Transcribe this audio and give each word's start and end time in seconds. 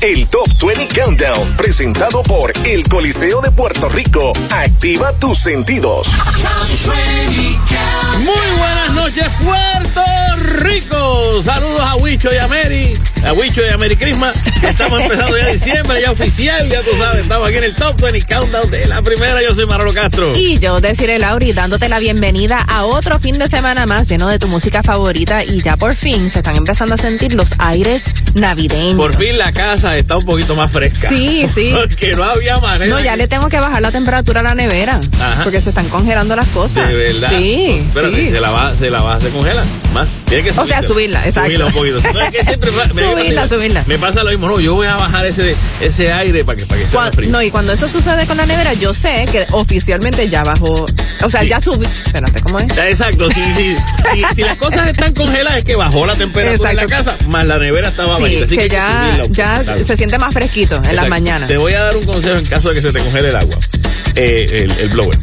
el 0.00 0.28
Top 0.28 0.46
20 0.64 0.88
Countdown, 0.88 1.56
presentado 1.56 2.22
por 2.22 2.52
el 2.64 2.84
Coliseo 2.84 3.40
de 3.40 3.50
Puerto 3.50 3.88
Rico. 3.88 4.32
Activa 4.50 5.12
tus 5.14 5.38
sentidos. 5.38 6.08
Muy 8.18 8.58
buenas 8.58 8.92
noches, 8.92 9.28
Puerto 9.42 10.02
Rico. 10.60 11.42
Saludos 11.42 11.80
a 11.82 11.96
Huicho 11.96 12.32
y 12.32 12.36
a 12.36 12.46
Mary, 12.46 12.98
a 13.24 13.32
Huicho 13.32 13.60
y 13.64 13.70
a 13.70 13.78
Mary 13.78 13.96
Crisma. 13.96 14.32
Estamos 14.62 15.02
empezando 15.02 15.36
ya 15.36 15.48
diciembre, 15.48 16.00
ya 16.00 16.12
oficial, 16.12 16.68
ya 16.68 16.82
tú 16.82 16.90
sabes. 16.98 17.22
Estamos 17.22 17.48
aquí 17.48 17.58
en 17.58 17.64
el 17.64 17.74
Top 17.74 18.00
20 18.00 18.26
Countdown 18.26 18.70
de 18.70 18.86
la 18.86 19.02
primera. 19.02 19.42
Yo 19.42 19.54
soy 19.54 19.66
Manolo 19.66 19.92
Castro. 19.92 20.36
Y 20.36 20.58
yo, 20.58 20.80
decirle 20.80 21.18
Lauri, 21.18 21.52
dándote 21.52 21.88
la 21.88 21.98
bienvenida 21.98 22.64
a 22.68 22.84
otro 22.84 23.18
fin 23.18 23.38
de 23.38 23.48
semana 23.48 23.86
más 23.86 24.08
lleno 24.08 24.28
de 24.28 24.38
tu 24.38 24.48
música 24.48 24.82
favorita. 24.82 25.44
Y 25.44 25.60
ya 25.62 25.76
por 25.76 25.94
fin 25.94 26.30
se 26.30 26.38
están 26.38 26.56
empezando 26.56 26.94
a 26.94 26.98
sentir 26.98 27.32
los 27.34 27.54
aires 27.58 28.04
navideños. 28.34 28.96
Por 28.96 29.16
fin 29.16 29.38
la 29.38 29.52
casa 29.52 29.87
está 29.96 30.16
un 30.16 30.24
poquito 30.24 30.54
más 30.56 30.70
fresca. 30.70 31.08
Sí, 31.08 31.46
sí. 31.52 31.70
Porque 31.74 32.12
no 32.14 32.24
había 32.24 32.58
manera. 32.58 32.86
No, 32.94 33.00
ya 33.02 33.16
le 33.16 33.28
tengo 33.28 33.48
que 33.48 33.58
bajar 33.60 33.82
la 33.82 33.90
temperatura 33.90 34.40
a 34.40 34.42
la 34.42 34.54
nevera. 34.54 35.00
Ajá. 35.20 35.44
Porque 35.44 35.60
se 35.60 35.70
están 35.70 35.88
congelando 35.88 36.36
las 36.36 36.46
cosas. 36.48 36.88
De 36.88 36.94
verdad. 36.94 37.30
Sí. 37.38 37.82
Espérate, 37.88 38.16
sí. 38.16 38.30
se 38.30 38.40
la 38.40 38.50
va, 38.50 38.76
se 38.76 38.90
la 38.90 39.02
va, 39.02 39.20
se 39.20 39.28
congela. 39.30 39.64
Más. 39.92 40.08
Tiene 40.26 40.44
que 40.50 40.60
O 40.60 40.66
sea, 40.66 40.82
subirla, 40.82 41.24
exacto. 41.26 41.70
Subirla. 41.70 42.30
Siempre 42.44 42.70
me- 42.70 42.84
Subirla, 42.88 43.42
me- 43.42 43.48
subirla. 43.48 43.84
Me 43.86 43.98
pasa 43.98 44.22
lo 44.22 44.30
mismo. 44.30 44.48
No, 44.48 44.60
yo 44.60 44.74
voy 44.74 44.86
a 44.86 44.96
bajar 44.96 45.26
ese, 45.26 45.56
ese 45.80 46.12
aire 46.12 46.44
para 46.44 46.58
que, 46.58 46.66
para 46.66 46.80
que 46.82 46.88
sea 46.88 47.10
frío. 47.12 47.30
no, 47.30 47.42
y 47.42 47.50
cuando 47.50 47.72
eso 47.72 47.88
sucede 47.88 48.26
con 48.26 48.36
la 48.36 48.46
nevera, 48.46 48.72
yo 48.74 48.92
sé 48.94 49.26
que 49.32 49.46
oficialmente 49.52 50.28
ya 50.28 50.42
bajó. 50.44 50.86
O 51.22 51.30
sea, 51.30 51.40
Sí. 51.42 51.48
ya 51.48 51.60
subí. 51.60 51.86
Espérate, 52.06 52.40
¿cómo 52.42 52.58
es? 52.60 52.76
Exacto, 52.76 53.28
si, 53.30 53.40
si, 53.54 53.76
si, 54.12 54.34
si 54.34 54.42
las 54.42 54.56
cosas 54.56 54.86
están 54.88 55.12
congeladas 55.14 55.58
es 55.58 55.64
que 55.64 55.76
bajó 55.76 56.06
la 56.06 56.14
temperatura 56.14 56.70
Exacto. 56.70 56.80
en 56.82 56.90
la 56.90 56.96
casa, 56.96 57.16
más 57.28 57.46
la 57.46 57.58
nevera 57.58 57.88
estaba 57.88 58.16
Sí, 58.16 58.22
bajita. 58.22 58.44
Así 58.44 58.56
que 58.56 58.62
hay 58.62 58.68
ya, 58.68 59.02
subirla 59.02 59.26
ya 59.30 59.62
se 59.84 59.96
siente 59.96 60.18
más 60.18 60.32
fresquito 60.34 60.80
en 60.88 60.96
las 60.96 61.08
mañanas. 61.08 61.48
Te 61.48 61.56
voy 61.56 61.72
a 61.74 61.84
dar 61.84 61.96
un 61.96 62.04
consejo 62.04 62.36
en 62.38 62.46
caso 62.46 62.68
de 62.70 62.74
que 62.76 62.82
se 62.82 62.92
te 62.92 62.98
congele 63.00 63.28
el 63.30 63.36
agua. 63.36 63.56
Eh, 64.14 64.46
el, 64.68 64.72
el 64.80 64.88
blower. 64.88 65.18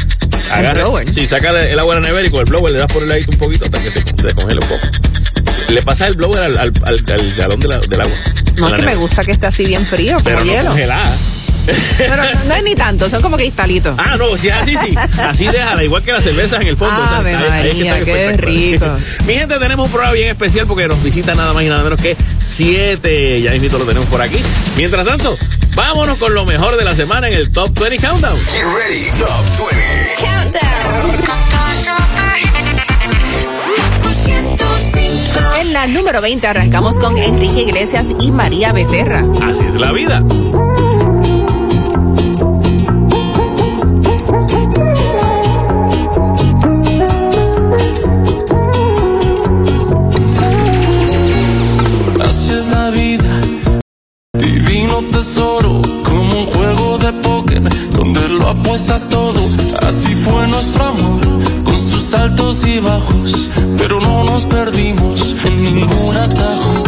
blower? 0.73 1.13
Sí, 1.13 1.27
saca 1.27 1.49
el 1.63 1.77
agua 1.79 1.95
de 1.95 2.01
la 2.01 2.07
nevera 2.07 2.27
y 2.27 2.31
con 2.31 2.39
el 2.41 2.45
blower 2.45 2.71
le 2.71 2.79
das 2.79 2.91
por 2.91 3.03
el 3.03 3.09
ladito 3.09 3.31
un 3.31 3.37
poquito 3.37 3.65
hasta 3.65 3.79
que 3.81 3.91
se, 3.91 3.99
se 4.01 4.33
congele 4.35 4.59
un 4.61 4.67
poco. 4.67 4.87
Le 5.69 5.81
pasas 5.81 6.09
el 6.09 6.15
blower 6.15 6.39
al, 6.39 6.57
al, 6.57 6.73
al, 6.83 7.03
al 7.09 7.33
galón 7.35 7.59
de 7.59 7.67
la- 7.67 7.79
del 7.79 8.01
agua. 8.01 8.13
No 8.57 8.67
es 8.69 8.73
que 8.75 8.81
me 8.83 8.95
gusta 8.95 9.23
que 9.23 9.31
esté 9.31 9.47
así 9.47 9.65
bien 9.65 9.85
frío, 9.85 10.13
como 10.13 10.23
Pero 10.25 10.39
no 10.39 10.45
hielo. 10.45 10.67
congelada. 10.69 11.11
Pero 11.97 12.15
no, 12.17 12.23
no 12.47 12.55
es 12.55 12.63
ni 12.63 12.75
tanto, 12.75 13.09
son 13.09 13.21
como 13.21 13.37
cristalitos. 13.37 13.95
Ah, 13.97 14.15
no, 14.17 14.37
si 14.37 14.47
es 14.49 14.53
así, 14.53 14.75
sí. 14.77 14.95
Así 15.19 15.45
déjala, 15.47 15.83
igual 15.83 16.03
que 16.03 16.11
las 16.11 16.23
cervezas 16.23 16.61
en 16.61 16.67
el 16.67 16.77
fondo. 16.77 16.93
Ave 16.95 17.35
O 17.35 17.39
sea, 17.39 17.53
ahí- 17.55 17.61
ahí 17.61 17.69
es 17.69 17.75
que 17.75 17.89
María, 17.89 17.97
están 17.97 18.05
qué 18.05 18.31
rico. 18.45 18.85
Mi 19.25 19.33
gente, 19.33 19.57
tenemos 19.59 19.85
un 19.87 19.91
programa 19.91 20.13
bien 20.13 20.27
especial 20.29 20.67
porque 20.67 20.87
nos 20.87 21.01
visita 21.03 21.33
nada 21.35 21.53
más 21.53 21.63
y 21.63 21.67
nada 21.69 21.83
menos 21.83 22.01
que 22.01 22.15
siete. 22.41 23.41
Ya 23.41 23.51
mismito 23.51 23.77
lo 23.79 23.85
tenemos 23.85 24.07
por 24.09 24.21
aquí. 24.21 24.37
Mientras 24.77 25.05
tanto, 25.05 25.37
vámonos 25.75 26.17
con 26.17 26.33
lo 26.33 26.45
mejor 26.45 26.77
de 26.77 26.83
la 26.85 26.95
semana 26.95 27.27
en 27.27 27.33
el 27.33 27.49
Top 27.51 27.77
20 27.79 28.05
Countdown. 28.05 28.37
Get 28.51 28.63
ready, 28.63 29.05
Top 29.19 29.69
20. 29.71 30.85
En 35.59 35.73
la 35.73 35.87
número 35.87 36.21
20 36.21 36.45
arrancamos 36.47 36.99
con 36.99 37.17
Enrique 37.17 37.61
Iglesias 37.61 38.07
y 38.19 38.31
María 38.31 38.73
Becerra. 38.73 39.23
Así 39.41 39.63
es 39.67 39.75
la 39.75 39.91
vida. 39.91 40.21
Tesoro, 55.15 55.81
como 56.03 56.41
un 56.41 56.45
juego 56.47 56.97
de 56.97 57.13
póker 57.13 57.63
donde 57.95 58.27
lo 58.27 58.49
apuestas 58.49 59.07
todo. 59.07 59.39
Así 59.87 60.13
fue 60.13 60.45
nuestro 60.47 60.87
amor, 60.87 61.21
con 61.63 61.79
sus 61.79 62.13
altos 62.13 62.65
y 62.65 62.79
bajos, 62.79 63.49
pero 63.77 64.01
no 64.01 64.25
nos 64.25 64.45
perdimos 64.45 65.21
en 65.45 65.63
ningún 65.63 66.17
atajo. 66.17 66.83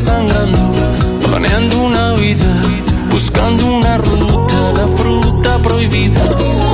Quedarse 0.00 0.06
sangrando, 0.06 0.72
planeando 1.22 1.82
una 1.82 2.14
vida, 2.14 2.46
buscando 3.10 3.66
una 3.66 3.98
ruta, 3.98 4.54
la 4.76 4.88
fruta 4.88 5.58
prohibida. 5.58 6.69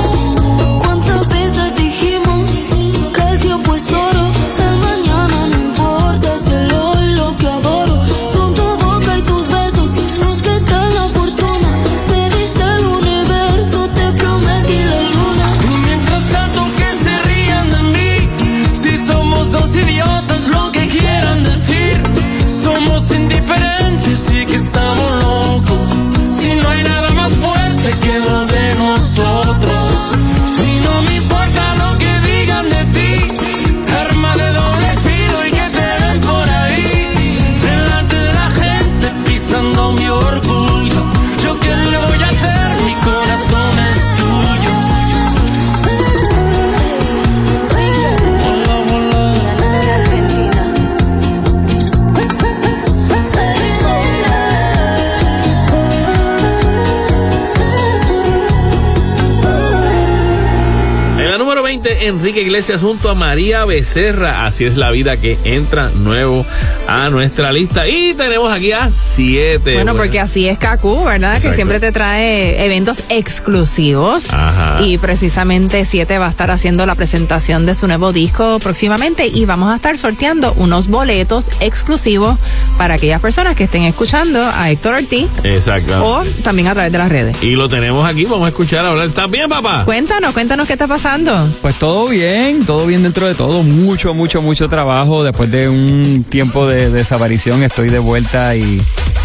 Enrique 62.37 62.49
Iglesias 62.49 62.81
junto 62.83 63.09
a 63.09 63.15
María 63.15 63.65
Becerra. 63.65 64.45
Así 64.45 64.65
es 64.65 64.77
la 64.77 64.91
vida 64.91 65.17
que 65.17 65.39
entra 65.43 65.89
nuevo 65.89 66.45
a 66.87 67.09
nuestra 67.09 67.51
lista. 67.51 67.87
Y 67.87 68.13
tenemos 68.13 68.51
aquí 68.51 68.71
a 68.71 68.91
siete. 68.91 69.75
Bueno, 69.75 69.95
porque 69.95 70.19
así 70.19 70.47
es 70.47 70.57
Kaku, 70.57 71.03
¿verdad? 71.03 71.31
Exacto. 71.35 71.49
Que 71.49 71.55
siempre 71.55 71.79
te 71.79 71.91
trae 71.91 72.65
eventos 72.65 73.03
exclusivos. 73.09 74.33
Ajá. 74.33 74.81
Y 74.83 74.97
precisamente 74.97 75.85
Siete 75.85 76.17
va 76.17 76.27
a 76.27 76.29
estar 76.29 76.51
haciendo 76.51 76.85
la 76.85 76.95
presentación 76.95 77.65
de 77.65 77.75
su 77.75 77.87
nuevo 77.87 78.13
disco 78.13 78.59
próximamente 78.59 79.27
y 79.27 79.45
vamos 79.45 79.71
a 79.71 79.75
estar 79.75 79.97
sorteando 79.97 80.53
unos 80.53 80.87
boletos 80.87 81.49
exclusivos 81.59 82.37
para 82.77 82.95
aquellas 82.95 83.21
personas 83.21 83.55
que 83.55 83.65
estén 83.65 83.83
escuchando 83.83 84.41
a 84.41 84.71
Héctor 84.71 84.95
Ortiz 84.95 85.27
Exacto. 85.43 86.03
o 86.03 86.23
también 86.43 86.67
a 86.67 86.73
través 86.73 86.91
de 86.91 86.97
las 86.97 87.09
redes. 87.09 87.43
Y 87.43 87.55
lo 87.55 87.67
tenemos 87.67 88.07
aquí, 88.07 88.25
vamos 88.25 88.45
a 88.45 88.49
escuchar 88.49 88.85
hablar. 88.85 89.07
¿Estás 89.07 89.29
bien, 89.29 89.49
papá? 89.49 89.83
Cuéntanos, 89.85 90.33
cuéntanos 90.33 90.67
qué 90.67 90.73
está 90.73 90.87
pasando. 90.87 91.33
Pues 91.61 91.75
todo 91.75 92.07
bien, 92.07 92.65
todo 92.65 92.85
bien 92.85 93.03
dentro 93.03 93.27
de 93.27 93.35
todo. 93.35 93.63
Mucho, 93.63 94.13
mucho, 94.13 94.41
mucho 94.41 94.69
trabajo. 94.69 95.23
Después 95.23 95.51
de 95.51 95.69
un 95.69 96.23
tiempo 96.29 96.67
de 96.67 96.76
desaparición, 96.89 97.63
estoy 97.63 97.89
de 97.89 97.99
vuelta 97.99 98.55
y 98.55 98.81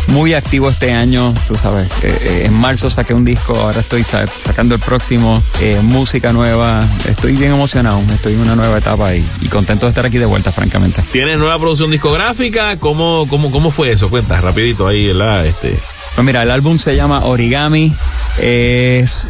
muy 0.08 0.34
activo 0.34 0.69
este 0.70 0.93
año. 0.93 1.32
Tú 1.46 1.54
sabes, 1.56 1.88
eh, 2.02 2.19
eh, 2.22 2.43
en 2.46 2.52
marzo 2.54 2.90
saqué 2.90 3.14
un 3.14 3.25
disco, 3.25 3.54
ahora 3.56 3.81
estoy 3.81 4.02
sa- 4.04 4.26
sacando 4.26 4.75
el 4.75 4.81
próximo, 4.81 5.43
eh, 5.60 5.78
música 5.82 6.32
nueva. 6.32 6.84
Estoy 7.08 7.32
bien 7.32 7.52
emocionado, 7.52 8.00
estoy 8.12 8.34
en 8.34 8.40
una 8.40 8.56
nueva 8.56 8.78
etapa 8.78 9.14
y, 9.14 9.25
y 9.40 9.49
contento 9.49 9.87
de 9.87 9.90
estar 9.90 10.04
aquí 10.06 10.19
de 10.19 10.26
vuelta, 10.26 10.50
francamente. 10.52 11.02
¿Tienes 11.12 11.38
nueva 11.38 11.58
producción 11.58 11.90
discográfica? 11.90 12.76
¿Cómo, 12.78 13.26
cómo, 13.28 13.50
cómo 13.50 13.70
fue 13.70 13.93
eso? 13.93 14.08
Cuenta 14.10 14.40
rapidito 14.40 14.87
ahí, 14.88 15.06
¿verdad? 15.08 15.46
Este, 15.46 15.76
Pues 16.14 16.25
mira, 16.26 16.43
el 16.43 16.50
álbum 16.50 16.78
se 16.78 16.96
llama 16.96 17.25
Origami. 17.25 17.93
Es, 18.40 19.28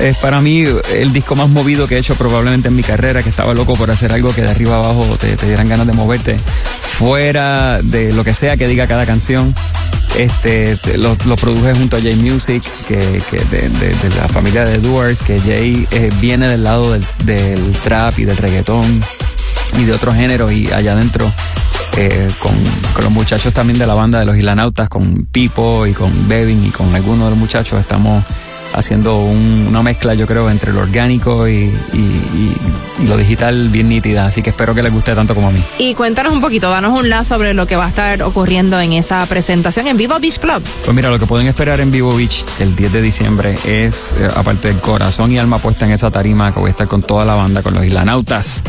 es 0.00 0.16
para 0.18 0.40
mí 0.40 0.64
el 0.92 1.12
disco 1.12 1.36
más 1.36 1.48
movido 1.48 1.86
que 1.86 1.96
he 1.96 1.98
hecho 1.98 2.14
probablemente 2.16 2.68
en 2.68 2.76
mi 2.76 2.82
carrera, 2.82 3.22
que 3.22 3.30
estaba 3.30 3.54
loco 3.54 3.74
por 3.74 3.90
hacer 3.90 4.12
algo 4.12 4.34
que 4.34 4.42
de 4.42 4.50
arriba 4.50 4.76
abajo 4.76 5.04
te, 5.18 5.36
dieran 5.46 5.68
ganas 5.68 5.86
de 5.86 5.92
moverte. 5.92 6.36
Fuera 6.38 7.80
de 7.82 8.12
lo 8.12 8.24
que 8.24 8.34
sea 8.34 8.56
que 8.56 8.68
diga 8.68 8.86
cada 8.86 9.06
canción. 9.06 9.54
Este, 10.16 10.76
te- 10.76 10.96
lo, 10.96 11.14
produje 11.16 11.74
junto 11.74 11.96
a 11.96 12.00
Jay 12.00 12.16
Music, 12.16 12.62
que, 12.88 12.96
de, 12.96 14.10
la 14.16 14.28
familia 14.28 14.64
de 14.64 14.78
Doers, 14.78 15.22
que 15.22 15.38
Jay 15.40 15.86
eh, 15.90 16.10
viene 16.20 16.48
del 16.48 16.64
lado 16.64 16.92
del, 16.92 17.72
trap 17.82 18.18
y 18.18 18.24
del 18.24 18.36
reggaetón 18.36 19.02
y 19.78 19.84
de 19.84 19.92
otro 19.92 20.14
género 20.14 20.50
y 20.50 20.70
allá 20.72 20.92
adentro 20.92 21.30
eh, 21.96 22.30
con, 22.38 22.54
con 22.94 23.04
los 23.04 23.12
muchachos 23.12 23.52
también 23.52 23.78
de 23.78 23.86
la 23.86 23.94
banda 23.94 24.18
de 24.18 24.24
los 24.24 24.38
Ilanautas, 24.38 24.88
con 24.88 25.26
Pipo 25.26 25.86
y 25.86 25.92
con 25.92 26.28
Bevin 26.28 26.64
y 26.64 26.70
con 26.70 26.94
algunos 26.94 27.24
de 27.24 27.30
los 27.30 27.38
muchachos 27.38 27.78
estamos 27.78 28.24
haciendo 28.76 29.16
un- 29.18 29.66
una 29.68 29.82
mezcla 29.82 30.14
yo 30.14 30.26
creo 30.26 30.48
entre 30.50 30.72
lo 30.72 30.80
orgánico 30.80 31.48
y, 31.48 31.52
y- 31.92 31.96
y- 31.96 32.56
y 33.02 33.06
lo 33.06 33.16
digital 33.16 33.68
bien 33.70 33.88
nítida, 33.88 34.26
así 34.26 34.42
que 34.42 34.50
espero 34.50 34.74
que 34.74 34.82
les 34.82 34.92
guste 34.92 35.14
tanto 35.14 35.34
como 35.34 35.48
a 35.48 35.50
mí. 35.50 35.62
Y 35.78 35.94
cuéntanos 35.94 36.32
un 36.32 36.40
poquito, 36.40 36.70
danos 36.70 36.98
un 36.98 37.08
lazo 37.10 37.34
sobre 37.36 37.54
lo 37.54 37.66
que 37.66 37.74
va 37.76 37.86
a 37.86 37.88
estar 37.88 38.22
ocurriendo 38.22 38.80
en 38.80 38.92
esa 38.92 39.26
presentación 39.26 39.86
en 39.88 39.96
Vivo 39.96 40.18
Beach 40.20 40.38
Club. 40.38 40.62
Pues 40.84 40.94
mira, 40.94 41.10
lo 41.10 41.18
que 41.18 41.26
pueden 41.26 41.46
esperar 41.48 41.80
en 41.80 41.90
Vivo 41.90 42.14
Beach 42.14 42.44
el 42.60 42.74
10 42.76 42.92
de 42.92 43.02
diciembre 43.02 43.54
es, 43.66 44.14
eh, 44.18 44.28
aparte 44.36 44.68
del 44.68 44.78
corazón 44.78 45.32
y 45.32 45.38
alma 45.38 45.58
puesta 45.58 45.84
en 45.86 45.90
esa 45.92 46.10
tarima, 46.10 46.52
que 46.54 46.60
voy 46.60 46.68
a 46.68 46.70
estar 46.70 46.86
con 46.86 47.02
toda 47.02 47.24
la 47.24 47.34
banda, 47.34 47.62
con 47.62 47.74
los 47.74 47.84
Islanautas, 47.84 48.62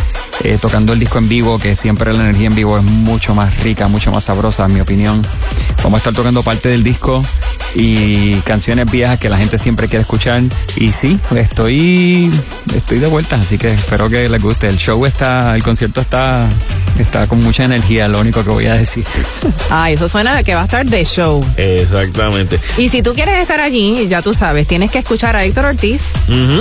eh, 0.44 0.58
tocando 0.60 0.94
el 0.94 1.00
disco 1.00 1.20
en 1.20 1.30
vivo, 1.30 1.60
que 1.60 1.76
siempre 1.76 2.12
la 2.14 2.22
energía 2.24 2.48
en 2.48 2.56
vivo 2.56 2.78
es 2.78 2.84
mucho 2.84 3.36
más 3.36 3.64
rica, 3.64 3.88
mucho 3.88 4.12
más 4.12 4.24
sabrosa, 4.26 4.66
en 4.66 4.74
mi 4.74 4.80
opinión. 4.82 5.22
Vamos 5.84 5.94
a 5.94 5.98
estar 6.00 6.14
tocando 6.14 6.42
parte 6.44 6.70
del 6.70 6.84
disco 6.84 7.24
y 7.76 8.36
canciones 8.42 8.90
viejas 8.90 9.20
que 9.20 9.30
la 9.30 9.38
gente 9.38 9.58
siempre 9.58 9.88
quiere 9.88 9.97
escuchar. 10.02 10.42
Y 10.76 10.92
sí, 10.92 11.20
estoy, 11.36 12.32
estoy 12.76 13.00
de 13.00 13.08
vuelta, 13.08 13.38
así 13.38 13.58
que 13.58 13.72
espero 13.74 14.10
que 14.10 14.30
les 14.30 14.42
guste. 14.42 14.68
El 14.68 14.78
show 14.78 15.06
está, 15.06 15.56
el 15.56 15.64
concierto 15.64 16.02
está, 16.02 16.46
está 17.00 17.28
con 17.28 17.40
mucha 17.42 17.64
energía, 17.66 18.08
lo 18.08 18.20
único 18.20 18.44
que 18.44 18.50
voy 18.50 18.68
a 18.68 18.74
decir. 18.74 19.06
Ah, 19.70 19.92
eso 19.92 20.08
suena 20.08 20.38
a 20.38 20.44
que 20.44 20.56
va 20.56 20.62
a 20.62 20.66
estar 20.66 20.86
de 20.86 21.04
show. 21.04 21.44
exactamente. 21.58 22.58
Y 22.78 22.88
si 22.90 23.02
tú 23.02 23.14
quieres 23.14 23.40
estar 23.42 23.60
allí, 23.60 24.08
ya 24.08 24.22
tú 24.22 24.34
sabes, 24.34 24.66
tienes 24.66 24.92
que 24.92 25.00
escuchar 25.00 25.36
a 25.36 25.44
Héctor 25.44 25.66
Ortiz 25.66 26.12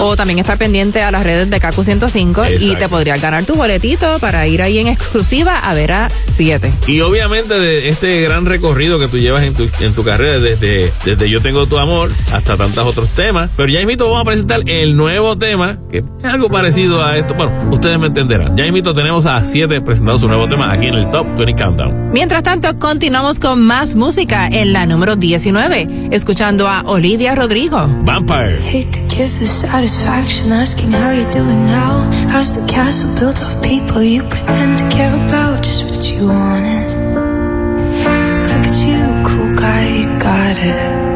o 0.00 0.16
también 0.16 0.38
estar 0.40 0.58
pendiente 0.58 1.02
a 1.02 1.10
las 1.10 1.22
redes 1.22 1.48
de 1.48 1.60
Kaku 1.60 1.84
105 1.84 2.44
y 2.58 2.74
te 2.76 2.88
podrías 2.88 3.20
ganar 3.20 3.44
tu 3.44 3.54
boletito 3.54 4.18
para 4.18 4.46
ir 4.48 4.60
ahí 4.62 4.78
en 4.78 4.88
exclusiva 4.88 5.58
a 5.58 5.74
ver 5.74 5.92
a 5.92 6.08
7. 6.34 6.72
Y 6.88 7.00
obviamente 7.00 7.54
de 7.54 7.88
este 7.88 8.20
gran 8.22 8.44
recorrido 8.46 8.98
que 8.98 9.08
tú 9.08 9.18
llevas 9.18 9.42
en 9.44 9.54
tu, 9.54 9.68
en 9.80 9.94
tu 9.94 10.04
carrera, 10.04 10.38
desde, 10.40 10.92
desde 11.04 11.30
Yo 11.30 11.40
Tengo 11.40 11.66
Tu 11.66 11.78
Amor 11.78 12.10
hasta 12.32 12.56
tantos 12.56 12.86
otros 12.86 13.08
temas. 13.10 13.25
Pero 13.56 13.68
ya 13.68 13.80
invito, 13.80 14.04
vamos 14.04 14.20
a 14.20 14.24
presentar 14.24 14.60
el 14.66 14.96
nuevo 14.96 15.36
tema, 15.36 15.78
que 15.90 15.98
es 15.98 16.04
algo 16.24 16.48
parecido 16.48 17.04
a 17.04 17.16
esto. 17.16 17.34
Bueno, 17.34 17.52
ustedes 17.72 17.98
me 17.98 18.06
entenderán. 18.06 18.56
Ya 18.56 18.66
invito, 18.66 18.94
tenemos 18.94 19.26
a 19.26 19.44
7 19.44 19.80
presentando 19.80 20.20
su 20.20 20.28
nuevo 20.28 20.48
tema 20.48 20.70
aquí 20.70 20.86
en 20.86 20.94
el 20.94 21.10
Top 21.10 21.26
20 21.36 21.60
Countdown. 21.60 22.12
Mientras 22.12 22.44
tanto, 22.44 22.78
continuamos 22.78 23.40
con 23.40 23.62
más 23.62 23.96
música 23.96 24.46
en 24.46 24.72
la 24.72 24.86
número 24.86 25.16
19, 25.16 26.10
escuchando 26.12 26.68
a 26.68 26.82
Olivia 26.82 27.34
Rodrigo. 27.34 27.88
Vampire. 28.04 28.58
Hate 28.72 28.92
to 28.92 29.00
give 29.08 29.30
the 29.40 29.46
satisfaction 29.46 30.52
asking 30.52 30.92
how 30.92 31.10
you're 31.12 31.30
doing 31.30 31.66
now. 31.66 32.08
How's 32.30 32.54
the 32.54 32.64
castle 32.72 33.10
built 33.18 33.42
of 33.42 33.60
people 33.60 34.02
you 34.02 34.22
pretend 34.22 34.78
to 34.78 34.96
care 34.96 35.12
about? 35.28 35.64
Just 35.64 35.84
what 35.84 36.04
you 36.12 36.28
wanted. 36.28 36.86
Look 38.46 38.66
at 38.66 38.86
you, 38.86 39.24
cool 39.26 39.52
guy, 39.56 39.88
you 39.98 40.18
got 40.18 40.56
it. 40.58 41.15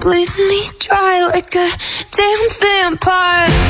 bleeding 0.00 0.48
me 0.48 0.62
dry 0.78 1.20
like 1.26 1.54
a 1.54 1.70
damn 2.10 2.48
vampire. 2.60 3.69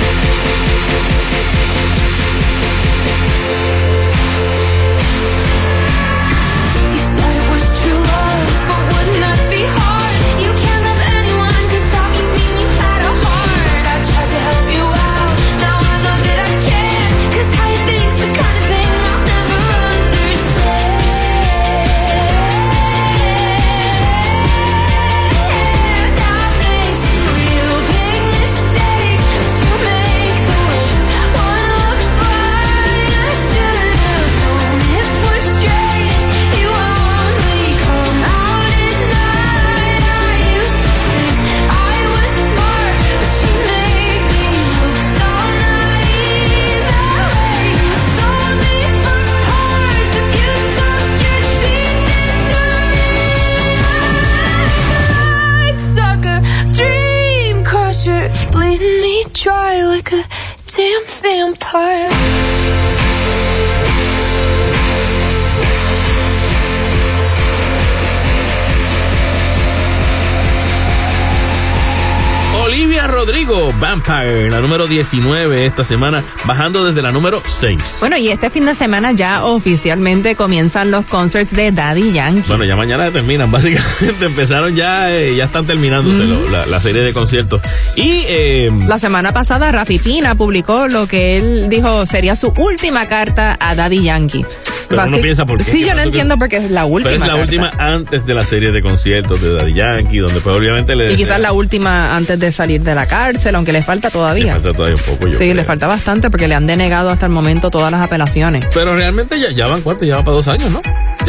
Rodrigo, 73.24 73.74
Vampire, 73.78 74.48
la 74.50 74.60
número 74.60 74.86
19 74.86 75.66
esta 75.66 75.84
semana, 75.84 76.24
bajando 76.46 76.86
desde 76.86 77.02
la 77.02 77.12
número 77.12 77.42
6. 77.46 77.98
Bueno, 78.00 78.16
y 78.16 78.28
este 78.30 78.48
fin 78.48 78.64
de 78.64 78.74
semana 78.74 79.12
ya 79.12 79.44
oficialmente 79.44 80.36
comienzan 80.36 80.90
los 80.90 81.04
concerts 81.04 81.52
de 81.54 81.70
Daddy 81.70 82.12
Yankee. 82.14 82.48
Bueno, 82.48 82.64
ya 82.64 82.76
mañana 82.76 83.10
terminan, 83.10 83.50
básicamente 83.52 84.24
empezaron 84.24 84.74
ya, 84.74 85.14
eh, 85.14 85.36
ya 85.36 85.44
están 85.44 85.66
terminándose 85.66 86.24
lo- 86.24 86.48
la, 86.48 86.64
la 86.64 86.80
serie 86.80 87.02
de 87.02 87.12
conciertos. 87.12 87.60
Y 87.94 88.22
eh, 88.26 88.70
La 88.86 88.98
semana 88.98 89.34
pasada 89.34 89.70
Rafi 89.70 89.98
Pina 89.98 90.34
publicó 90.34 90.88
lo 90.88 91.06
que 91.06 91.36
él 91.36 91.68
dijo 91.68 92.06
sería 92.06 92.34
su 92.36 92.48
última 92.56 93.06
carta 93.06 93.54
a 93.60 93.74
Daddy 93.74 94.02
Yankee. 94.02 94.46
Pero 94.90 95.04
uno 95.04 95.18
piensa 95.18 95.46
por 95.46 95.56
qué, 95.58 95.64
Sí, 95.64 95.78
¿qué 95.78 95.80
yo 95.80 95.86
no 95.90 95.94
pasó? 95.96 96.06
entiendo 96.08 96.36
porque 96.38 96.56
es 96.58 96.70
la 96.70 96.84
última. 96.84 97.10
pero 97.10 97.14
es 97.14 97.20
la 97.20 97.26
carta. 97.36 97.42
última 97.42 97.70
antes 97.78 98.26
de 98.26 98.34
la 98.34 98.44
serie 98.44 98.72
de 98.72 98.82
conciertos 98.82 99.40
de 99.40 99.54
Daddy 99.54 99.74
Yankee, 99.74 100.18
donde 100.18 100.40
pues 100.40 100.54
obviamente 100.56 100.96
le 100.96 101.12
Y 101.12 101.16
quizás 101.16 101.40
la 101.40 101.52
última 101.52 102.16
antes 102.16 102.38
de 102.38 102.50
salir 102.52 102.82
de 102.82 102.94
la 102.94 103.06
cárcel, 103.06 103.54
aunque 103.54 103.72
le 103.72 103.82
falta 103.82 104.08
le 104.08 104.12
todavía. 104.12 104.52
falta 104.54 104.72
todavía 104.74 104.96
un 104.96 105.02
poco. 105.14 105.26
yo 105.28 105.32
sí, 105.32 105.38
creo. 105.38 105.54
le 105.54 105.64
falta 105.64 105.86
bastante 105.86 106.28
porque 106.28 106.48
le 106.48 106.54
han 106.56 106.66
denegado 106.66 107.10
hasta 107.10 107.26
el 107.26 107.32
momento 107.32 107.70
todas 107.70 107.90
las 107.92 108.02
apelaciones. 108.02 108.64
Pero 108.74 108.94
realmente 108.96 109.38
ya, 109.40 109.50
ya 109.52 109.68
van 109.68 109.80
cuánto, 109.82 110.04
ya 110.04 110.16
va 110.16 110.24
para 110.24 110.36
dos 110.36 110.48
años, 110.48 110.70
¿no? 110.70 110.82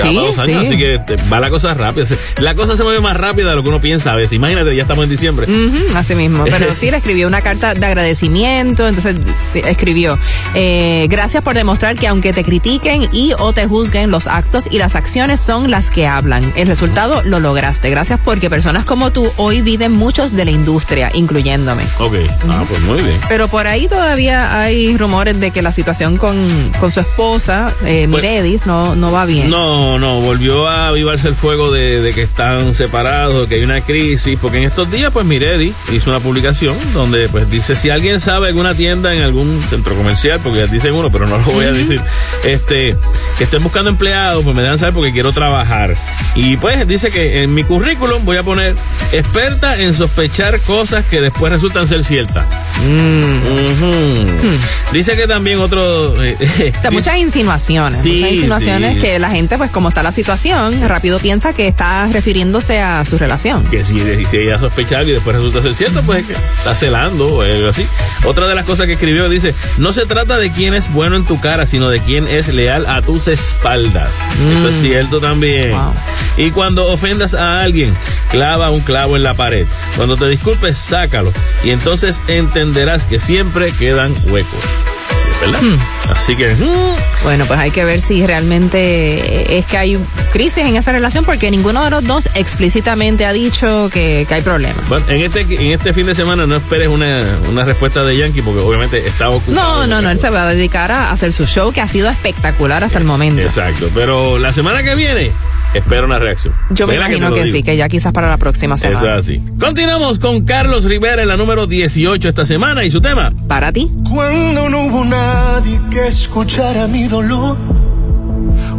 Ya 0.04 0.10
Sí, 0.10 0.16
va 0.16 0.22
para 0.22 0.28
dos 0.28 0.40
años, 0.40 0.62
sí. 0.62 0.68
así 0.68 0.78
que 0.78 1.00
te- 1.06 1.16
va 1.30 1.40
la 1.40 1.50
cosa 1.50 1.74
rápida. 1.74 2.06
La 2.38 2.56
cosa 2.56 2.76
se 2.78 2.84
mueve 2.84 3.00
más 3.02 3.18
rápida 3.18 3.50
de 3.52 3.56
lo 3.56 3.64
que 3.64 3.70
uno 3.70 3.82
piensa 3.82 4.14
a 4.14 4.16
veces. 4.16 4.34
Imagínate, 4.34 4.76
ya 4.76 4.82
estamos 4.84 5.04
en 5.04 5.10
diciembre. 5.10 5.48
Así 5.96 6.16
mismo. 6.16 6.44
Pero 6.46 6.68
sí 6.76 6.90
le 6.92 6.98
escribió 6.98 7.28
una 7.28 7.42
carta 7.42 7.74
de 7.74 7.86
agradecimiento. 7.86 8.88
Entonces 8.88 9.16
eh, 9.56 9.62
escribió: 9.68 10.18
eh, 10.56 11.08
Gracias 11.10 11.44
por 11.44 11.56
demostrar 11.56 11.98
que 11.98 12.08
aunque 12.08 12.34
te 12.34 12.44
critiquen 12.44 13.10
y 13.12 13.34
o 13.38 13.54
te 13.54 13.66
juzguen, 13.68 14.12
los 14.12 14.28
actos 14.28 14.66
y 14.70 14.78
las 14.78 14.96
acciones 14.96 15.40
son 15.40 15.70
las 15.72 15.90
que 15.92 16.08
hablan. 16.08 16.54
El 16.56 16.68
resultado 16.68 17.22
lo 17.24 17.40
lograste. 17.40 17.90
Gracias 17.90 18.20
porque 18.24 18.50
personas 18.50 18.86
como 18.86 19.12
tú 19.12 19.32
hoy 19.38 19.62
viven 19.62 19.92
muchos 19.94 20.36
de 20.36 20.46
la 20.46 20.52
industria, 20.52 21.10
incluyéndome. 21.14 21.84
Ok, 22.00 22.16
ah, 22.50 22.64
pues 22.68 22.80
muy 22.82 23.02
bien. 23.02 23.20
Pero 23.30 23.48
por 23.48 23.68
ahí 23.68 23.88
todavía 23.88 24.60
hay 24.60 24.96
rumores 24.98 25.40
de 25.40 25.52
que 25.52 25.62
la 25.62 25.72
situación 25.72 26.18
con, 26.18 26.38
con 26.80 26.92
su 26.92 27.00
esposa, 27.00 27.74
eh, 27.86 28.08
Pues- 28.10 28.22
Miredis, 28.24 28.66
no, 28.66 28.96
no 28.96 29.12
va 29.12 29.26
bien. 29.26 29.50
No, 29.50 29.91
no, 30.00 30.22
volvió 30.22 30.68
a 30.68 30.88
avivarse 30.90 31.28
el 31.28 31.36
fuego 31.36 31.72
de, 31.72 32.02
de 32.02 32.14
que 32.14 32.24
están 32.24 32.74
separados, 32.74 33.48
que 33.48 33.56
hay 33.56 33.64
una 33.64 33.82
crisis, 33.82 34.38
porque 34.42 34.58
en 34.58 34.64
estos 34.66 34.90
días, 34.92 35.12
pues 35.12 35.26
Miredi 35.26 35.74
hizo 35.92 36.10
una 36.10 36.20
publicación 36.20 36.76
donde 36.94 37.30
pues 37.30 37.50
dice, 37.50 37.76
si 37.76 37.90
alguien 37.90 38.20
sabe 38.20 38.48
alguna 38.50 38.74
tienda 38.76 39.14
en 39.14 39.22
algún 39.22 39.62
centro 39.70 39.96
comercial, 39.96 40.40
porque 40.44 40.60
ya 40.60 40.68
dicen 40.68 40.94
uno, 40.94 41.12
pero 41.12 41.28
no 41.28 41.38
lo 41.38 41.44
voy 41.46 41.66
a 41.66 41.72
decir, 41.72 42.02
este, 42.44 42.96
que 43.38 43.44
estén 43.44 43.64
buscando 43.64 43.90
empleados, 43.90 44.44
pues 44.44 44.56
me 44.56 44.62
dejan 44.62 44.78
saber 44.80 44.94
porque 44.94 45.12
quiero 45.12 45.32
trabajar. 45.32 45.96
Y 46.36 46.58
pues 46.58 46.88
dice 46.88 47.10
que 47.10 47.44
en 47.44 47.54
mi 47.54 47.64
currículum 47.64 48.24
voy 48.26 48.38
a 48.38 48.44
poner 48.44 48.76
experta 49.12 49.80
en 49.82 49.94
sospechar 49.94 50.60
cosas 50.62 51.06
que 51.06 51.22
después 51.22 51.52
resultan 51.52 51.88
ser 51.88 52.04
ciertas. 52.04 52.46
Ujú. 52.80 54.26
Dice 54.94 55.16
que 55.16 55.28
también 55.28 55.60
otro... 55.60 56.22
eh, 56.24 56.38
O 56.78 56.82
sea, 56.82 56.92
muchas 56.92 57.18
insinuaciones, 57.18 58.02
Sí, 58.02 58.14
muchas 58.16 58.32
insinuaciones 58.34 58.96
sí. 58.96 59.00
que 59.02 59.20
la 59.20 59.30
gente, 59.30 59.58
pues 59.58 59.71
como 59.72 59.90
está 59.90 60.04
la 60.04 60.12
situación, 60.12 60.88
rápido 60.88 61.20
piensa 61.20 61.54
que 61.54 61.68
está 61.68 62.08
refiriéndose 62.08 62.80
a 62.80 63.04
su 63.06 63.18
relación. 63.18 63.66
que 63.66 63.84
si, 63.84 64.00
si 64.26 64.38
ella 64.38 64.60
sospechaba 64.60 65.04
y 65.04 65.12
después 65.12 65.36
resulta 65.36 65.62
ser 65.62 65.76
cierto, 65.76 66.02
pues 66.04 66.20
es 66.20 66.28
que 66.28 66.34
está 66.58 66.76
celando 66.76 67.36
o 67.36 67.42
algo 67.42 67.70
así. 67.70 67.88
Otra 68.24 68.48
de 68.48 68.56
las 68.56 68.66
cosas 68.66 68.88
que 68.88 68.94
escribió 68.94 69.30
dice, 69.30 69.54
no 69.78 69.94
se 69.94 70.06
trata 70.06 70.38
de 70.38 70.52
quién 70.52 70.74
es 70.74 70.92
bueno 70.92 71.16
en 71.16 71.26
tu 71.26 71.40
cara, 71.40 71.66
sino 71.66 71.90
de 71.90 72.00
quién 72.02 72.28
es 72.28 72.54
leal 72.54 72.86
a 72.86 73.02
tus 73.02 73.28
espaldas. 73.28 74.14
Eso 74.54 74.70
es 74.70 74.80
cierto 74.80 75.20
también. 75.20 75.72
Wow. 75.72 75.94
Y 76.38 76.52
cuando 76.52 76.92
ofendas 76.92 77.34
a 77.34 77.62
alguien, 77.62 77.96
clava 78.30 78.72
un 78.72 78.82
clavo 78.82 79.16
en 79.16 79.24
la 79.24 79.34
pared. 79.34 79.68
Cuando 79.96 80.18
te 80.18 80.28
disculpes, 80.28 80.78
sácalo. 80.78 81.34
Y 81.64 81.72
entonces 81.72 82.22
entenderás 82.28 83.06
que 83.06 83.20
siempre 83.20 83.72
quedan 83.72 84.14
huecos. 84.30 84.62
¿Verdad? 85.42 85.60
Así 86.16 86.36
que... 86.36 86.54
mm, 86.54 87.24
Bueno, 87.24 87.46
pues 87.46 87.60
hay 87.60 87.72
que 87.72 87.84
ver 87.84 88.00
si 88.02 88.26
realmente 88.26 89.58
es 89.58 89.66
que 89.66 89.78
hay 89.78 89.98
crisis 90.32 90.60
en 90.66 90.76
esa 90.76 90.92
relación 90.92 91.26
porque 91.26 91.50
ninguno 91.52 91.84
de 91.84 91.90
los 91.90 92.04
dos 92.06 92.30
explícitamente 92.36 93.26
ha 93.26 93.34
dicho 93.34 93.90
que, 93.92 94.26
que 94.28 94.34
hay 94.36 94.42
problemas. 94.42 94.88
Bueno, 94.88 95.06
en 95.10 95.22
este, 95.22 95.42
en 95.42 95.72
este 95.72 95.94
fin 95.94 96.06
de 96.06 96.16
semana 96.16 96.46
no 96.46 96.56
esperes 96.58 96.88
una, 96.88 97.20
una 97.50 97.64
respuesta 97.66 98.04
de 98.04 98.18
Yankee 98.18 98.42
porque 98.42 98.62
obviamente 98.62 99.06
está 99.08 99.30
ocupado. 99.30 99.54
No, 99.54 99.88
no, 99.88 100.02
no, 100.02 100.10
él 100.12 100.20
se 100.20 100.30
va 100.30 100.44
a 100.48 100.54
dedicar 100.54 100.92
a 100.92 101.12
hacer 101.12 101.34
su 101.34 101.46
show 101.48 101.72
que 101.72 101.82
ha 101.82 101.88
sido 101.88 102.10
espectacular 102.10 102.84
hasta 102.84 102.98
el 103.00 103.04
momento. 103.06 103.42
Exacto, 103.42 103.90
pero 103.94 104.38
la 104.40 104.54
semana 104.54 104.84
que 104.84 104.96
viene 104.96 105.32
espero 105.74 106.06
una 106.06 106.20
reacción. 106.20 106.54
Yo 106.72 106.88
me 106.88 106.96
imagino 106.96 107.30
que, 107.34 107.44
digo. 107.44 107.56
sí, 107.58 107.64
que 107.64 107.78
ya 107.78 107.88
quizás 107.90 108.12
para 108.14 108.30
la 108.30 108.38
próxima 108.38 108.76
Eso 108.76 108.88
es 108.88 109.00
semana. 109.00 109.18
así. 109.18 109.42
Continuamos 109.60 110.20
con 110.20 110.46
Carlos 110.46 110.84
Rivera 110.86 111.22
en 111.22 111.28
la 111.28 111.38
número 111.38 111.68
18 111.68 112.28
esta 112.30 112.46
semana 112.46 112.84
y 112.84 112.92
su 112.92 113.02
tema. 113.02 113.32
Para 113.48 113.72
ti. 113.72 113.90
Cuando 114.10 114.70
no 114.70 114.86
hubo 114.86 115.06
nadie 115.06 115.80
que 115.90 116.08
escuchara 116.08 116.88
mi 116.88 117.08
dolor. 117.08 117.58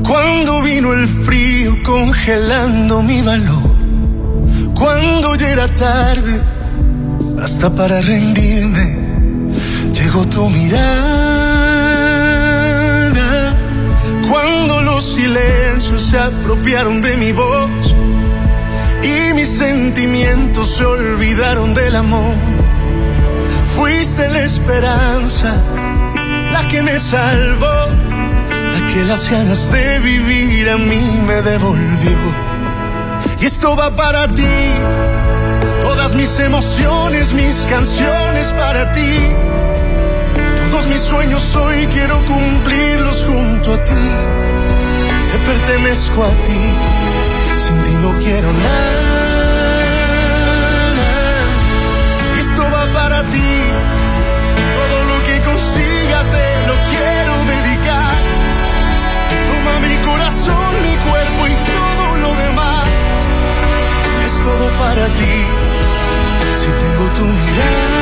Cuando 0.06 0.62
vino 0.62 0.92
el 0.92 1.06
frío 1.08 1.76
congelando 1.84 3.02
mi 3.02 3.22
valor. 3.22 3.70
Cuando 4.74 5.34
ya 5.36 5.50
era 5.50 5.68
tarde, 5.68 6.40
hasta 7.40 7.70
para 7.74 8.00
rendirme, 8.00 8.98
llegó 9.92 10.26
tu 10.26 10.48
mirada. 10.50 11.51
Cuando 14.32 14.80
los 14.80 15.04
silencios 15.04 16.00
se 16.00 16.18
apropiaron 16.18 17.02
de 17.02 17.18
mi 17.18 17.32
voz 17.32 17.94
y 19.02 19.34
mis 19.34 19.58
sentimientos 19.58 20.76
se 20.76 20.86
olvidaron 20.86 21.74
del 21.74 21.94
amor. 21.96 22.34
Fuiste 23.76 24.26
la 24.30 24.42
esperanza, 24.42 25.54
la 26.50 26.66
que 26.66 26.80
me 26.80 26.98
salvó, 26.98 27.90
la 28.72 28.86
que 28.86 29.04
las 29.04 29.30
ganas 29.30 29.70
de 29.70 29.98
vivir 29.98 30.70
a 30.70 30.78
mí 30.78 31.20
me 31.26 31.42
devolvió. 31.42 32.16
Y 33.38 33.44
esto 33.44 33.76
va 33.76 33.94
para 33.94 34.28
ti, 34.28 34.72
todas 35.82 36.14
mis 36.14 36.38
emociones, 36.38 37.34
mis 37.34 37.66
canciones 37.68 38.50
para 38.54 38.92
ti. 38.92 39.28
Todos 40.72 40.86
mis 40.86 41.02
sueños 41.02 41.54
hoy 41.54 41.86
quiero 41.88 42.24
cumplirlos 42.24 43.26
junto 43.26 43.74
a 43.74 43.84
ti. 43.84 43.92
Te 45.30 45.38
pertenezco 45.40 46.24
a 46.24 46.30
ti, 46.44 46.62
sin 47.58 47.82
ti 47.82 47.90
no 48.00 48.18
quiero 48.18 48.50
nada. 48.50 49.82
Esto 52.40 52.62
va 52.62 52.86
para 52.94 53.22
ti. 53.26 53.52
Todo 54.78 55.04
lo 55.10 55.24
que 55.26 55.42
consiga 55.42 56.24
te 56.32 56.46
lo 56.66 56.74
quiero 56.88 57.34
dedicar. 57.54 58.16
Toma 59.48 59.78
mi 59.86 59.94
corazón, 60.06 60.72
mi 60.82 60.96
cuerpo 60.96 61.48
y 61.48 61.54
todo 61.70 62.16
lo 62.16 62.34
demás. 62.42 62.86
Es 64.24 64.40
todo 64.40 64.70
para 64.78 65.04
ti. 65.18 65.36
Si 66.56 66.68
tengo 66.82 67.10
tu 67.10 67.24
mirada, 67.26 68.01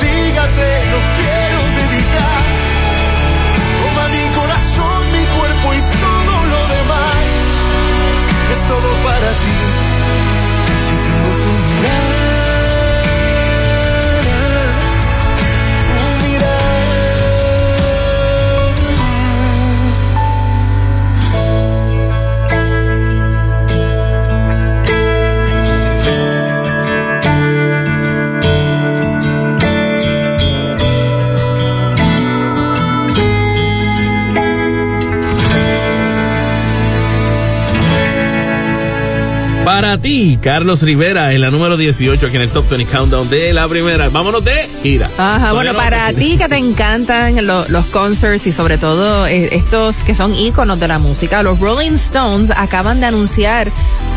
Te 0.00 0.86
lo 0.90 0.98
quiero 1.16 1.58
dedicar. 1.80 2.44
Toma 3.80 4.08
mi 4.08 4.28
corazón, 4.34 5.12
mi 5.12 5.24
cuerpo 5.24 5.74
y 5.74 5.80
todo 6.00 6.44
lo 6.52 6.60
demás. 6.74 7.26
Es 8.52 8.60
todo 8.66 8.92
para 9.04 9.30
ti. 9.40 9.75
Para 39.76 40.00
ti, 40.00 40.38
Carlos 40.40 40.80
Rivera, 40.80 41.34
en 41.34 41.42
la 41.42 41.50
número 41.50 41.76
18 41.76 42.28
aquí 42.28 42.36
en 42.36 42.40
el 42.40 42.48
Top 42.48 42.66
20 42.70 42.90
Countdown 42.90 43.28
de 43.28 43.52
la 43.52 43.68
primera. 43.68 44.08
Vámonos 44.08 44.42
de 44.42 44.70
gira. 44.82 45.10
Ajá, 45.18 45.52
bueno, 45.52 45.74
para 45.74 46.10
ti 46.14 46.38
que 46.38 46.48
te 46.48 46.56
encantan 46.56 47.46
lo- 47.46 47.68
los 47.68 47.84
concerts 47.88 48.46
y 48.46 48.52
sobre 48.52 48.78
todo 48.78 49.26
eh, 49.26 49.50
estos 49.52 50.02
que 50.02 50.14
son 50.14 50.34
íconos 50.34 50.80
de 50.80 50.88
la 50.88 50.98
música, 50.98 51.42
los 51.42 51.60
Rolling 51.60 51.92
Stones 51.92 52.50
acaban 52.56 53.00
de 53.00 53.06
anunciar 53.06 53.70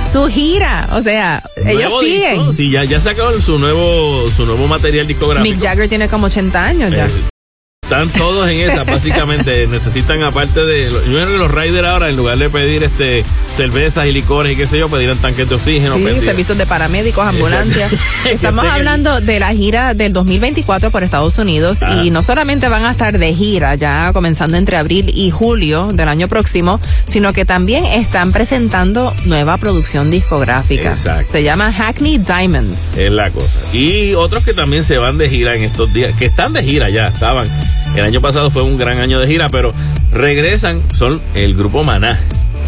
su 0.09 0.27
gira. 0.27 0.87
O 0.93 1.01
sea, 1.01 1.43
ellos 1.65 1.93
siguen. 1.99 2.37
disco. 2.37 2.53
Sí, 2.53 2.71
ya, 2.71 2.85
ya 2.85 3.01
sacó 3.01 3.33
su 3.33 3.59
nuevo, 3.59 4.29
su 4.29 4.45
nuevo 4.45 4.65
material 4.65 5.07
discográfico. 5.07 5.53
Mick 5.53 5.61
Jagger 5.61 5.89
tiene 5.89 6.07
como 6.07 6.27
80 6.27 6.65
años 6.65 6.91
ya. 6.91 7.05
Eh, 7.05 7.09
Están 7.83 8.07
todos 8.11 8.47
en 8.47 8.59
esa, 8.61 8.85
básicamente. 8.85 9.67
Necesitan, 9.71 10.23
aparte 10.23 10.63
de. 10.63 10.89
Yo 10.89 11.01
creo 11.01 11.27
que 11.27 11.37
los 11.37 11.51
riders 11.51 11.85
ahora, 11.85 12.09
en 12.09 12.15
lugar 12.15 12.37
de 12.37 12.49
pedir 12.49 12.81
este 12.83 13.25
cervezas 13.59 14.05
y 14.07 14.13
licores 14.13 14.53
y 14.53 14.55
qué 14.55 14.65
sé 14.65 14.79
yo, 14.79 14.87
pedirán 14.87 15.17
tanques 15.17 15.49
de 15.49 15.55
oxígeno. 15.55 15.97
Sí, 15.97 16.03
pedir- 16.05 16.23
servicios 16.23 16.57
de 16.57 16.65
paramédicos, 16.65 17.27
ambulancias. 17.27 17.93
Estamos 18.25 18.63
hablando 18.65 19.19
de 19.19 19.37
la 19.41 19.49
gira 19.53 19.93
del 19.93 20.13
2024 20.13 20.91
por 20.91 21.03
Estados 21.03 21.37
Unidos 21.37 21.79
Ah. 21.83 22.01
y 22.05 22.09
no 22.09 22.23
solamente 22.23 22.69
van 22.69 22.85
a 22.85 22.91
estar 22.91 23.17
de 23.19 23.33
gira 23.33 23.75
ya 23.75 24.11
comenzando 24.13 24.55
entre 24.55 24.77
abril 24.77 25.11
y 25.13 25.29
julio 25.31 25.89
del 25.93 26.07
año 26.07 26.29
próximo, 26.29 26.79
sino 27.05 27.33
que 27.33 27.43
también 27.43 27.83
están 27.83 28.31
presentando 28.31 29.13
nueva 29.25 29.57
producción 29.57 30.09
discográfica. 30.09 30.91
Exacto. 30.91 31.33
Se 31.33 31.43
llama 31.43 31.73
Hackney 31.73 32.17
Diamonds. 32.17 32.95
Es 32.95 33.11
la 33.11 33.29
cosa. 33.29 33.49
Y 33.73 34.13
otros 34.13 34.45
que 34.45 34.53
también 34.53 34.85
se 34.85 34.97
van 34.97 35.17
de 35.17 35.27
gira 35.27 35.53
en 35.55 35.63
estos 35.65 35.91
días, 35.91 36.15
que 36.17 36.27
están 36.27 36.53
de 36.53 36.63
gira 36.63 36.89
ya, 36.89 37.07
estaban. 37.09 37.49
El 37.95 38.05
año 38.05 38.21
pasado 38.21 38.51
fue 38.51 38.63
un 38.63 38.77
gran 38.77 38.99
año 38.99 39.19
de 39.19 39.27
gira, 39.27 39.49
pero 39.49 39.73
regresan, 40.13 40.81
son 40.93 41.21
el 41.35 41.55
grupo 41.55 41.83
Maná. 41.83 42.17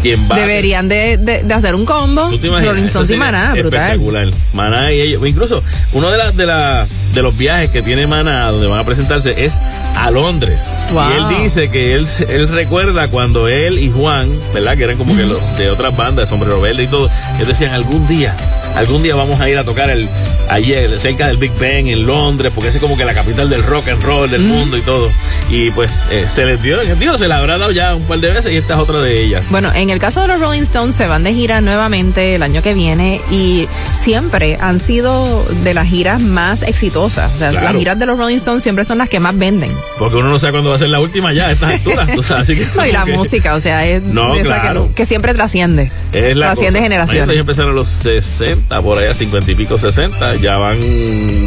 Quien 0.02 0.18
va 0.30 0.36
Deberían 0.36 0.88
de, 0.88 1.16
de- 1.16 1.42
de 1.44 1.54
hacer 1.54 1.74
un 1.74 1.84
combo. 1.86 2.28
¿Tú 2.30 2.38
te 2.38 2.48
imaginas? 2.48 2.70
Rolling 2.74 2.84
Stones 2.86 3.08
Eso 3.10 3.14
y 3.14 3.18
Maná, 3.18 3.52
brutal. 3.54 3.74
Espectacular. 3.82 4.28
Maná 4.52 4.92
y 4.92 5.00
ellos. 5.00 5.22
Incluso 5.26 5.62
uno 5.92 6.10
de, 6.10 6.18
las 6.18 6.36
de, 6.36 6.46
la, 6.46 6.86
de 7.14 7.22
los 7.22 7.36
viajes 7.36 7.70
que 7.70 7.82
tiene 7.82 8.06
Maná, 8.06 8.50
donde 8.50 8.66
van 8.66 8.80
a 8.80 8.84
presentarse, 8.84 9.44
es 9.44 9.56
a 9.96 10.10
Londres. 10.10 10.72
Wow. 10.92 11.02
Y 11.10 11.12
él 11.36 11.42
dice 11.42 11.68
que 11.70 11.94
él, 11.94 12.06
él 12.28 12.48
recuerda 12.48 13.08
cuando 13.08 13.48
él 13.48 13.78
y 13.78 13.90
Juan, 13.90 14.28
¿verdad? 14.52 14.76
Que 14.76 14.84
eran 14.84 14.96
como 14.98 15.16
que 15.16 15.24
los 15.24 15.56
de 15.56 15.70
otras 15.70 15.96
bandas, 15.96 16.28
Sombrero 16.28 16.60
Verde 16.60 16.82
y 16.84 16.86
todo, 16.88 17.08
ellos 17.36 17.48
decían 17.48 17.70
algún 17.72 18.06
día, 18.08 18.36
algún 18.76 19.02
día 19.02 19.14
vamos 19.14 19.40
a 19.40 19.48
ir 19.48 19.58
a 19.58 19.64
tocar 19.64 19.90
el, 19.90 20.08
allí 20.48 20.72
el- 20.72 20.98
cerca 21.00 21.26
del 21.26 21.36
Big 21.36 21.52
Ben 21.58 21.86
en 21.88 22.06
Londres, 22.06 22.52
porque 22.54 22.68
ese 22.68 22.78
es 22.78 22.82
como 22.82 22.96
que 22.96 23.04
la 23.04 23.14
capital 23.14 23.48
del 23.50 23.62
rock 23.62 23.88
and 23.88 24.02
roll 24.02 24.30
del 24.30 24.42
mundo 24.42 24.76
y 24.76 24.80
todo. 24.82 25.10
Y 25.48 25.70
pues 25.72 25.90
eh, 26.10 26.26
se 26.28 26.44
les 26.46 26.62
dio, 26.62 26.78
digo, 26.98 27.18
se 27.18 27.28
la 27.28 27.38
habrá 27.38 27.58
dado 27.58 27.72
ya 27.72 27.94
un 27.94 28.02
par 28.04 28.18
de 28.20 28.30
veces 28.32 28.52
y 28.52 28.56
esta 28.56 28.74
es 28.74 28.80
otra 28.80 29.00
de 29.00 29.22
ellas. 29.22 29.46
Bueno, 29.50 29.70
en 29.74 29.90
el 29.90 29.98
caso 29.98 30.20
de 30.22 30.28
los 30.28 30.40
Rolling 30.40 30.62
Stones 30.62 30.94
se 30.94 31.06
van 31.06 31.24
de 31.24 31.34
gira 31.34 31.60
nuevamente 31.60 32.34
el 32.36 32.42
año 32.42 32.62
que 32.62 32.74
viene 32.74 33.20
y 33.30 33.68
siempre 33.96 34.56
han 34.60 34.80
sido 34.80 35.44
de 35.64 35.74
las 35.74 35.86
giras 35.88 36.22
más 36.22 36.62
exitosas. 36.62 37.32
O 37.34 37.38
sea, 37.38 37.50
Claro. 37.50 37.66
las 37.66 37.76
giras 37.76 37.98
de 37.98 38.06
los 38.06 38.18
Rolling 38.18 38.36
Stones 38.36 38.62
siempre 38.62 38.84
son 38.84 38.98
las 38.98 39.08
que 39.08 39.20
más 39.20 39.36
venden. 39.36 39.70
Porque 39.98 40.16
uno 40.16 40.28
no 40.30 40.38
sabe 40.38 40.52
cuándo 40.52 40.70
va 40.70 40.76
a 40.76 40.78
ser 40.78 40.88
la 40.88 41.00
última 41.00 41.32
ya 41.32 41.48
a 41.48 41.52
estas 41.52 41.72
alturas. 41.72 42.08
tú 42.14 42.22
sabes, 42.22 42.44
así 42.44 42.56
que 42.56 42.66
No, 42.76 42.86
y 42.86 42.92
la 42.92 43.04
que- 43.04 43.12
música, 43.16 43.54
o 43.54 43.60
sea, 43.60 43.86
es 43.86 44.02
No, 44.02 44.34
claro. 44.42 44.88
que, 44.88 44.94
que 44.94 45.06
siempre 45.06 45.34
trasciende. 45.34 45.90
Es 46.12 46.36
la 46.36 46.46
trasciende 46.46 46.78
cosa. 46.78 46.82
generaciones. 46.84 47.28
Ellos 47.34 47.40
empezaron 47.40 47.72
a 47.72 47.74
los 47.74 47.88
60, 47.88 48.61
por 48.68 48.98
allá 48.98 49.14
50 49.14 49.50
y 49.50 49.54
pico 49.54 49.76
60, 49.78 50.36
ya 50.36 50.56
van 50.56 50.78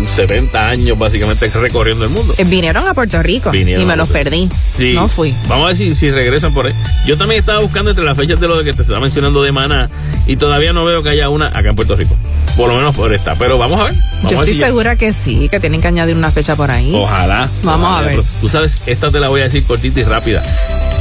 70 0.08 0.70
años 0.70 0.98
básicamente 0.98 1.48
recorriendo 1.50 2.04
el 2.06 2.12
mundo. 2.12 2.34
Eh, 2.38 2.44
Vinieron 2.46 2.88
a 2.88 2.94
Puerto 2.94 3.22
Rico 3.24 3.52
Vinieron 3.52 3.82
y 3.82 3.86
me 3.86 3.96
los 3.96 4.10
perdí. 4.10 4.48
Sí. 4.74 4.94
No 4.94 5.08
fui. 5.08 5.34
Vamos 5.48 5.66
a 5.66 5.68
ver 5.70 5.78
si, 5.78 5.96
si 5.96 6.12
regresan 6.12 6.54
por 6.54 6.68
ahí. 6.68 6.74
Yo 7.08 7.18
también 7.18 7.40
estaba 7.40 7.60
buscando 7.62 7.90
entre 7.92 8.06
las 8.06 8.16
fechas 8.16 8.40
de 8.40 8.48
lo 8.48 8.64
que 8.64 8.74
te 8.74 8.84
estaba 8.84 9.00
mencionando 9.00 9.42
de 9.42 9.52
Maná 9.52 9.90
y 10.28 10.36
todavía 10.38 10.72
no 10.74 10.86
veo 10.86 11.02
que 11.04 11.10
haya 11.10 11.30
una 11.30 11.48
acá 11.48 11.70
en 11.70 11.76
Puerto 11.76 11.96
Rico. 11.96 12.16
Por 12.56 12.70
lo 12.70 12.76
menos 12.78 12.96
por 12.96 13.12
esta. 13.14 13.36
Pero 13.36 13.58
vamos 13.58 13.82
a 13.82 13.86
ver. 13.86 13.94
Vamos 14.18 14.32
Yo 14.32 14.38
estoy 14.40 14.54
si 14.54 14.60
ya- 14.60 14.68
segura 14.68 14.96
que 14.96 15.14
sí, 15.14 15.50
que 15.50 15.60
tienen 15.60 15.82
que 15.82 15.88
añadir 15.88 16.16
una 16.16 16.32
fecha 16.32 16.56
por 16.56 16.70
ahí. 16.72 16.92
Ojalá. 16.94 17.50
Vamos 17.64 17.90
Ojalá, 17.90 18.08
a 18.08 18.10
ver. 18.16 18.24
Tú 18.40 18.50
sabes, 18.50 18.78
esta 18.86 19.12
te 19.12 19.20
la 19.20 19.30
voy 19.30 19.42
a 19.42 19.46
decir 19.46 19.64
cortita 19.66 20.00
y 20.00 20.04
rápida. 20.04 20.44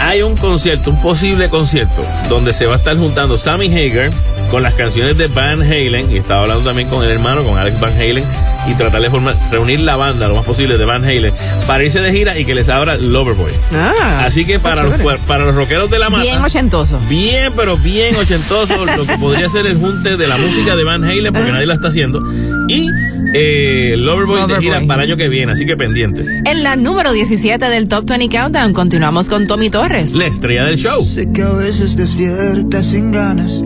Hay 0.00 0.22
un 0.22 0.36
concierto, 0.36 0.90
un 0.90 1.00
posible 1.00 1.48
concierto, 1.48 2.04
donde 2.28 2.52
se 2.52 2.66
va 2.66 2.74
a 2.74 2.78
estar 2.78 2.96
juntando 2.96 3.38
Sammy 3.38 3.66
Hager 3.66 4.10
con 4.54 4.62
las 4.62 4.74
canciones 4.74 5.18
de 5.18 5.26
Van 5.26 5.60
Halen, 5.62 6.12
y 6.12 6.18
estaba 6.18 6.42
hablando 6.42 6.62
también 6.62 6.88
con 6.88 7.02
el 7.04 7.10
hermano, 7.10 7.42
con 7.42 7.58
Alex 7.58 7.80
Van 7.80 7.92
Halen, 7.92 8.22
y 8.70 8.74
tratar 8.74 9.02
de 9.02 9.10
formar- 9.10 9.34
reunir 9.50 9.80
la 9.80 9.96
banda 9.96 10.28
lo 10.28 10.36
más 10.36 10.44
posible 10.44 10.78
de 10.78 10.84
Van 10.84 11.02
Halen 11.04 11.34
para 11.66 11.82
irse 11.82 12.00
de 12.00 12.12
gira 12.12 12.38
y 12.38 12.44
que 12.44 12.54
les 12.54 12.68
abra 12.68 12.96
Loverboy. 12.96 13.50
Ah, 13.74 14.22
Así 14.24 14.44
que 14.44 14.60
para 14.60 14.84
los, 14.84 14.96
chévere. 14.96 15.18
para 15.26 15.44
los 15.46 15.56
rockeros 15.56 15.90
de 15.90 15.98
la 15.98 16.08
mata. 16.08 16.22
Bien 16.22 16.40
ochentoso. 16.40 17.00
Bien, 17.08 17.52
pero 17.56 17.76
bien 17.78 18.14
ochentoso, 18.14 18.86
lo 18.86 19.04
que 19.04 19.18
podría 19.18 19.48
ser 19.48 19.66
el 19.66 19.76
junte 19.76 20.16
de 20.16 20.26
la 20.28 20.36
música 20.36 20.76
de 20.76 20.84
Van 20.84 21.02
Halen, 21.02 21.32
porque 21.32 21.50
nadie 21.50 21.66
la 21.66 21.74
está 21.74 21.88
haciendo. 21.88 22.20
Y 22.68 22.88
eh, 23.34 23.94
Loverboy, 23.98 24.46
de 24.46 24.60
gira 24.60 24.80
para 24.86 25.02
el 25.02 25.10
año 25.10 25.16
que 25.16 25.28
viene, 25.28 25.50
así 25.50 25.66
que 25.66 25.76
pendiente. 25.76 26.24
En 26.46 26.62
la 26.62 26.76
número 26.76 27.12
17 27.12 27.64
del 27.70 27.88
Top 27.88 28.04
20 28.06 28.28
Countdown 28.28 28.72
continuamos 28.72 29.28
con 29.28 29.48
Tommy 29.48 29.68
Torres. 29.68 30.12
La 30.12 30.26
estrella 30.26 30.62
del 30.64 30.78
show. 30.78 31.04
Sé 31.04 31.32
que 31.32 31.42
a 31.42 31.50
veces 31.50 31.96
despiertas 31.96 32.86
sin 32.86 33.10
ganas, 33.10 33.60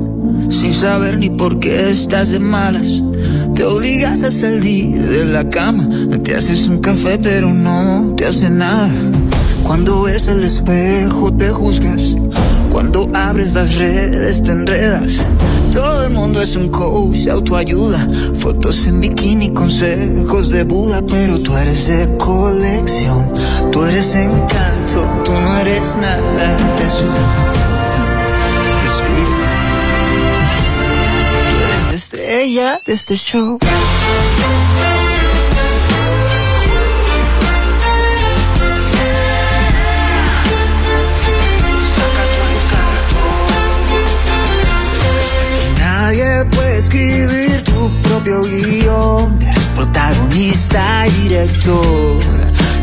sin 0.49 0.75
saber 0.75 1.19
ni 1.19 1.31
por 1.31 1.61
qué 1.61 1.91
estás 1.91 2.31
de 2.31 2.39
malas. 2.39 3.03
Te 3.55 3.65
obligas 3.65 4.23
a 4.23 4.31
salir 4.31 5.03
de 5.03 5.25
la 5.27 5.49
cama, 5.51 5.89
te 6.23 6.37
haces 6.37 6.69
un 6.69 6.79
café 6.79 7.19
pero 7.19 7.53
no 7.53 8.15
te 8.17 8.27
hace 8.27 8.51
nada. 8.51 8.91
Cuando 9.65 10.03
ves 10.03 10.29
el 10.29 10.45
espejo 10.45 11.33
te 11.33 11.51
juzgas, 11.51 12.15
cuando 12.71 13.11
abres 13.15 13.55
las 13.55 13.75
redes 13.75 14.43
te 14.43 14.53
enredas. 14.53 15.27
Todo 15.73 16.07
el 16.07 16.13
mundo 16.13 16.41
es 16.41 16.57
un 16.57 16.71
coach, 16.71 17.29
autoayuda, 17.29 18.09
fotos 18.39 18.87
en 18.87 19.01
bikini, 19.01 19.51
consejos 19.51 20.51
de 20.51 20.65
Buda, 20.65 21.03
pero 21.07 21.39
tú 21.39 21.57
eres 21.57 21.87
de 21.87 22.17
colección, 22.17 23.33
tú 23.71 23.85
eres 23.85 24.15
encanto, 24.15 25.05
tú 25.25 25.33
no 25.33 25.59
eres 25.59 25.97
nada. 25.97 27.48
Eres 32.29 32.55
la 32.55 32.75
estrella 32.75 32.81
de 32.85 32.93
este 32.93 33.17
show. 33.17 33.59
Nadie 45.79 46.45
puede 46.51 46.79
escribir 46.79 47.65
tu 47.65 47.91
propio 48.03 48.43
guion. 48.43 49.43
Eres 49.43 49.67
protagonista 49.75 51.07
y 51.07 51.11
director. 51.23 52.21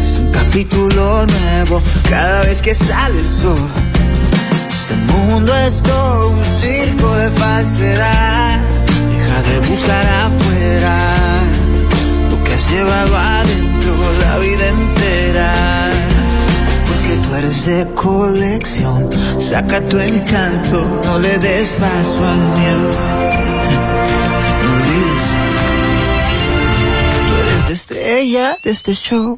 Es 0.04 0.20
un 0.20 0.32
capítulo 0.32 1.26
nuevo 1.26 1.82
cada 2.10 2.44
vez 2.44 2.62
que 2.62 2.74
sale 2.74 3.20
el 3.20 3.30
sol. 3.30 3.70
Este 4.70 4.96
mundo 5.12 5.56
es 5.68 5.84
todo 5.84 6.30
un 6.30 6.46
circo 6.46 7.16
de 7.16 7.30
falsedad. 7.32 8.75
Deja 9.36 9.50
de 9.50 9.70
buscar 9.70 10.08
afuera 10.08 11.44
lo 12.30 12.44
que 12.44 12.54
has 12.54 12.72
llevado 12.72 13.18
adentro 13.18 13.94
la 14.20 14.38
vida 14.38 14.70
entera. 14.70 15.92
Porque 16.88 17.28
tú 17.28 17.36
eres 17.36 17.66
de 17.66 17.94
colección. 17.96 19.10
Saca 19.40 19.82
tu 19.88 20.00
encanto, 20.00 21.02
no 21.04 21.20
le 21.20 21.38
des 21.40 21.74
paso 21.74 22.26
al 22.26 22.38
miedo. 22.38 22.92
No 24.64 24.72
olvides, 24.72 25.24
tú 27.28 27.42
eres 27.42 27.66
la 27.68 27.74
estrella 27.74 28.58
de 28.64 28.72
este 28.72 28.94
show. 28.94 29.36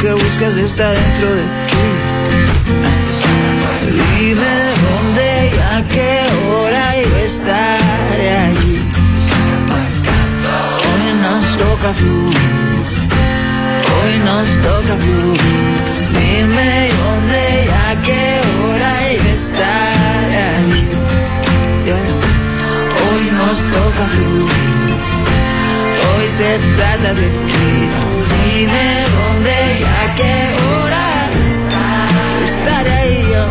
Que 0.00 0.12
buscas 0.14 0.56
está 0.56 0.90
dentro 0.90 1.34
de 1.34 1.42
ti. 1.42 1.48
Dime 4.18 4.54
dónde 4.84 5.50
y 5.52 5.58
a 5.76 5.88
qué 5.88 6.12
hora 6.48 6.96
y 6.96 7.24
estaré 7.26 8.30
allí. 8.46 8.78
Hoy 10.88 11.06
nos 11.24 11.44
toca 11.58 11.92
fluir. 11.92 12.36
Hoy 13.96 14.14
nos 14.24 14.48
toca 14.66 14.94
fluir. 15.04 15.40
Dime 16.18 16.88
dónde 17.00 17.42
y 17.66 17.68
a 17.68 18.02
qué 18.06 18.24
hora 18.62 18.92
y 19.12 19.16
estaré 19.34 20.42
allí. 20.56 20.84
Hoy 23.04 23.24
nos 23.38 23.58
toca 23.76 24.04
fluir. 24.14 24.89
Se 26.36 26.58
trata 26.76 27.12
de 27.14 27.26
ti. 27.26 27.88
Dime 28.54 28.86
dónde 29.14 29.56
y 29.78 29.82
a 29.82 30.14
qué 30.14 30.36
hora 30.62 31.06
estaré 32.44 33.02
yo. 33.30 33.44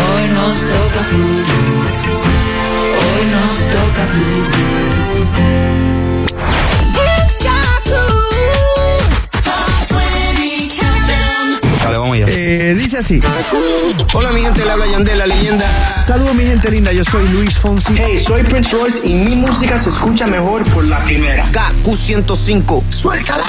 Hoy 0.00 0.24
nos 0.34 0.56
toca 0.74 1.00
fluir. 1.10 1.44
Hoy 3.00 3.24
nos 3.34 3.56
toca 3.74 4.02
fluir. 4.12 5.93
Dice 12.76 12.98
así. 12.98 13.20
Hola, 14.12 14.30
mi 14.32 14.40
gente, 14.40 14.64
le 14.64 14.70
habla 14.70 14.86
Yandel, 14.86 15.18
la 15.18 15.26
leyenda. 15.26 15.64
Saludos 16.06 16.34
mi 16.34 16.44
gente 16.44 16.70
linda, 16.70 16.92
yo 16.92 17.04
soy 17.04 17.28
Luis 17.28 17.58
Fonsi. 17.58 17.94
Hey, 17.96 18.22
soy 18.24 18.42
Prince 18.42 18.74
Royce 18.76 19.06
y 19.06 19.14
mi 19.14 19.36
música 19.36 19.78
se 19.78 19.90
escucha 19.90 20.26
mejor 20.26 20.64
por 20.70 20.84
la 20.84 20.98
primera. 21.00 21.46
KQ105. 21.52 22.82
Suéltala. 22.90 23.44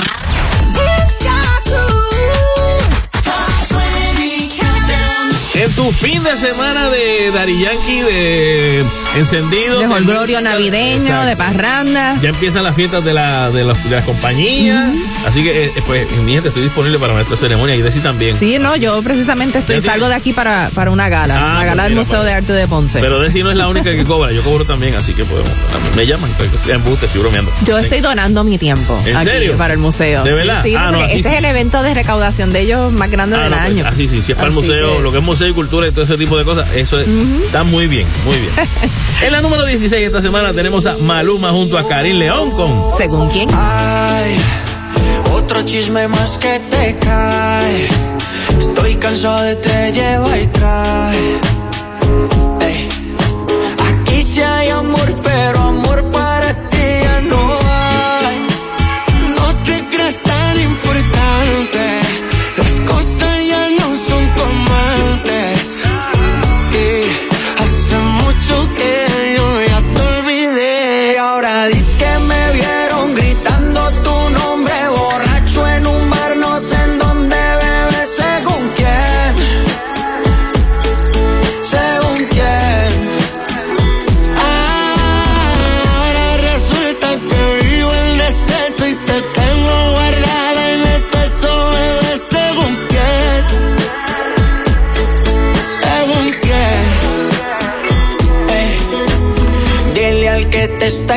En 5.54 5.72
tu 5.74 5.92
fin 5.92 6.22
de 6.22 6.38
semana 6.38 6.90
de 6.90 7.32
Dari 7.32 7.60
Yankee, 7.60 8.02
de 8.02 8.86
encendido. 9.15 9.80
De 9.80 9.88
holgorio 9.88 10.41
navideño, 10.41 10.95
exacto. 11.01 11.28
de 11.28 11.36
parranda. 11.38 12.17
Ya 12.21 12.30
empiezan 12.30 12.63
las 12.63 12.75
fiestas 12.75 13.04
de, 13.04 13.13
la, 13.13 13.49
de, 13.51 13.63
los- 13.63 13.84
de 13.89 13.95
las 13.95 14.06
compañías. 14.06 14.93
Así 15.28 15.43
que, 15.43 15.65
eh, 15.65 15.71
pues, 15.86 16.12
mi 16.23 16.34
gente, 16.34 16.49
estoy 16.49 16.63
disponible 16.63 16.99
para 16.99 17.13
nuestra 17.13 17.38
ceremonia 17.38 17.75
y 17.75 17.82
Desi 17.82 17.99
también. 17.99 18.36
Sí, 18.36 18.58
no, 18.60 18.75
yo 18.75 19.01
precisamente 19.04 19.60
estoy, 19.60 19.82
salgo 19.82 20.08
de 20.10 20.15
aquí 20.15 20.34
para, 20.34 20.69
para 20.73 20.91
una 20.91 21.10
gala, 21.10 21.36
Ah, 21.38 21.60
la 21.60 21.65
gala 21.65 21.84
pues 21.84 21.89
del 21.89 21.97
Museo 21.97 22.17
pues. 22.19 22.25
de 22.28 22.34
Arte 22.34 22.54
de 22.54 22.67
Ponce. 22.67 22.99
Pero 22.99 23.19
Desi 23.19 23.43
no 23.43 23.51
es 23.51 23.58
la 23.58 23.67
única 23.67 23.91
que 23.91 24.04
cobra, 24.04 24.32
yo 24.32 24.43
cobro 24.43 24.65
también, 24.65 24.95
así 24.95 25.13
que 25.13 25.23
podemos. 25.25 25.51
también 25.71 25.95
Me 25.95 26.06
llaman, 26.06 26.30
pues, 26.38 26.51
estoy 26.54 26.73
en 26.73 26.84
buste, 26.84 27.06
estoy 27.06 27.21
bromeando. 27.21 27.51
yo 27.65 27.78
estoy 27.78 28.01
donando 28.01 28.43
mi 28.43 28.58
tiempo 28.58 28.99
¿En 29.06 29.15
aquí 29.15 29.25
serio? 29.25 29.58
para 29.58 29.73
el 29.73 29.80
museo. 29.80 30.23
¿De 30.23 30.32
verdad? 30.34 30.62
Sí, 30.63 30.75
Ah, 30.75 30.91
no, 30.91 30.99
así 31.01 31.17
este 31.17 31.30
sí. 31.30 31.34
es 31.34 31.39
el 31.39 31.45
evento 31.45 31.82
de 31.84 31.93
recaudación 31.93 32.51
de 32.51 32.62
ellos 32.62 32.91
más 32.91 33.10
grande 33.10 33.36
Ah, 33.38 33.41
del 33.43 33.51
no, 33.51 33.58
pues, 33.58 33.69
año. 33.69 33.86
así 33.88 34.08
sí, 34.08 34.21
si 34.21 34.32
es 34.32 34.36
para 34.38 34.49
el 34.49 34.54
museo, 34.54 34.97
que- 34.97 35.04
lo 35.04 35.12
que 35.12 35.17
es 35.19 35.23
museo 35.23 35.47
y 35.47 35.54
cultura 35.54 35.88
y 35.88 35.91
todo 35.91 36.04
ese 36.04 36.17
tipo 36.17 36.38
de 36.38 36.43
cosas, 36.43 36.67
eso 36.75 36.99
es- 36.99 37.08
está 37.45 37.63
muy 37.63 37.88
bien, 37.88 38.06
muy 38.25 38.38
bien. 38.38 38.51
en 39.21 39.32
la 39.32 39.41
número 39.41 39.65
16 39.65 40.06
esta 40.06 40.21
semana 40.21 40.54
tenemos 40.54 40.86
a 40.86 40.97
Maluma 40.97 41.51
junto 41.51 41.78
a 41.78 41.88
Karim 41.88 42.17
León 42.17 42.51
con 42.51 42.91
Según 42.91 43.30
quién. 43.30 43.49
Ay, 43.54 44.36
otro 45.34 45.62
chisme 45.63 46.08
más 46.08 46.38
que 46.38 46.60
te 46.69 46.97
cae. 46.99 47.88
Estoy 48.58 48.95
cansado 48.95 49.41
de 49.43 49.56
te 49.56 49.91
lleva 49.91 50.38
y 50.38 50.47
trae. 50.47 51.17
Ey. 52.62 52.89
Aquí 53.89 54.21
sí 54.21 54.41
hay 54.41 54.69
amor, 54.69 55.15
pero 55.23 55.64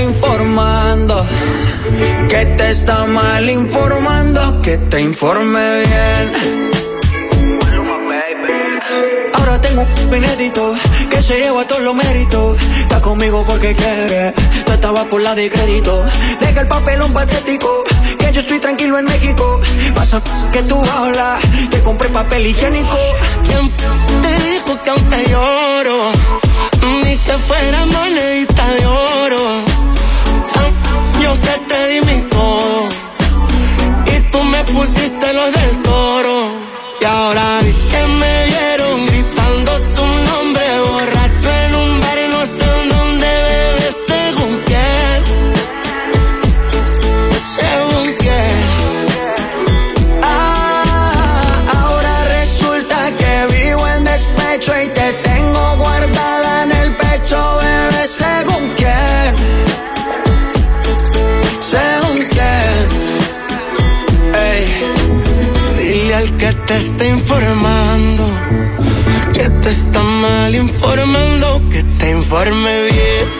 informando 0.01 1.27
que 2.29 2.45
te 2.45 2.71
está 2.71 3.07
mal 3.07 3.49
informando, 3.49 4.61
que 4.63 4.77
te 4.77 5.01
informe 5.01 5.61
bien. 5.81 6.71
Ahora 9.35 9.61
tengo 9.61 9.83
un 9.83 10.17
inédito 10.17 10.75
que 11.11 11.23
se 11.23 11.41
lleva 11.41 11.67
todos 11.67 11.83
los 11.83 11.95
méritos. 11.95 12.59
Está 12.81 13.01
conmigo 13.01 13.45
porque 13.47 13.75
quiere, 13.75 14.33
tú 14.67 14.73
estabas 14.73 15.07
por 15.07 15.23
la 15.23 15.35
de 15.35 15.51
crédito. 15.51 16.05
Deja 16.41 16.61
el 16.61 16.69
papelón 16.69 17.13
patético, 17.13 17.85
que 18.19 18.33
yo 18.33 18.41
estoy 18.41 18.59
tranquilo 18.61 18.99
en 18.99 19.07
México. 19.07 19.61
Pasa 19.95 20.23
que 20.53 20.63
tú 20.63 20.83
hablas, 20.97 21.43
te 21.71 21.81
compré 21.83 22.09
papel 22.09 22.47
higiénico. 22.47 22.99
¿Quién 23.45 23.71
te 24.23 24.51
dijo 24.51 24.83
que 24.83 24.91
aún 24.91 25.09
te 25.09 25.31
lloro? 25.31 26.13
Ni 27.05 27.17
que 27.17 27.33
fuera 27.33 27.87
monedita 27.87 28.69
de 28.75 28.87
oro. 28.87 29.68
Yo 31.29 31.39
que 31.43 31.59
te 31.69 31.89
di 31.89 32.01
mi 32.07 32.23
todo. 32.31 32.89
Y 34.07 34.21
tú 34.31 34.43
me 34.45 34.65
pusiste 34.65 35.31
los 35.35 35.53
del 35.53 35.83
toro. 35.83 36.53
Y 37.03 37.05
ahora 37.05 37.59
dices 37.61 37.93
que 37.93 38.07
me 38.07 38.58
está 66.79 67.07
informando 67.07 68.25
que 69.33 69.51
te 69.51 69.69
está 69.71 70.03
mal 70.03 70.55
informando, 70.55 71.61
que 71.71 71.83
te 71.83 72.11
informe 72.11 72.83
bien. 72.83 73.38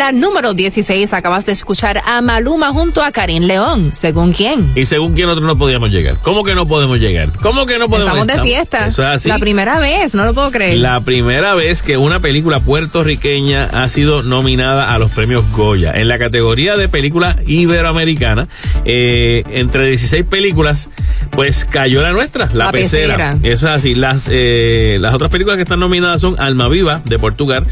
La 0.00 0.12
número 0.12 0.54
16 0.54 1.12
acabas 1.12 1.44
de 1.44 1.52
escuchar 1.52 2.00
a 2.06 2.22
Maluma 2.22 2.70
junto 2.70 3.02
a 3.02 3.12
Karim 3.12 3.42
León. 3.42 3.90
¿Según 3.92 4.32
quién? 4.32 4.72
y 4.74 4.86
según 4.86 5.12
quién 5.12 5.26
nosotros 5.26 5.46
no 5.46 5.58
podíamos 5.58 5.90
llegar. 5.90 6.16
¿Cómo 6.22 6.42
que 6.42 6.54
no 6.54 6.66
podemos 6.66 6.98
llegar? 6.98 7.28
¿Cómo 7.42 7.66
que 7.66 7.78
no 7.78 7.86
podemos 7.86 8.14
Estamos 8.14 8.26
de 8.26 8.42
fiesta. 8.42 8.86
Eso 8.86 9.02
es 9.02 9.08
así. 9.08 9.28
La 9.28 9.38
primera 9.38 9.78
vez, 9.78 10.14
no 10.14 10.24
lo 10.24 10.32
puedo 10.32 10.50
creer. 10.50 10.78
La 10.78 11.02
primera 11.02 11.52
vez 11.54 11.82
que 11.82 11.98
una 11.98 12.18
película 12.18 12.60
puertorriqueña 12.60 13.64
ha 13.64 13.90
sido 13.90 14.22
nominada 14.22 14.94
a 14.94 14.98
los 14.98 15.10
premios 15.10 15.44
Goya. 15.52 15.92
En 15.92 16.08
la 16.08 16.18
categoría 16.18 16.78
de 16.78 16.88
película 16.88 17.36
iberoamericana, 17.46 18.48
eh, 18.86 19.44
entre 19.50 19.86
16 19.88 20.24
películas, 20.24 20.88
pues 21.32 21.66
cayó 21.66 22.00
la 22.00 22.12
nuestra, 22.12 22.46
La, 22.54 22.66
La 22.66 22.72
Pecera. 22.72 23.32
Pecera. 23.32 23.52
Eso 23.52 23.66
es 23.66 23.72
así. 23.72 23.94
Las, 23.94 24.30
eh, 24.32 24.96
las 24.98 25.12
otras 25.12 25.30
películas 25.30 25.56
que 25.56 25.64
están 25.64 25.80
nominadas 25.80 26.22
son 26.22 26.40
Alma 26.40 26.68
Viva, 26.70 27.02
de 27.04 27.18
Portugal, 27.18 27.66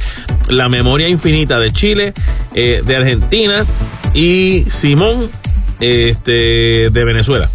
La 0.49 0.69
Memoria 0.69 1.09
Infinita, 1.09 1.59
de 1.59 1.73
Chile, 1.73 2.15
eh, 2.55 2.83
de 2.85 2.97
Argentina 2.97 3.65
y 4.15 4.65
Simón, 4.69 5.31
este, 5.81 6.91
de 6.91 7.05
Venezuela. 7.05 7.49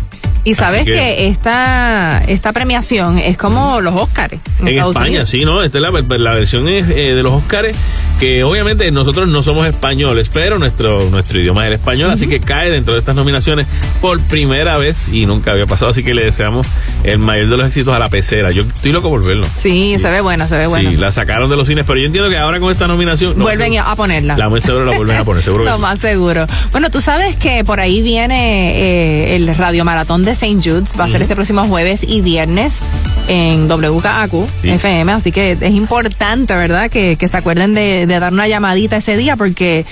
Y 0.45 0.55
sabes 0.55 0.79
que, 0.83 0.91
que- 0.93 1.27
esta, 1.27 2.21
esta 2.27 2.51
premiación 2.51 3.17
es 3.17 3.37
como 3.37 3.79
los 3.81 3.95
Oscars 3.95 4.33
en, 4.59 4.67
España, 4.79 5.07
Unidos. 5.07 5.29
sí, 5.29 5.45
¿no? 5.45 5.63
Esta 5.63 5.77
es 5.77 5.81
la, 5.81 5.91
la 6.17 6.31
versión 6.35 6.67
es, 6.67 6.85
eh, 6.89 7.13
de 7.15 7.23
los 7.23 7.31
Óscares, 7.31 7.77
que 8.19 8.43
obviamente 8.43 8.89
nosotros 8.91 9.27
no 9.27 9.41
somos 9.41 9.65
españoles, 9.67 10.29
pero 10.33 10.59
nuestro, 10.59 11.09
nuestro 11.09 11.39
idioma 11.39 11.63
es 11.63 11.67
el 11.67 11.73
español, 11.73 12.11
así 12.11 12.27
que 12.27 12.39
cae 12.41 12.69
dentro 12.69 12.93
de 12.93 12.99
estas 12.99 13.15
nominaciones 13.15 13.67
por 14.01 14.19
primera 14.21 14.77
vez 14.77 15.07
y 15.13 15.25
nunca 15.25 15.51
había 15.51 15.65
pasado, 15.65 15.91
así 15.91 16.03
que 16.03 16.13
le 16.13 16.25
deseamos 16.25 16.67
el 17.03 17.19
mayor 17.19 17.47
de 17.49 17.57
los 17.57 17.67
éxitos 17.67 17.93
a 17.95 17.99
la 17.99 18.09
pecera. 18.09 18.51
Yo 18.51 18.63
estoy 18.63 18.91
loco 18.91 19.09
por 19.09 19.23
verlo. 19.25 19.47
Sí, 19.57 19.95
se 19.97 20.09
ve 20.11 20.19
buena, 20.21 20.47
se 20.49 20.57
ve 20.57 20.67
buena. 20.67 20.89
Sí, 20.89 20.97
la 20.97 21.11
sacaron 21.11 21.49
de 21.49 21.55
los 21.55 21.67
cines, 21.67 21.85
pero 21.87 21.99
yo 21.99 22.05
entiendo 22.05 22.29
que 22.29 22.37
ahora 22.37 22.59
con 22.59 22.69
esta 22.71 22.87
nominación... 22.87 23.37
no, 23.37 23.43
Vuelven 23.45 23.77
a 23.77 23.95
ponerla. 23.95 24.37
La 24.37 24.49
muy 24.49 24.59
seguro 24.61 24.83
la 24.85 24.95
vuelven 24.97 25.17
a 25.17 25.23
poner, 25.23 25.41
seguro 25.43 25.63
Lo 25.65 25.75
sí. 25.75 25.81
más 25.81 25.99
seguro. 25.99 26.45
Bueno, 26.71 26.89
tú 26.89 26.99
sabes 27.01 27.35
que 27.37 27.63
por 27.63 27.79
ahí 27.79 28.01
viene 28.01 28.73
eh, 29.31 29.35
el 29.37 29.55
Radio 29.55 29.85
Maratón 29.85 30.23
de 30.23 30.32
St. 30.33 30.59
Jude's. 30.63 30.93
Va 30.99 31.05
a 31.05 31.09
ser 31.09 31.21
este 31.21 31.35
próximo 31.35 31.65
jueves 31.67 32.03
y 32.07 32.21
viernes 32.21 32.79
en 33.27 33.67
WKAQ 33.69 34.31
Sí. 34.61 34.69
FM. 34.69 35.11
Así 35.11 35.31
que 35.31 35.51
es 35.59 35.71
importante, 35.73 36.53
¿verdad? 36.55 36.89
Que, 36.89 37.15
que 37.17 37.27
se 37.27 37.37
acuerden 37.37 37.73
de, 37.73 38.05
de 38.07 38.19
dar 38.19 38.33
una 38.33 38.47
llamadita 38.47 38.97
ese 38.97 39.15
día 39.17 39.35
porque, 39.35 39.85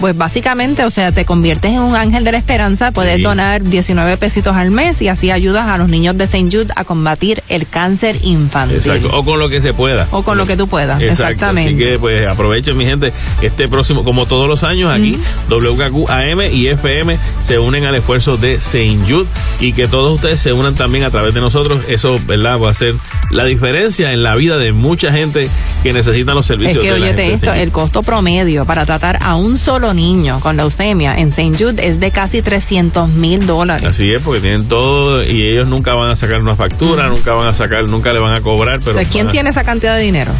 pues 0.00 0.16
básicamente, 0.16 0.84
o 0.84 0.90
sea, 0.90 1.12
te 1.12 1.24
conviertes 1.24 1.72
en 1.72 1.78
un 1.80 1.94
ángel 1.96 2.24
de 2.24 2.32
la 2.32 2.38
esperanza. 2.38 2.90
Puedes 2.92 3.16
Sí. 3.16 3.22
donar 3.22 3.62
19 3.62 4.16
pesitos 4.16 4.56
al 4.56 4.70
mes 4.70 5.00
y 5.02 5.08
así 5.08 5.30
ayudas 5.30 5.68
a 5.68 5.76
los 5.78 5.88
niños 5.88 6.16
de 6.18 6.24
St. 6.24 6.48
Jude 6.50 6.72
a 6.76 6.84
combatir 6.84 7.42
el 7.48 7.66
cáncer 7.68 8.16
infantil. 8.22 8.76
Exacto, 8.78 9.10
o 9.16 9.24
con 9.24 9.38
lo 9.38 9.48
que 9.48 9.60
se 9.60 9.72
pueda. 9.74 10.06
O 10.10 10.22
con 10.22 10.38
lo 10.38 10.46
que 10.46 10.56
tú 10.56 10.66
puedas, 10.68 11.00
Exacto, 11.00 11.22
exactamente. 11.24 11.70
Así 11.70 11.78
que 11.78 11.98
pues 11.98 12.26
aprovechen 12.26 12.76
mi 12.76 12.84
gente, 12.84 13.12
este 13.42 13.68
próximo, 13.68 14.02
como 14.04 14.26
todos 14.26 14.48
los 14.48 14.62
años 14.64 14.90
aquí, 14.92 15.16
WKQ 15.48 16.10
AM 16.10 16.40
y 16.52 16.66
FM 16.68 17.18
se 17.40 17.58
unen 17.58 17.84
al 17.84 17.94
esfuerzo 17.94 18.36
de 18.36 18.60
Saint 18.60 19.08
Jude 19.08 19.26
y 19.60 19.72
que 19.72 19.81
todos 19.88 20.14
ustedes 20.14 20.40
se 20.40 20.52
unan 20.52 20.74
también 20.74 21.04
a 21.04 21.10
través 21.10 21.34
de 21.34 21.40
nosotros, 21.40 21.80
eso, 21.88 22.20
¿verdad? 22.26 22.58
Va 22.60 22.70
a 22.70 22.74
ser 22.74 22.94
la 23.30 23.44
diferencia 23.44 24.12
en 24.12 24.22
la 24.22 24.34
vida 24.34 24.58
de 24.58 24.72
mucha 24.72 25.12
gente 25.12 25.48
que 25.82 25.92
necesitan 25.92 26.34
los 26.34 26.44
Es 26.44 26.48
servicios 26.48 26.82
que 26.84 26.92
de 26.92 26.98
la 26.98 27.06
gente 27.06 27.32
esto, 27.32 27.52
el 27.52 27.70
costo 27.72 28.02
promedio 28.02 28.64
para 28.64 28.84
tratar 28.86 29.18
a 29.22 29.36
un 29.36 29.58
solo 29.58 29.94
niño 29.94 30.38
con 30.40 30.56
leucemia 30.56 31.18
en 31.18 31.28
St. 31.28 31.52
Jude 31.58 31.86
es 31.86 32.00
de 32.00 32.10
casi 32.10 32.42
300 32.42 33.08
mil 33.08 33.46
dólares. 33.46 33.88
Así 33.88 34.12
es, 34.12 34.20
porque 34.22 34.40
tienen 34.40 34.66
todo 34.68 35.22
y 35.24 35.42
ellos 35.42 35.66
nunca 35.68 35.94
van 35.94 36.10
a 36.10 36.16
sacar 36.16 36.40
una 36.40 36.56
factura, 36.56 37.08
nunca 37.08 37.32
van 37.34 37.48
a 37.48 37.54
sacar, 37.54 37.84
nunca 37.84 38.12
le 38.12 38.18
van 38.18 38.34
a 38.34 38.40
cobrar, 38.40 38.80
pero... 38.80 38.96
O 38.98 39.00
sea, 39.00 39.08
¿quién 39.10 39.28
a- 39.28 39.30
tiene 39.30 39.50
esa 39.50 39.64
cantidad 39.64 39.96
de 39.96 40.02
dinero? 40.02 40.32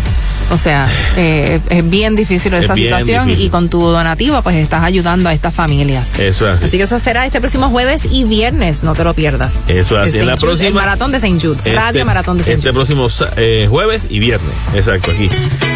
O 0.51 0.59
sea, 0.59 0.89
eh, 1.17 1.61
es 1.71 1.89
bien 1.89 2.15
difícil 2.15 2.53
esa 2.55 2.75
Es 2.75 2.79
bien 2.79 2.89
situación 2.91 3.27
difícil. 3.27 3.47
y 3.47 3.51
con 3.51 3.69
tu 3.71 3.81
donativa 3.81 4.43
pues 4.43 4.57
estás 4.57 4.83
ayudando 4.83 5.29
a 5.29 5.33
estas 5.33 5.55
familias. 5.55 6.19
Eso 6.19 6.47
es 6.49 6.55
así. 6.57 6.65
Así 6.67 6.77
que 6.77 6.85
eso 6.85 6.99
será 6.99 7.25
este 7.27 7.41
próximo 7.41 7.71
jueves 7.71 8.07
y 8.11 8.25
viernes, 8.25 8.85
no 8.85 8.95
te 8.95 9.03
lo 9.05 9.15
pierdas. 9.15 9.32
Eso 9.69 10.01
es 10.03 10.09
así. 10.11 10.19
En 10.19 10.27
la. 10.27 10.33
Jude, 10.33 10.41
próxima- 10.47 10.69
El 10.69 10.75
maratón 10.75 11.13
de 11.13 11.19
St. 11.19 11.41
Jude, 11.47 11.73
Radio 11.75 11.89
Este- 11.89 12.05
Maratón 12.05 12.37
de 12.39 12.43
St. 12.43 12.55
Este 12.55 12.69
Jude. 12.69 12.73
próximo 12.75 13.11
sa- 13.11 13.33
eh, 13.37 13.67
jueves 13.69 14.03
y 14.11 14.19
viernes. 14.19 14.51
Exacto, 14.75 15.11
aquí. 15.11 15.29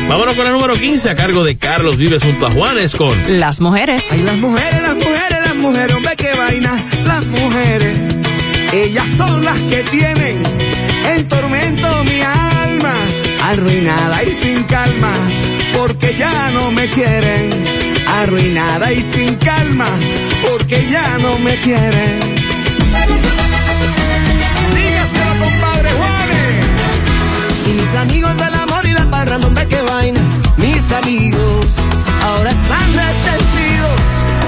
Vámonos 0.09 0.35
con 0.35 0.47
el 0.47 0.53
número 0.53 0.75
15 0.75 1.11
a 1.11 1.15
cargo 1.15 1.43
de 1.45 1.57
Carlos 1.59 1.97
Vives 1.97 2.23
junto 2.23 2.47
a 2.47 2.51
Juanes 2.51 2.95
con 2.95 3.41
Las 3.41 3.61
mujeres. 3.61 4.05
Ay, 4.11 4.23
las 4.23 4.37
mujeres, 4.37 4.83
las 4.83 4.95
mujeres, 4.95 5.39
las 5.47 5.55
mujeres, 5.57 5.97
hombre, 5.97 6.13
qué 6.17 6.33
vaina. 6.35 6.73
Las 7.05 7.27
mujeres, 7.27 7.99
ellas 8.73 9.05
son 9.17 9.45
las 9.45 9.59
que 9.63 9.83
tienen 9.85 10.43
en 11.17 11.27
tormento 11.29 12.05
mi 12.05 12.21
alma, 12.21 12.95
arruinada 13.43 14.23
y 14.23 14.29
sin 14.29 14.63
calma, 14.65 15.13
porque 15.77 16.15
ya 16.17 16.51
no 16.51 16.71
me 16.71 16.89
quieren. 16.89 17.51
Arruinada 18.09 18.93
y 18.93 19.01
sin 19.03 19.35
calma, 19.37 19.87
porque 20.49 20.87
ya 20.91 21.19
no 21.19 21.39
me 21.41 21.57
quieren. 21.57 22.21
Dígaselo, 24.75 25.45
compadre 25.45 25.91
Juanes. 25.93 26.55
Y 27.67 27.73
mis 27.75 27.95
amigos 27.95 28.37
del 28.37 28.55
amor 28.55 28.87
y 28.87 28.93
la 28.93 29.05
parranda, 29.11 29.47
hombre, 29.47 29.67
qué 29.69 29.81
vaina. 29.83 30.21
Mis 30.57 30.91
amigos 30.93 31.67
ahora 32.25 32.51
están 32.51 32.89
resentidos 32.95 34.01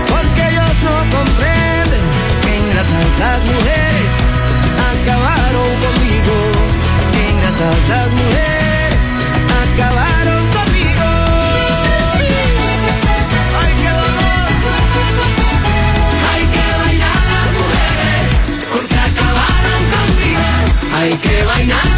porque 0.09 0.41
ellos 0.51 0.75
no 0.85 0.97
comprenden 1.17 2.05
que 2.43 2.51
ingratas 2.63 3.11
las 3.19 3.41
mujeres 3.53 4.13
acabaron 4.91 5.69
conmigo. 5.85 6.35
Que 7.13 7.21
ingratas 7.31 7.79
las 7.89 8.11
mujeres 8.11 8.58
Hay 21.59 21.67
que 21.67 21.98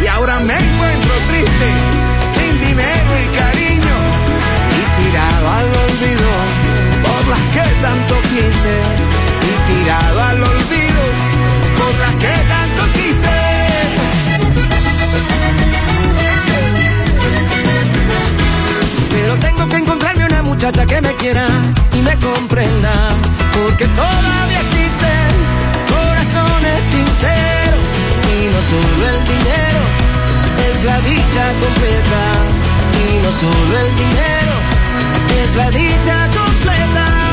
Y 0.00 0.06
ahora 0.06 0.38
me 0.40 0.52
encuentro 0.52 1.14
triste, 1.28 1.68
sin 2.34 2.60
dinero 2.60 3.10
y 3.22 3.26
cariño. 3.38 3.96
Y 4.70 5.02
tirado 5.02 5.50
al 5.50 5.66
olvido 5.66 6.30
por 7.02 7.28
las 7.28 7.40
que 7.54 7.64
tanto 7.80 8.14
quise. 8.22 8.74
Y 9.48 9.52
tirado 9.72 10.22
al 10.22 10.42
olvido 10.42 11.02
por 11.78 11.94
las 11.98 12.14
que 12.16 12.34
tanto 12.52 12.82
quise. 12.92 13.36
Pero 19.10 19.36
tengo 19.36 19.68
que 19.68 19.76
encontrarme 19.76 20.26
una 20.26 20.42
muchacha 20.42 20.84
que 20.84 21.00
me 21.00 21.14
quiera 21.14 21.46
y 21.94 22.02
me 22.02 22.14
comprenda. 22.16 22.92
Porque 23.52 23.86
todavía 23.86 24.60
existen 24.60 24.77
no 28.58 28.64
solo 28.64 29.08
el 29.08 29.24
dinero 29.24 29.82
es 30.72 30.84
la 30.84 31.00
dicha 31.02 31.44
completa. 31.60 32.22
Y 33.06 33.22
no 33.22 33.32
solo 33.32 33.78
el 33.78 33.96
dinero 33.96 34.54
es 35.42 35.56
la 35.56 35.70
dicha 35.70 36.28
completa. 36.36 37.27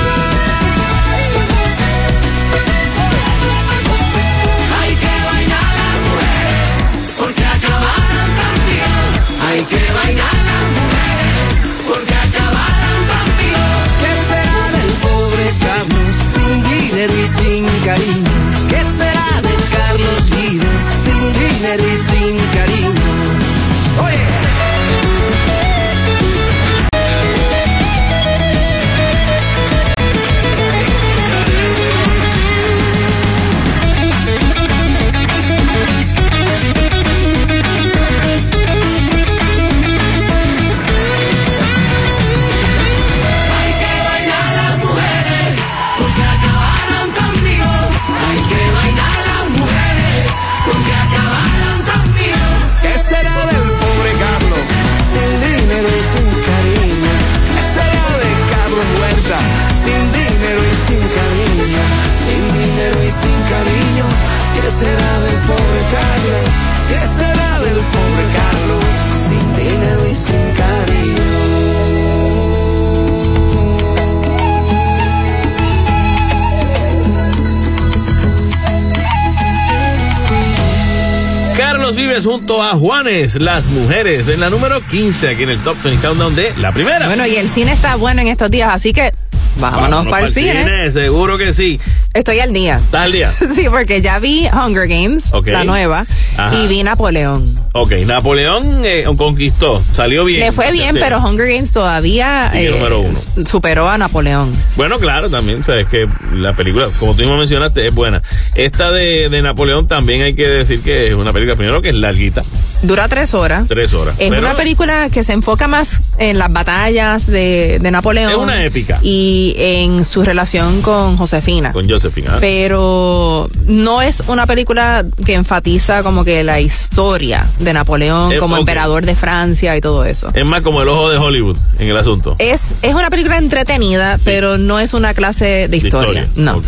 Las 83.39 83.69
mujeres, 83.69 84.27
en 84.27 84.41
la 84.41 84.49
número 84.49 84.81
15 84.81 85.29
aquí 85.29 85.43
en 85.43 85.49
el 85.49 85.59
Top 85.59 85.77
20 85.83 86.05
Countdown 86.05 86.35
de 86.35 86.53
la 86.57 86.73
primera. 86.73 87.07
Bueno, 87.07 87.25
y 87.25 87.35
el 87.37 87.49
cine 87.49 87.71
está 87.71 87.95
bueno 87.95 88.21
en 88.21 88.27
estos 88.27 88.51
días, 88.51 88.69
así 88.73 88.91
que 88.91 89.13
vámonos, 89.57 90.05
para 90.07 90.25
el 90.27 90.33
cine. 90.33 90.91
Seguro 90.91 91.37
que 91.37 91.53
sí. 91.53 91.79
Estoy 92.13 92.39
al 92.39 92.51
día. 92.51 92.77
¿Estás 92.83 93.05
al 93.05 93.11
día? 93.13 93.31
Sí, 93.55 93.67
porque 93.69 94.01
ya 94.01 94.19
vi 94.19 94.47
Hunger 94.47 94.87
Games, 94.87 95.31
la 95.45 95.63
nueva, 95.63 96.05
Ajá. 96.35 96.55
y 96.55 96.67
vi 96.67 96.83
Napoleón. 96.83 97.45
Ok, 97.71 97.91
Napoleón 98.05 98.81
eh, 98.83 99.05
conquistó, 99.17 99.81
salió 99.93 100.25
bien. 100.25 100.41
Le 100.41 100.51
fue 100.51 100.71
bien, 100.73 100.95
pero 100.99 101.19
Hunger 101.19 101.47
Games 101.47 101.71
todavía 101.71 102.49
eh, 102.53 102.69
número 102.69 102.99
uno. 102.99 103.17
superó 103.45 103.89
a 103.89 103.97
Napoleón. 103.97 104.51
Bueno, 104.75 104.99
claro, 104.99 105.29
también, 105.29 105.63
sabes 105.63 105.87
que 105.87 106.07
la 106.33 106.53
película, 106.53 106.89
como 106.99 107.13
tú 107.13 107.21
mismo 107.21 107.37
mencionaste, 107.37 107.87
es 107.87 107.93
buena. 107.95 108.21
Esta 108.55 108.91
de, 108.91 109.29
de 109.29 109.41
Napoleón 109.41 109.87
también 109.87 110.21
hay 110.21 110.35
que 110.35 110.47
decir 110.47 110.81
que 110.81 111.07
es 111.07 111.13
una 111.13 111.31
película, 111.31 111.55
primero 111.55 111.81
que 111.81 111.89
es 111.89 111.95
larguita, 111.95 112.43
Dura 112.81 113.07
tres 113.07 113.33
horas. 113.33 113.67
tres 113.67 113.93
horas. 113.93 114.15
Es 114.19 114.29
pero 114.29 114.41
una 114.41 114.55
película 114.55 115.09
que 115.09 115.23
se 115.23 115.33
enfoca 115.33 115.67
más 115.67 116.01
en 116.17 116.37
las 116.37 116.51
batallas 116.51 117.27
de, 117.27 117.79
de 117.81 117.91
Napoleón. 117.91 118.31
Es 118.31 118.37
una 118.37 118.63
épica. 118.63 118.99
Y 119.01 119.55
en 119.57 120.05
su 120.05 120.23
relación 120.23 120.81
con 120.81 121.17
Josefina. 121.17 121.73
Con 121.73 121.89
Josephine. 121.89 122.27
¿ah? 122.29 122.37
Pero 122.39 123.49
no 123.65 124.01
es 124.01 124.23
una 124.27 124.45
película 124.45 125.05
que 125.25 125.33
enfatiza 125.33 126.03
como 126.03 126.23
que 126.23 126.43
la 126.43 126.59
historia 126.59 127.47
de 127.59 127.73
Napoleón 127.73 128.37
como 128.37 128.57
emperador 128.57 129.05
de 129.05 129.15
Francia 129.15 129.75
y 129.75 129.81
todo 129.81 130.05
eso. 130.05 130.29
Es 130.33 130.45
más 130.45 130.61
como 130.61 130.81
el 130.81 130.89
ojo 130.89 131.09
de 131.09 131.17
Hollywood 131.17 131.57
en 131.79 131.89
el 131.89 131.97
asunto. 131.97 132.35
Es, 132.39 132.73
es 132.81 132.93
una 132.93 133.09
película 133.09 133.37
entretenida, 133.37 134.19
pero 134.23 134.57
no 134.57 134.79
es 134.79 134.93
una 134.93 135.13
clase 135.13 135.67
de 135.67 135.77
historia. 135.77 136.23
historia, 136.23 136.53
No. 136.53 136.61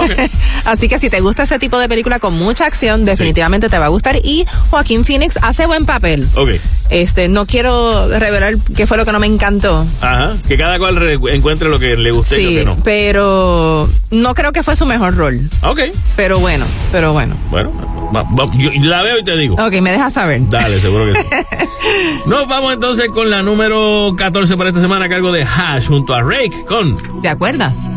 Así 0.64 0.88
que 0.88 0.98
si 0.98 1.10
te 1.10 1.20
gusta 1.20 1.44
ese 1.44 1.58
tipo 1.58 1.78
de 1.78 1.88
película 1.88 2.18
con 2.18 2.34
mucha 2.34 2.66
acción, 2.66 3.04
definitivamente 3.04 3.68
te 3.68 3.78
va 3.78 3.86
a 3.86 3.88
gustar. 3.88 4.16
Y 4.22 4.46
Joaquín 4.70 5.04
Phoenix 5.04 5.38
hace 5.42 5.59
buen 5.66 5.86
papel. 5.86 6.26
Ok. 6.34 6.50
Este, 6.90 7.28
no 7.28 7.46
quiero 7.46 8.08
revelar 8.08 8.54
qué 8.74 8.86
fue 8.86 8.96
lo 8.96 9.04
que 9.04 9.12
no 9.12 9.20
me 9.20 9.26
encantó. 9.28 9.86
Ajá. 10.00 10.36
Que 10.48 10.56
cada 10.58 10.78
cual 10.78 10.96
re- 10.96 11.18
encuentre 11.34 11.68
lo 11.68 11.78
que 11.78 11.96
le 11.96 12.10
guste 12.10 12.40
y 12.40 12.44
lo 12.44 12.50
que 12.50 12.64
no. 12.64 12.76
pero 12.84 13.88
no 14.10 14.34
creo 14.34 14.52
que 14.52 14.62
fue 14.64 14.74
su 14.74 14.86
mejor 14.86 15.16
rol. 15.16 15.40
Ok. 15.62 15.80
Pero 16.16 16.40
bueno, 16.40 16.64
pero 16.90 17.12
bueno. 17.12 17.36
Bueno, 17.50 17.70
va- 18.14 18.22
va- 18.22 18.52
yo 18.56 18.70
la 18.88 19.02
veo 19.02 19.18
y 19.18 19.24
te 19.24 19.36
digo. 19.36 19.54
Ok, 19.54 19.74
me 19.80 19.92
dejas 19.92 20.14
saber. 20.14 20.40
Dale, 20.48 20.80
seguro 20.80 21.12
que 21.12 21.20
sí. 21.20 21.26
Nos 22.26 22.46
vamos 22.48 22.74
entonces 22.74 23.08
con 23.08 23.30
la 23.30 23.42
número 23.42 24.12
14 24.16 24.56
para 24.56 24.70
esta 24.70 24.80
semana 24.80 25.04
a 25.04 25.08
cargo 25.08 25.30
de 25.32 25.44
Hash 25.44 25.86
junto 25.88 26.12
a 26.14 26.22
Rake 26.22 26.64
con 26.68 26.96
¿Te 27.22 27.28
acuerdas? 27.28 27.88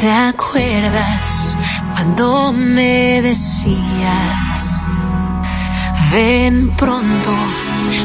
¿Te 0.00 0.10
acuerdas 0.10 1.56
cuando 1.94 2.52
me 2.52 3.20
decías? 3.22 4.86
Ven 6.12 6.70
pronto, 6.76 7.34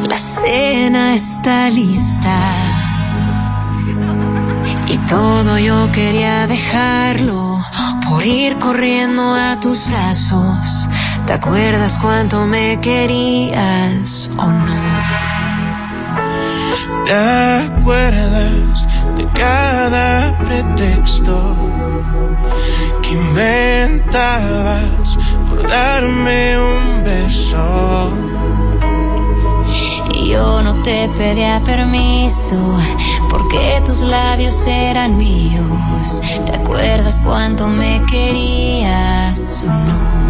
la 0.09 0.17
cena 0.17 1.13
está 1.13 1.69
lista. 1.69 2.55
Y 4.87 4.97
todo 5.07 5.59
yo 5.59 5.91
quería 5.91 6.47
dejarlo 6.47 7.59
por 8.09 8.25
ir 8.25 8.57
corriendo 8.57 9.35
a 9.35 9.59
tus 9.59 9.87
brazos. 9.87 10.89
¿Te 11.25 11.33
acuerdas 11.33 11.99
cuánto 11.99 12.47
me 12.47 12.79
querías 12.81 14.31
o 14.37 14.51
no? 14.51 14.81
¿Te 17.05 17.13
acuerdas 17.13 18.87
de 19.15 19.27
cada 19.27 20.35
pretexto 20.39 21.55
que 23.01 23.11
inventabas 23.11 25.17
por 25.51 25.67
darme 25.67 26.57
un 26.57 27.03
beso? 27.03 28.09
Y 30.13 30.29
yo 30.29 30.61
no 30.61 30.81
te 30.81 31.09
pedía 31.09 31.61
permiso 31.63 32.57
porque 33.29 33.81
tus 33.85 34.01
labios 34.01 34.65
eran 34.65 35.17
míos. 35.17 36.21
¿Te 36.45 36.55
acuerdas 36.55 37.21
cuánto 37.21 37.67
me 37.67 38.01
querías 38.09 39.63
o 39.63 39.67
no? 39.67 40.20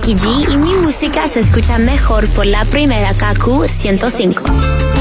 G 0.00 0.52
y 0.52 0.56
mi 0.58 0.74
música 0.76 1.26
se 1.26 1.40
escucha 1.40 1.78
mejor 1.78 2.28
por 2.30 2.46
la 2.46 2.64
primera 2.66 3.12
KQ 3.14 3.66
105. 3.66 4.97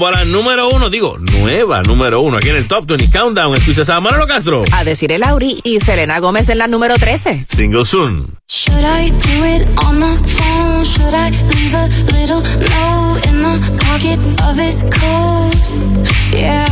Rumbo 0.00 0.16
a 0.16 0.18
la 0.18 0.24
número 0.24 0.70
uno, 0.70 0.88
digo, 0.88 1.18
nueva 1.18 1.82
número 1.82 2.22
uno, 2.22 2.38
aquí 2.38 2.48
en 2.48 2.56
el 2.56 2.66
Top 2.66 2.86
20 2.86 3.10
Countdown. 3.10 3.54
Escuchas 3.54 3.90
a 3.90 4.00
Manolo 4.00 4.26
Castro. 4.26 4.64
A 4.72 4.82
decir 4.82 5.12
el 5.12 5.20
Lauri 5.20 5.60
y 5.62 5.78
Selena 5.80 6.20
Gómez 6.20 6.48
en 6.48 6.56
la 6.56 6.68
número 6.68 6.96
13. 6.96 7.44
Single 7.46 7.84
soon. 7.84 8.38
Should 8.48 8.82
I 8.82 9.10
do 9.10 9.44
it 9.44 9.68
on 9.84 9.98
the 9.98 10.16
phone? 10.26 10.84
Should 10.86 11.12
I 11.12 11.28
leave 11.52 11.74
a 11.74 11.88
little 12.16 12.40
note 12.40 13.26
in 13.28 13.42
the 13.42 13.60
pocket 13.84 14.18
of 14.48 14.56
his 14.56 14.84
coat? 14.84 15.54
Yeah. 16.32 16.66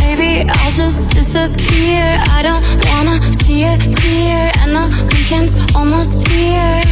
Maybe 0.00 0.48
I'll 0.48 0.72
just 0.72 1.14
disappear. 1.14 2.18
I 2.32 2.42
don't 2.42 2.64
wanna 2.86 3.20
see 3.34 3.64
a 3.64 3.76
tear, 3.76 4.52
and 4.62 4.74
the 4.74 4.88
weekend's 5.12 5.54
almost 5.74 6.26
here. 6.28 6.82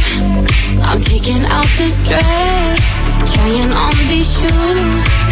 I'm 0.83 1.01
picking 1.01 1.43
out 1.45 1.67
this 1.77 2.07
dress, 2.07 3.33
trying 3.33 3.71
on 3.71 3.93
these 4.07 4.29
shoes, 4.37 5.03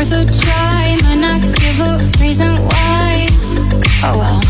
worth 0.00 0.12
a 0.12 0.24
try. 0.40 0.96
Might 1.02 1.20
not 1.20 1.40
give 1.60 1.78
a 1.80 1.92
reason 2.20 2.52
why. 2.64 3.26
Oh 4.02 4.16
well. 4.20 4.40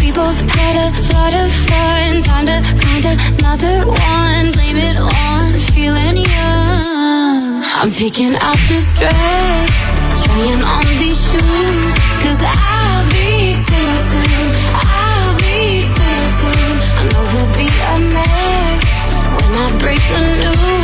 We 0.00 0.12
both 0.12 0.38
had 0.56 0.76
a 0.86 0.88
lot 1.12 1.32
of 1.42 1.48
fun. 1.68 2.22
Time 2.22 2.46
to 2.46 2.58
find 2.80 3.04
another 3.04 3.76
one. 3.86 4.52
Blame 4.52 4.78
it 4.78 4.96
on 4.98 5.58
feeling 5.74 6.16
young. 6.16 7.62
I'm 7.80 7.90
picking 7.90 8.34
out 8.46 8.60
this 8.68 8.98
dress, 8.98 9.74
trying 10.24 10.62
on 10.62 10.86
these 11.00 11.20
shoes. 11.28 11.92
Cause 12.24 12.40
I'll 12.44 13.04
be 13.12 13.52
single 13.52 14.00
soon. 14.10 14.48
I'll 14.72 15.36
be 15.36 15.80
single 15.94 16.30
soon. 16.40 16.74
I 17.00 17.02
know 17.12 17.24
he'll 17.32 17.52
be 17.60 17.68
a 17.92 17.96
mess 18.14 18.84
when 19.36 19.52
I 19.64 19.78
break 19.80 20.02
the 20.12 20.20
news. 20.42 20.79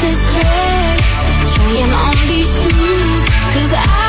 This 0.00 0.32
dress, 0.32 1.54
trying 1.54 1.92
on 1.92 2.14
these 2.28 2.46
shoes. 2.62 3.24
Cause 3.54 3.74
I'll 3.74 4.07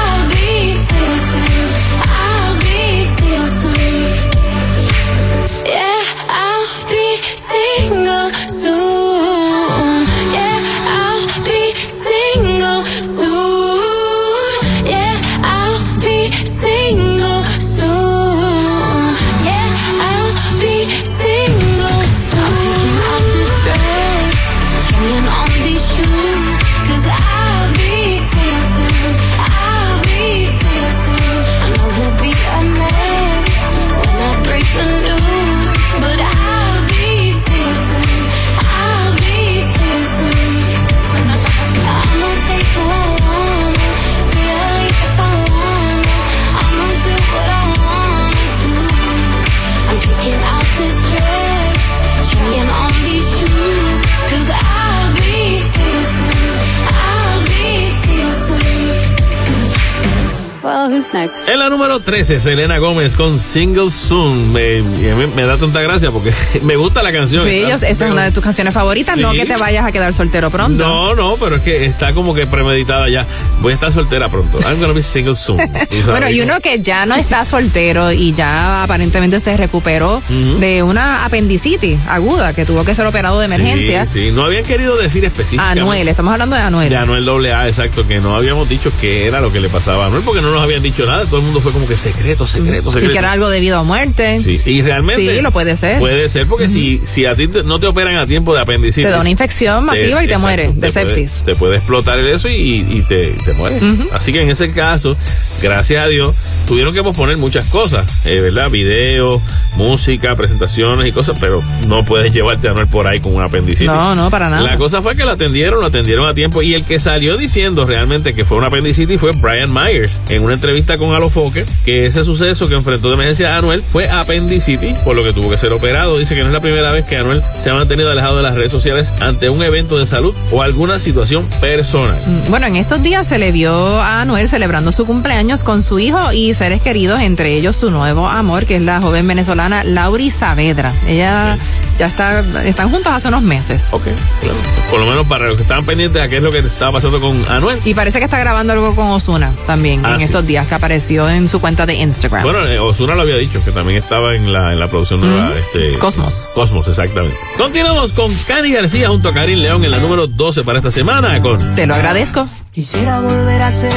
En 61.52 61.58
la 61.58 61.68
número 61.68 62.00
13, 62.00 62.40
Selena 62.40 62.78
Gómez 62.78 63.16
con 63.16 63.40
Single 63.40 63.90
Soon. 63.90 64.54
Me, 64.54 64.84
me, 64.84 65.26
me 65.26 65.46
da 65.48 65.58
tanta 65.58 65.82
gracia 65.82 66.12
porque 66.12 66.32
me 66.62 66.76
gusta 66.76 67.02
la 67.02 67.12
canción. 67.12 67.44
Sí, 67.44 67.64
esta 67.64 67.88
es 67.88 68.00
una 68.02 68.26
de 68.26 68.32
tus 68.32 68.44
canciones 68.44 68.72
favoritas. 68.72 69.18
No 69.18 69.32
que 69.32 69.48
te 69.48 69.56
vayas 69.58 69.84
a 69.84 69.92
quedar 69.92 70.14
soltero 70.14 70.52
pronto. 70.52 70.88
No, 70.88 71.16
no, 71.16 71.38
pero 71.38 71.56
es 71.56 71.64
que 71.64 71.86
está 71.86 72.14
como 72.14 72.36
que 72.36 72.46
premeditada 72.46 73.10
ya. 73.10 73.26
Voy 73.62 73.72
a 73.74 73.76
estar 73.76 73.92
soltera 73.92 74.30
pronto. 74.30 74.60
I'm 74.62 74.80
gonna 74.80 74.94
be 74.94 75.04
single 75.04 75.36
soon. 75.36 75.60
Y 75.92 76.02
Bueno, 76.04 76.30
y 76.30 76.42
uno 76.42 76.60
que 76.62 76.80
ya 76.82 77.06
no 77.06 77.16
está 77.16 77.44
soltero 77.46 78.12
y 78.12 78.32
ya 78.34 78.84
aparentemente 78.84 79.40
se 79.40 79.56
recuperó 79.58 80.22
de 80.60 80.84
una 80.84 81.26
apendicitis 81.26 81.98
aguda 82.08 82.54
que 82.54 82.66
tuvo 82.66 82.84
que 82.86 82.94
ser 82.96 83.06
operado 83.06 83.40
de 83.40 83.48
emergencia. 83.48 84.06
Sí, 84.08 84.20
sí, 84.28 84.32
no 84.32 84.46
habían 84.46 84.64
querido 84.64 84.96
decir 84.98 85.26
específicamente. 85.26 85.82
Anuel, 85.82 86.08
estamos 86.08 86.32
hablando 86.34 86.56
de 86.56 86.62
Anuel. 86.62 86.90
De 86.90 86.98
Anuel 86.98 87.28
AA, 87.52 87.68
exacto, 87.68 88.08
que 88.08 88.20
no 88.20 88.36
habíamos 88.36 88.70
dicho 88.70 88.92
qué 89.02 89.28
era 89.28 89.42
lo 89.42 89.52
que 89.52 89.60
le 89.60 89.70
pasaba 89.70 90.06
a 90.06 90.08
Anuel 90.08 90.24
porque 90.24 90.42
no 90.42 90.52
nos 90.52 90.62
habían 90.62 90.82
dicho 90.84 91.06
nada. 91.06 91.26
Todo 91.26 91.38
el 91.38 91.44
mundo 91.44 91.60
fue 91.60 91.72
como 91.72 91.88
que 91.88 91.98
secreto, 91.98 92.48
secreto, 92.48 92.92
secreto. 92.92 93.12
que 93.14 93.18
era 93.20 93.32
algo 93.32 93.50
debido 93.50 93.78
a 93.80 93.84
muerte. 93.84 94.42
Sí, 94.44 94.62
y 94.66 94.82
realmente. 94.82 95.36
Sí, 95.36 95.42
lo 95.42 95.52
puede 95.52 95.76
ser. 95.76 96.00
Puede 96.00 96.30
ser 96.30 96.48
porque 96.48 96.70
si, 96.70 97.02
si 97.06 97.26
a 97.26 97.36
ti 97.36 97.50
no 97.66 97.80
te 97.80 97.88
operan 97.88 98.16
a 98.18 98.26
tiempo 98.26 98.54
de 98.54 98.62
apendicitis. 98.62 99.06
Te 99.06 99.12
da 99.12 99.20
una 99.20 99.30
infección 99.30 99.84
masiva 99.86 100.24
y 100.24 100.28
te 100.28 100.34
exacto, 100.34 100.40
mueres 100.40 100.76
de 100.80 100.88
te 100.88 100.94
puede- 100.94 101.16
sepsis. 101.16 101.44
te 101.44 101.56
puede 101.56 101.76
explotar 101.78 102.20
eso 102.20 102.48
y, 102.48 102.86
y 102.90 103.02
te, 103.08 103.36
mueres. 103.54 103.82
Ujú. 103.82 104.10
Así 104.14 104.32
que 104.32 104.42
en 104.42 104.50
ese 104.50 104.72
caso, 104.72 105.16
gracias 105.62 106.04
a 106.04 106.08
Dios, 106.08 106.36
tuvieron 106.70 106.94
que 106.94 107.02
posponer 107.02 107.36
muchas 107.38 107.66
cosas, 107.66 108.28
eh, 108.28 108.42
¿verdad? 108.42 108.70
Videos, 108.70 109.42
música, 109.76 110.36
presentaciones 110.36 111.08
y 111.08 111.12
cosas, 111.12 111.36
pero 111.40 111.64
no 111.88 112.06
puedes 112.06 112.32
llevarte 112.32 112.68
a 112.68 112.72
Anuel 112.72 112.86
por 112.86 113.08
ahí 113.08 113.20
con 113.20 113.34
un 113.34 113.42
apendicitis. 113.42 113.88
No, 113.88 114.14
no, 114.14 114.30
para 114.30 114.52
nada. 114.52 114.62
La 114.62 114.78
cosa 114.78 115.02
fue 115.02 115.16
que 115.16 115.26
lo 115.26 115.32
atendieron, 115.32 115.80
lo 115.80 115.88
atendieron 115.88 116.30
a 116.30 116.36
tiempo 116.36 116.62
y 116.62 116.76
el 116.76 116.84
que 116.84 117.00
salió 117.00 117.38
diciendo 117.38 117.88
realmente 117.88 118.36
que 118.36 118.46
fue 118.46 118.60
una 118.60 118.68
apendicitis 118.68 119.20
fue 119.20 119.32
Brian 119.32 119.74
Myers 119.74 120.22
en 120.30 120.44
una 120.44 120.54
entrevista 120.54 121.00
con 121.00 121.12
Alofoque, 121.16 121.66
que 121.86 122.06
ese 122.06 122.24
suceso 122.24 122.68
que 122.68 122.76
enfrentó 122.76 123.08
de 123.08 123.16
emergencia 123.16 123.56
a 123.56 123.58
Anuel 123.58 123.82
fue 123.82 124.08
apendicitis, 124.08 124.96
por 125.00 125.16
lo 125.16 125.24
que 125.24 125.34
tuvo 125.34 125.50
que 125.50 125.58
ser 125.58 125.74
operado. 125.74 126.20
Dice 126.20 126.36
que 126.36 126.42
no 126.42 126.48
es 126.48 126.54
la 126.54 126.62
primera 126.62 126.92
vez 126.92 127.04
que 127.06 127.18
Anuel 127.18 127.42
se 127.58 127.72
ha 127.72 127.74
mantenido 127.74 128.12
alejado 128.12 128.38
de 128.38 128.44
las 128.44 128.54
redes 128.54 128.72
sociales 128.72 129.12
ante 129.22 129.50
un 129.50 129.64
evento 129.64 129.98
de 129.98 130.06
salud 130.06 130.36
o 130.52 130.62
alguna 130.62 131.00
situación 131.00 131.48
personal. 131.62 132.20
Bueno, 132.48 132.68
en 132.68 132.76
estos 132.76 133.02
días 133.02 133.26
se 133.26 133.40
le 133.40 133.52
vio 133.52 133.74
a 133.74 134.22
Anuel 134.22 134.48
celebrando 134.48 134.92
su 134.92 135.08
cumpleaños 135.08 135.64
con 135.64 135.82
su 135.82 135.98
hijo 135.98 136.32
y 136.32 136.54
seres 136.60 136.82
queridos, 136.82 137.22
entre 137.22 137.54
ellos 137.56 137.76
su 137.78 137.90
nuevo 137.90 138.28
amor, 138.28 138.66
que 138.66 138.76
es 138.76 138.82
la 138.82 139.02
joven 139.02 139.28
venezolana 139.28 139.84
Lauri 139.84 140.30
Saavedra. 140.30 140.92
Ella 141.08 141.58
ya 141.98 142.08
está, 142.08 142.42
están 142.66 142.90
juntos 142.92 143.12
hace 143.14 143.30
unos 143.30 143.42
meses. 143.42 143.88
Ok, 143.92 144.04
claro. 144.42 144.58
Por 144.92 145.00
lo 145.00 145.06
menos 145.06 145.26
para 145.28 145.46
los 145.48 145.56
que 145.56 145.62
estaban 145.64 145.86
pendientes 145.86 146.22
a 146.22 146.28
qué 146.28 146.38
es 146.38 146.44
lo 146.44 146.52
que 146.52 146.60
estaba 146.60 146.92
pasando 146.94 147.20
con 147.22 147.42
Anuel. 147.50 147.80
Y 147.86 147.94
parece 147.94 148.20
que 148.20 148.26
está 148.26 148.38
grabando 148.40 148.74
algo 148.74 148.94
con 148.96 149.08
Osuna 149.08 149.52
también 149.66 150.06
Ah, 150.06 150.14
en 150.14 150.20
sí. 150.20 150.26
estos 150.26 150.46
días 150.46 150.68
que 150.68 150.76
apareció 150.76 151.30
en 151.30 151.48
su 151.48 151.60
cuenta 151.62 151.86
de 151.86 151.96
Instagram. 151.96 152.44
Bueno, 152.44 152.66
eh, 152.66 152.78
Osuna 152.78 153.16
lo 153.16 153.22
había 153.22 153.38
dicho, 153.38 153.64
que 153.64 153.72
también 153.72 153.98
estaba 154.02 154.36
en 154.36 154.52
la, 154.52 154.74
en 154.74 154.80
la 154.80 154.88
producción 154.90 155.22
nueva. 155.22 155.52
este, 155.58 155.98
Cosmos. 155.98 156.48
Cosmos, 156.54 156.88
exactamente. 156.88 157.38
Continuamos 157.58 158.12
con 158.14 158.34
Cani 158.48 158.72
García 158.74 159.08
junto 159.10 159.30
a 159.30 159.34
Karim 159.34 159.60
León 159.60 159.84
en 159.86 159.92
la 159.92 160.00
número 160.00 160.28
12 160.28 160.64
para 160.64 160.80
esta 160.80 160.92
semana 160.92 161.42
con... 161.42 161.76
Te 161.76 161.88
lo 161.88 161.96
agradezco. 161.96 162.48
Quisiera 162.72 163.20
volver 163.22 163.62
a 163.62 163.72
ser 163.72 163.92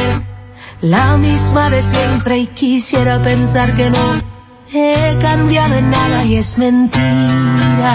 la 0.83 1.17
misma 1.17 1.71
de 1.71 1.81
siempre 1.81 2.39
y 2.39 2.47
quisiera 2.49 3.23
pensar 3.23 3.75
que 3.75 3.89
no 3.89 4.21
he 4.75 5.17
cambiado 5.21 5.77
en 5.77 5.91
nada 5.91 6.25
y 6.25 6.37
es 6.37 6.59
mentira. 6.59 7.95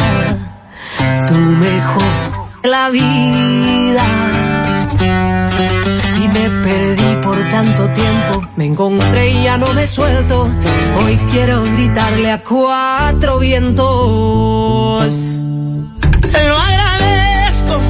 Tú 1.28 1.36
mejor 1.36 2.48
la 2.64 2.90
vida 2.90 4.06
y 6.22 6.28
me 6.30 6.50
perdí 6.64 7.16
por 7.24 7.38
tanto 7.50 7.90
tiempo. 7.90 8.48
Me 8.56 8.66
encontré 8.66 9.32
y 9.32 9.44
ya 9.44 9.58
no 9.58 9.74
me 9.74 9.86
suelto. 9.86 10.48
Hoy 11.04 11.18
quiero 11.30 11.64
gritarle 11.64 12.32
a 12.32 12.42
cuatro 12.42 13.40
vientos. 13.40 15.14
Te 16.22 16.48
lo 16.48 16.58
agradezco. 16.58 17.82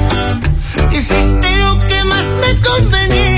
Hiciste 0.90 1.56
lo 1.58 1.78
que 1.86 2.02
más 2.04 2.24
me 2.40 2.60
convenía. 2.60 3.37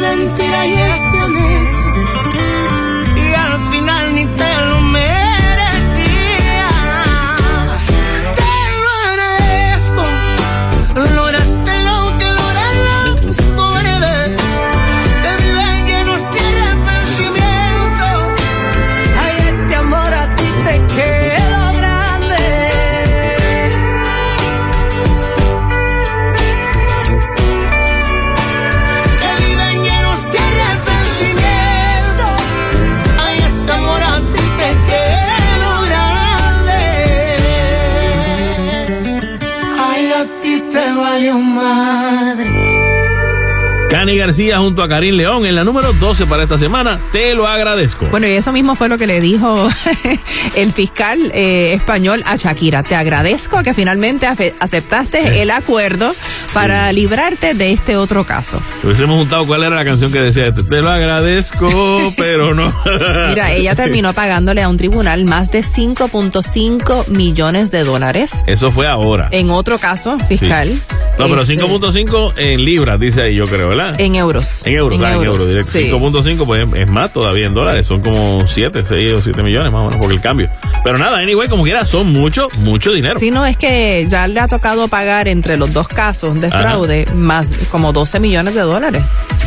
mentira 0.00 0.66
y 0.66 0.72
es 0.74 1.12
de 1.12 1.45
Cani 44.06 44.18
García 44.18 44.58
junto 44.58 44.84
a 44.84 44.88
Karim 44.88 45.16
León 45.16 45.46
en 45.46 45.56
la 45.56 45.64
número 45.64 45.92
12 45.92 46.26
para 46.26 46.44
esta 46.44 46.56
semana. 46.56 46.96
Te 47.10 47.34
lo 47.34 47.48
agradezco. 47.48 48.06
Bueno, 48.06 48.28
y 48.28 48.30
eso 48.30 48.52
mismo 48.52 48.76
fue 48.76 48.88
lo 48.88 48.98
que 48.98 49.08
le 49.08 49.18
dijo 49.18 49.68
el 50.54 50.70
fiscal 50.70 51.32
eh, 51.34 51.72
español 51.74 52.22
a 52.24 52.36
Shakira. 52.36 52.84
Te 52.84 52.94
agradezco 52.94 53.64
que 53.64 53.74
finalmente 53.74 54.28
aceptaste 54.60 55.42
el 55.42 55.50
acuerdo 55.50 56.12
para 56.54 56.92
librarte 56.92 57.54
de 57.54 57.72
este 57.72 57.96
otro 57.96 58.22
caso. 58.22 58.62
Hubiésemos 58.84 59.18
juntado 59.18 59.44
cuál 59.44 59.64
era 59.64 59.74
la 59.74 59.84
canción 59.84 60.12
que 60.12 60.20
decía, 60.20 60.54
te, 60.54 60.62
te 60.62 60.82
lo 60.82 60.88
agradezco, 60.88 62.14
pero 62.16 62.54
no. 62.54 62.72
Mira, 63.30 63.50
ella 63.50 63.74
terminó 63.74 64.12
pagándole 64.12 64.62
a 64.62 64.68
un 64.68 64.76
tribunal 64.76 65.24
más 65.24 65.50
de 65.50 65.62
5.5 65.62 67.08
millones 67.08 67.72
de 67.72 67.82
dólares. 67.82 68.44
Eso 68.46 68.70
fue 68.70 68.86
ahora. 68.86 69.30
En 69.32 69.50
otro 69.50 69.80
caso 69.80 70.16
fiscal. 70.28 70.70
No, 71.18 71.28
pero 71.28 71.40
este, 71.40 71.56
5.5 71.56 72.34
en 72.36 72.64
libras, 72.64 73.00
dice 73.00 73.22
ahí, 73.22 73.34
yo 73.34 73.46
creo, 73.46 73.70
¿verdad? 73.70 73.95
En 73.98 74.14
euros. 74.14 74.62
En 74.66 74.74
euros, 74.74 75.00
ah, 75.02 75.14
en 75.14 75.22
euros, 75.22 75.48
directo. 75.48 75.70
sí. 75.70 75.90
5.5 75.90 76.44
pues 76.46 76.66
es 76.74 76.88
más 76.88 77.12
todavía 77.12 77.46
en 77.46 77.54
dólares, 77.54 77.86
son 77.86 78.00
como 78.00 78.46
7, 78.46 78.82
6 78.84 79.12
o 79.12 79.22
7 79.22 79.42
millones 79.42 79.72
más 79.72 79.82
o 79.82 79.84
menos 79.86 79.96
por 80.00 80.12
el 80.12 80.20
cambio. 80.20 80.48
Pero 80.84 80.98
nada, 80.98 81.18
anyway, 81.18 81.48
como 81.48 81.64
quiera, 81.64 81.84
son 81.86 82.12
mucho, 82.12 82.48
mucho 82.58 82.92
dinero. 82.92 83.18
Sí, 83.18 83.30
no, 83.30 83.44
es 83.46 83.56
que 83.56 84.06
ya 84.08 84.28
le 84.28 84.40
ha 84.40 84.48
tocado 84.48 84.88
pagar 84.88 85.28
entre 85.28 85.56
los 85.56 85.72
dos 85.72 85.88
casos 85.88 86.40
de 86.40 86.48
Ajá. 86.48 86.60
fraude 86.60 87.06
más 87.14 87.50
como 87.70 87.92
12 87.92 88.20
millones 88.20 88.54
de 88.54 88.60
dólares. 88.60 89.02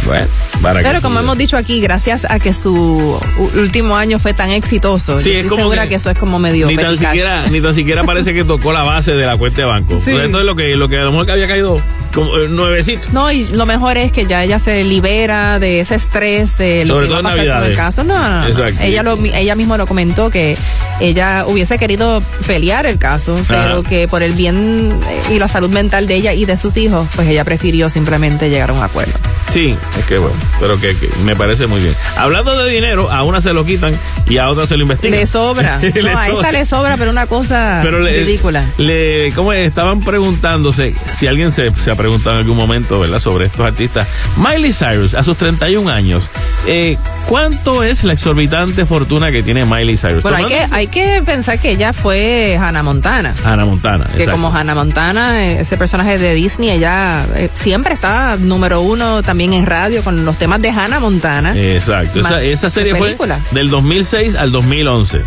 Bueno, 0.06 0.28
para 0.62 0.82
Pero 0.82 0.96
que 0.96 1.02
como 1.02 1.20
hemos 1.20 1.38
dicho 1.38 1.58
aquí, 1.58 1.82
gracias 1.82 2.26
a 2.30 2.40
que 2.40 2.54
su 2.54 3.20
último 3.56 3.96
año 3.96 4.20
fue 4.20 4.34
tan 4.34 4.50
exitoso, 4.52 5.20
Sí, 5.20 5.30
yo 5.32 5.36
es 5.40 5.44
estoy 5.46 5.58
segura 5.58 5.84
que 5.84 5.90
que, 5.90 5.96
eso 5.96 6.10
es 6.10 6.18
como 6.18 6.40
medio 6.40 6.68
ni 6.68 6.76
tan 6.76 6.96
cash. 6.96 6.98
siquiera 7.00 7.48
ni 7.48 7.62
tan 7.62 7.74
siquiera 7.74 8.04
parece 8.04 8.34
que 8.34 8.44
tocó 8.44 8.74
la 8.74 8.84
base 8.84 9.14
de 9.14 9.26
la 9.26 9.38
cuenta 9.38 9.62
de 9.62 9.68
banco. 9.68 9.96
Sí. 10.00 10.12
Entonces 10.12 10.46
lo 10.46 10.56
que 10.56 10.76
lo 10.76 10.88
que 10.88 10.98
a 10.98 11.02
lo 11.04 11.12
mejor 11.12 11.26
que 11.26 11.32
había 11.34 11.48
caído 11.48 11.82
como 12.14 12.38
nuevecito. 12.38 13.08
No, 13.12 13.32
y 13.32 13.46
lo 13.48 13.66
mejor 13.66 13.98
es 13.98 14.12
que 14.12 14.26
ya 14.26 14.44
ella 14.44 14.60
se 14.60 14.84
libera 14.84 15.60
de 15.60 15.80
ese 15.82 15.96
estrés 15.96 16.58
de 16.58 16.86
lo 16.86 16.96
Sobre 16.96 17.08
que 17.08 17.14
todo 17.14 17.24
va 17.24 17.30
a 17.30 17.34
pasar 17.34 17.38
con 17.38 17.48
Navidades. 17.48 17.70
el 17.72 17.76
caso. 17.78 18.04
No, 18.04 18.18
no, 18.18 18.40
no. 18.42 18.48
Exacto. 18.48 18.84
Ella, 18.84 19.04
lo, 19.04 19.18
ella 19.24 19.56
misma 19.56 19.78
lo 19.78 19.86
comentó 19.88 20.30
que 20.30 20.58
ella 21.00 21.46
hubiese 21.48 21.78
querido 21.78 22.22
pelear 22.48 22.86
el 22.86 22.98
caso, 22.98 23.40
pero 23.48 23.84
que 23.84 24.08
por 24.08 24.24
el 24.24 24.34
bien 24.34 25.00
eh, 25.10 25.34
y 25.36 25.40
la 25.40 25.48
salud 25.48 25.70
mental 25.70 26.08
de 26.08 26.16
ella 26.16 26.34
y 26.34 26.46
de 26.46 26.58
sus 26.58 26.78
hijos, 26.78 27.08
pues 27.16 27.28
ella 27.28 27.44
prefirió 27.46 27.90
simplemente 27.90 28.50
llegar 28.50 28.72
a 28.72 28.74
un 28.74 28.84
acuerdo. 28.84 29.14
Sí, 29.52 29.76
es 29.98 30.06
que 30.06 30.20
bueno, 30.20 30.36
pero 30.60 30.80
que, 30.80 30.96
que 30.96 31.10
me 31.24 31.36
parece 31.36 31.66
muy 31.66 31.82
bien. 31.82 31.96
Hablando 32.18 32.56
de 32.56 32.72
dinero, 32.72 33.12
a 33.12 33.24
una 33.24 33.42
se 33.42 33.52
lo 33.52 33.66
quitan 33.66 33.98
y 34.28 34.38
a 34.38 34.48
otra 34.48 34.68
se 34.68 34.78
lo 34.78 34.84
investigan. 34.84 35.20
Le 35.20 35.26
sobra. 35.26 35.80
Le 35.82 36.04
no, 36.04 36.18
a 36.18 36.28
esta 36.28 36.36
sobra. 36.36 36.52
le 36.52 36.66
sobra, 36.66 36.98
pero 36.98 37.12
una 37.12 37.26
cosa 37.26 37.82
Pero 37.84 38.00
le, 38.00 38.24
ridícula. 38.24 38.64
Le, 38.78 39.32
¿cómo 39.36 39.52
es? 39.52 39.68
Estaban 39.68 40.02
preguntándose, 40.02 40.94
si 41.12 41.26
alguien 41.28 41.52
se, 41.52 41.74
se 41.74 41.90
ha 41.90 41.96
preguntado 41.96 42.36
en 42.36 42.42
algún 42.42 42.58
momento, 42.58 43.00
¿verdad?, 43.00 43.20
sobre 43.20 43.46
estos 43.46 43.66
artistas. 43.66 44.08
Miley 44.38 44.72
Cyrus, 44.72 45.16
a 45.16 45.24
sus 45.24 45.36
31 45.36 45.90
años, 45.90 46.30
eh, 46.68 46.98
¿cuánto 47.28 47.84
es 47.84 48.04
la 48.04 48.14
exorbitante 48.14 48.86
fortuna 48.86 49.32
que 49.32 49.42
tiene 49.42 49.66
Miley 49.66 49.98
Cyrus? 49.98 50.22
Bueno, 50.22 50.38
hay 50.38 50.46
que, 50.46 50.68
hay 50.72 50.88
que 50.88 51.24
pensar 51.26 51.58
que 51.58 51.72
ella 51.72 51.92
fue 51.92 52.58
Hannah 52.60 52.84
Montana. 52.84 53.34
Hannah 53.44 53.66
Montana. 53.66 54.06
Que 54.06 54.24
exacto. 54.24 54.32
como 54.34 54.56
Hannah 54.56 54.76
Montana, 54.76 55.44
eh, 55.44 55.62
ese 55.62 55.76
personaje 55.76 56.20
de 56.20 56.36
Disney, 56.36 56.70
ella 56.70 57.26
eh, 57.36 57.50
siempre 57.56 57.96
está 57.96 58.38
número 58.38 58.82
uno 58.82 59.24
también 59.24 59.39
también 59.40 59.54
en 59.54 59.66
radio 59.66 60.04
con 60.04 60.26
los 60.26 60.38
temas 60.38 60.62
de 60.62 60.70
Hannah 60.70 61.00
Montana. 61.00 61.54
Exacto, 61.56 62.20
esa, 62.20 62.42
esa 62.42 62.70
serie 62.70 62.94
fue 62.96 63.16
del 63.52 63.70
2006 63.70 64.36
al 64.36 64.52
2011. 64.52 65.22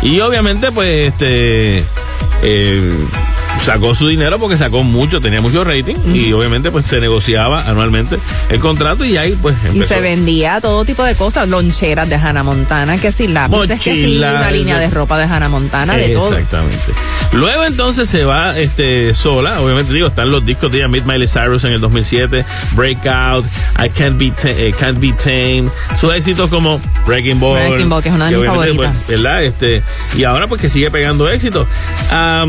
Y 0.00 0.20
obviamente, 0.20 0.72
pues, 0.72 1.08
este. 1.08 1.84
eh, 2.42 2.92
sacó 3.64 3.94
su 3.94 4.08
dinero 4.08 4.38
porque 4.38 4.56
sacó 4.56 4.82
mucho, 4.82 5.20
tenía 5.20 5.40
mucho 5.40 5.64
rating 5.64 5.96
y 6.14 6.32
obviamente 6.32 6.70
pues 6.70 6.86
se 6.86 7.00
negociaba 7.00 7.68
anualmente 7.68 8.18
el 8.48 8.60
contrato 8.60 9.04
y 9.04 9.16
ahí 9.16 9.36
pues 9.40 9.56
Y 9.74 9.82
se 9.82 10.00
vendía 10.00 10.60
todo 10.60 10.84
tipo 10.84 11.04
de 11.04 11.14
cosas, 11.14 11.48
loncheras 11.48 12.08
de 12.08 12.14
Hannah 12.14 12.42
Montana, 12.42 12.96
que 12.98 13.12
si 13.12 13.26
lápices, 13.26 13.80
que 13.80 13.94
si 13.94 14.02
Mochilas, 14.02 14.36
una 14.36 14.50
línea 14.50 14.78
de 14.78 14.88
ropa 14.88 15.18
de 15.18 15.24
Hannah 15.24 15.48
Montana, 15.48 15.96
de 15.96 16.08
todo. 16.08 16.28
Exactamente. 16.28 16.78
Luego 17.32 17.64
entonces 17.64 18.08
se 18.08 18.24
va 18.24 18.58
este 18.58 19.12
sola, 19.12 19.60
obviamente 19.60 19.92
digo, 19.92 20.08
están 20.08 20.30
los 20.30 20.44
discos 20.46 20.72
de 20.72 20.78
ella, 20.78 20.88
Meet 20.88 21.04
Miley 21.04 21.28
Cyrus 21.28 21.64
en 21.64 21.72
el 21.72 21.80
2007, 21.80 22.44
Breakout, 22.72 23.44
I 23.78 23.90
Can't 23.90 24.18
Be, 24.18 24.32
eh, 24.44 24.74
Can't 24.78 24.98
Be 24.98 25.12
Tamed, 25.12 25.70
sus 25.98 26.14
éxitos 26.14 26.50
como 26.50 26.80
Breaking 27.06 27.40
Ball. 27.40 27.68
Breaking 27.68 27.88
Ball, 27.88 28.02
que 28.02 28.08
es 28.08 28.14
una 28.14 28.30
de 28.30 28.36
mis 28.36 28.46
favoritas. 28.46 28.96
pues, 29.06 29.08
¿verdad? 29.08 29.42
Este, 29.42 29.82
y 30.16 30.24
ahora 30.24 30.46
pues 30.46 30.60
que 30.60 30.70
sigue 30.70 30.90
pegando 30.90 31.28
éxitos. 31.28 31.66
A 32.10 32.44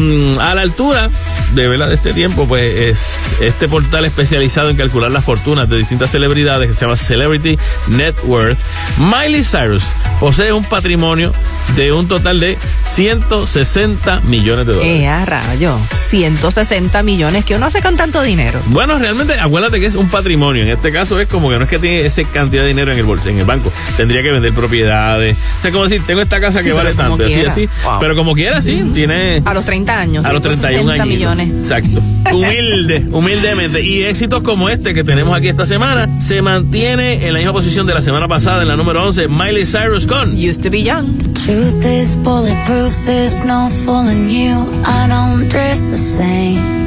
la 0.56 0.62
altura 0.62 1.10
de, 1.54 1.68
¿verdad? 1.68 1.90
de 1.90 1.96
este 1.96 2.14
tiempo, 2.14 2.48
pues 2.48 2.76
es 2.76 3.42
este 3.42 3.68
portal 3.68 4.06
especializado 4.06 4.70
en 4.70 4.78
calcular 4.78 5.12
las 5.12 5.24
fortunas 5.24 5.70
de 5.70 5.78
distintas 5.78 6.12
celebridades 6.12 6.68
que 6.68 6.74
se 6.74 6.82
llama 6.82 6.98
Celebrity 6.98 7.58
Net 7.88 8.16
Worth. 8.24 8.60
Miley 8.98 9.44
Cyrus 9.44 9.84
posee 10.20 10.54
un 10.54 10.64
patrimonio 10.64 11.34
de 11.76 11.92
un 11.92 12.08
total 12.08 12.40
de 12.40 12.58
160 12.82 14.22
millones 14.22 14.66
de 14.66 14.74
dólares. 14.74 15.02
Eh, 15.02 15.08
a 15.08 15.26
rayo, 15.26 15.78
160 16.00 17.04
millones, 17.04 17.46
que 17.46 17.56
uno 17.56 17.66
hace 17.66 17.82
con 17.82 17.96
tanto 17.96 18.22
dinero? 18.22 18.60
Bueno, 18.68 18.98
realmente 19.00 19.40
acuérdate 19.40 19.80
que 19.80 19.86
es 19.86 19.96
un 19.96 20.10
patrimonio. 20.10 20.64
En 20.64 20.70
este 20.70 20.92
caso 20.92 20.99
es 21.02 21.28
como 21.28 21.50
que 21.50 21.58
no 21.58 21.64
es 21.64 21.70
que 21.70 21.80
tiene 21.80 22.06
esa 22.06 22.24
cantidad 22.24 22.62
de 22.64 22.70
dinero 22.70 22.92
en 22.92 23.00
el 23.00 23.06
bolso, 23.06 23.30
en 23.30 23.40
el 23.40 23.46
banco. 23.46 23.72
Tendría 23.98 24.22
que 24.22 24.32
vender 24.32 24.54
propiedades. 24.54 25.38
O 25.60 25.62
sea, 25.62 25.72
como 25.72 25.84
decir, 25.86 26.02
tengo 26.06 26.22
esta 26.22 26.40
casa 26.40 26.60
que 26.62 26.70
Sí, 26.70 26.72
vale 26.72 26.92
pero 26.94 27.04
como 27.10 27.18
tanto, 27.18 27.26
así, 27.26 27.34
quiera. 27.34 27.52
así. 27.52 27.70
Wow. 27.84 28.00
Pero 28.00 28.16
como 28.16 28.34
quiera, 28.34 28.62
sí, 28.62 28.84
tiene 28.94 29.42
A 29.46 29.54
los 29.54 29.66
30 29.66 30.00
años, 30.00 30.26
a 30.26 30.34
los 30.34 30.42
31 30.42 30.94
160 30.94 30.94
años. 30.94 31.08
millones. 31.08 31.62
Exacto. 31.64 32.02
Humilde, 32.36 33.06
humildemente. 33.12 33.82
Y 33.84 34.04
éxitos 34.04 34.42
como 34.42 34.70
este 34.70 34.94
que 34.94 35.04
tenemos 35.04 35.36
aquí 35.36 35.48
esta 35.48 35.66
semana 35.66 36.08
se 36.20 36.42
mantiene 36.42 37.26
en 37.26 37.34
la 37.34 37.40
misma 37.40 37.54
posición 37.54 37.88
de 37.88 37.94
la 37.94 38.02
semana 38.02 38.28
pasada, 38.28 38.62
en 38.62 38.68
la 38.68 38.76
número 38.76 39.04
11, 39.06 39.28
Miley 39.28 39.66
Cyrus 39.66 40.06
con 40.08 40.34
Used 40.36 40.62
to 40.64 40.70
be 40.70 40.84
young. 40.84 41.18
Truth 41.34 41.86
is 41.86 42.16
bulletproof, 42.18 42.94
there's 43.06 43.44
no 43.46 43.70
fooling 43.86 44.28
you. 44.30 44.70
I 44.86 45.08
don't 45.08 45.48
dress 45.50 45.86
the 45.90 45.98
same. 45.98 46.79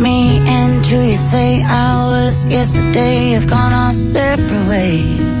Me 0.00 0.38
and 0.46 0.86
you, 0.86 1.16
say 1.16 1.62
was 1.62 2.46
yesterday 2.46 3.30
have 3.30 3.48
gone 3.48 3.72
our 3.72 3.92
separate 3.92 4.68
ways. 4.68 5.38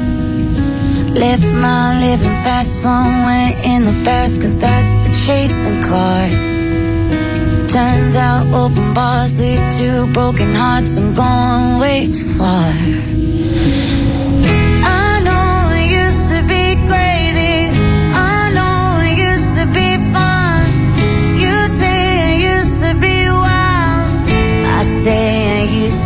Left 1.10 1.52
my 1.54 1.98
living 2.00 2.36
fast 2.42 2.82
somewhere 2.82 3.52
in 3.64 3.84
the 3.84 4.02
past, 4.04 4.40
cause 4.40 4.56
that's 4.56 4.92
for 4.94 5.26
chasing 5.26 5.82
cars. 5.82 7.72
Turns 7.72 8.16
out 8.16 8.46
open 8.52 8.94
bars 8.94 9.38
lead 9.38 9.72
to 9.72 10.10
broken 10.12 10.54
hearts. 10.54 10.96
I'm 10.96 11.14
going 11.14 11.78
way 11.80 12.10
too 12.12 12.26
far. 12.38 13.17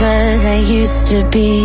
cause 0.00 0.46
I 0.46 0.56
used 0.60 1.06
to 1.08 1.28
be 1.30 1.60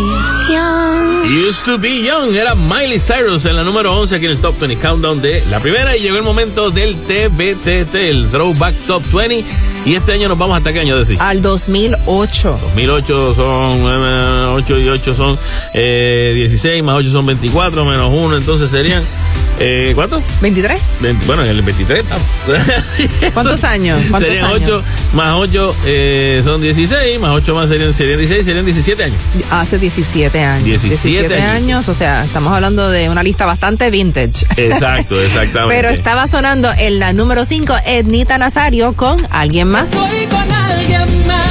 young. 0.51 1.23
Used 1.25 1.63
to 1.65 1.77
be 1.77 2.03
Young 2.03 2.35
era 2.35 2.53
Miley 2.53 2.99
Cyrus 2.99 3.45
en 3.45 3.55
la 3.55 3.63
número 3.63 3.97
11 3.97 4.15
aquí 4.15 4.25
en 4.25 4.31
el 4.31 4.39
Top 4.39 4.59
20 4.59 4.75
Countdown 4.75 5.21
de 5.21 5.41
la 5.49 5.59
primera 5.61 5.95
y 5.95 6.01
llegó 6.01 6.17
el 6.17 6.23
momento 6.23 6.69
del 6.69 6.95
TBTT, 6.95 7.95
el 7.95 8.27
Throwback 8.29 8.75
Top 8.87 9.01
20 9.13 9.43
y 9.85 9.95
este 9.95 10.11
año 10.11 10.27
nos 10.27 10.37
vamos 10.37 10.57
hasta 10.57 10.73
qué 10.73 10.81
año 10.81 10.97
decir. 10.97 11.17
Al 11.21 11.41
2008. 11.41 12.59
2008 12.61 13.35
son 13.35 13.79
eh, 13.85 14.45
8 14.53 14.79
y 14.79 14.89
8 14.89 15.13
son 15.13 15.39
eh, 15.73 16.33
16, 16.35 16.83
más 16.83 16.97
8 16.97 17.11
son 17.11 17.25
24, 17.25 17.85
menos 17.85 18.11
1, 18.13 18.37
entonces 18.37 18.69
serían, 18.69 19.01
eh, 19.59 19.91
¿cuánto? 19.95 20.21
23. 20.41 20.79
Veinte- 21.01 21.25
bueno, 21.25 21.43
en 21.43 21.49
el 21.49 21.61
23 21.61 21.99
estamos. 21.99 22.23
¿Cuántos 23.33 23.63
años? 23.63 24.01
¿Cuántos 24.09 24.29
serían 24.29 24.45
años? 24.51 24.61
8, 24.63 24.83
más 25.13 25.33
8 25.35 25.75
eh, 25.85 26.41
son 26.43 26.61
16, 26.61 27.19
más 27.19 27.31
8 27.31 27.55
más 27.55 27.69
serían, 27.69 27.93
serían 27.93 28.19
16, 28.19 28.45
serían 28.45 28.65
17 28.65 29.03
años. 29.03 29.17
Hace 29.51 29.77
17 29.77 30.39
años. 30.43 30.63
17 30.65 31.41
años, 31.41 31.87
o 31.89 31.93
sea, 31.93 32.23
estamos 32.23 32.53
hablando 32.53 32.89
de 32.89 33.09
una 33.09 33.23
lista 33.23 33.45
bastante 33.45 33.89
vintage. 33.89 34.45
Exacto, 34.57 35.21
exactamente. 35.21 35.75
Pero 35.75 35.89
estaba 35.89 36.27
sonando 36.27 36.69
en 36.77 36.99
la 36.99 37.13
número 37.13 37.45
5, 37.45 37.75
Ednita 37.85 38.37
Nazario 38.37 38.93
con 38.93 39.17
alguien 39.31 39.67
más. 39.69 39.89
Soy 39.91 40.25
con 40.27 40.51
alguien 40.51 41.27
más. 41.27 41.45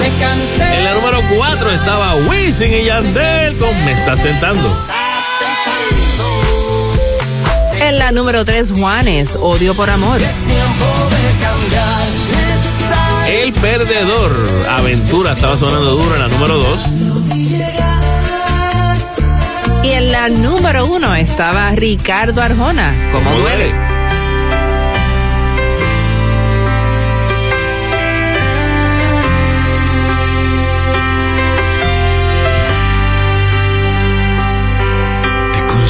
Me 0.00 0.08
cansé. 0.20 0.78
En 0.78 0.84
la 0.84 0.94
número 0.94 1.20
4 1.36 1.70
estaba 1.70 2.14
Wisin 2.16 2.72
y 2.74 2.84
Yandel 2.86 3.56
con 3.56 3.84
Me 3.84 3.92
Estás 3.92 4.22
Tentando. 4.22 4.68
En 7.92 7.98
la 7.98 8.10
número 8.10 8.44
3, 8.44 8.72
Juanes, 8.72 9.36
Odio 9.40 9.74
por 9.74 9.90
Amor. 9.90 10.18
El 13.28 13.52
perdedor, 13.52 14.32
Aventura, 14.70 15.32
estaba 15.32 15.56
sonando 15.58 15.96
duro 15.96 16.14
en 16.14 16.20
la 16.22 16.28
número 16.28 16.56
2. 16.56 16.80
Y 19.84 19.90
en 19.90 20.10
la 20.12 20.28
número 20.30 20.86
1 20.86 21.14
estaba 21.16 21.70
Ricardo 21.72 22.40
Arjona, 22.40 22.94
como 23.12 23.30
¿Cómo 23.30 23.42
duele. 23.42 23.72
duele? 23.72 23.91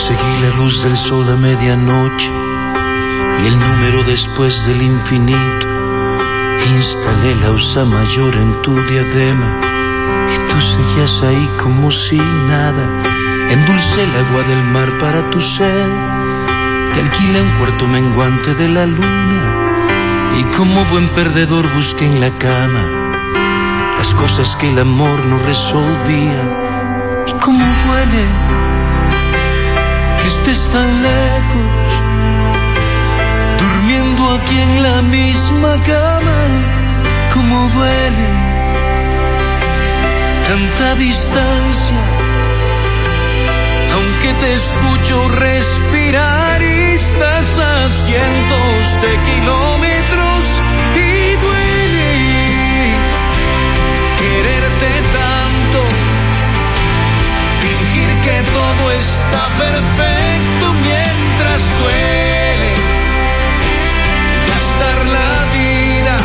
Te 0.03 0.09
conseguí 0.09 0.43
la 0.43 0.57
luz 0.57 0.83
del 0.83 0.97
sol 0.97 1.31
a 1.31 1.37
medianoche 1.37 2.29
y 3.41 3.47
el 3.47 3.57
número 3.57 4.03
después 4.03 4.67
del 4.67 4.83
infinito. 4.83 5.69
Instalé 6.75 7.37
la 7.37 7.53
usa 7.53 7.85
mayor 7.85 8.35
en 8.35 8.61
tu 8.63 8.75
diadema 8.83 9.61
y 10.29 10.51
tú 10.51 10.61
seguías 10.61 11.23
ahí 11.23 11.49
como 11.57 11.93
si 11.93 12.17
nada. 12.17 12.85
Endulcé 13.49 14.03
el 14.03 14.27
agua 14.27 14.43
del 14.43 14.65
mar 14.65 14.99
para 14.99 15.31
tu 15.31 15.41
sed. 15.41 15.89
Te 16.93 17.01
alquilé 17.01 17.41
un 17.41 17.51
cuarto 17.61 17.87
menguante 17.87 18.57
de 18.57 18.69
la 18.71 18.87
luna 18.87 20.35
y 20.37 20.43
como 20.57 20.85
buen 20.87 21.09
perdedor 21.11 21.73
busqué 21.77 22.07
en 22.07 22.21
la 22.21 22.37
cama 22.39 22.83
las 23.99 24.13
cosas 24.17 24.57
que 24.57 24.69
el 24.69 24.81
amor 24.81 25.25
no 25.27 25.39
resolvía. 25.39 26.43
Y 27.29 27.33
cómo 27.35 27.65
duele 27.87 28.72
estés 30.43 30.69
tan 30.71 31.03
lejos, 31.03 31.93
durmiendo 33.61 34.23
aquí 34.35 34.59
en 34.59 34.83
la 34.83 35.03
misma 35.03 35.81
cama, 35.85 36.41
como 37.33 37.69
duele 37.69 38.29
tanta 40.49 40.95
distancia, 40.97 42.03
aunque 43.95 44.35
te 44.41 44.55
escucho 44.55 45.29
respirar 45.29 46.61
y 46.61 46.95
estás 46.95 47.59
a 47.59 47.91
cientos 47.91 49.01
de 49.03 49.13
kilómetros 49.29 50.02
todo 58.47 58.91
está 58.91 59.49
perfecto 59.59 60.67
mientras 60.83 61.61
duele. 61.79 62.71
Gastar 64.49 64.99
la 65.19 65.33
vida 65.59 66.17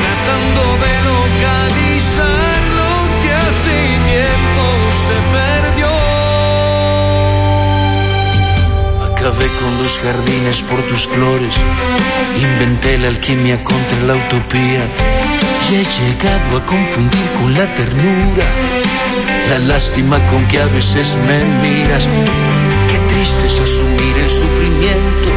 tratando 0.00 0.62
de 0.84 0.92
localizar 1.12 2.58
lo 2.78 2.92
que 3.22 3.30
hace 3.46 3.76
tiempo 4.10 4.64
se 5.04 5.16
perdió. 5.36 5.92
Acabé 9.10 9.46
con 9.60 9.72
los 9.82 9.94
jardines 9.98 10.62
por 10.62 10.80
tus 10.88 11.06
flores. 11.06 11.54
Inventé 12.36 12.98
la 12.98 13.08
alquimia 13.08 13.62
contra 13.62 14.00
la 14.06 14.14
utopía. 14.16 14.82
Y 15.70 15.74
he 15.74 15.84
llegado 15.84 16.56
a 16.56 16.66
confundir 16.66 17.26
con 17.38 17.54
la 17.54 17.66
ternura 17.76 18.44
la 19.50 19.58
lástima 19.58 20.16
con 20.30 20.46
que 20.46 20.60
a 20.60 20.66
veces 20.66 21.16
me 21.26 21.38
miras. 21.60 22.08
Qué 22.88 22.98
triste 23.12 23.46
es 23.48 23.58
asumir 23.58 24.16
el 24.24 24.30
sufrimiento. 24.30 25.30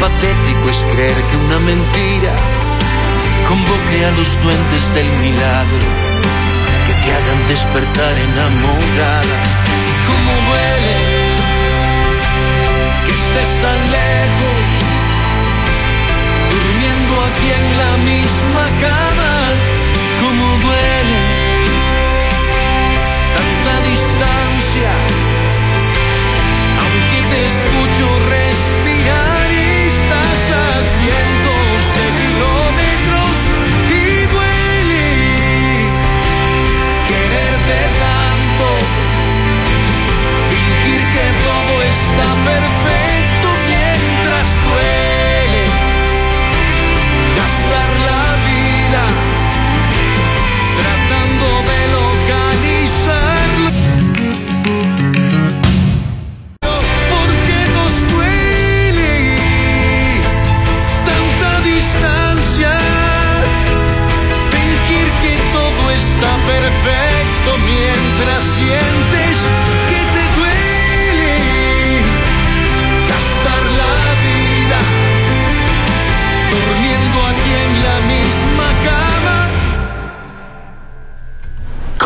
Patético 0.00 0.64
es 0.70 0.86
creer 0.92 1.20
que 1.28 1.36
una 1.46 1.58
mentira 1.58 2.34
convoque 3.48 4.04
a 4.04 4.10
los 4.12 4.30
duendes 4.40 4.94
del 4.94 5.10
milagro 5.24 5.88
que 6.86 6.94
te 7.02 7.08
hagan 7.16 7.48
despertar 7.48 8.14
enamorada. 8.28 9.36
¿Cómo 10.08 10.30
duele 10.46 10.96
que 13.04 13.12
estés 13.20 13.52
tan 13.62 13.80
lejos? 13.98 14.18
durmiendo 16.54 17.14
aquí 17.28 17.48
en 17.60 17.66
la 17.82 17.92
misma 18.10 18.64
cama, 18.80 19.32
como 20.22 20.44
duele 20.64 20.97
distancia, 24.78 25.17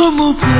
¿Cómo 0.02 0.32
duele? 0.32 0.52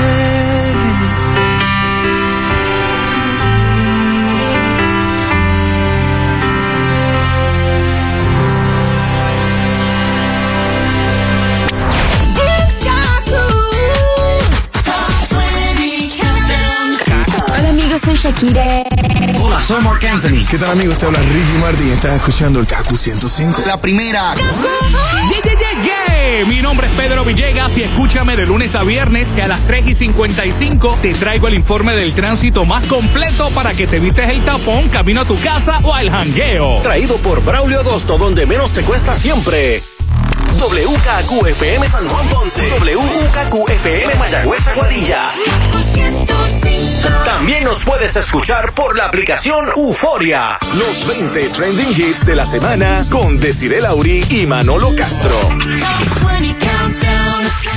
Hola 17.48 17.68
amigos, 17.68 18.00
soy 18.04 18.14
Shakira. 18.14 18.62
Hola, 19.42 19.58
soy 19.58 19.82
Mark 19.82 20.06
Anthony. 20.06 20.46
¿Qué 20.48 20.56
tal, 20.56 20.70
amigos? 20.70 20.98
Te 20.98 21.06
habla 21.06 21.18
Ricky 21.18 21.58
Martin 21.60 21.88
y 21.88 21.90
estás 21.90 22.14
escuchando 22.14 22.60
el 22.60 22.68
KQ 22.68 22.96
105. 22.96 23.62
La 23.66 23.80
primera. 23.80 24.36
¡Yeah, 24.36 25.51
Mi 26.46 26.60
nombre 26.60 26.86
es 26.86 26.92
Pedro 26.94 27.24
Villegas 27.24 27.78
y 27.78 27.82
escúchame 27.82 28.36
de 28.36 28.46
lunes 28.46 28.74
a 28.74 28.82
viernes 28.82 29.32
que 29.32 29.42
a 29.42 29.48
las 29.48 29.60
3 29.66 29.88
y 29.88 29.94
55 29.94 30.98
te 31.00 31.14
traigo 31.14 31.46
el 31.46 31.54
informe 31.54 31.94
del 31.94 32.12
tránsito 32.14 32.64
más 32.64 32.86
completo 32.86 33.50
para 33.50 33.72
que 33.72 33.86
te 33.86 33.98
evites 33.98 34.28
el 34.28 34.42
tapón 34.44 34.88
camino 34.88 35.20
a 35.20 35.24
tu 35.24 35.36
casa 35.36 35.78
o 35.82 35.94
al 35.94 36.10
jangueo. 36.10 36.80
Traído 36.82 37.16
por 37.18 37.44
Braulio 37.44 37.80
Agosto, 37.80 38.18
donde 38.18 38.46
menos 38.46 38.72
te 38.72 38.82
cuesta 38.82 39.14
siempre. 39.14 39.82
WKQFM 40.58 41.86
San 41.86 42.08
Juan 42.08 42.28
Ponce. 42.28 42.68
WKQFM 42.68 44.14
Mayagüez 44.16 44.66
Aguadilla. 44.68 45.30
También 47.24 47.64
nos 47.64 47.82
puedes 47.84 48.16
escuchar 48.16 48.74
por 48.74 48.96
la 48.96 49.06
aplicación 49.06 49.66
Euforia. 49.76 50.58
Los 50.78 51.06
20 51.06 51.48
trending 51.48 51.90
hits 51.90 52.24
de 52.26 52.36
la 52.36 52.46
semana 52.46 53.02
con 53.10 53.38
Desiree 53.38 53.80
Lauri 53.80 54.24
y 54.30 54.46
Manolo 54.46 54.94
Castro. 54.96 55.38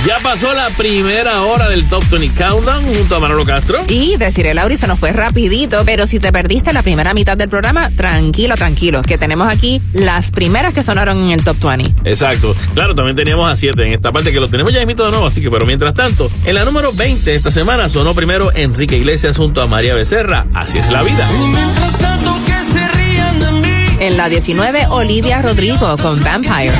Ya 0.06 0.20
pasó 0.20 0.52
la 0.52 0.70
primera 0.70 1.42
hora 1.42 1.68
del 1.68 1.88
Top 1.88 2.04
20 2.08 2.40
Countdown 2.40 2.84
junto 2.94 3.16
a 3.16 3.18
Manolo 3.18 3.44
Castro. 3.44 3.84
Y 3.88 4.16
deciré, 4.16 4.54
Lauri, 4.54 4.76
se 4.76 4.86
nos 4.86 5.00
fue 5.00 5.10
rapidito, 5.10 5.82
pero 5.84 6.06
si 6.06 6.20
te 6.20 6.30
perdiste 6.30 6.72
la 6.72 6.84
primera 6.84 7.12
mitad 7.12 7.36
del 7.36 7.48
programa, 7.48 7.90
tranquilo, 7.90 8.54
tranquilo, 8.54 9.02
que 9.02 9.18
tenemos 9.18 9.52
aquí 9.52 9.82
las 9.94 10.30
primeras 10.30 10.72
que 10.74 10.84
sonaron 10.84 11.24
en 11.24 11.32
el 11.32 11.42
Top 11.42 11.58
20. 11.58 12.08
Exacto. 12.08 12.54
Claro, 12.74 12.94
también 12.94 13.16
teníamos 13.16 13.50
a 13.50 13.56
7 13.56 13.84
en 13.84 13.94
esta 13.94 14.12
parte 14.12 14.30
que 14.30 14.38
lo 14.38 14.48
tenemos 14.48 14.72
ya 14.72 14.80
invitado 14.80 15.06
de 15.06 15.10
nuevo, 15.10 15.26
así 15.26 15.40
que, 15.40 15.50
pero 15.50 15.66
mientras 15.66 15.92
tanto, 15.92 16.30
en 16.44 16.54
la 16.54 16.64
número 16.64 16.92
20 16.92 17.34
esta 17.34 17.50
semana 17.50 17.88
sonó 17.88 18.14
primero 18.14 18.52
Enrique 18.54 18.98
Iglesias 18.98 19.36
junto 19.36 19.60
a 19.60 19.66
María 19.66 19.94
Becerra. 19.94 20.46
Así 20.54 20.78
es 20.78 20.88
la 20.92 21.02
vida. 21.02 21.28
Mientras 21.48 21.98
tanto 21.98 22.32
que 22.46 22.62
se 22.62 22.88
rían 22.90 23.40
de 23.40 23.50
mí. 23.50 23.96
En 23.98 24.16
la 24.16 24.28
19, 24.28 24.86
Olivia 24.86 25.42
Rodrigo 25.42 25.96
con 25.96 26.22
Vampire. 26.22 26.74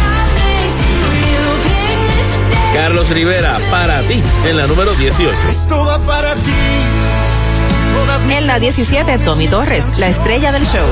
Carlos 2.77 3.09
Rivera, 3.09 3.59
para 3.71 4.03
ti, 4.03 4.23
en 4.47 4.59
la 4.59 4.67
número 4.67 4.95
18. 4.95 5.33
Esto 5.49 5.83
va 5.87 5.99
para 5.99 6.35
ti, 6.35 6.53
En 8.29 8.47
la 8.47 8.59
17, 8.59 9.19
Tommy 9.21 9.49
Torres, 9.49 9.99
la 9.99 10.09
estrella 10.09 10.53
del 10.53 10.67
show. 10.67 10.87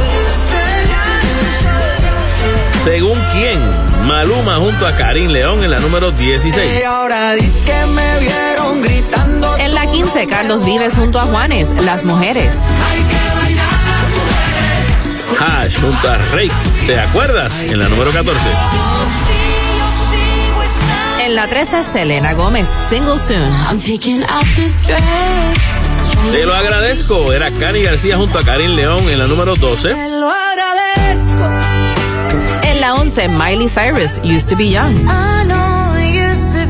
Según 2.83 3.19
quién, 3.33 3.61
Maluma 4.07 4.57
junto 4.57 4.87
a 4.87 4.93
Karim 4.93 5.31
León 5.31 5.63
en 5.63 5.71
la 5.71 5.79
número 5.79 6.11
16. 6.11 6.81
Y 6.81 6.85
ahora 6.85 7.35
dice 7.35 7.63
que 7.65 7.87
me 7.93 8.19
vieron 8.19 8.83
gritando. 8.83 9.55
En 9.59 9.75
la 9.75 9.85
15, 9.87 10.27
Carlos 10.27 10.65
Vives 10.65 10.97
junto 10.97 11.21
a 11.21 11.27
Juanes, 11.27 11.71
Las 11.83 12.03
Mujeres. 12.05 12.61
Hash 15.39 15.79
junto 15.79 16.11
a 16.11 16.17
Rey, 16.33 16.51
¿te 16.87 16.99
acuerdas? 16.99 17.63
En 17.63 17.79
la 17.79 17.89
número 17.89 18.11
14. 18.11 18.41
En 21.25 21.35
la 21.35 21.47
13, 21.47 21.83
Selena 21.85 22.35
Gómez, 22.35 22.69
Single 22.83 23.19
Soon. 23.19 23.51
Te 26.31 26.45
lo 26.45 26.55
agradezco. 26.55 27.33
Era 27.33 27.51
Cani 27.51 27.81
García 27.81 28.19
junto 28.19 28.39
a 28.39 28.45
Karim 28.45 28.73
León 28.73 29.09
en 29.09 29.19
la 29.19 29.27
número 29.27 29.57
12. 29.57 29.95
Te 29.95 30.11
lo 30.11 30.31
agradezco. 30.31 31.49
En 32.65 32.79
la 32.79 32.97
11, 32.97 33.29
Miley 33.29 33.71
Cyrus, 33.71 34.19
Used 34.23 34.51
to 34.51 34.57
Be 34.57 34.69
Young. 34.69 34.97
I 35.09 35.45
know 35.47 35.95
it 35.97 36.15
used 36.15 36.53
to 36.53 36.65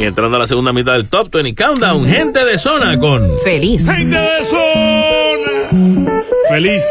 Y 0.00 0.04
entrando 0.04 0.36
a 0.36 0.40
la 0.40 0.46
segunda 0.46 0.72
mitad 0.72 0.94
del 0.94 1.08
Top 1.08 1.30
20 1.30 1.54
Countdown, 1.54 2.06
gente 2.06 2.44
de 2.44 2.56
zona 2.56 2.98
con 2.98 3.22
Feliz. 3.44 3.86
Gente 3.86 4.16
de 4.16 4.44
zona. 4.44 6.10
Feliz. 6.48 6.82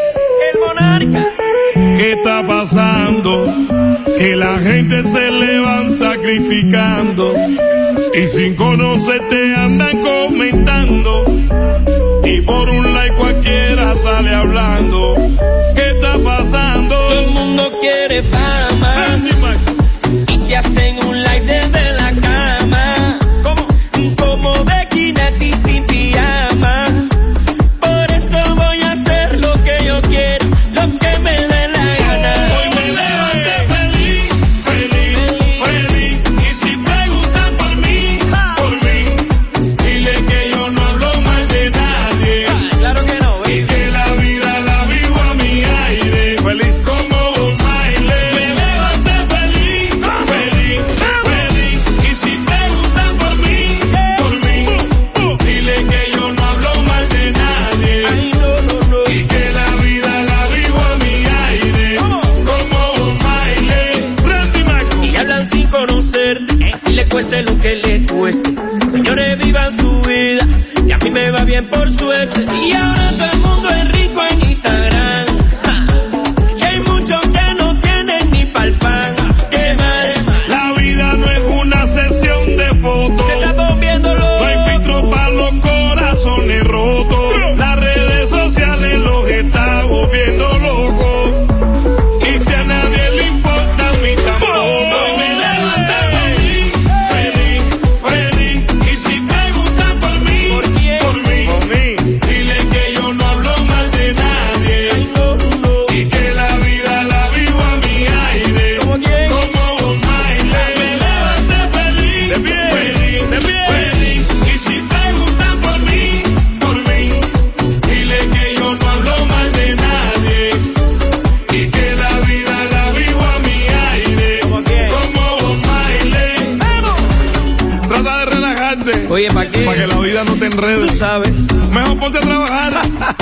El 0.52 0.60
monarca. 0.60 1.28
¿Qué 1.74 2.12
está 2.12 2.46
pasando? 2.46 3.52
Que 4.16 4.36
la 4.36 4.58
gente 4.58 5.02
se 5.02 5.30
levanta 5.30 6.16
criticando 6.18 7.34
y 8.14 8.26
sin 8.26 8.54
conocerte 8.54 9.54
andan 9.54 10.00
comentando 10.00 11.24
y 12.24 12.40
por 12.42 12.68
un 12.70 12.94
like 12.94 13.16
cualquiera 13.16 13.96
sale 13.96 14.34
hablando. 14.34 15.16
¿Qué 15.74 15.90
está 15.90 16.18
pasando? 16.24 16.94
Todo 16.94 17.20
el 17.20 17.30
mundo 17.30 17.72
quiere 17.80 18.22
fama. 18.22 19.00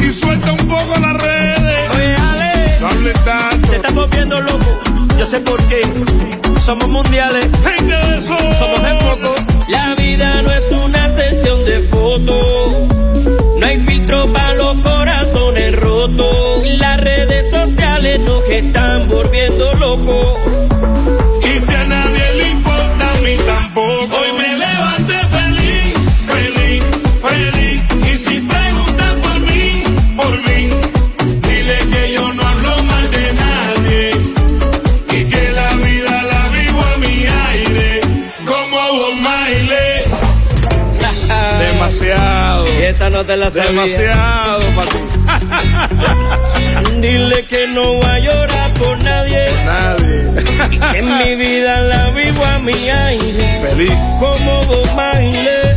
Y 0.01 0.13
suelta 0.13 0.53
un 0.53 0.69
poco 0.69 0.99
las 1.01 1.15
redes. 1.15 1.91
Oye, 1.95 2.17
Ale, 2.17 2.79
No 2.81 2.89
tanto. 3.25 3.69
se 3.69 3.77
está 3.77 3.91
volviendo 3.93 4.41
loco. 4.41 4.81
Yo 5.19 5.27
sé 5.27 5.41
por 5.41 5.61
qué. 5.65 5.81
Somos 6.61 6.89
mundiales. 6.89 7.49
Gente 7.65 7.95
de. 7.95 8.21
Somos 8.21 8.81
el 8.85 8.99
foco. 8.99 9.35
La 9.69 9.95
vida 9.95 10.43
no 10.43 10.53
es 10.53 10.71
una 10.71 11.11
sesión 11.11 11.65
de 11.65 11.81
fotos. 11.81 12.73
No 13.59 13.67
hay 13.67 13.83
filtro 13.85 14.31
para 14.33 14.55
los 14.55 14.79
corazones 14.83 15.75
rotos. 15.77 16.67
Las 16.79 17.01
redes 17.01 17.51
sociales 17.51 18.21
nos 18.21 18.45
están 18.45 19.09
volviendo 19.09 19.75
locos. 19.75 20.39
Demasiado. 42.01 42.67
Y 42.79 42.83
esta 42.85 43.11
no 43.11 43.25
te 43.25 43.37
la 43.37 43.51
sabía. 43.51 43.71
Demasiado 43.71 44.63
para 44.77 44.91
ti. 44.91 44.99
Dile 47.01 47.45
que 47.45 47.67
no 47.69 47.95
voy 47.95 48.07
a 48.07 48.19
llorar 48.21 48.75
por 48.75 49.03
nadie. 49.03 49.47
Nadie. 49.65 50.25
Y 50.71 50.79
que 50.79 50.99
en 50.99 51.19
mi 51.19 51.35
vida 51.37 51.81
la 51.81 52.11
vivo 52.11 52.45
a 52.45 52.59
mi 52.61 52.73
aire. 52.73 53.61
Feliz. 53.69 54.01
Como 54.21 54.65
Bob 54.65 54.95
Marley. 54.95 55.77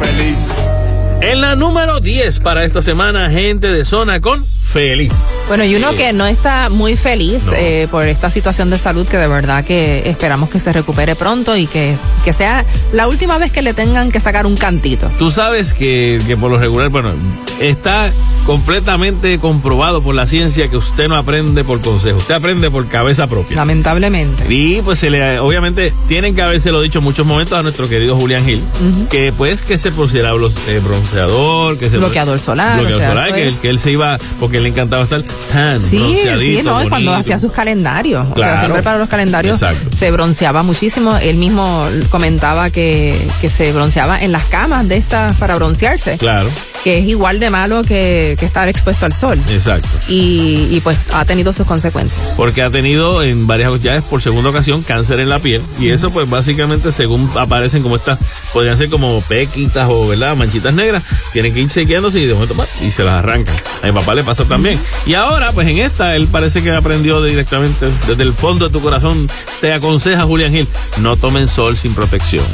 Feliz. 0.00 1.20
En 1.22 1.40
la 1.40 1.54
número 1.54 2.00
10 2.00 2.40
para 2.40 2.64
esta 2.64 2.82
semana, 2.82 3.30
gente 3.30 3.70
de 3.70 3.84
zona 3.84 4.20
con 4.20 4.44
Feliz. 4.44 5.12
Bueno, 5.50 5.64
y 5.64 5.74
uno 5.74 5.90
que 5.96 6.12
no 6.12 6.28
está 6.28 6.68
muy 6.68 6.94
feliz 6.94 7.48
eh, 7.56 7.88
por 7.90 8.06
esta 8.06 8.30
situación 8.30 8.70
de 8.70 8.78
salud 8.78 9.04
que 9.04 9.16
de 9.16 9.26
verdad 9.26 9.64
que 9.64 10.08
esperamos 10.08 10.48
que 10.48 10.60
se 10.60 10.72
recupere 10.72 11.16
pronto 11.16 11.56
y 11.56 11.66
que, 11.66 11.96
que 12.24 12.32
sea 12.32 12.64
la 12.92 13.08
última 13.08 13.36
vez 13.36 13.50
que 13.50 13.60
le 13.60 13.74
tengan 13.74 14.12
que 14.12 14.20
sacar 14.20 14.46
un 14.46 14.56
cantito. 14.56 15.10
Tú 15.18 15.32
sabes 15.32 15.74
que, 15.74 16.20
que 16.24 16.36
por 16.36 16.52
lo 16.52 16.58
regular, 16.58 16.88
bueno, 16.90 17.10
está 17.58 18.08
completamente 18.46 19.38
comprobado 19.38 20.02
por 20.02 20.14
la 20.14 20.28
ciencia 20.28 20.68
que 20.68 20.76
usted 20.76 21.08
no 21.08 21.16
aprende 21.16 21.64
por 21.64 21.80
consejo, 21.82 22.18
usted 22.18 22.34
aprende 22.34 22.70
por 22.70 22.86
cabeza 22.88 23.26
propia. 23.26 23.56
Lamentablemente. 23.56 24.46
Y 24.48 24.80
pues 24.82 25.00
se 25.00 25.10
le, 25.10 25.40
obviamente 25.40 25.92
tienen 26.06 26.36
que 26.36 26.42
habérselo 26.42 26.80
dicho 26.80 26.98
en 26.98 27.04
muchos 27.04 27.26
momentos 27.26 27.58
a 27.58 27.62
nuestro 27.62 27.88
querido 27.88 28.14
Julián 28.16 28.44
Gil, 28.44 28.62
que 29.10 29.32
pues 29.36 29.62
que 29.62 29.78
se 29.78 29.90
pusiera 29.90 30.30
eh, 30.30 30.80
bronceador, 30.82 31.76
que 31.76 31.90
se 31.90 31.98
Bloqueador 31.98 32.40
solar, 32.40 32.80
bloqueador 32.80 32.94
o 32.94 32.98
sea, 32.98 33.10
solar, 33.10 33.34
que, 33.34 33.44
es. 33.46 33.58
que 33.58 33.68
él 33.68 33.80
se 33.80 33.90
iba, 33.90 34.16
porque 34.38 34.58
él 34.58 34.62
le 34.62 34.68
encantaba 34.68 35.02
estar 35.02 35.22
tan 35.52 35.78
Sí, 35.80 36.16
sí, 36.38 36.60
no, 36.62 36.88
cuando 36.88 37.14
hacía 37.14 37.38
sus 37.38 37.52
calendarios. 37.52 38.22
O 38.22 38.26
sea, 38.26 38.34
Claro. 38.34 38.58
siempre 38.60 38.82
para 38.82 38.98
los 38.98 39.08
calendarios 39.08 39.60
Exacto. 39.62 39.96
se 39.96 40.10
bronceaba 40.10 40.62
muchísimo. 40.62 41.16
Él 41.18 41.36
mismo 41.36 41.84
comentaba 42.10 42.70
que, 42.70 43.20
que 43.40 43.50
se 43.50 43.72
bronceaba 43.72 44.20
en 44.20 44.32
las 44.32 44.44
camas 44.44 44.88
de 44.88 44.96
estas 44.96 45.36
para 45.36 45.54
broncearse. 45.56 46.18
Claro, 46.18 46.48
Que 46.84 46.98
es 46.98 47.06
igual 47.06 47.40
de 47.40 47.50
malo 47.50 47.82
que, 47.82 48.36
que 48.38 48.46
estar 48.46 48.68
expuesto 48.68 49.06
al 49.06 49.12
sol. 49.12 49.38
exacto. 49.50 49.88
Y, 50.08 50.68
y 50.70 50.80
pues 50.82 50.98
ha 51.12 51.24
tenido 51.24 51.52
sus 51.52 51.66
consecuencias. 51.66 52.20
Porque 52.36 52.62
ha 52.62 52.70
tenido 52.70 53.22
en 53.22 53.46
varias 53.46 53.80
ya 53.82 54.00
por 54.02 54.22
segunda 54.22 54.50
ocasión 54.50 54.82
cáncer 54.82 55.20
en 55.20 55.28
la 55.28 55.38
piel. 55.38 55.62
Y 55.78 55.90
eso, 55.90 56.10
pues 56.10 56.28
básicamente, 56.28 56.92
según 56.92 57.30
aparecen 57.38 57.82
como 57.82 57.96
estas, 57.96 58.18
podrían 58.52 58.76
ser 58.78 58.88
como 58.90 59.20
pequitas 59.22 59.88
o 59.90 60.08
¿verdad? 60.08 60.36
manchitas 60.36 60.74
negras, 60.74 61.02
tienen 61.32 61.52
que 61.54 61.60
ir 61.60 61.68
chequeándose 61.68 62.20
y 62.20 62.26
de 62.26 62.34
momento 62.34 62.54
¡pam! 62.54 62.66
y 62.82 62.90
se 62.90 63.02
las 63.04 63.14
arrancan. 63.14 63.54
A 63.82 63.86
mi 63.86 63.92
papá 63.92 64.14
le 64.14 64.22
pasa 64.24 64.44
también. 64.44 64.78
Y 65.06 65.14
ahora, 65.14 65.29
pues 65.54 65.68
en 65.68 65.78
esta, 65.78 66.14
él 66.16 66.28
parece 66.28 66.62
que 66.62 66.70
aprendió 66.70 67.22
directamente 67.22 67.86
desde 68.06 68.22
el 68.22 68.32
fondo 68.32 68.68
de 68.68 68.72
tu 68.72 68.80
corazón. 68.80 69.28
Te 69.60 69.72
aconseja 69.72 70.22
Julián 70.22 70.52
Gil, 70.52 70.68
no 71.00 71.16
tomen 71.16 71.48
sol 71.48 71.76
sin 71.76 71.94
protección. 71.94 72.44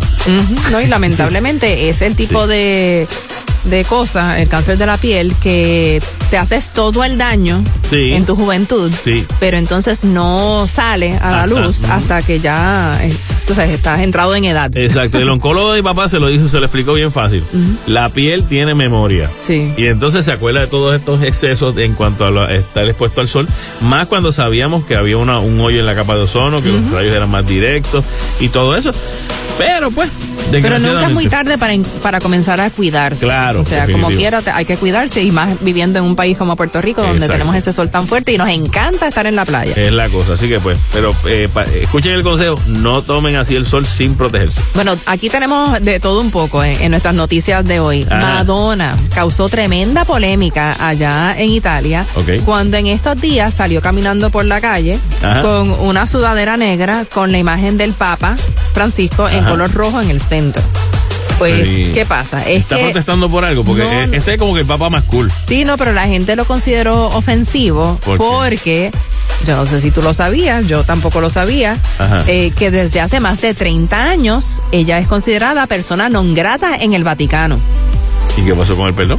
No, 0.70 0.80
y 0.80 0.86
lamentablemente 0.88 1.88
es 1.88 2.02
el 2.02 2.16
tipo 2.16 2.46
de, 2.46 3.06
de 3.66 3.84
cosa, 3.84 4.40
el 4.40 4.48
cáncer 4.48 4.78
de 4.78 4.86
la 4.86 4.96
piel, 4.96 5.34
que 5.42 6.00
te 6.30 6.38
haces 6.38 6.70
todo 6.70 7.04
el 7.04 7.18
daño 7.18 7.62
Sí. 7.88 8.12
en 8.14 8.24
tu 8.26 8.34
juventud, 8.36 8.90
Sí. 9.04 9.24
pero 9.38 9.56
entonces 9.58 10.04
no 10.04 10.66
sale 10.68 11.16
a 11.20 11.30
la 11.32 11.46
luz 11.46 11.84
hasta 11.84 12.22
que 12.22 12.40
ya 12.40 12.98
eh, 13.02 13.14
tú 13.46 13.54
sabes, 13.54 13.70
estás 13.70 14.00
entrado 14.00 14.34
en 14.34 14.44
edad. 14.44 14.70
Exacto, 14.76 15.18
el 15.18 15.28
oncólogo 15.28 15.72
de 15.72 15.82
mi 15.82 15.84
papá 15.84 16.08
se 16.08 16.18
lo 16.18 16.26
dijo, 16.28 16.48
se 16.48 16.58
lo 16.58 16.64
explicó 16.66 16.94
bien 16.94 17.12
fácil. 17.12 17.44
La 17.86 18.08
piel 18.08 18.44
tiene 18.44 18.74
memoria. 18.74 19.28
Sí. 19.46 19.72
Y 19.76 19.86
entonces 19.86 20.24
se 20.24 20.32
acuerda 20.32 20.60
de 20.60 20.66
todos 20.66 20.94
estos 20.96 21.22
excesos 21.22 21.76
en 21.78 21.94
cuanto 21.94 22.24
a 22.26 22.30
lo- 22.30 22.48
estar 22.48 22.84
expuesto 22.86 23.20
al 23.20 23.28
sol, 23.28 23.46
más 23.82 24.06
cuando 24.06 24.32
sabíamos 24.32 24.84
que 24.84 24.96
había 24.96 25.16
una, 25.18 25.38
un 25.38 25.60
hoyo 25.60 25.78
en 25.80 25.86
la 25.86 25.94
capa 25.94 26.16
de 26.16 26.22
ozono, 26.22 26.62
que 26.62 26.70
los 26.70 26.90
rayos 26.90 27.14
eran 27.14 27.30
más 27.30 27.46
directos 27.46 28.04
y 28.40 28.48
todo 28.48 28.76
eso. 28.76 28.90
Pero 29.58 29.90
pues, 29.90 30.10
Pero 30.50 30.78
nunca 30.78 31.08
es 31.08 31.14
muy 31.14 31.28
tarde 31.28 31.56
para, 31.56 31.72
para 32.02 32.20
comenzar 32.20 32.60
a 32.60 32.68
cuidarse. 32.70 33.24
Claro, 33.24 33.55
O 33.60 33.64
sea, 33.64 33.80
definitivo. 33.82 34.06
como 34.08 34.16
quiera, 34.16 34.42
hay 34.54 34.64
que 34.64 34.76
cuidarse 34.76 35.22
y 35.22 35.30
más 35.30 35.62
viviendo 35.62 35.98
en 35.98 36.04
un 36.04 36.16
país 36.16 36.36
como 36.38 36.56
Puerto 36.56 36.80
Rico, 36.80 37.00
donde 37.00 37.16
Exacto. 37.16 37.32
tenemos 37.34 37.54
ese 37.56 37.72
sol 37.72 37.90
tan 37.90 38.06
fuerte 38.06 38.32
y 38.32 38.38
nos 38.38 38.48
encanta 38.48 39.08
estar 39.08 39.26
en 39.26 39.36
la 39.36 39.44
playa. 39.44 39.72
Es 39.76 39.92
la 39.92 40.08
cosa, 40.08 40.34
así 40.34 40.48
que 40.48 40.60
pues, 40.60 40.78
pero 40.92 41.14
eh, 41.28 41.48
pa- 41.52 41.64
escuchen 41.64 42.12
el 42.12 42.22
consejo, 42.22 42.58
no 42.66 43.02
tomen 43.02 43.36
así 43.36 43.54
el 43.56 43.66
sol 43.66 43.86
sin 43.86 44.14
protegerse. 44.14 44.60
Bueno, 44.74 44.96
aquí 45.06 45.28
tenemos 45.30 45.80
de 45.82 46.00
todo 46.00 46.20
un 46.20 46.30
poco 46.30 46.62
en, 46.64 46.80
en 46.82 46.90
nuestras 46.90 47.14
noticias 47.14 47.64
de 47.64 47.80
hoy. 47.80 48.06
Ajá. 48.10 48.16
Madonna 48.36 48.96
causó 49.14 49.48
tremenda 49.48 50.04
polémica 50.04 50.76
allá 50.78 51.34
en 51.38 51.50
Italia 51.50 52.04
cuando 52.44 52.76
en 52.76 52.86
estos 52.86 53.20
días 53.20 53.54
salió 53.54 53.80
caminando 53.80 54.30
por 54.30 54.44
la 54.44 54.60
calle 54.60 54.98
Ajá. 55.22 55.42
con 55.42 55.70
una 55.80 56.06
sudadera 56.06 56.56
negra 56.56 57.04
con 57.12 57.32
la 57.32 57.38
imagen 57.38 57.76
del 57.78 57.92
Papa 57.92 58.36
Francisco 58.72 59.28
en 59.28 59.44
color 59.44 59.72
rojo 59.72 60.00
en 60.00 60.10
el 60.10 60.20
centro. 60.20 60.62
Pues, 61.38 61.68
Sí. 61.68 61.90
¿qué 61.92 62.06
pasa? 62.06 62.38
Es 62.38 62.60
Está 62.62 62.76
que 62.76 62.82
protestando 62.84 63.28
por 63.30 63.44
algo, 63.44 63.62
porque 63.64 63.82
No, 63.82 64.14
este 64.16 64.32
es 64.34 64.38
como 64.38 64.54
que 64.54 64.60
el 64.60 64.66
papá 64.66 64.88
más 64.88 65.04
cool. 65.04 65.30
Sí, 65.46 65.64
no, 65.64 65.76
pero 65.76 65.92
la 65.92 66.06
gente 66.06 66.34
lo 66.36 66.44
consideró 66.46 67.06
ofensivo 67.08 67.98
porque, 68.16 68.90
yo 69.44 69.56
no 69.56 69.66
sé 69.66 69.80
si 69.80 69.90
tú 69.90 70.00
lo 70.02 70.14
sabías, 70.14 70.66
yo 70.66 70.82
tampoco 70.84 71.20
lo 71.20 71.28
sabía, 71.28 71.76
eh, 72.26 72.52
que 72.56 72.70
desde 72.70 73.00
hace 73.00 73.20
más 73.20 73.40
de 73.40 73.52
30 73.54 74.04
años 74.04 74.62
ella 74.72 74.98
es 74.98 75.06
considerada 75.06 75.66
persona 75.66 76.08
non 76.08 76.32
grata 76.34 76.76
en 76.76 76.94
el 76.94 77.04
Vaticano. 77.04 77.58
¿Y 78.36 78.42
qué 78.42 78.54
pasó 78.54 78.76
con 78.76 78.88
el 78.88 78.94
perdón? 78.94 79.18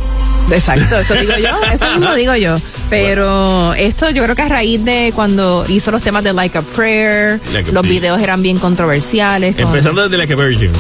Exacto, 0.52 0.98
eso 1.00 1.14
digo 1.16 1.34
yo, 1.38 1.50
eso 1.72 1.86
mismo 1.98 2.16
digo 2.16 2.36
yo. 2.36 2.56
Pero 2.90 3.74
esto 3.74 4.10
yo 4.12 4.24
creo 4.24 4.36
que 4.36 4.42
a 4.44 4.48
raíz 4.48 4.84
de 4.86 5.12
cuando 5.16 5.66
hizo 5.68 5.92
los 5.92 6.02
temas 6.02 6.24
de 6.24 6.34
Like 6.34 6.58
a 6.58 6.62
Prayer, 6.62 7.40
Like 7.54 7.70
a 7.72 7.74
los 7.74 7.88
videos 7.88 8.22
eran 8.22 8.42
bien 8.42 8.58
controversiales. 8.60 9.56
con- 9.56 9.66
Empezando 9.66 10.04
desde 10.04 10.18
Like 10.18 10.34
a 10.34 10.36
Virgin. 10.38 10.72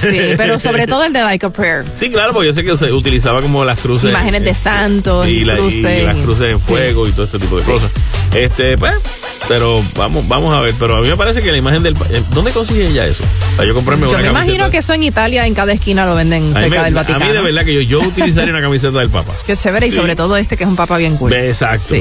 Sí, 0.00 0.18
pero 0.36 0.58
sobre 0.58 0.86
todo 0.86 1.04
el 1.04 1.12
de 1.12 1.20
Like 1.22 1.46
a 1.46 1.50
Prayer. 1.50 1.84
Sí, 1.94 2.10
claro, 2.10 2.32
porque 2.32 2.48
yo 2.48 2.54
sé 2.54 2.64
que 2.64 2.76
se 2.76 2.92
utilizaba 2.92 3.40
como 3.40 3.64
las 3.64 3.80
cruces. 3.80 4.10
Imágenes 4.10 4.42
de 4.44 4.54
santos, 4.54 5.26
y, 5.28 5.44
la- 5.44 5.54
y 5.58 6.02
las 6.02 6.16
cruces 6.18 6.50
en 6.52 6.60
fuego 6.60 7.06
y 7.08 7.12
todo 7.12 7.24
este 7.24 7.38
tipo 7.38 7.56
de 7.56 7.62
cosas. 7.64 7.90
Este, 8.34 8.76
pues, 8.76 8.92
pero 9.48 9.82
vamos, 9.96 10.26
vamos 10.28 10.52
a 10.54 10.60
ver. 10.60 10.74
Pero 10.78 10.96
a 10.96 11.00
mí 11.00 11.08
me 11.08 11.16
parece 11.16 11.40
que 11.40 11.50
la 11.52 11.58
imagen 11.58 11.82
del. 11.82 11.94
eh, 12.10 12.22
¿Dónde 12.30 12.50
consigue 12.52 12.84
ella 12.84 13.06
eso? 13.06 13.24
Para 13.56 13.68
yo 13.68 13.74
comprarme 13.74 14.02
Yo 14.04 14.10
una 14.10 14.18
me 14.18 14.24
camiseta. 14.24 14.44
imagino 14.46 14.70
que 14.70 14.78
eso 14.78 14.92
en 14.94 15.02
Italia 15.02 15.46
en 15.46 15.54
cada 15.54 15.72
esquina 15.72 16.06
lo 16.06 16.14
venden 16.14 16.56
a 16.56 16.60
cerca 16.60 16.78
me- 16.78 16.84
del 16.84 16.96
a 16.98 17.00
Vaticano. 17.02 17.26
mí 17.26 17.32
de 17.32 17.40
verdad 17.42 17.64
que 17.64 17.74
yo, 17.74 17.80
yo 17.80 18.00
utilizaría 18.00 18.50
una 18.50 18.60
camiseta 18.62 18.98
del 18.98 19.10
Papa. 19.10 19.32
Qué 19.46 19.56
chévere 19.56 19.86
y 19.86 19.92
sobre 19.92 20.16
todo 20.16 20.36
este 20.36 20.56
que 20.56 20.64
es 20.64 20.68
un 20.70 20.76
papa 20.76 20.96
bien 20.98 21.16
cool. 21.16 21.32
Exacto. 21.32 21.94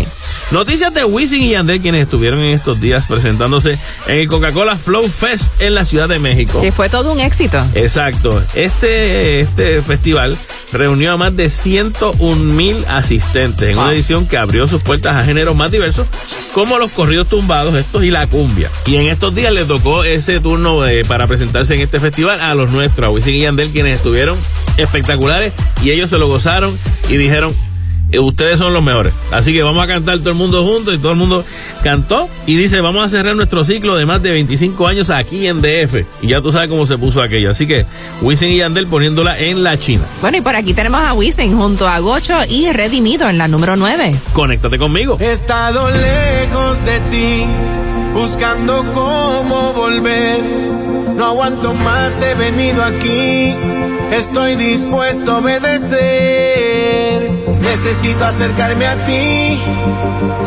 Noticias 0.51 0.93
de 0.93 1.03
Wisin 1.05 1.41
y 1.41 1.49
Yandel, 1.51 1.81
quienes 1.81 2.01
estuvieron 2.03 2.39
en 2.39 2.53
estos 2.53 2.79
días 2.79 3.05
presentándose 3.07 3.77
en 4.07 4.17
el 4.17 4.27
Coca-Cola 4.27 4.75
Flow 4.75 5.03
Fest 5.03 5.51
en 5.59 5.75
la 5.75 5.85
Ciudad 5.85 6.07
de 6.09 6.19
México. 6.19 6.61
Que 6.61 6.71
fue 6.71 6.89
todo 6.89 7.11
un 7.13 7.19
éxito. 7.19 7.63
Exacto. 7.75 8.41
Este, 8.53 9.39
este 9.41 9.81
festival 9.81 10.37
reunió 10.71 11.13
a 11.13 11.17
más 11.17 11.35
de 11.35 11.49
101 11.49 12.35
mil 12.53 12.75
asistentes 12.89 13.69
en 13.69 13.77
una 13.77 13.91
edición 13.91 14.25
que 14.27 14.37
abrió 14.37 14.67
sus 14.67 14.81
puertas 14.81 15.15
a 15.15 15.23
géneros 15.23 15.55
más 15.55 15.71
diversos, 15.71 16.07
como 16.53 16.77
los 16.77 16.91
corridos 16.91 17.27
tumbados, 17.33 17.73
estos 17.73 18.03
y 18.03 18.11
la 18.11 18.27
cumbia. 18.27 18.69
Y 18.85 18.95
en 18.95 19.05
estos 19.05 19.33
días 19.33 19.51
le 19.51 19.65
tocó 19.65 20.03
ese 20.03 20.39
turno 20.39 20.85
eh, 20.85 21.03
para 21.03 21.25
presentarse 21.25 21.73
en 21.73 21.81
este 21.81 21.99
festival 21.99 22.39
a 22.39 22.53
los 22.53 22.69
nuestros, 22.69 23.07
a 23.07 23.09
Wisin 23.09 23.33
y 23.33 23.39
Yandel, 23.39 23.71
quienes 23.71 23.95
estuvieron 23.97 24.37
espectaculares 24.77 25.51
y 25.83 25.89
ellos 25.89 26.11
se 26.11 26.19
lo 26.19 26.27
gozaron 26.27 26.71
y 27.09 27.17
dijeron. 27.17 27.51
"Eh, 28.13 28.19
Ustedes 28.19 28.57
son 28.59 28.73
los 28.73 28.81
mejores. 28.83 29.13
Así 29.31 29.51
que 29.53 29.61
vamos 29.63 29.83
a 29.83 29.87
cantar 29.87 30.19
todo 30.19 30.29
el 30.29 30.35
mundo 30.35 30.63
juntos 30.65 30.93
y 30.93 30.97
todo 30.99 31.11
el 31.11 31.17
mundo 31.17 31.43
cantó. 31.83 32.29
Y 32.45 32.55
dice, 32.55 32.79
vamos 32.81 33.03
a 33.05 33.09
cerrar 33.09 33.35
nuestro 33.35 33.63
ciclo 33.63 33.95
de 33.95 34.05
más 34.05 34.21
de 34.23 34.31
25 34.31 34.87
años 34.87 35.09
aquí 35.09 35.47
en 35.47 35.61
DF. 35.61 36.05
Y 36.21 36.27
ya 36.29 36.41
tú 36.41 36.51
sabes 36.51 36.69
cómo 36.69 36.85
se 36.85 36.97
puso 36.97 37.21
aquello. 37.21 37.51
Así 37.51 37.67
que 37.67 37.85
Wisin 38.21 38.49
y 38.49 38.57
Yandel 38.57 38.87
poniéndola 38.87 39.37
en 39.39 39.63
la 39.63 39.77
China. 39.77 40.03
Bueno, 40.21 40.37
y 40.37 40.41
por 40.41 40.55
aquí 40.55 40.73
tenemos 40.73 41.01
a 41.01 41.13
Wisin 41.13 41.57
junto 41.57 41.87
a 41.87 41.99
Gocho 41.99 42.33
y 42.47 42.71
Redimido 42.71 43.29
en 43.29 43.37
la 43.37 43.47
número 43.47 43.75
9. 43.75 44.13
Conéctate 44.33 44.77
conmigo. 44.77 45.17
He 45.19 45.31
estado 45.31 45.89
lejos 45.89 46.85
de 46.85 46.99
ti, 47.11 47.43
buscando 48.13 48.85
cómo 48.93 49.73
volver. 49.73 50.41
No 51.15 51.25
aguanto 51.27 51.73
más, 51.73 52.21
he 52.21 52.33
venido 52.35 52.83
aquí. 52.83 53.53
Estoy 54.11 54.55
dispuesto 54.55 55.31
a 55.33 55.37
obedecer. 55.39 57.31
Necesito 57.63 58.25
acercarme 58.25 58.85
a 58.85 59.03
ti. 59.05 59.59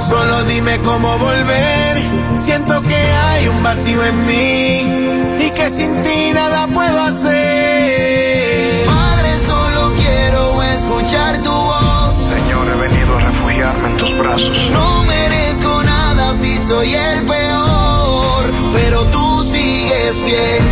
Solo 0.01 0.45
dime 0.45 0.79
cómo 0.81 1.19
volver. 1.19 1.97
Siento 2.39 2.83
que 2.83 2.95
hay 2.95 3.49
un 3.49 3.63
vacío 3.63 4.05
en 4.05 4.27
mí 4.27 5.45
y 5.47 5.51
que 5.51 5.69
sin 5.71 6.03
ti 6.03 6.31
nada 6.35 6.67
puedo 6.67 7.01
hacer. 7.01 8.87
Padre, 8.87 9.31
solo 9.47 9.93
quiero 9.97 10.63
escuchar 10.63 11.43
tu 11.43 11.51
voz. 11.51 12.15
Señor, 12.15 12.69
he 12.69 12.77
venido 12.77 13.17
a 13.17 13.21
refugiarme 13.21 13.89
en 13.89 13.97
tus 13.97 14.19
brazos. 14.19 14.71
No 14.71 15.03
merezco 15.05 15.83
nada 15.85 16.35
si 16.35 16.59
soy 16.59 16.95
el 16.95 17.25
peor, 17.25 18.45
pero 18.75 19.05
tú 19.07 19.43
sigues 19.43 20.17
fiel. 20.17 20.63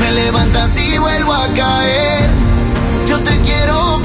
Me 0.00 0.12
levantas 0.12 0.76
y 0.78 0.96
vuelvo 0.96 1.34
a 1.34 1.46
caer. 1.48 2.30
Yo 3.06 3.22
te 3.22 3.38
quiero 3.42 4.00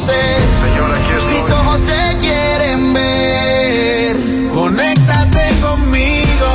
conocer. 0.00 0.48
Señor, 0.60 0.92
aquí 0.92 1.12
estoy. 1.16 1.34
Mis 1.34 1.50
ojos 1.50 1.82
te 1.82 2.18
quieren 2.18 2.92
ver. 2.92 4.16
Conéctate 4.54 5.48
conmigo, 5.60 6.50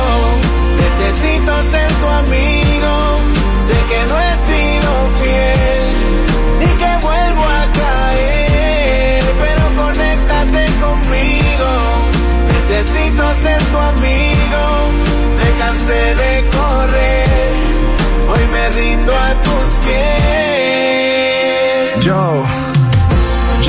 necesito 0.80 1.52
ser 1.70 1.92
tu 1.94 2.06
amigo. 2.06 3.20
Sé 3.62 3.74
que 3.88 4.04
no 4.08 4.20
he 4.20 4.36
sido 4.46 4.90
fiel 5.18 6.26
y 6.60 6.68
que 6.78 6.96
vuelvo 7.02 7.42
a 7.44 7.66
caer, 7.72 9.24
pero 9.40 9.82
conéctate 9.82 10.66
conmigo. 10.80 11.70
Necesito 12.52 13.34
ser 13.42 13.62
tu 13.64 13.78
amigo. 13.78 14.90
Me 15.38 15.58
cansé 15.58 16.14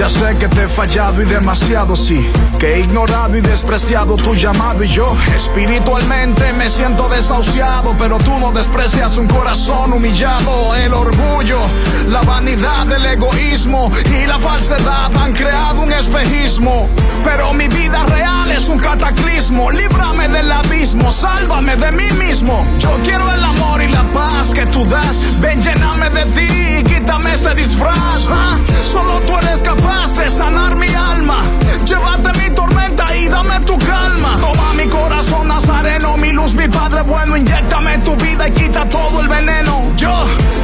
Ya 0.07 0.13
sé 0.13 0.37
que 0.37 0.47
te 0.47 0.63
he 0.63 0.67
fallado 0.69 1.21
y 1.21 1.25
demasiado 1.25 1.93
sí, 1.93 2.31
que 2.59 2.75
he 2.75 2.79
ignorado 2.79 3.35
y 3.35 3.41
despreciado 3.41 4.15
tu 4.15 4.35
llamado. 4.35 4.81
Y 4.81 4.87
yo 4.87 5.05
espiritualmente 5.35 6.53
me 6.53 6.69
siento 6.69 7.09
desahuciado, 7.09 7.93
pero 7.99 8.17
tú 8.19 8.39
no 8.39 8.53
desprecias 8.53 9.17
un 9.17 9.27
corazón 9.27 9.91
humillado, 9.91 10.75
el 10.75 10.93
orgullo, 10.93 11.59
la 12.07 12.21
vanidad, 12.21 12.89
el 12.89 13.05
egoísmo 13.05 13.91
y 14.05 14.25
la 14.25 14.39
falsedad 14.39 15.11
han 15.17 15.33
creado 15.33 15.81
un 15.81 15.91
espejismo, 15.91 16.87
pero 17.25 17.51
mi 17.53 17.67
vida 17.67 18.05
real 18.05 18.49
es 18.49 18.69
un 18.69 18.79
cataclismo, 18.79 19.71
líbrame 19.71 20.29
del 20.29 20.49
abismo, 20.49 21.11
sálvame 21.11 21.75
de 21.75 21.91
mí 21.91 22.09
mismo, 22.17 22.63
yo 22.79 22.97
quiero 23.03 23.29
el 23.33 23.43
amor 23.43 23.81
y 23.81 23.89
la 23.89 24.03
paz 24.03 24.51
que 24.51 24.65
tú 24.67 24.85
das, 24.85 25.19
ven 25.41 25.61
lléname 25.61 26.09
de 26.11 26.25
ti 26.27 26.79
y 26.79 26.83
quítame 26.83 27.33
este 27.33 27.53
disfraz, 27.55 28.29
¿ah? 28.31 28.57
solo 28.85 29.19
tú 29.21 29.33
eres 29.39 29.61
capaz 29.61 29.96
de 30.05 30.29
sanar 30.29 30.75
mi 30.75 30.87
alma, 30.87 31.41
llévate 31.85 32.31
mi 32.39 32.55
tormenta 32.55 33.05
mí, 33.17 33.27
dame 33.27 33.59
tu 33.61 33.77
calma. 33.79 34.37
Toma 34.39 34.73
mi 34.73 34.87
corazón 34.87 35.47
nazareno, 35.47 36.17
mi 36.17 36.31
luz, 36.31 36.55
mi 36.55 36.67
padre 36.67 37.01
bueno, 37.01 37.35
inyectame 37.35 37.97
tu 37.99 38.15
vida 38.15 38.47
y 38.47 38.51
quita 38.51 38.87
todo 38.89 39.21
el 39.21 39.27
veneno. 39.27 39.81
Yo 39.95 40.17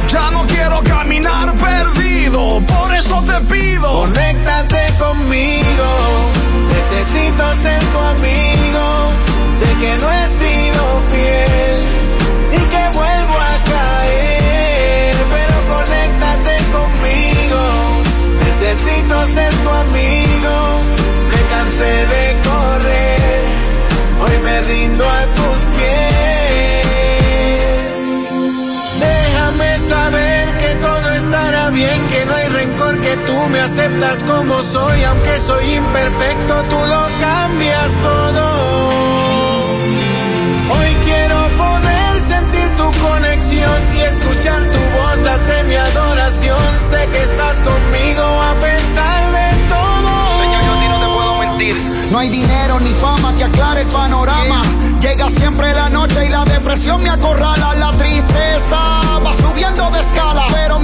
ya 0.08 0.30
no 0.30 0.46
quiero 0.46 0.82
caminar 0.82 1.54
perdido, 1.56 2.60
por 2.60 2.94
eso 2.94 3.22
te 3.22 3.40
pido. 3.52 3.88
Conéctate 4.00 4.92
conmigo, 4.98 5.88
necesito 6.74 7.44
ser 7.62 7.82
tu 7.92 7.98
amigo. 7.98 9.10
Sé 9.58 9.74
que 9.80 9.96
no 9.98 10.10
he 10.10 10.28
sido 10.28 11.02
fiel 11.10 12.03
Necesito 18.74 19.26
ser 19.26 19.54
tu 19.62 19.70
amigo, 19.70 20.82
me 21.30 21.40
cansé 21.48 21.84
de 21.84 22.36
correr, 22.42 23.44
hoy 24.20 24.36
me 24.42 24.62
rindo 24.62 25.08
a 25.08 25.20
tus 25.38 25.58
pies. 25.76 26.86
Déjame 28.98 29.78
saber 29.78 30.48
que 30.58 30.74
todo 30.82 31.12
estará 31.12 31.70
bien, 31.70 32.04
que 32.08 32.26
no 32.26 32.34
hay 32.34 32.48
rencor, 32.48 32.98
que 32.98 33.16
tú 33.18 33.36
me 33.48 33.60
aceptas 33.60 34.24
como 34.24 34.60
soy, 34.60 35.04
aunque 35.04 35.38
soy 35.38 35.74
imperfecto, 35.74 36.64
tú 36.68 36.76
lo 36.76 37.08
hay 52.24 52.30
dinero 52.30 52.80
ni 52.80 52.90
fama 52.90 53.34
que 53.36 53.44
aclare 53.44 53.82
el 53.82 53.88
panorama. 53.88 54.62
Llega 55.00 55.30
siempre 55.30 55.74
la 55.74 55.90
noche 55.90 56.26
y 56.26 56.28
la 56.30 56.44
depresión 56.44 57.02
me 57.02 57.10
acorrala. 57.10 57.74
La 57.74 57.92
tristeza 57.98 59.00
va 59.24 59.36
subiendo 59.36 59.90
de 59.90 60.00
escala. 60.00 60.33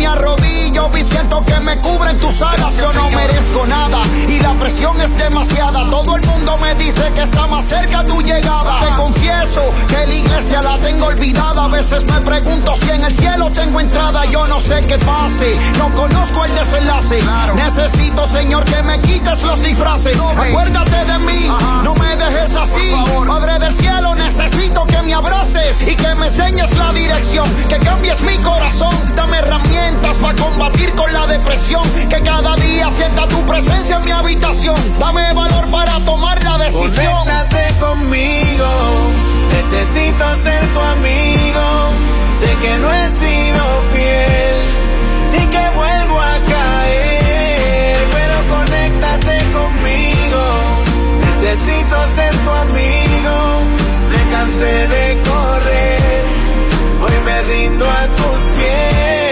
Me 0.01 0.07
arrodillo 0.07 0.88
y 0.96 1.05
siento 1.05 1.44
que 1.44 1.61
me 1.61 1.76
cubren 1.76 2.18
tus 2.18 2.40
alas. 2.40 2.74
Yo 2.74 2.90
no 2.94 3.11
merezco 3.11 3.66
nada 3.66 4.01
y 4.26 4.40
la 4.40 4.55
presión 4.55 4.98
es 4.98 5.14
demasiada. 5.14 5.90
Todo 5.90 6.16
el 6.16 6.26
mundo 6.26 6.57
me 6.57 6.74
dice 6.74 7.12
que 7.14 7.24
está 7.24 7.46
más 7.46 7.66
cerca 7.66 8.03
tu 8.03 8.22
llegada. 8.22 8.80
Te 8.80 8.94
confieso 8.94 9.61
que 9.88 10.07
la 10.07 10.14
iglesia 10.14 10.62
la 10.62 10.78
tengo 10.78 11.05
olvidada. 11.05 11.64
A 11.64 11.68
veces 11.68 12.03
me 12.05 12.18
pregunto 12.22 12.74
si 12.76 12.88
en 12.88 13.05
el 13.05 13.14
cielo 13.14 13.51
tengo 13.53 13.78
entrada. 13.78 14.24
Yo 14.24 14.46
no 14.46 14.59
sé 14.59 14.80
qué 14.88 14.96
pase, 14.96 15.55
no 15.76 15.92
conozco 15.94 16.46
el 16.46 16.55
desenlace. 16.55 17.18
Necesito, 17.55 18.26
Señor, 18.26 18.64
que 18.64 18.82
me 18.82 18.98
quites 19.01 19.42
los 19.42 19.62
disfraces. 19.62 20.18
Acuérdate 20.18 21.05
de 21.05 21.18
mí, 21.18 21.46
no 21.84 21.94
me 21.96 22.16
dejes 22.16 22.57
así. 22.57 22.94
Padre 23.26 23.59
del 23.59 23.74
cielo, 23.74 24.14
necesito 24.14 24.86
que 24.86 25.03
me 25.03 25.12
abraces 25.12 25.86
y 25.86 25.94
que 25.94 26.14
me 26.14 26.28
enseñes 26.28 26.74
la 26.78 26.90
dirección. 26.90 27.46
Que 27.68 27.78
cambies 27.78 28.22
mi 28.22 28.38
corazón, 28.38 28.94
dame 29.14 29.42
herramientas 29.91 30.16
para 30.18 30.34
combatir 30.36 30.95
con 30.95 31.12
la 31.12 31.26
depresión. 31.26 31.82
Que 32.09 32.22
cada 32.22 32.55
día 32.57 32.91
sienta 32.91 33.26
tu 33.28 33.41
presencia 33.47 33.97
en 33.97 34.05
mi 34.05 34.11
habitación. 34.11 34.76
Dame 34.99 35.32
valor 35.34 35.66
para 35.70 35.99
tomar 36.01 36.43
la 36.45 36.59
decisión. 36.59 37.07
Conéctate 37.18 37.74
conmigo, 37.80 38.68
necesito 39.53 40.24
ser 40.36 40.66
tu 40.72 40.80
amigo. 40.80 41.61
Sé 42.32 42.57
que 42.61 42.76
no 42.78 42.93
he 42.93 43.09
sido 43.09 43.82
fiel 43.93 44.57
y 45.32 45.47
que 45.47 45.70
vuelvo 45.74 46.20
a 46.20 46.38
caer, 46.49 47.99
pero 48.12 48.57
conéctate 48.57 49.45
conmigo. 49.53 50.43
Necesito 51.26 51.97
ser 52.14 52.34
tu 52.36 52.51
amigo, 52.51 53.62
me 54.11 54.30
cansé 54.30 54.86
de 54.88 55.18
correr, 55.22 56.24
hoy 57.03 57.24
me 57.24 57.43
rindo 57.43 57.91
a 57.91 58.07
tus 58.16 58.59
pies. 58.59 59.30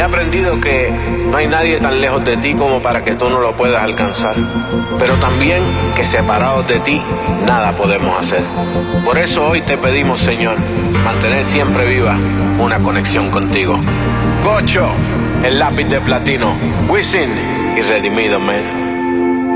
He 0.00 0.02
aprendido 0.02 0.58
que 0.62 0.90
no 1.30 1.36
hay 1.36 1.46
nadie 1.46 1.78
tan 1.78 2.00
lejos 2.00 2.24
de 2.24 2.38
ti 2.38 2.54
como 2.54 2.80
para 2.80 3.04
que 3.04 3.16
tú 3.16 3.28
no 3.28 3.38
lo 3.38 3.52
puedas 3.52 3.82
alcanzar, 3.82 4.34
pero 4.98 5.12
también 5.16 5.62
que 5.94 6.04
separados 6.04 6.66
de 6.66 6.80
ti 6.80 7.02
nada 7.46 7.72
podemos 7.72 8.18
hacer. 8.18 8.40
Por 9.04 9.18
eso 9.18 9.46
hoy 9.46 9.60
te 9.60 9.76
pedimos, 9.76 10.18
Señor, 10.18 10.56
mantener 11.04 11.44
siempre 11.44 11.86
viva 11.86 12.16
una 12.58 12.78
conexión 12.78 13.28
contigo. 13.30 13.78
Gocho, 14.42 14.88
el 15.44 15.58
lápiz 15.58 15.84
de 15.84 16.00
platino, 16.00 16.54
Wisin 16.88 17.28
y 17.76 17.82
Redimido, 17.82 18.40
man. 18.40 18.79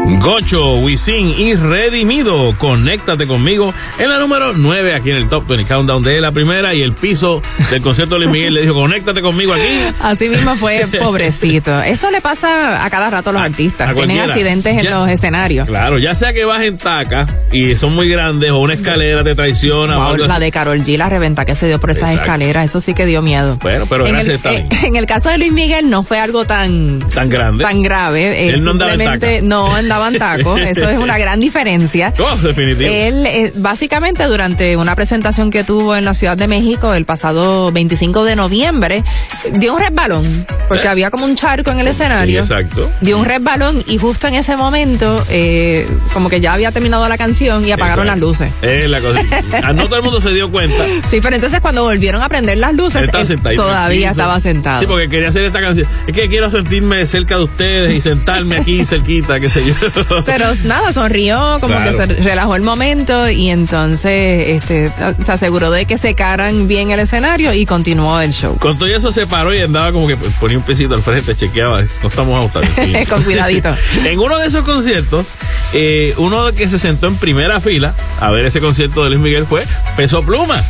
Gocho, 0.07 0.77
Wisin 0.77 1.35
y 1.39 1.55
Redimido. 1.55 2.55
Conéctate 2.59 3.27
conmigo 3.27 3.73
en 3.99 4.09
la 4.11 4.19
número 4.19 4.53
9 4.53 4.95
aquí 4.95 5.11
en 5.11 5.17
el 5.17 5.29
Top 5.29 5.47
20 5.49 5.67
Countdown 5.67 6.03
de 6.03 6.21
la 6.21 6.31
primera 6.31 6.75
y 6.75 6.83
el 6.83 6.93
piso 6.93 7.41
del 7.71 7.81
concierto 7.83 8.15
de 8.15 8.21
Luis 8.21 8.31
Miguel 8.31 8.55
le 8.55 8.63
dijo, 8.63 8.75
conéctate 8.75 9.23
conmigo 9.23 9.55
aquí. 9.55 9.63
Así 10.03 10.29
mismo 10.29 10.55
fue, 10.57 10.87
pobrecito. 11.01 11.83
Eso 11.83 12.11
le 12.11 12.21
pasa 12.21 12.85
a 12.85 12.91
cada 12.91 13.09
rato 13.11 13.31
a 13.31 13.33
los 13.33 13.43
artistas. 13.43 13.89
a 13.91 13.95
Tienen 13.95 14.21
accidentes 14.21 14.79
en 14.85 14.91
los 14.91 15.09
escenarios. 15.09 15.67
Claro, 15.67 15.99
ya 15.99 16.15
sea 16.15 16.33
que 16.35 16.45
vas 16.45 16.63
en 16.63 16.77
taca 16.79 17.27
y 17.51 17.75
son 17.75 17.95
muy 17.95 18.09
grandes 18.09 18.51
o 18.51 18.59
una 18.59 18.75
escalera 18.75 19.25
te 19.25 19.35
traiciona. 19.35 19.97
o 19.97 20.01
Wow, 20.01 20.11
algo 20.13 20.27
la 20.27 20.35
así. 20.35 20.45
de 20.45 20.51
Carol 20.51 20.83
G, 20.83 20.99
la 20.99 21.09
reventa 21.09 21.45
que 21.47 21.57
se 21.57 21.67
dio 21.67 21.81
por 21.81 21.91
esas 21.91 22.11
Exacto. 22.11 22.23
escaleras, 22.23 22.65
eso 22.71 22.81
sí 22.83 22.93
que 22.95 23.07
dio 23.07 23.23
miedo. 23.23 23.59
Bueno, 23.63 23.87
pero 23.89 24.07
en, 24.07 24.13
gracias 24.13 24.45
el, 24.45 24.51
bien. 24.51 24.69
eh, 24.71 24.87
en 24.87 24.97
el 24.97 25.07
caso 25.07 25.31
de 25.31 25.39
Luis 25.39 25.53
Miguel 25.53 25.89
no 25.89 26.03
fue 26.03 26.19
algo 26.19 26.45
tan 26.45 26.99
Tan 27.15 27.29
grande. 27.31 27.65
tan 27.65 27.83
grave. 27.83 28.49
Él 28.51 28.63
no 28.65 28.73
andaba 28.73 28.93
en 28.95 28.99
taca. 29.05 29.27
no 29.43 29.75
andaba 29.75 29.94
en 30.09 30.19
taco. 30.19 30.57
Eso 30.59 30.89
es 30.89 30.99
una 30.99 31.19
gran 31.19 31.41
diferencia. 31.41 32.13
Oh, 32.19 32.37
definitivo. 32.37 32.89
Él, 32.91 33.27
eh, 33.27 33.53
básicamente, 33.57 34.25
durante 34.25 34.77
una 34.77 34.95
presentación 34.95 35.51
que 35.51 35.65
tuvo 35.65 35.97
en 35.97 36.05
la 36.05 36.15
Ciudad 36.15 36.37
de 36.37 36.49
México 36.49 36.95
el 36.95 37.05
pasado 37.05 37.71
25 37.73 38.25
de 38.25 38.37
noviembre, 38.37 39.05
dio 39.53 39.75
un 39.75 39.81
resbalón, 39.81 40.47
porque 40.69 40.85
¿Eh? 40.87 40.89
había 40.89 41.11
como 41.11 41.25
un 41.25 41.37
charco 41.37 41.71
en 41.71 41.81
el 41.81 41.87
Sí, 41.87 41.91
escenario. 41.93 42.41
exacto. 42.41 42.91
Dio 43.01 43.19
un 43.19 43.25
resbalón 43.25 43.83
y 43.87 43.99
justo 43.99 44.27
en 44.27 44.35
ese 44.35 44.57
momento, 44.57 45.25
eh, 45.31 45.87
como 46.13 46.29
que 46.29 46.41
ya 46.41 46.53
había 46.55 46.73
terminado 46.73 47.09
la 47.09 47.17
canción 47.19 47.67
y 47.67 47.73
apagaron 47.73 48.07
las 48.07 48.19
luces. 48.19 48.53
Es 48.63 48.89
la 48.89 49.01
cosa. 49.01 49.21
Ah, 49.63 49.73
No 49.73 49.85
todo 49.87 49.97
el 49.97 50.03
mundo 50.03 50.21
se 50.21 50.33
dio 50.33 50.51
cuenta. 50.51 50.85
Sí, 51.11 51.21
pero 51.23 51.37
entonces 51.37 51.61
cuando 51.61 51.83
volvieron 51.85 52.23
a 52.23 52.29
prender 52.29 52.59
las 52.59 52.75
luces, 52.75 53.03
Él 53.03 53.11
él 53.45 53.57
todavía 53.57 54.11
estaba 54.11 54.41
sentado. 54.41 54.81
Sí, 54.81 54.87
porque 54.87 55.09
quería 55.09 55.29
hacer 55.29 55.43
esta 55.45 55.61
canción. 55.61 55.87
Es 56.07 56.15
que 56.15 56.29
quiero 56.29 56.51
sentirme 56.51 57.05
cerca 57.07 57.37
de 57.37 57.45
ustedes 57.45 57.95
y 57.95 58.01
sentarme 58.01 58.57
aquí 58.57 58.85
cerquita, 58.85 59.39
qué 59.39 59.51
sé 59.51 59.65
yo. 59.65 59.75
Pero 60.27 60.47
nada, 60.65 60.93
sonrió, 60.93 61.59
como 61.61 61.75
Claro. 61.75 61.91
que 61.91 61.97
se 61.97 62.07
relajó 62.23 62.55
el 62.57 62.63
momento 62.63 63.29
y 63.31 63.51
entonces 63.51 64.49
este, 64.49 64.93
se 65.23 65.33
aseguró 65.33 65.71
de 65.71 65.87
que 65.87 65.99
secaran 65.99 66.69
bien 66.69 66.91
el 66.91 67.01
escenario 67.01 67.53
y 67.53 67.67
continuó 67.67 68.21
el 68.21 68.33
show. 68.33 68.57
Con 68.59 68.79
todo 68.79 68.89
eso 68.89 69.13
se 69.13 69.27
paró 69.27 69.55
y 69.55 69.61
andaba 69.61 69.93
como 69.93 70.07
que 70.07 70.17
ponía 70.17 70.57
un 70.59 70.65
pesito 70.65 70.95
al 70.95 71.03
frente, 71.03 71.35
chequeaba. 71.35 71.83
No 72.03 72.09
estamos 72.09 72.39
ajustados. 72.39 72.69
Sí. 72.77 72.93
Con 73.09 73.23
cuidadito. 73.23 73.75
en 74.05 74.19
uno 74.19 74.39
de 74.39 74.47
esos 74.47 74.65
conciertos, 74.65 75.27
eh, 75.73 76.15
uno 76.19 76.53
que 76.53 76.69
se 76.69 76.79
sentó 76.79 77.07
en 77.07 77.17
primera 77.17 77.61
fila 77.61 77.95
a 78.21 78.31
ver 78.31 78.45
ese 78.45 78.61
concierto 78.61 79.03
de 79.05 79.11
Luis 79.11 79.21
Miguel 79.21 79.47
fue 79.47 79.65
Peso 79.97 80.23
Pluma. 80.23 80.63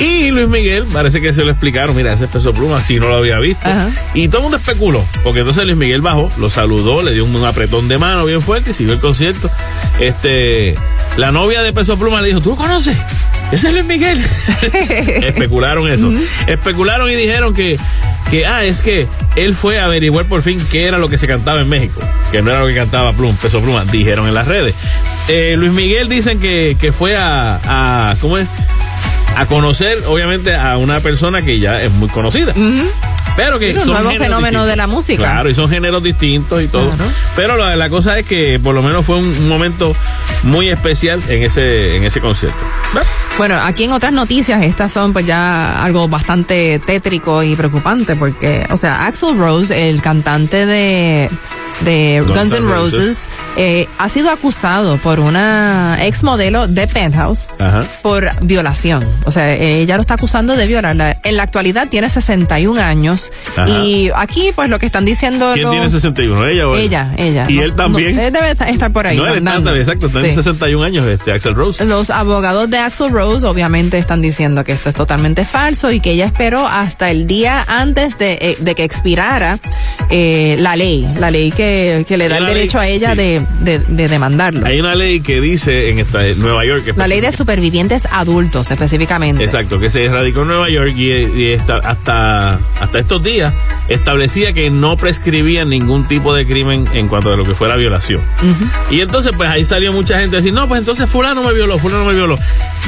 Y 0.00 0.30
Luis 0.30 0.48
Miguel, 0.48 0.84
parece 0.92 1.20
que 1.20 1.32
se 1.32 1.44
lo 1.44 1.50
explicaron, 1.50 1.94
mira, 1.94 2.12
ese 2.12 2.24
es 2.24 2.30
Peso 2.30 2.52
Pluma, 2.52 2.82
si 2.82 2.98
no 2.98 3.08
lo 3.08 3.16
había 3.16 3.38
visto. 3.38 3.68
Y 4.14 4.28
todo 4.28 4.38
el 4.38 4.42
mundo 4.42 4.56
especuló, 4.56 5.04
porque 5.22 5.40
entonces 5.40 5.64
Luis 5.64 5.76
Miguel 5.76 6.00
bajó, 6.00 6.30
lo 6.38 6.50
saludó, 6.50 7.02
le 7.02 7.12
dio 7.12 7.24
un 7.24 7.44
apretón 7.44 7.88
de 7.88 7.98
mano 7.98 8.24
bien 8.24 8.40
fuerte 8.40 8.72
y 8.72 8.74
siguió 8.74 8.94
el 8.94 9.00
concierto. 9.00 9.48
Este, 10.00 10.74
la 11.16 11.30
novia 11.30 11.62
de 11.62 11.72
Peso 11.72 11.96
Pluma 11.96 12.20
le 12.20 12.28
dijo, 12.28 12.40
¿tú 12.40 12.50
lo 12.50 12.56
conoces? 12.56 12.96
Ese 13.52 13.68
es 13.68 13.74
Luis 13.74 13.84
Miguel. 13.84 14.20
Especularon 14.72 15.88
eso. 15.88 16.10
Especularon 16.46 17.10
y 17.10 17.14
dijeron 17.14 17.54
que, 17.54 17.78
que, 18.30 18.46
ah, 18.46 18.64
es 18.64 18.80
que 18.80 19.06
él 19.36 19.54
fue 19.54 19.78
a 19.78 19.84
averiguar 19.84 20.26
por 20.26 20.42
fin 20.42 20.58
qué 20.70 20.86
era 20.86 20.98
lo 20.98 21.08
que 21.08 21.18
se 21.18 21.26
cantaba 21.28 21.60
en 21.60 21.68
México, 21.68 22.00
que 22.32 22.42
no 22.42 22.50
era 22.50 22.60
lo 22.60 22.66
que 22.66 22.74
cantaba 22.74 23.12
Plum, 23.12 23.36
Peso 23.36 23.60
Pluma, 23.60 23.84
dijeron 23.84 24.26
en 24.26 24.34
las 24.34 24.48
redes. 24.48 24.74
Eh, 25.28 25.54
Luis 25.58 25.70
Miguel 25.70 26.08
dicen 26.08 26.40
que, 26.40 26.76
que 26.80 26.92
fue 26.92 27.14
a, 27.16 27.60
a, 27.64 28.16
¿cómo 28.20 28.38
es? 28.38 28.48
A 29.36 29.46
conocer, 29.46 29.98
obviamente, 30.06 30.54
a 30.54 30.76
una 30.76 31.00
persona 31.00 31.42
que 31.42 31.58
ya 31.58 31.80
es 31.80 31.90
muy 31.92 32.08
conocida. 32.08 32.54
Pero 33.36 33.58
que 33.58 33.72
son 33.72 33.88
nuevo 33.88 34.10
géneros 34.10 34.26
fenómeno 34.26 34.40
distintos. 34.60 34.66
de 34.68 34.76
la 34.76 34.86
música. 34.86 35.22
Claro, 35.22 35.48
y 35.50 35.54
son 35.54 35.70
géneros 35.70 36.02
distintos 36.02 36.62
y 36.62 36.68
todo. 36.68 36.90
Pero 37.34 37.56
la, 37.56 37.76
la 37.76 37.88
cosa 37.88 38.18
es 38.18 38.26
que 38.26 38.60
por 38.62 38.74
lo 38.74 38.82
menos 38.82 39.06
fue 39.06 39.16
un, 39.16 39.24
un 39.24 39.48
momento 39.48 39.96
muy 40.42 40.68
especial 40.68 41.20
en 41.28 41.42
ese, 41.42 41.96
en 41.96 42.04
ese 42.04 42.20
concierto. 42.20 42.58
Bueno, 43.38 43.58
aquí 43.64 43.84
en 43.84 43.92
otras 43.92 44.12
noticias, 44.12 44.62
estas 44.62 44.92
son 44.92 45.14
pues 45.14 45.24
ya 45.24 45.82
algo 45.82 46.08
bastante 46.08 46.78
tétrico 46.84 47.42
y 47.42 47.56
preocupante 47.56 48.14
porque, 48.16 48.66
o 48.70 48.76
sea, 48.76 49.06
Axel 49.06 49.38
Rose, 49.38 49.88
el 49.88 50.02
cantante 50.02 50.66
de, 50.66 51.30
de 51.80 52.22
Guns 52.26 52.52
N' 52.52 52.58
N' 52.58 52.68
Roses, 52.68 52.98
Roses. 52.98 53.28
Eh, 53.56 53.86
ha 53.98 54.08
sido 54.08 54.30
acusado 54.30 54.96
por 54.98 55.20
una 55.20 55.98
ex 56.02 56.22
modelo 56.22 56.68
de 56.68 56.86
Penthouse 56.86 57.50
Ajá. 57.58 57.84
por 58.02 58.30
violación. 58.42 59.06
O 59.24 59.30
sea, 59.30 59.52
ella 59.54 59.96
lo 59.96 60.00
está 60.00 60.14
acusando 60.14 60.56
de 60.56 60.66
violarla. 60.66 61.16
En 61.22 61.36
la 61.36 61.42
actualidad 61.42 61.88
tiene 61.88 62.08
61 62.08 62.80
años 62.80 63.30
Ajá. 63.56 63.68
y 63.68 64.10
aquí 64.14 64.50
pues 64.54 64.68
lo 64.70 64.78
que 64.78 64.86
están 64.86 65.04
diciendo 65.04 65.50
¿Quién 65.54 65.64
los- 65.64 65.72
tiene 65.72 65.90
61? 65.90 66.46
¿Ella 66.46 66.68
o 66.68 66.74
él? 66.76 66.82
Ella, 66.82 67.14
ella. 67.18 67.44
¿Y 67.48 67.54
No- 67.56 67.62
él 67.62 67.74
también? 67.76 68.16
no, 68.16 68.22
él 68.22 68.32
debe 68.32 68.50
estar- 68.52 68.92
por 68.92 69.06
ahí. 69.06 69.16
No, 69.16 69.26
él 69.26 69.38
está, 69.46 69.76
exacto, 69.76 70.06
en 70.18 70.26
Sí. 70.26 70.34
61 70.34 70.82
años, 70.84 71.06
este, 71.06 71.32
Axel 71.32 71.54
Rose. 71.54 71.84
Los 71.84 72.10
abogados 72.10 72.68
de 72.70 72.78
Axel 72.78 73.10
Rose 73.10 73.46
obviamente 73.46 73.98
están 73.98 74.20
diciendo 74.22 74.64
que 74.64 74.72
esto 74.72 74.88
es 74.88 74.94
totalmente 74.94 75.44
falso 75.44 75.90
y 75.92 76.00
que 76.00 76.12
ella 76.12 76.26
esperó 76.26 76.66
hasta 76.66 77.10
el 77.10 77.26
día 77.26 77.64
antes 77.68 78.18
de, 78.18 78.32
eh, 78.40 78.56
de 78.58 78.74
que 78.74 78.84
expirara 78.84 79.58
eh, 80.10 80.56
la 80.58 80.76
ley, 80.76 81.06
la 81.20 81.30
ley 81.30 81.50
que, 81.52 82.04
que 82.08 82.16
le 82.16 82.28
da 82.28 82.38
el 82.38 82.46
derecho 82.46 82.80
ley, 82.80 82.90
a 82.90 82.94
ella 82.94 83.10
sí. 83.12 83.16
de, 83.18 83.41
de- 83.60 83.78
de 83.80 84.08
demandarlo. 84.08 84.66
Hay 84.66 84.80
una 84.80 84.94
ley 84.94 85.20
que 85.20 85.40
dice 85.40 85.90
en 85.90 85.98
esta, 85.98 86.26
en 86.26 86.40
Nueva 86.40 86.64
York 86.64 86.84
que 86.84 86.92
La 86.94 87.06
ley 87.06 87.20
de 87.20 87.32
supervivientes 87.32 88.06
adultos 88.10 88.70
específicamente. 88.70 89.42
Exacto, 89.44 89.78
que 89.78 89.90
se 89.90 90.08
radicó 90.08 90.42
en 90.42 90.48
Nueva 90.48 90.68
York 90.68 90.92
y, 90.96 91.10
y 91.12 91.52
esta- 91.52 91.76
hasta, 91.78 92.58
hasta 92.80 92.98
estos 92.98 93.22
días 93.22 93.52
establecía 93.88 94.52
que 94.52 94.70
no 94.70 94.96
prescribía 94.96 95.64
ningún 95.64 96.06
tipo 96.08 96.34
de 96.34 96.46
crimen 96.46 96.86
en 96.94 97.08
cuanto 97.08 97.32
a 97.32 97.36
lo 97.36 97.44
que 97.44 97.54
fuera 97.54 97.76
violación. 97.76 98.20
Y 98.90 99.00
entonces, 99.00 99.32
pues 99.36 99.48
ahí 99.48 99.64
salió 99.64 99.92
mucha 99.92 100.18
gente 100.20 100.36
a 100.36 100.38
decir, 100.38 100.52
no, 100.52 100.66
pues 100.68 100.78
entonces 100.80 101.08
fulano 101.10 101.42
me 101.42 101.52
violó, 101.52 101.78
fulano 101.78 102.04
me 102.04 102.14
violó. 102.14 102.38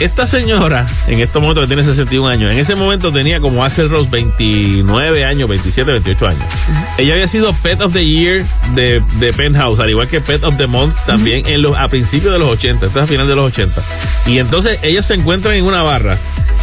Esta 0.01 0.27
señora, 0.27 0.87
en 1.07 1.21
estos 1.21 1.41
momentos 1.41 1.65
que 1.65 1.69
tiene 1.69 1.83
61 1.85 2.27
años, 2.29 2.53
en 2.53 2.59
ese 2.59 2.75
momento 2.75 3.13
tenía 3.13 3.41
como 3.41 3.65
Axel 3.65 3.89
Rose 3.91 4.11
29 4.11 5.25
años, 5.25 5.49
27, 5.49 5.91
28 5.93 6.27
años. 6.29 6.45
Ella 6.99 7.15
había 7.15 7.29
sido 7.29 7.53
Pet 7.55 7.81
of 7.81 7.93
the 7.93 8.05
Year 8.05 8.45
de, 8.75 9.03
de 9.19 9.33
Penthouse, 9.33 9.81
al 9.81 9.91
igual 9.91 10.09
que 10.09 10.21
Pet 10.21 10.43
of 10.45 10.57
the 10.57 10.67
Month 10.67 10.95
también 11.07 11.47
en 11.47 11.63
los, 11.63 11.77
a 11.77 11.89
principios 11.89 12.33
de 12.33 12.39
los 12.39 12.49
80, 12.51 12.87
esto 12.87 12.99
es 12.99 13.05
a 13.05 13.07
final 13.07 13.27
de 13.27 13.37
los 13.37 13.47
80. 13.47 13.83
Y 14.27 14.39
entonces 14.39 14.79
ellos 14.83 15.07
se 15.07 15.15
encuentran 15.15 15.55
en 15.55 15.65
una 15.65 15.83
barra. 15.83 16.17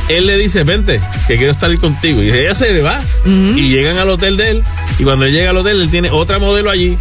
Él 0.09 0.27
le 0.27 0.37
dice, 0.37 0.63
vente, 0.63 0.99
que 1.27 1.37
quiero 1.37 1.51
estar 1.51 1.73
contigo. 1.77 2.21
Y 2.21 2.31
ella 2.31 2.53
se 2.53 2.73
le 2.73 2.81
va. 2.81 2.99
Y 3.25 3.69
llegan 3.69 3.97
al 3.97 4.09
hotel 4.09 4.35
de 4.37 4.49
él. 4.49 4.63
Y 4.99 5.03
cuando 5.03 5.25
él 5.25 5.31
llega 5.31 5.51
al 5.51 5.57
hotel, 5.57 5.81
él 5.81 5.89
tiene 5.89 6.09
otra 6.09 6.39
modelo 6.39 6.69
allí. 6.69 6.97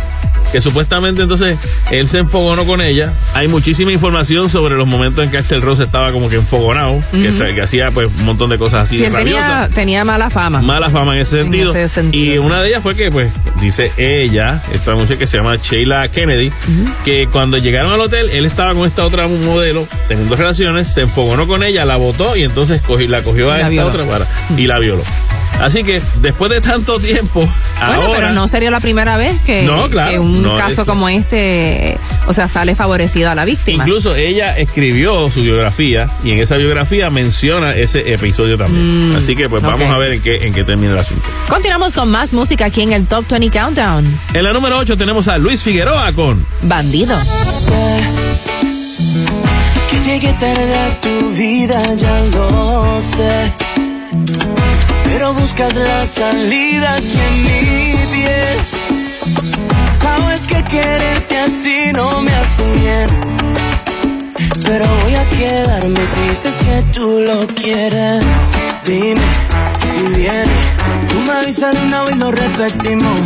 Que 0.52 0.60
supuestamente 0.60 1.22
entonces 1.22 1.56
él 1.90 2.08
se 2.08 2.18
enfogonó 2.18 2.64
con 2.64 2.80
ella. 2.80 3.12
Hay 3.34 3.46
muchísima 3.48 3.92
información 3.92 4.48
sobre 4.48 4.74
los 4.74 4.86
momentos 4.86 5.24
en 5.24 5.30
que 5.30 5.38
Axel 5.38 5.62
Rose 5.62 5.84
estaba 5.84 6.10
como 6.12 6.28
que 6.28 6.36
enfogonado. 6.36 7.00
que, 7.12 7.28
Ujú. 7.28 7.32
se- 7.32 7.54
que 7.54 7.62
hacía 7.62 7.90
pues 7.90 8.08
un 8.18 8.24
montón 8.24 8.50
de 8.50 8.58
cosas 8.58 8.84
así 8.84 8.98
Sí, 8.98 9.04
él 9.04 9.12
tenía, 9.14 9.68
tenía 9.74 10.04
mala 10.04 10.28
fama. 10.30 10.60
mala 10.60 10.90
fama 10.90 11.14
en 11.14 11.20
ese 11.22 11.38
En 11.40 11.44
sentido. 11.46 11.70
ese 11.74 11.88
sentido, 11.88 12.34
y 12.36 12.40
sí. 12.40 12.46
una 12.46 12.60
de 12.62 12.68
ellas 12.68 12.82
fue 12.82 12.94
que, 12.94 13.10
pues, 13.10 13.30
dice 13.60 13.92
ella, 13.96 14.62
esta 14.72 14.94
mujer 14.94 15.18
que 15.18 15.26
se 15.26 15.36
llama 15.36 15.56
Sheila 15.56 16.08
Kennedy, 16.08 16.50
que 17.04 17.28
cuando 17.30 17.58
llegaron 17.58 17.92
al 17.92 18.00
hotel, 18.00 18.28
él 18.30 18.44
estaba 18.44 18.74
con 18.74 18.86
esta 18.86 19.04
otra 19.04 19.26
modelo, 19.28 19.86
teniendo 20.08 20.34
relaciones, 20.36 20.88
se 20.88 21.02
enfogonó 21.02 21.46
con 21.46 21.62
ella, 21.62 21.84
la 21.84 21.96
botó 21.96 22.36
y 22.36 22.42
entonces 22.42 22.80
cogió- 22.82 23.08
la 23.08 23.22
cogió 23.22 23.50
a 23.50 23.54
La 23.54 23.58
esta 23.60 23.68
violó. 23.70 23.88
otra 23.88 24.04
para, 24.08 24.26
y 24.56 24.66
la 24.66 24.78
violó. 24.78 25.02
Así 25.60 25.84
que 25.84 26.00
después 26.22 26.50
de 26.50 26.62
tanto 26.62 26.98
tiempo, 27.00 27.40
Bueno, 27.40 27.94
ahora. 28.02 28.12
pero 28.14 28.30
no 28.32 28.48
sería 28.48 28.70
la 28.70 28.80
primera 28.80 29.18
vez 29.18 29.40
que, 29.42 29.64
No, 29.64 29.90
claro, 29.90 30.10
que 30.10 30.18
un 30.18 30.39
no, 30.42 30.56
caso 30.56 30.86
como 30.86 31.08
este, 31.08 31.96
o 32.26 32.32
sea, 32.32 32.48
sale 32.48 32.74
favorecido 32.74 33.30
a 33.30 33.34
la 33.34 33.44
víctima. 33.44 33.84
Incluso 33.84 34.14
ella 34.16 34.56
escribió 34.58 35.30
su 35.30 35.42
biografía 35.42 36.08
y 36.24 36.32
en 36.32 36.38
esa 36.38 36.56
biografía 36.56 37.10
menciona 37.10 37.72
ese 37.72 38.12
episodio 38.12 38.56
también. 38.58 39.10
Mm, 39.12 39.16
Así 39.16 39.34
que 39.36 39.48
pues 39.48 39.62
vamos 39.62 39.88
a 39.88 39.98
ver 39.98 40.12
en 40.14 40.22
qué, 40.22 40.46
en 40.46 40.52
qué 40.52 40.64
termina 40.64 40.92
el 40.92 40.98
asunto. 40.98 41.28
Continuamos 41.48 41.92
con 41.92 42.10
más 42.10 42.32
música 42.32 42.66
aquí 42.66 42.82
en 42.82 42.92
el 42.92 43.06
Top 43.06 43.24
20 43.28 43.50
Countdown. 43.50 44.20
En 44.34 44.44
la 44.44 44.52
número 44.52 44.78
8 44.78 44.96
tenemos 44.96 45.28
a 45.28 45.38
Luis 45.38 45.62
Figueroa 45.62 46.12
con 46.12 46.44
Bandido. 46.62 47.16
Que 49.90 50.00
llegué 50.00 50.32
tarde 50.34 50.74
a 50.74 51.00
tu 51.00 51.30
vida, 51.32 51.82
ya 51.96 52.18
lo 52.34 53.00
sé. 53.00 53.52
Pero 55.04 55.34
buscas 55.34 55.74
la 55.74 56.06
salida 56.06 56.94
aquí 56.94 57.18
en 57.18 57.42
mi 57.42 57.94
piel. 58.12 58.79
Sabes 60.00 60.46
que 60.46 60.62
quererte 60.64 61.38
así 61.38 61.92
no 61.94 62.22
me 62.22 62.34
hace 62.34 62.64
bien. 62.72 63.06
Pero 64.64 64.86
voy 65.02 65.14
a 65.14 65.28
quedarme 65.30 66.00
si 66.06 66.28
dices 66.28 66.54
que 66.58 66.82
tú 66.92 67.24
lo 67.26 67.46
quieres. 67.48 68.24
Dime 68.84 69.20
si 69.92 70.02
viene. 70.18 70.54
Tú 71.08 71.18
me 71.26 71.32
avisas 71.32 71.74
de 71.74 71.80
una 71.86 72.04
vez 72.04 72.16
lo 72.16 72.30
repetimos. 72.30 73.20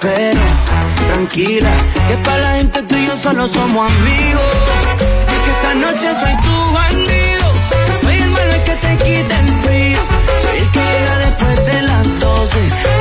Pero 0.00 0.40
tranquila, 1.12 1.70
que 2.08 2.16
para 2.24 2.38
la 2.38 2.58
gente 2.58 2.82
tú 2.82 2.96
y 2.96 3.06
yo 3.06 3.16
solo 3.16 3.46
somos 3.48 3.90
amigos. 3.90 4.42
Porque 5.26 5.50
esta 5.56 5.74
noche 5.74 6.12
soy 6.20 6.36
tu 6.42 6.72
bandido. 6.72 7.46
Soy 8.02 8.16
el 8.16 8.30
malo 8.30 8.54
que 8.64 8.72
te 8.72 8.96
quita 9.04 9.40
el 9.40 9.48
frío. 9.62 9.98
Soy 10.42 10.58
el 10.58 10.70
que 10.70 10.80
llega 10.80 11.18
después 11.18 11.66
de 11.66 11.82
las 11.82 12.18
12. 12.18 12.93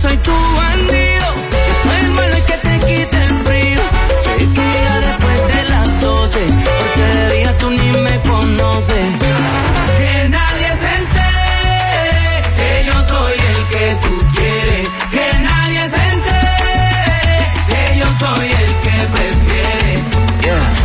Soy 0.00 0.16
tu 0.18 0.30
bandido. 0.30 1.26
Yo 1.50 1.74
soy 1.82 1.96
el 2.00 2.10
malo 2.10 2.36
el 2.36 2.44
que 2.44 2.52
te 2.52 2.78
quita 2.86 3.24
el 3.24 3.34
frío. 3.44 3.80
Soy 4.22 4.42
el 4.44 4.52
que 4.52 4.60
llega 4.74 5.00
después 5.00 5.38
de 5.54 5.62
las 5.70 6.00
12. 6.00 6.38
Porque 6.78 7.02
de 7.18 7.34
día 7.36 7.58
tú 7.58 7.70
ni 7.70 7.90
me 7.98 8.20
conoces. 8.20 9.06
Que 9.98 10.28
nadie 10.28 10.68
se 10.82 10.90
entere 11.00 12.42
que 12.58 12.84
yo 12.86 12.96
soy 13.08 13.38
el 13.52 13.60
que 13.72 13.96
tú 14.02 14.18
quieres. 14.36 14.88
Que 15.10 15.26
nadie 15.40 15.82
se 15.90 16.02
entere 16.14 17.50
que 17.68 17.98
yo 17.98 18.06
soy 18.22 18.46
el 18.46 18.72
que 18.84 18.96
prefiere. 19.16 19.92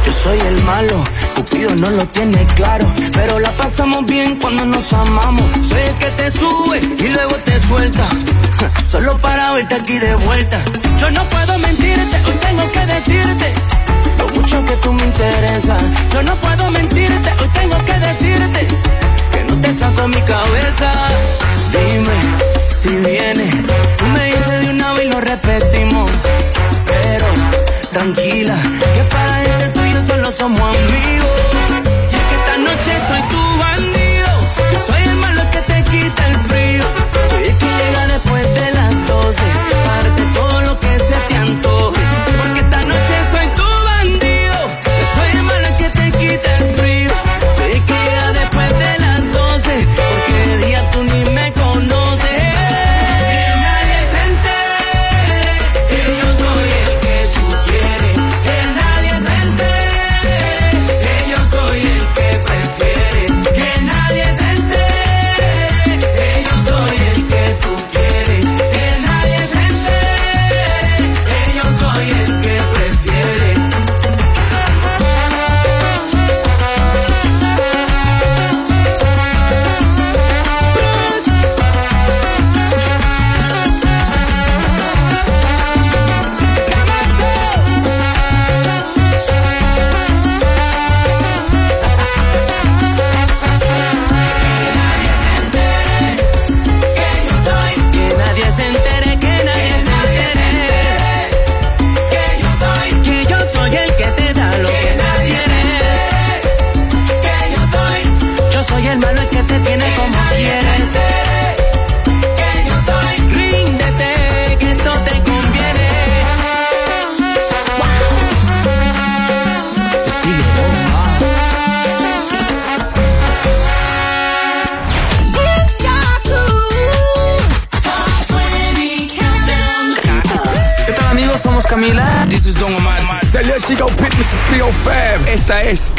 Yo 0.06 0.12
soy 0.12 0.40
el 0.40 0.64
malo, 0.64 1.04
Cupido 1.36 1.76
no 1.76 1.90
lo 1.90 2.06
tiene 2.08 2.46
claro. 2.56 2.92
Pero 3.14 3.40
la 3.40 3.52
pasamos 3.52 4.06
bien 4.06 4.38
cuando 4.40 4.66
nos 4.66 4.94
amamos. 4.94 5.46
Soy 5.68 5.82
el 5.82 5.94
que 5.96 6.12
te 6.12 6.32
sube 6.32 6.80
y 6.80 7.08
luego 7.10 7.36
te 7.44 7.60
suelta. 7.60 8.08
Solo 8.86 9.18
para 9.18 9.52
verte 9.52 9.76
aquí 9.76 10.00
de 10.00 10.16
vuelta. 10.16 10.60
Yo 11.00 11.12
no 11.12 11.28
puedo 11.30 11.58
mentirte, 11.60 12.18
hoy 12.28 12.38
tengo 12.42 12.72
que 12.72 12.86
decirte. 12.86 13.54
Lo 14.18 14.28
mucho 14.40 14.64
que 14.66 14.76
tú 14.78 14.94
me 14.94 15.04
interesas. 15.04 15.84
Yo 16.12 16.24
no 16.24 16.36
puedo 16.40 16.70
mentirte, 16.72 17.30
hoy 17.42 17.50
tengo 17.54 17.78
que 17.80 18.00
decirte. 18.00 18.68
Que 19.32 19.44
no 19.44 19.60
te 19.62 19.74
saco 19.74 20.08
mi 20.08 20.22
cabeza. 20.22 20.92
Dime 21.72 22.54
si 22.70 22.90
viene. 22.98 23.50
Tú 23.98 24.06
me 24.08 24.26
dices 24.26 24.66
de 24.66 24.70
una 24.70 24.94
vez 24.94 25.06
y 25.06 25.10
lo 25.10 25.22
repetimos. 25.22 26.12
Pero 26.86 27.26
tranquila, 27.92 28.56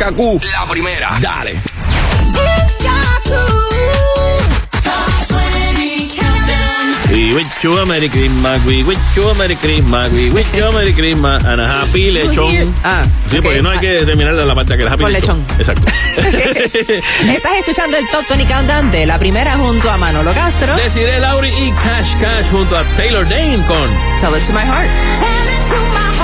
Kaku, 0.04 0.38
la 0.52 0.66
primera. 0.68 1.16
Dale. 1.18 1.62
We 7.10 7.32
wish 7.32 7.64
you 7.64 7.78
a 7.78 7.86
Merry 7.86 8.08
Christmas, 8.10 8.66
we 8.66 8.82
wish 8.84 8.98
you 9.16 9.22
a 9.28 9.34
Merry 9.34 9.54
Christmas, 9.54 10.12
we 10.12 10.30
wish 10.30 10.52
you 10.52 10.64
a 10.64 10.72
Merry 10.72 10.92
Christmas 10.92 11.42
and 11.44 11.60
a 11.60 11.66
happy 11.66 12.10
lechón. 12.10 12.74
Ah, 12.84 13.02
Sí, 13.30 13.40
porque 13.40 13.62
no 13.62 13.70
hay 13.70 13.78
que 13.78 14.04
terminar 14.04 14.36
de 14.36 14.44
la 14.44 14.54
parte 14.54 14.76
que 14.76 14.84
es 14.84 14.90
happy 14.90 15.04
Con 15.04 15.12
lechón. 15.12 15.46
Exacto. 15.58 15.88
Estás 16.16 17.52
escuchando 17.60 17.96
el 17.96 18.06
Top 18.08 18.24
20 18.28 18.52
Countdown 18.52 18.90
de 18.90 19.06
la 19.06 19.18
primera 19.18 19.56
junto 19.56 19.90
a 19.90 19.96
Manolo 19.96 20.32
Castro. 20.34 20.76
Desiree 20.76 21.18
Lauri 21.20 21.48
y 21.48 21.70
Cash 21.72 22.14
Cash 22.20 22.50
junto 22.50 22.76
a 22.76 22.82
Taylor 22.96 23.26
Dane 23.26 23.64
con 23.66 23.88
Tell 24.20 24.36
it 24.36 24.44
to 24.44 24.52
my 24.52 24.64
heart. 24.66 24.90
Tell 25.18 26.23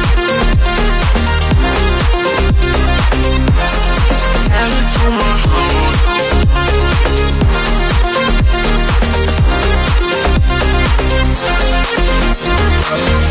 I 12.93 13.30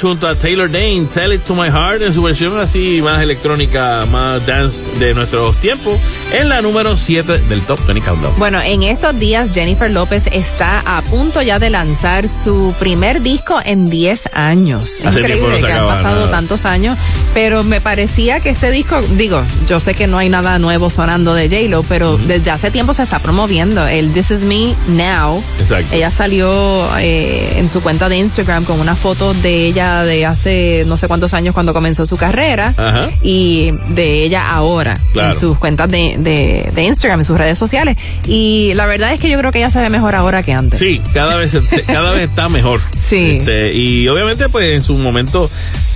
Junto 0.00 0.26
a 0.26 0.34
Taylor 0.34 0.70
Dane, 0.70 1.06
Tell 1.06 1.32
It 1.32 1.42
to 1.44 1.54
My 1.54 1.68
Heart 1.68 2.02
en 2.02 2.12
su 2.12 2.22
versión 2.22 2.58
así 2.58 3.00
más 3.00 3.22
electrónica, 3.22 4.04
más 4.10 4.44
dance 4.44 4.98
de 4.98 5.14
nuestros 5.14 5.56
tiempos, 5.56 6.00
en 6.34 6.48
la 6.48 6.60
número 6.62 6.96
7 6.96 7.38
del 7.48 7.62
Top 7.62 7.78
20 7.86 8.04
Countdown. 8.04 8.34
Bueno, 8.38 8.60
en 8.60 8.82
estos 8.82 9.18
días 9.18 9.52
Jennifer 9.54 9.90
López 9.90 10.28
está 10.32 10.80
a 10.84 11.00
punto 11.02 11.42
ya 11.42 11.58
de 11.58 11.70
lanzar 11.70 12.28
su 12.28 12.74
primer 12.78 13.22
disco 13.22 13.60
en 13.64 13.88
10 13.90 14.30
años. 14.34 14.94
Hace 15.04 15.22
tiempo 15.24 15.48
no 15.48 15.56
Increíble 15.56 15.60
que 15.66 15.72
han 15.72 15.86
pasado 15.86 16.16
nada. 16.20 16.30
tantos 16.30 16.64
años, 16.64 16.98
pero 17.34 17.62
me 17.62 17.80
parecía 17.80 18.40
que 18.40 18.50
este 18.50 18.70
disco, 18.70 19.00
digo, 19.16 19.42
yo 19.68 19.78
sé 19.80 19.94
que 19.94 20.06
no 20.06 20.18
hay 20.18 20.28
nada 20.28 20.58
nuevo 20.58 20.90
sonando 20.90 21.34
de 21.34 21.48
J-Lo, 21.48 21.82
pero 21.84 22.16
desde 22.18 22.50
hace 22.50 22.70
tiempo 22.70 22.92
se 22.94 23.02
está 23.04 23.18
promoviendo 23.20 23.86
el 23.86 24.12
This 24.12 24.30
Is 24.32 24.40
Me 24.44 24.74
Now. 24.88 25.42
Exacto. 25.60 25.94
Ella 25.94 26.10
salió 26.10 26.52
eh, 26.98 27.54
en 27.58 27.68
su 27.70 27.80
cuenta 27.80 28.08
de 28.08 28.16
Instagram 28.16 28.64
con 28.64 28.80
una 28.80 28.94
foto 28.96 29.34
de 29.34 29.66
ella 29.66 30.02
de 30.04 30.26
hace 30.26 30.84
no 30.86 30.96
sé 30.96 31.06
cuántos 31.08 31.32
años 31.34 31.54
cuando 31.54 31.72
comenzó 31.72 32.04
su 32.06 32.16
carrera 32.16 32.74
Ajá. 32.76 33.06
y 33.22 33.70
de 33.90 34.24
ella 34.24 34.48
ahora 34.50 34.98
Claro. 35.12 35.30
en 35.30 35.36
sus 35.36 35.58
cuentas 35.58 35.88
de, 35.88 36.16
de, 36.24 36.68
de 36.74 36.82
Instagram, 36.82 37.20
en 37.20 37.24
sus 37.24 37.38
redes 37.38 37.56
sociales. 37.58 37.96
Y 38.26 38.72
la 38.74 38.86
verdad 38.86 39.12
es 39.12 39.20
que 39.20 39.28
yo 39.30 39.38
creo 39.38 39.52
que 39.52 39.58
ella 39.58 39.70
se 39.70 39.80
ve 39.80 39.88
mejor 39.90 40.14
ahora 40.16 40.42
que 40.42 40.52
antes. 40.52 40.78
Sí, 40.80 41.00
cada 41.12 41.36
vez, 41.36 41.56
cada 41.86 42.12
vez 42.12 42.28
está 42.28 42.48
mejor. 42.48 42.80
Sí. 43.04 43.36
Este, 43.38 43.74
y 43.74 44.08
obviamente, 44.08 44.48
pues 44.48 44.72
en 44.74 44.80
su 44.82 44.96
momento, 44.96 45.50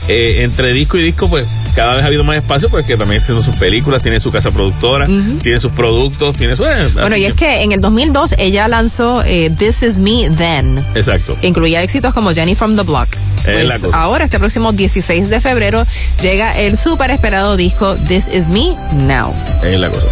eh, 0.08 0.42
entre 0.42 0.74
disco 0.74 0.98
y 0.98 1.02
disco, 1.02 1.28
pues 1.30 1.48
cada 1.74 1.94
vez 1.94 2.04
ha 2.04 2.08
habido 2.08 2.22
más 2.22 2.36
espacio, 2.36 2.68
porque 2.68 2.98
también 2.98 3.22
tiene 3.24 3.42
sus 3.42 3.56
películas, 3.56 4.02
tiene 4.02 4.20
su 4.20 4.30
casa 4.30 4.50
productora, 4.50 5.06
tiene 5.42 5.58
sus 5.58 5.72
productos, 5.72 6.36
tiene 6.36 6.54
su. 6.54 6.66
eh, 6.66 6.90
Bueno, 6.92 7.16
y 7.16 7.24
es 7.24 7.32
que 7.32 7.62
en 7.62 7.72
el 7.72 7.80
2002 7.80 8.34
ella 8.36 8.68
lanzó 8.68 9.22
eh, 9.24 9.50
This 9.58 9.82
Is 9.82 10.00
Me 10.00 10.28
Then. 10.36 10.78
Exacto. 10.94 11.34
Incluía 11.40 11.82
éxitos 11.82 12.12
como 12.12 12.30
Jenny 12.34 12.54
from 12.54 12.76
the 12.76 12.82
Block. 12.82 13.08
Pues 13.44 13.84
ahora, 13.92 14.24
este 14.24 14.38
próximo 14.38 14.72
16 14.72 15.28
de 15.28 15.40
febrero, 15.40 15.84
llega 16.20 16.58
el 16.58 16.76
súper 16.76 17.10
esperado 17.10 17.56
disco 17.56 17.96
This 18.08 18.28
Is 18.28 18.48
Me 18.48 18.76
Now. 19.06 19.32
Es 19.62 19.78
la 19.78 19.88
cosa. 19.88 20.06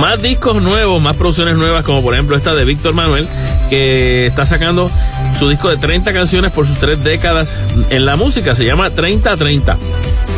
Más 0.00 0.22
discos 0.22 0.62
nuevos, 0.62 1.00
más 1.00 1.16
producciones 1.16 1.56
nuevas, 1.56 1.84
como 1.84 2.02
por 2.02 2.14
ejemplo 2.14 2.36
esta 2.36 2.54
de 2.54 2.64
Víctor 2.64 2.94
Manuel, 2.94 3.26
que 3.68 4.26
está 4.26 4.46
sacando 4.46 4.90
su 5.38 5.48
disco 5.48 5.68
de 5.68 5.76
30 5.76 6.12
canciones 6.12 6.52
por 6.52 6.66
sus 6.66 6.78
tres 6.78 7.02
décadas 7.02 7.56
en 7.90 8.04
la 8.04 8.16
música. 8.16 8.54
Se 8.54 8.64
llama 8.64 8.90
30-30. 8.90 9.76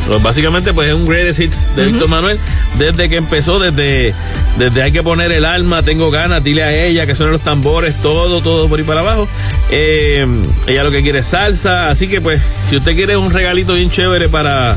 Pues 0.06 0.22
básicamente, 0.22 0.72
pues 0.72 0.88
es 0.88 0.94
un 0.94 1.06
greatest 1.06 1.40
hits 1.40 1.64
de 1.76 1.86
Víctor 1.86 2.08
Manuel 2.08 2.38
desde 2.78 3.08
que 3.08 3.16
empezó, 3.16 3.60
desde, 3.60 4.14
desde 4.58 4.82
hay 4.82 4.92
que 4.92 5.02
poner 5.02 5.30
el 5.30 5.44
alma, 5.44 5.82
tengo 5.82 6.10
ganas, 6.10 6.42
dile 6.42 6.64
a 6.64 6.72
ella 6.74 7.06
que 7.06 7.14
suenen 7.14 7.34
los 7.34 7.42
tambores, 7.42 7.94
todo, 8.02 8.42
todo 8.42 8.68
por 8.68 8.78
ahí 8.78 8.84
para 8.84 9.00
abajo. 9.00 9.28
Eh, 9.70 10.26
ella 10.66 10.84
lo 10.84 10.90
que 10.90 11.02
quiere 11.02 11.20
es 11.20 11.26
salsa, 11.26 11.88
así 11.88 12.08
que 12.08 12.20
pues, 12.20 12.40
si 12.68 12.76
usted 12.76 12.96
quiere 12.96 13.16
un 13.16 13.30
regalito 13.30 13.74
bien 13.74 13.90
chévere 13.90 14.28
para 14.28 14.76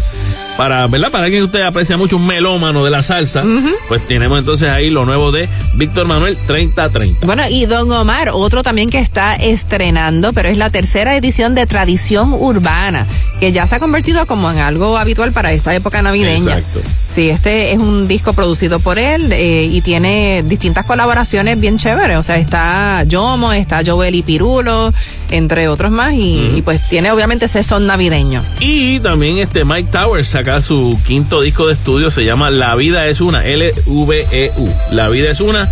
para, 0.57 0.87
¿verdad? 0.87 1.11
Para 1.11 1.25
alguien 1.25 1.41
que 1.41 1.45
usted 1.45 1.61
aprecia 1.61 1.97
mucho, 1.97 2.17
un 2.17 2.27
melómano 2.27 2.83
de 2.83 2.91
la 2.91 3.03
salsa, 3.03 3.43
pues 3.87 4.05
tenemos 4.07 4.39
entonces 4.39 4.69
ahí 4.69 4.89
lo 4.89 5.05
nuevo 5.05 5.31
de 5.31 5.49
Víctor 5.75 6.07
Manuel 6.07 6.37
3030. 6.47 7.25
Bueno, 7.25 7.43
y 7.49 7.65
Don 7.65 7.91
Omar, 7.91 8.29
otro 8.33 8.63
también 8.63 8.89
que 8.89 8.99
está 8.99 9.35
estrenando, 9.35 10.33
pero 10.33 10.49
es 10.49 10.57
la 10.57 10.69
tercera 10.69 11.15
edición 11.15 11.55
de 11.55 11.65
Tradición 11.65 12.33
Urbana, 12.33 13.05
que 13.39 13.51
ya 13.51 13.67
se 13.67 13.75
ha 13.75 13.79
convertido 13.79 14.25
como 14.25 14.51
en 14.51 14.59
algo 14.59 14.97
habitual 14.97 15.31
para 15.31 15.51
esta 15.51 15.75
época 15.75 16.01
navideña. 16.01 16.57
Exacto. 16.57 16.81
Sí, 17.07 17.29
este 17.29 17.71
es 17.71 17.79
un 17.79 18.07
disco 18.07 18.33
producido 18.33 18.79
por 18.79 18.97
él 18.97 19.31
eh, 19.31 19.69
y 19.71 19.81
tiene 19.81 20.43
distintas 20.45 20.85
colaboraciones 20.85 21.59
bien 21.59 21.77
chéveres. 21.77 22.17
O 22.17 22.23
sea, 22.23 22.37
está 22.37 23.03
Yomo, 23.03 23.53
está 23.53 23.81
Joel 23.85 24.15
y 24.15 24.23
Pirulo, 24.23 24.93
entre 25.31 25.67
otros 25.67 25.91
más, 25.91 26.13
y, 26.13 26.53
y 26.55 26.61
pues 26.61 26.87
tiene 26.89 27.11
obviamente 27.11 27.45
ese 27.45 27.63
son 27.63 27.85
navideño. 27.85 28.43
Y 28.59 28.99
también 28.99 29.37
este 29.37 29.65
Mike 29.65 29.89
Towers 29.91 30.27
saca 30.27 30.61
su 30.61 30.99
quinto 31.05 31.41
disco 31.41 31.67
de 31.67 31.73
estudio, 31.73 32.11
se 32.11 32.25
llama 32.25 32.49
La 32.49 32.75
vida 32.75 33.07
es 33.07 33.21
una, 33.21 33.45
L-V-E-U. 33.45 34.69
La 34.91 35.09
vida 35.09 35.31
es 35.31 35.39
una, 35.41 35.67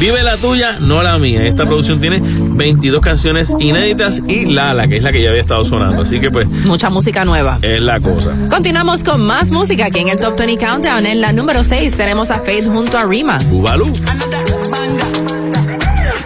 vive 0.00 0.22
la 0.22 0.36
tuya, 0.36 0.78
no 0.80 1.02
la 1.02 1.18
mía. 1.18 1.44
Esta 1.44 1.66
producción 1.66 2.00
tiene 2.00 2.20
22 2.22 3.00
canciones 3.00 3.54
inéditas 3.58 4.20
y 4.26 4.46
Lala, 4.46 4.86
que 4.88 4.96
es 4.98 5.02
la 5.02 5.12
que 5.12 5.22
ya 5.22 5.30
había 5.30 5.40
estado 5.42 5.64
sonando. 5.64 6.02
Así 6.02 6.20
que 6.20 6.30
pues 6.30 6.46
Mucha 6.64 6.90
música 6.90 7.24
nueva. 7.24 7.58
es 7.62 7.80
la 7.80 8.00
cosa. 8.00 8.34
Continuamos 8.50 9.04
con 9.04 9.22
más 9.24 9.50
música 9.50 9.86
aquí 9.86 10.00
en 10.00 10.08
el 10.08 10.18
Top 10.18 10.36
20 10.38 10.64
Countdown. 10.64 11.06
En 11.06 11.20
la 11.20 11.32
número 11.32 11.64
6 11.64 11.96
tenemos 11.96 12.30
a 12.30 12.40
Faith 12.40 12.66
junto 12.66 12.98
a 12.98 13.04
Rima. 13.04 13.38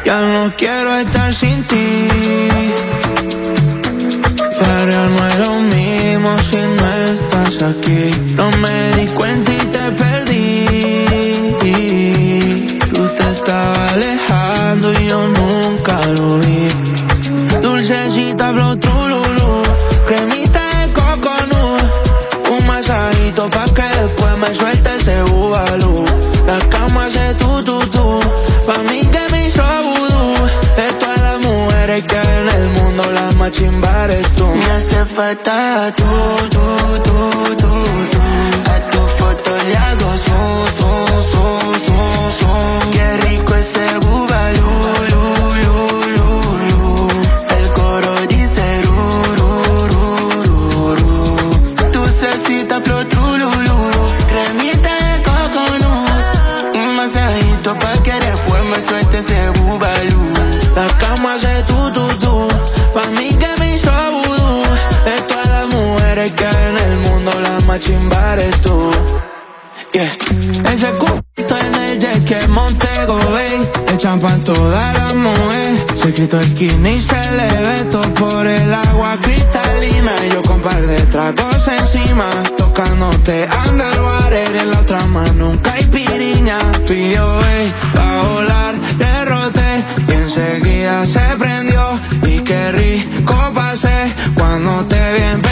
Ya 0.04 0.20
no 0.20 0.52
quiero 0.56 0.96
estar 0.96 1.32
sin 1.32 1.62
ti. 1.64 2.08
Pero 4.58 5.08
no 5.10 5.28
es 5.28 5.38
lo 5.38 5.60
mismo 5.74 6.38
si 6.38 6.56
no 6.56 6.86
estás 7.12 7.62
aquí. 7.62 8.10
No 8.34 8.50
me 8.62 8.96
di 8.96 9.06
cuenta 9.12 9.52
y 9.52 9.58
te 9.74 9.92
perdí. 10.02 10.66
Tú 12.92 13.06
te 13.16 13.30
estabas 13.30 13.92
alejando 13.92 14.92
y 14.92 15.06
yo 15.06 15.28
nunca 15.28 16.00
lo 16.18 16.38
vi. 16.38 16.51
Falta 35.14 35.92
tú, 35.94 36.04
tú, 36.48 36.58
tú, 37.02 37.56
tú, 37.56 37.68
tú. 38.10 38.70
A 38.72 38.90
tu 38.90 38.98
foto 39.18 39.50
le 39.68 39.76
hago 39.76 40.16
zoom, 40.16 40.66
zoom, 40.76 41.22
zoom, 41.22 41.78
zoom, 41.78 42.30
zoom. 42.30 43.31
Chimba 67.82 68.34
eres 68.34 68.62
tú. 68.62 68.90
Yeah. 69.92 70.10
Ese 70.72 70.90
cubito 70.94 71.54
en 71.56 71.74
el 71.74 71.98
jet 71.98 72.24
que 72.24 72.48
Montego 72.48 73.18
Bay 73.30 73.68
Le 73.86 73.98
champan 73.98 74.42
toda 74.42 74.92
la 74.94 75.12
mujer 75.12 75.84
Se 75.94 76.14
quitó 76.14 76.40
el 76.40 76.50
skinny 76.50 76.92
y 76.92 76.98
se 76.98 77.30
le 77.32 77.48
ve 77.60 77.84
todo 77.90 78.14
por 78.14 78.46
el 78.46 78.72
agua 78.72 79.18
cristalina. 79.20 80.14
Y 80.26 80.32
yo 80.32 80.42
con 80.44 80.60
par 80.62 80.80
de 80.80 80.98
tragos 81.06 81.68
encima 81.68 82.30
Tocándote 82.56 83.46
underwater. 83.68 84.56
En 84.56 84.70
la 84.70 84.80
otra 84.80 85.04
mano 85.08 85.50
un 85.50 85.58
caipiriña 85.58 86.58
Pillo, 86.88 87.40
va 87.94 88.20
a 88.20 88.22
volar, 88.28 88.74
derroté. 88.96 89.84
Y 90.08 90.12
enseguida 90.12 91.04
se 91.04 91.20
prendió. 91.38 92.00
Y 92.28 92.40
qué 92.40 92.72
rico 92.72 93.34
pasé 93.54 94.10
Cuando 94.34 94.86
te 94.86 95.30
En 95.32 95.42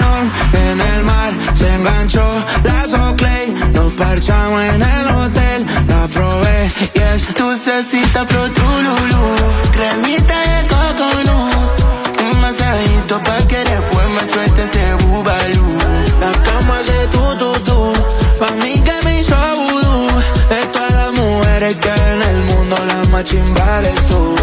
el 0.00 1.04
mar. 1.04 1.32
Se 1.54 1.72
enganchó 1.74 2.24
la 2.62 2.88
Soclay 2.88 3.54
Nos 3.72 3.92
parchamos 3.94 4.62
en 4.62 4.82
el 4.82 5.08
hotel. 5.08 5.66
La 5.88 6.06
probé 6.08 6.70
y 6.94 6.98
es 6.98 7.34
dulcecita 7.34 8.26
pro 8.26 8.50
trululú. 8.50 9.36
Cremita 9.72 10.38
de 10.40 10.66
coconut 10.66 11.80
Un 12.20 12.40
masajito 12.40 13.22
pa' 13.22 13.48
que 13.48 13.58
después 13.58 14.08
me 14.16 14.26
suelte 14.26 14.62
ese 14.64 14.94
bubalú. 15.04 15.78
La 16.20 16.32
cama 16.42 16.78
hace 16.78 17.06
tu 17.08 17.36
tu 17.38 17.52
tu 17.60 17.92
Pa' 18.38 18.52
mí 18.62 18.80
que 18.80 18.94
me 19.04 19.20
hizo 19.20 19.36
vudú. 19.56 20.08
De 20.48 20.66
todas 20.72 20.92
las 20.92 21.12
mujeres 21.12 21.76
que 21.76 21.88
en 21.88 22.22
el 22.22 22.44
mundo 22.44 22.76
La 22.88 23.10
más 23.10 23.24
chimba 23.24 23.78
eres 23.78 24.06
tú. 24.08 24.34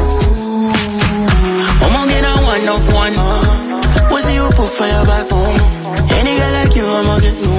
A 1.84 2.54
one 2.54 2.68
of 2.68 2.94
one 2.94 3.41
Pussy 4.62 4.86
you 4.86 4.94
put 4.94 4.94
fire 4.94 5.06
back 5.10 5.26
home 5.34 5.58
Any 6.22 6.38
girl 6.38 6.54
like 6.54 6.76
you 6.78 6.86
I'ma 6.86 7.18
get 7.18 7.34
no 7.42 7.50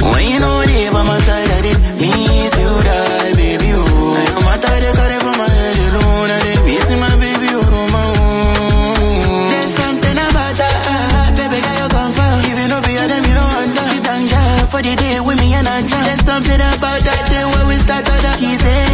When 0.00 0.24
you 0.32 0.40
know 0.40 0.64
they 0.64 0.88
by 0.88 1.04
my 1.04 1.20
side 1.28 1.52
that 1.52 1.60
it 1.60 1.76
means 2.00 2.52
you 2.56 2.72
die 2.88 3.36
baby 3.36 3.76
oh 3.76 4.16
No 4.16 4.40
matter 4.48 4.72
the 4.80 4.88
carry 4.96 5.20
from 5.20 5.36
my 5.36 5.44
head 5.44 5.76
alone 5.92 6.32
And 6.32 6.40
they 6.48 6.56
missing 6.64 7.00
my 7.04 7.12
baby 7.20 7.52
oh 7.52 7.68
no 7.68 7.80
my 7.92 8.00
own. 8.00 9.52
There's 9.52 9.76
something 9.76 10.16
about 10.16 10.56
that 10.56 11.36
Baby 11.36 11.60
girl 11.60 11.76
you 11.84 11.88
come 11.92 12.12
for 12.16 12.32
Even 12.48 12.72
though 12.72 12.80
be 12.80 12.96
a 12.96 13.04
them 13.04 13.28
you 13.28 13.36
don't 13.36 13.68
that 13.76 13.92
You 13.92 14.00
thank 14.00 14.32
God 14.32 14.72
for 14.72 14.80
the 14.80 14.96
day 14.96 15.20
with 15.20 15.36
me 15.44 15.52
and 15.52 15.68
I 15.68 15.84
jam 15.84 16.00
There's 16.08 16.24
something 16.24 16.60
about 16.64 17.00
that 17.04 17.28
day 17.28 17.44
when 17.44 17.68
we 17.68 17.76
start 17.76 18.08
to 18.08 18.14
the 18.24 18.32
kissing. 18.40 18.88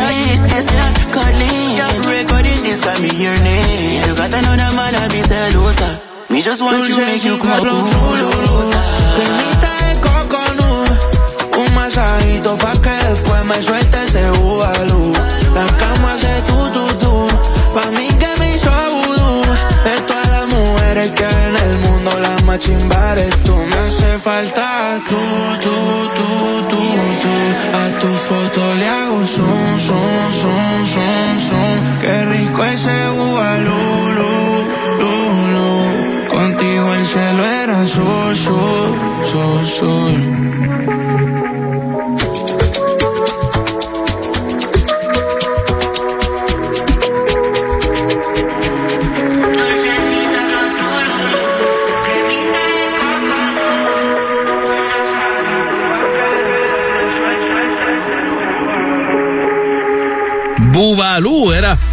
This 0.00 0.40
is 0.48 0.68
not 0.72 0.96
cuddling 1.12 1.76
Recording 2.08 2.64
this 2.64 2.80
got 2.80 2.96
me 3.04 3.12
your 3.20 3.36
name. 3.44 4.00
You 4.00 4.16
got 4.16 4.32
another 4.32 4.72
man 4.72 4.96
I 4.96 5.12
be 5.12 5.20
Me 5.20 6.05
just 6.46 6.62
want 6.62 6.88
you 6.88 6.96
make 6.96 7.24
you 7.24 7.36
come 7.42 7.58
Cremita 9.16 9.72
de 9.82 9.92
coconut 10.00 10.88
Un 11.58 11.74
masajito 11.74 12.56
pa' 12.56 12.80
que 12.80 12.94
después 13.08 13.44
me 13.44 13.60
suelte 13.60 14.04
ese 14.04 14.30
bubalú 14.38 15.12
La 15.56 15.66
cama 15.80 16.12
hace 16.14 16.34
tu 16.46 16.58
tu 16.74 16.86
tu 17.02 17.14
Pa' 17.74 17.90
mí 17.96 18.06
que 18.20 18.30
me 18.38 18.54
hizo 18.54 18.70
vudú. 18.94 19.42
De 19.86 19.94
todas 20.06 20.28
las 20.28 20.46
mujeres 20.46 21.10
que 21.16 21.24
hay 21.24 21.48
en 21.50 21.56
el 21.56 21.78
mundo 21.80 22.10
La 22.20 22.36
más 22.44 22.60
chimba 22.60 23.12
eres 23.12 23.42
tú. 23.42 23.56
Me 23.56 23.78
hace 23.78 24.16
falta 24.20 25.00
tú, 25.08 25.18
tú, 25.64 25.76
tú, 26.16 26.28
tú, 26.70 26.82
tú 27.22 27.34
A 27.82 27.98
tu 27.98 28.10
foto 28.28 28.60
le 28.76 28.88
hago 28.88 29.26
zoom, 29.26 29.80
zoom, 29.86 30.32
zoom, 30.40 30.86
zoom, 30.92 31.40
zoom. 31.48 31.98
Qué 32.00 32.24
rico 32.26 32.64
ese 32.64 32.96
bubalú, 33.16 34.06
cielo 37.16 37.42
era 37.42 37.78
azul, 37.78 38.30
azul, 38.30 38.94
azul, 39.22 39.58
azul. 39.58 41.25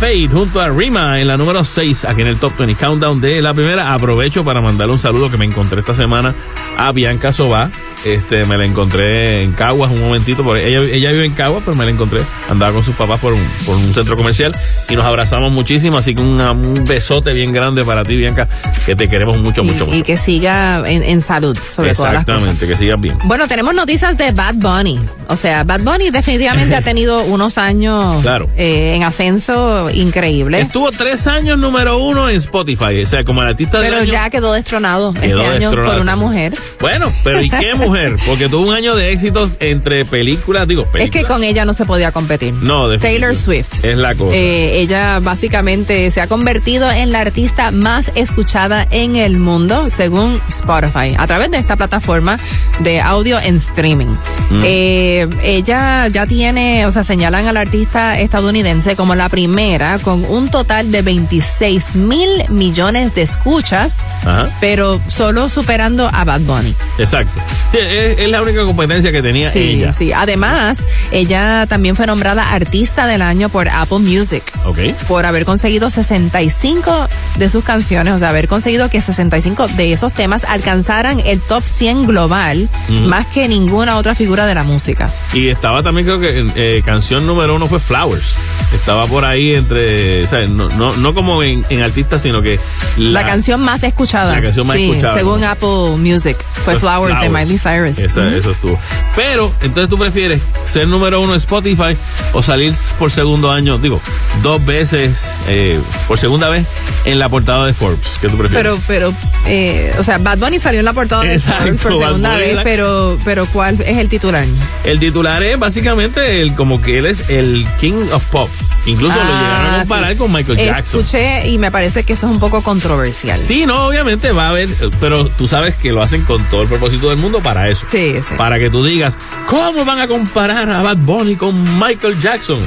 Junto 0.04 0.60
a 0.60 0.68
Rima 0.68 1.22
en 1.22 1.30
la 1.30 1.38
número 1.38 1.64
6 1.64 2.04
aquí 2.04 2.22
en 2.22 2.28
el 2.28 2.38
Top 2.38 2.58
20 2.58 2.76
Countdown 2.76 3.22
de 3.22 3.42
la 3.42 3.54
primera. 3.54 3.94
Aprovecho 3.94 4.44
para 4.44 4.60
mandarle 4.60 4.92
un 4.92 5.00
saludo 5.00 5.32
que 5.32 5.38
me 5.38 5.46
encontré 5.46 5.80
esta 5.80 5.96
semana 5.96 6.36
a 6.78 6.92
Bianca 6.92 7.32
Sobá. 7.32 7.72
Este, 8.04 8.44
me 8.44 8.58
la 8.58 8.66
encontré 8.66 9.44
en 9.44 9.54
Caguas 9.54 9.92
un 9.92 10.02
momentito, 10.02 10.44
porque 10.44 10.68
ella, 10.68 10.82
ella 10.82 11.12
vive 11.12 11.26
en 11.26 11.32
Caguas, 11.32 11.64
pero 11.64 11.78
me 11.78 11.86
la 11.86 11.92
encontré, 11.92 12.22
andaba 12.50 12.74
con 12.74 12.84
sus 12.84 12.96
papás 12.96 13.20
por 13.20 13.34
un, 13.34 13.44
por 13.66 13.76
un 13.76 13.94
centro 13.94 14.16
comercial 14.16 14.56
y 14.90 14.96
nos 14.96 15.06
abrazamos 15.06 15.52
muchísimo, 15.52 15.98
así 15.98 16.14
que 16.16 16.22
una- 16.22 16.52
un 16.52 16.84
besote 16.86 17.34
bien 17.34 17.52
grande 17.52 17.84
para 17.84 18.04
ti, 18.04 18.16
Bianca, 18.16 18.48
que 18.86 18.96
te 18.96 19.08
queremos 19.10 19.38
mucho, 19.38 19.64
mucho, 19.64 19.86
mucho. 19.86 19.98
Y 19.98 20.04
que 20.04 20.18
siga 20.18 20.84
en, 20.86 21.04
en 21.04 21.22
salud, 21.22 21.58
sobre 21.76 21.90
cosas. 21.96 22.12
Exactamente, 22.12 22.68
que 22.68 22.76
sigas 22.78 23.00
bien. 23.00 23.18
Bueno, 23.26 23.48
tenemos 23.48 23.74
noticias 23.74 24.18
de 24.18 24.32
Bad 24.32 24.56
Bunny. 24.56 25.00
O 25.30 25.36
sea, 25.36 25.64
Bad 25.64 25.82
Bunny 25.82 26.10
definitivamente 26.12 26.76
ha 26.76 26.82
tenido 26.84 27.24
unos 27.24 27.58
años 27.58 28.22
Claro. 28.22 28.50
eh, 28.58 28.96
en 28.96 29.04
ascenso 29.04 29.90
increíble. 29.92 30.60
Estuvo 30.62 30.92
tres 30.92 31.28
años 31.28 31.58
número 31.58 31.98
uno 31.98 32.30
en 32.30 32.36
Spotify, 32.38 33.02
o 33.04 33.08
sea, 33.08 33.24
como 33.24 33.42
el 33.42 33.48
artista 33.50 33.80
del 33.80 33.90
Pero 33.90 34.02
año. 34.04 34.12
ya 34.12 34.30
quedó 34.30 34.54
destronado 34.54 35.14
Quedó 35.14 35.42
este 35.42 35.56
año 35.56 35.70
destronado. 35.70 35.94
por 35.94 36.02
una 36.02 36.16
mujer. 36.16 36.54
Bueno, 36.80 37.12
pero 37.24 37.42
¿y 37.42 37.50
qué 37.50 37.74
mujer? 37.76 38.18
porque 38.26 38.50
tuvo 38.50 38.68
un 38.70 38.74
año 38.76 38.96
de 38.96 39.12
éxitos 39.12 39.52
entre 39.60 40.06
películas, 40.06 40.68
digo, 40.68 40.84
Es 40.84 40.88
que 40.92 40.98
películas. 41.00 41.26
con 41.32 41.44
ella 41.44 41.66
no 41.66 41.74
se 41.74 41.86
podía 41.86 42.12
competir. 42.12 42.33
No, 42.42 42.88
definitivo. 42.90 43.00
Taylor 43.00 43.36
Swift. 43.36 43.84
Es 43.84 43.98
la 43.98 44.16
cosa. 44.16 44.36
Eh, 44.36 44.80
ella 44.82 45.20
básicamente 45.20 46.10
se 46.12 46.22
ha 46.22 46.28
convertido 46.28 46.90
en 46.92 47.12
la 47.12 47.22
artista 47.22 47.72
más 47.72 48.12
escuchada 48.16 48.88
en 48.92 49.16
el 49.16 49.38
mundo, 49.40 49.90
según 49.90 50.42
Spotify, 50.48 51.16
a 51.18 51.28
través 51.28 51.52
de 51.52 51.58
esta 51.58 51.76
plataforma 51.76 52.40
de 52.80 53.02
audio 53.02 53.40
en 53.40 53.58
streaming. 53.58 54.16
Mm. 54.50 54.62
Eh, 54.66 55.28
ella 55.44 56.08
ya 56.08 56.26
tiene, 56.26 56.86
o 56.86 56.92
sea, 56.92 57.04
señalan 57.04 57.48
a 57.48 57.54
la 57.54 57.62
artista 57.62 58.20
estadounidense 58.20 58.96
como 58.96 59.16
la 59.16 59.30
primera 59.30 60.00
con 60.00 60.24
un 60.26 60.50
total 60.50 60.92
de 60.92 61.02
26 61.02 61.96
mil 61.96 62.30
millones 62.50 63.14
de 63.16 63.22
escuchas, 63.24 64.06
Ajá. 64.22 64.50
pero 64.60 65.00
solo 65.08 65.50
superando 65.50 66.10
a 66.12 66.24
Bad 66.24 66.42
Bunny. 66.42 66.74
Exacto. 66.98 67.40
Sí, 67.72 67.78
es, 67.82 68.20
es 68.20 68.30
la 68.30 68.42
única 68.42 68.64
competencia 68.66 69.12
que 69.12 69.22
tenía 69.22 69.50
Sí, 69.50 69.60
ella. 69.82 69.94
sí. 69.94 70.12
Además, 70.14 70.80
ella 71.12 71.66
también 71.68 71.96
fue 71.96 72.06
nombrada 72.06 72.23
Artista 72.28 73.06
del 73.06 73.22
Año 73.22 73.50
por 73.50 73.68
Apple 73.70 74.00
Music. 74.00 74.44
Ok. 74.66 74.80
Por 75.08 75.26
haber 75.26 75.46
conseguido 75.46 75.90
65 75.90 77.08
de 77.38 77.50
sus 77.50 77.64
canciones, 77.64 78.14
o 78.14 78.20
sea, 78.20 78.30
haber 78.30 78.48
conseguido 78.48 78.90
que 78.90 79.02
65 79.02 79.68
de 79.70 79.94
esos 79.94 80.14
temas 80.14 80.46
alcanzaran 80.46 81.20
el 81.20 81.40
top 81.42 81.64
100 81.66 82.08
global, 82.08 82.70
más 82.90 83.28
que 83.28 83.48
ninguna 83.48 83.98
otra 83.98 84.16
figura 84.16 84.46
de 84.46 84.56
la 84.56 84.64
música. 84.64 85.12
Y 85.34 85.50
estaba 85.50 85.84
también, 85.84 86.06
creo 86.08 86.20
que 86.20 86.52
eh, 86.56 86.82
canción 86.86 87.26
número 87.26 87.56
uno 87.56 87.68
fue 87.68 87.80
Flowers. 87.80 88.36
Estaba 88.74 89.06
por 89.06 89.24
ahí 89.24 89.54
entre, 89.54 90.24
o 90.24 90.28
sea, 90.28 90.48
no, 90.48 90.70
no, 90.70 90.96
no 90.96 91.14
como 91.14 91.44
en, 91.44 91.64
en 91.70 91.82
artista, 91.82 92.20
sino 92.20 92.42
que 92.42 92.60
La, 92.98 93.26
canción 93.26 93.62
más 93.62 93.84
escuchada. 93.84 94.34
La 94.34 94.42
canción 94.42 94.66
más 94.68 94.78
sí, 94.78 94.90
escuchada, 94.90 95.14
según 95.14 95.42
¿no? 95.42 95.48
Apple 95.50 95.98
Music. 95.98 96.38
Fue 96.66 96.74
Pues 96.74 96.80
Flowers, 96.80 97.20
de 97.20 97.30
Miley 97.30 97.58
Cyrus. 97.58 98.00
Esa-. 98.00 98.36
Eso 98.36 98.52
estuvo. 98.52 98.80
Pero, 99.16 99.52
entonces 99.62 99.90
tú 99.90 99.98
prefieres 99.98 100.42
ser 100.66 100.88
número 100.88 101.22
uno 101.22 101.34
en 101.34 101.38
Spotify 101.38 101.96
o 102.34 102.42
salir 102.42 102.74
por 103.00 103.12
segundo 103.12 103.52
año, 103.52 103.78
digo, 103.78 104.02
dos 104.42 104.66
veces, 104.66 105.32
eh, 105.48 105.80
por 106.08 106.18
segunda 106.18 106.50
vez, 106.50 106.68
en 107.06 107.20
la 107.20 107.30
portada 107.30 107.66
de 107.66 107.74
Forbes. 107.74 108.18
¿Qué 108.22 108.30
tú 108.30 108.38
prefieres? 108.38 108.80
Pero, 108.88 109.12
pero, 109.14 109.16
eh, 109.48 109.92
o 110.00 110.04
sea, 110.04 110.18
Bad 110.18 110.40
Bunny 110.40 110.60
salió 110.60 110.80
en 110.80 110.86
la 110.86 110.94
portada 110.94 111.24
de 111.24 111.40
Forbes 111.40 111.82
por 111.82 111.98
segunda 111.98 112.38
vez, 112.38 112.60
pero, 112.64 113.18
pero 113.24 113.46
¿cuál 113.48 113.80
es 113.82 113.98
el 113.98 114.10
titular? 114.10 114.46
El 114.84 115.00
titular 115.00 115.44
es 115.44 115.60
básicamente 115.60 116.42
el, 116.42 116.56
como 116.56 116.82
que 116.82 117.00
él 117.00 117.06
es 117.06 117.30
el 117.30 117.68
King 117.80 118.06
of 118.12 118.24
Pop. 118.26 118.50
Incluso 118.86 119.16
lo 119.16 119.22
Ah, 119.24 119.40
llegaron 119.42 119.76
a 119.76 119.80
comparar 119.80 120.12
sí. 120.12 120.18
con 120.18 120.32
Michael 120.34 120.58
Jackson. 120.58 121.00
Escuché 121.00 121.48
y 121.48 121.58
me 121.58 121.72
parece 121.72 122.04
que 122.04 122.12
eso 122.14 122.28
es 122.28 122.34
un 122.34 122.40
poco 122.42 122.62
controversial. 122.62 123.38
Sí, 123.38 123.66
no, 123.66 123.86
obviamente 123.86 124.34
va 124.34 124.48
a 124.48 124.50
haber, 124.50 124.68
pero 125.00 125.30
tú 125.30 125.48
sabes 125.48 125.76
que 125.76 125.94
lo 125.94 126.02
hacen 126.02 126.24
con 126.26 126.44
todo 126.50 126.64
el 126.64 126.68
propósito 126.68 127.08
del 127.08 127.18
mundo 127.18 127.40
para 127.40 127.70
eso. 127.70 127.86
Sí, 127.90 128.16
sí. 128.22 128.34
Para 128.36 128.60
que 128.60 128.70
tú 128.70 128.84
digas, 128.84 129.18
¿cómo 129.48 129.86
van 129.86 130.00
a 130.00 130.08
comparar 130.10 130.70
a 130.70 130.82
Bad 130.82 130.98
Bunny 130.98 131.38
con 131.38 131.80
Michael 131.80 132.03
Jackson? 132.12 132.60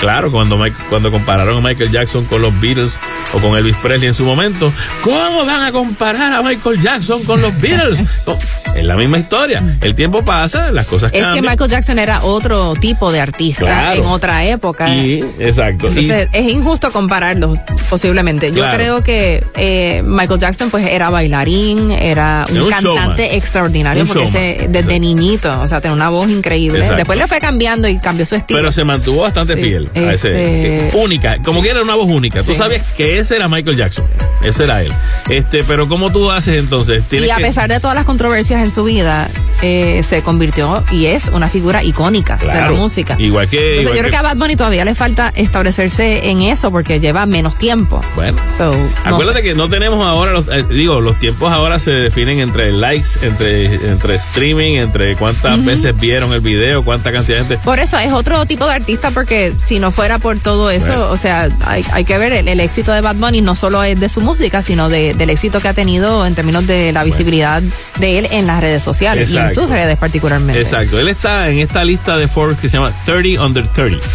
Claro, 0.00 0.30
cuando, 0.30 0.58
cuando 0.90 1.10
compararon 1.10 1.58
a 1.58 1.60
Michael 1.68 1.90
Jackson 1.90 2.24
con 2.26 2.42
los 2.42 2.58
Beatles 2.60 2.98
o 3.32 3.38
con 3.40 3.56
Elvis 3.56 3.76
Presley 3.76 4.08
en 4.08 4.14
su 4.14 4.24
momento, 4.24 4.70
¿cómo 5.02 5.46
van 5.46 5.62
a 5.62 5.72
comparar 5.72 6.32
a 6.34 6.42
Michael 6.42 6.82
Jackson 6.82 7.24
con 7.24 7.40
los 7.40 7.58
Beatles? 7.60 8.00
No, 8.26 8.80
es 8.80 8.84
la 8.84 8.96
misma 8.96 9.18
historia. 9.18 9.62
El 9.82 9.94
tiempo 9.94 10.24
pasa, 10.24 10.72
las 10.72 10.86
cosas 10.86 11.12
Es 11.12 11.18
que 11.18 11.24
cambian. 11.24 11.44
Michael 11.44 11.70
Jackson 11.70 11.98
era 12.00 12.24
otro 12.24 12.72
tipo 12.74 13.12
de 13.12 13.20
artista 13.20 13.60
Claro. 13.60 14.00
en 14.02 14.06
otra 14.08 14.44
época. 14.44 14.88
Y, 14.94 15.20
exacto. 15.38 15.86
Y- 15.86 15.90
Entonces 15.90 16.28
es 16.32 16.48
injusto 16.48 16.90
compararlos, 16.90 17.58
posiblemente. 17.88 18.48
Yo 18.48 18.62
Claro. 18.62 18.74
creo 18.76 19.02
que 19.04 19.44
eh, 19.56 20.02
Michael 20.04 20.40
Jackson 20.40 20.70
pues 20.70 20.86
era 20.86 21.08
bailarín, 21.10 21.90
era 21.92 22.46
un, 22.50 22.68
cantante 22.68 23.22
showman. 23.22 23.36
extraordinario 23.36 24.02
Un 24.02 24.08
porque 24.08 24.24
ese- 24.24 24.66
desde 24.68 24.98
niñito, 24.98 25.60
o 25.60 25.66
sea, 25.68 25.80
tenía 25.80 25.94
una 25.94 26.08
voz 26.08 26.28
increíble. 26.28 26.78
Exacto. 26.80 26.96
Después 26.96 27.18
le 27.18 27.28
fue 27.28 27.38
cambiando 27.40 27.86
y 27.86 27.98
cambió 27.98 28.26
su 28.26 28.34
estilo. 28.34 28.58
Pero 28.58 28.72
se 28.72 28.84
mantuvo 28.84 29.22
bastante 29.22 29.54
Sí. 29.54 29.60
fiel 29.60 29.83
a 29.94 30.12
ese. 30.12 30.78
Este- 30.86 30.96
Única, 30.96 31.38
como 31.44 31.62
que 31.62 31.70
era 31.70 31.82
una 31.82 31.94
voz 31.94 32.06
única. 32.08 32.40
Tú 32.42 32.52
Sí. 32.52 32.54
sabías 32.56 32.82
que 32.96 33.18
ese 33.18 33.36
era 33.36 33.48
Michael 33.48 33.76
Jackson. 33.76 34.04
Ese 34.42 34.64
era 34.64 34.82
él. 34.82 34.92
Este, 35.30 35.64
pero 35.64 35.88
¿cómo 35.88 36.10
tú 36.12 36.30
haces 36.30 36.58
entonces? 36.58 37.02
Tienes 37.08 37.28
y 37.28 37.30
a 37.30 37.36
que- 37.36 37.42
pesar 37.44 37.68
de 37.68 37.80
todas 37.80 37.94
las 37.96 38.04
controversias 38.04 38.62
en 38.62 38.70
su 38.70 38.84
vida, 38.84 39.28
eh, 39.62 40.02
se 40.04 40.22
convirtió 40.22 40.84
y 40.90 41.06
es 41.06 41.28
una 41.28 41.48
figura 41.48 41.82
icónica 41.82 42.36
de 42.36 42.46
la 42.46 42.70
música. 42.70 43.16
Igual 43.18 43.48
que. 43.48 43.56
Entonces, 43.56 43.80
igual 43.82 43.94
yo 43.96 44.00
creo 44.00 44.10
que 44.10 44.16
a 44.16 44.22
Bad 44.22 44.36
Bunny 44.36 44.56
todavía 44.56 44.84
le 44.84 44.94
falta 44.94 45.32
establecerse 45.34 46.28
en 46.30 46.40
eso 46.42 46.70
porque 46.70 47.00
lleva 47.00 47.24
menos 47.26 47.56
tiempo. 47.56 48.02
Bueno. 48.14 48.38
So, 48.58 48.70
no 48.72 48.88
Acuérdate 49.04 49.38
sé. 49.38 49.44
que 49.44 49.54
no 49.54 49.68
tenemos 49.68 50.06
ahora, 50.06 50.32
los, 50.32 50.46
eh, 50.48 50.64
digo, 50.68 51.00
los 51.00 51.18
tiempos 51.18 51.50
ahora 51.52 51.78
se 51.78 51.90
definen 51.92 52.40
entre 52.40 52.72
likes, 52.72 53.08
entre, 53.22 53.66
entre 53.66 54.16
streaming, 54.16 54.74
entre 54.76 55.16
cuántas 55.16 55.64
veces 55.64 55.98
vieron 55.98 56.32
el 56.32 56.40
video, 56.40 56.84
cuánta 56.84 57.12
cantidad 57.12 57.38
de 57.38 57.44
gente. 57.44 57.58
Por 57.64 57.78
eso 57.78 57.98
es 57.98 58.12
otro 58.12 58.44
tipo 58.46 58.66
de 58.66 58.74
artista 58.74 59.10
porque 59.10 59.52
si 59.56 59.73
no 59.78 59.90
fuera 59.90 60.18
por 60.18 60.38
todo 60.38 60.70
eso, 60.70 60.88
Bueno. 60.88 61.10
o 61.10 61.16
sea, 61.16 61.48
hay, 61.64 61.84
hay 61.92 62.04
que 62.04 62.16
ver 62.18 62.32
el, 62.32 62.48
el 62.48 62.60
éxito 62.60 62.92
de 62.92 63.00
Bad 63.00 63.16
Bunny 63.16 63.40
no 63.40 63.56
solo 63.56 63.82
es 63.84 63.98
de 64.00 64.08
su 64.08 64.20
música, 64.20 64.62
sino 64.62 64.88
de- 64.88 65.14
del 65.14 65.30
éxito 65.30 65.60
que 65.60 65.68
ha 65.68 65.74
tenido 65.74 66.26
en 66.26 66.34
términos 66.34 66.66
de 66.66 66.92
la 66.92 67.04
visibilidad 67.04 67.62
de 67.98 68.18
él 68.18 68.28
en 68.30 68.46
las 68.46 68.60
redes 68.60 68.82
sociales 68.82 69.30
y 69.30 69.36
en 69.36 69.50
sus 69.50 69.68
redes 69.68 69.98
particularmente. 69.98 70.60
Exacto, 70.60 70.98
él 70.98 71.08
está 71.08 71.48
en 71.48 71.58
esta 71.58 71.84
lista 71.84 72.16
de 72.18 72.28
Forbes 72.28 72.58
que 72.58 72.68
se 72.68 72.76
llama 72.78 72.92
30 73.04 73.42
Under 73.42 73.66
30. 73.68 74.06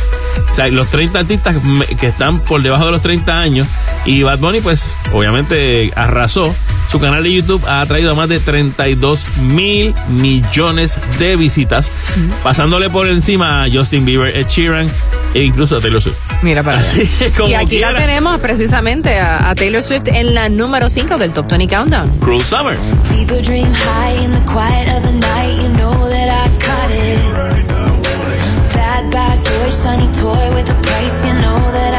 O 0.49 0.53
sea, 0.53 0.67
los 0.69 0.87
30 0.87 1.19
artistas 1.19 1.55
que 1.99 2.07
están 2.07 2.39
por 2.39 2.61
debajo 2.61 2.85
de 2.85 2.91
los 2.91 3.01
30 3.01 3.39
años. 3.39 3.67
Y 4.05 4.23
Bad 4.23 4.39
Bunny, 4.39 4.61
pues, 4.61 4.95
obviamente 5.13 5.91
arrasó. 5.95 6.55
Su 6.89 6.99
canal 6.99 7.21
de 7.23 7.31
YouTube 7.31 7.63
ha 7.67 7.81
atraído 7.81 8.11
a 8.11 8.15
más 8.15 8.29
de 8.29 8.39
32 8.39 9.27
mil 9.41 9.93
millones 10.09 10.99
de 11.19 11.35
visitas, 11.35 11.91
pasándole 12.43 12.89
por 12.89 13.07
encima 13.07 13.63
a 13.63 13.67
Justin 13.71 14.05
Bieber, 14.05 14.35
Ed 14.35 14.47
Sheeran 14.47 14.87
e 15.35 15.43
incluso 15.43 15.77
a 15.77 15.81
Taylor 15.81 16.01
Swift. 16.01 16.17
Mira 16.41 16.63
para 16.63 16.79
allá. 16.79 16.89
Así 16.89 17.31
como 17.37 17.49
Y 17.49 17.53
aquí 17.53 17.65
quiera, 17.77 17.91
la 17.91 17.99
tenemos 17.99 18.39
precisamente 18.39 19.19
a, 19.19 19.51
a 19.51 19.55
Taylor 19.55 19.83
Swift 19.83 20.07
en 20.07 20.33
la 20.33 20.49
número 20.49 20.89
5 20.89 21.17
del 21.19 21.31
Top 21.31 21.47
20 21.47 21.67
Countdown. 21.67 22.09
Cruel 22.21 22.41
Summer. 22.41 22.75
People 23.15 23.39
dream 23.41 23.71
high 23.71 24.23
in 24.23 24.31
the 24.31 24.41
quiet 24.51 24.87
of 24.97 25.03
the 25.03 25.11
night. 25.11 25.61
You 25.61 25.69
know 25.77 26.09
that 26.09 26.27
I 26.27 26.49
caught 26.57 26.91
it. 26.91 27.19
Bad, 28.73 29.11
bad 29.11 29.37
boy, 29.43 29.69
shiny 29.69 30.07
toy 30.19 30.55
with 30.55 30.67
a 30.71 30.75
price. 30.81 31.23
You 31.27 31.33
know 31.35 31.59
that 31.71 31.93
I 31.93 31.98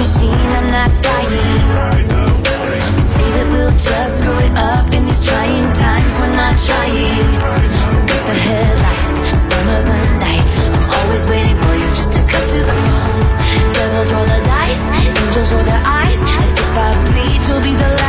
machine, 0.00 0.48
I'm 0.56 0.72
not 0.72 0.88
dying. 1.04 1.60
We 2.96 3.02
say 3.04 3.28
that 3.36 3.48
we'll 3.52 3.76
just 3.76 4.24
grow 4.24 4.38
it 4.40 4.54
up 4.56 4.88
in 4.96 5.04
these 5.04 5.20
trying 5.28 5.68
times, 5.76 6.16
we're 6.16 6.32
not 6.32 6.56
trying. 6.56 7.36
So 7.84 8.00
get 8.08 8.22
the 8.24 8.36
headlights, 8.48 9.16
summer's 9.44 9.84
a 9.92 10.00
knife. 10.16 10.52
I'm 10.72 10.88
always 10.88 11.28
waiting 11.28 11.58
for 11.60 11.74
you 11.76 11.88
just 11.92 12.16
to 12.16 12.20
cut 12.32 12.44
to 12.48 12.60
the 12.64 12.76
bone. 12.80 13.20
Devils 13.76 14.08
roll 14.16 14.24
the 14.24 14.40
dice, 14.48 14.84
angels 15.04 15.52
roll 15.52 15.68
their 15.68 15.84
eyes. 15.84 16.16
And 16.16 16.48
if 16.48 16.72
I 16.80 16.88
bleed, 17.12 17.40
you'll 17.44 17.60
be 17.60 17.76
the 17.76 17.99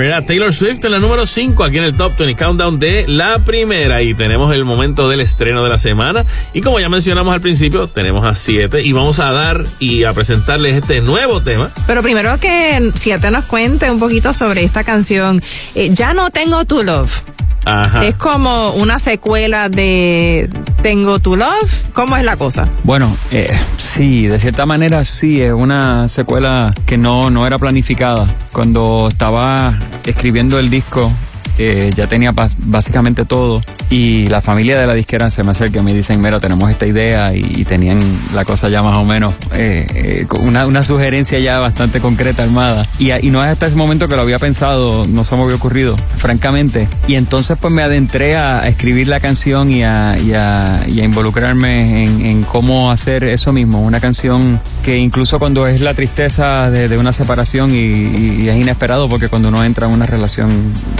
Era 0.00 0.24
Taylor 0.24 0.54
Swift 0.54 0.84
en 0.84 0.92
la 0.92 0.98
número 0.98 1.26
5 1.26 1.64
aquí 1.64 1.78
en 1.78 1.84
el 1.84 1.96
Top 1.96 2.16
20 2.16 2.42
Countdown 2.42 2.78
de 2.78 3.04
la 3.08 3.38
primera 3.40 4.02
y 4.02 4.14
tenemos 4.14 4.54
el 4.54 4.64
momento 4.64 5.08
del 5.08 5.20
estreno 5.20 5.62
de 5.62 5.68
la 5.68 5.78
semana 5.78 6.24
y 6.52 6.60
como 6.62 6.80
ya 6.80 6.88
mencionamos 6.88 7.34
al 7.34 7.40
principio 7.40 7.88
tenemos 7.88 8.24
a 8.24 8.34
7 8.34 8.82
y 8.82 8.92
vamos 8.92 9.18
a 9.18 9.32
dar 9.32 9.62
y 9.78 10.04
a 10.04 10.12
presentarles 10.12 10.76
este 10.76 11.00
nuevo 11.00 11.42
tema. 11.42 11.70
Pero 11.86 12.02
primero 12.02 12.38
que 12.38 12.90
Siete 12.94 13.30
nos 13.30 13.44
cuente 13.44 13.90
un 13.90 13.98
poquito 13.98 14.32
sobre 14.32 14.64
esta 14.64 14.84
canción. 14.84 15.42
Eh, 15.74 15.90
ya 15.92 16.14
no 16.14 16.30
tengo 16.30 16.64
tu 16.64 16.82
love. 16.82 17.22
Ajá. 17.64 18.04
Es 18.06 18.14
como 18.14 18.72
una 18.74 18.98
secuela 18.98 19.68
de 19.68 20.48
Tengo 20.82 21.20
tu 21.20 21.36
love. 21.36 21.92
¿Cómo 21.92 22.16
es 22.16 22.24
la 22.24 22.36
cosa? 22.36 22.68
Bueno, 22.82 23.16
eh, 23.30 23.48
sí, 23.78 24.26
de 24.26 24.38
cierta 24.40 24.66
manera 24.66 25.04
sí, 25.04 25.40
es 25.40 25.52
una 25.52 26.08
secuela 26.08 26.74
que 26.86 26.98
no, 26.98 27.30
no 27.30 27.46
era 27.46 27.56
planificada. 27.56 28.26
Cuando 28.52 29.06
estaba 29.08 29.78
escribiendo 30.04 30.58
el 30.58 30.70
disco, 30.70 31.12
eh, 31.58 31.90
ya 31.94 32.06
tenía 32.06 32.32
básicamente 32.58 33.24
todo. 33.24 33.62
Y 33.90 34.26
la 34.28 34.40
familia 34.40 34.78
de 34.80 34.86
la 34.86 34.94
disquera 34.94 35.28
se 35.28 35.44
me 35.44 35.50
acerca 35.50 35.80
y 35.80 35.82
me 35.82 35.92
dicen, 35.92 36.20
mira, 36.22 36.40
tenemos 36.40 36.70
esta 36.70 36.86
idea 36.86 37.34
y, 37.34 37.44
y 37.56 37.64
tenían 37.64 37.98
la 38.34 38.44
cosa 38.46 38.70
ya 38.70 38.82
más 38.82 38.96
o 38.96 39.04
menos, 39.04 39.34
eh, 39.52 39.86
eh, 39.94 40.26
una, 40.40 40.66
una 40.66 40.82
sugerencia 40.82 41.38
ya 41.40 41.58
bastante 41.58 42.00
concreta 42.00 42.42
armada. 42.42 42.86
Y, 42.98 43.10
y 43.12 43.30
no 43.30 43.42
es 43.44 43.50
hasta 43.50 43.66
ese 43.66 43.76
momento 43.76 44.08
que 44.08 44.16
lo 44.16 44.22
había 44.22 44.38
pensado, 44.38 45.04
no 45.06 45.24
se 45.24 45.36
me 45.36 45.42
había 45.42 45.56
ocurrido, 45.56 45.96
francamente. 46.16 46.88
Y 47.06 47.16
entonces 47.16 47.58
pues 47.60 47.72
me 47.72 47.82
adentré 47.82 48.36
a, 48.36 48.66
escribir 48.66 49.08
la 49.08 49.20
canción 49.20 49.70
y 49.70 49.82
a, 49.84 50.16
y 50.18 50.32
a- 50.32 50.84
y 50.88 51.00
a 51.00 51.04
involucrarme 51.04 52.04
en, 52.04 52.24
en 52.26 52.42
cómo 52.44 52.90
hacer 52.90 53.24
eso 53.24 53.52
mismo, 53.52 53.80
una 53.82 54.00
canción 54.00 54.58
que 54.84 54.96
incluso 54.98 55.38
cuando 55.38 55.66
es 55.66 55.80
la 55.80 55.94
tristeza 55.94 56.70
de, 56.70 56.88
de 56.88 56.98
una 56.98 57.12
separación 57.12 57.70
y 57.74 58.48
es 58.48 58.56
inesperado 58.56 59.08
porque 59.08 59.28
cuando 59.28 59.48
uno 59.48 59.62
entra 59.64 59.86
en 59.86 59.92
una 59.92 60.06
relación 60.06 60.50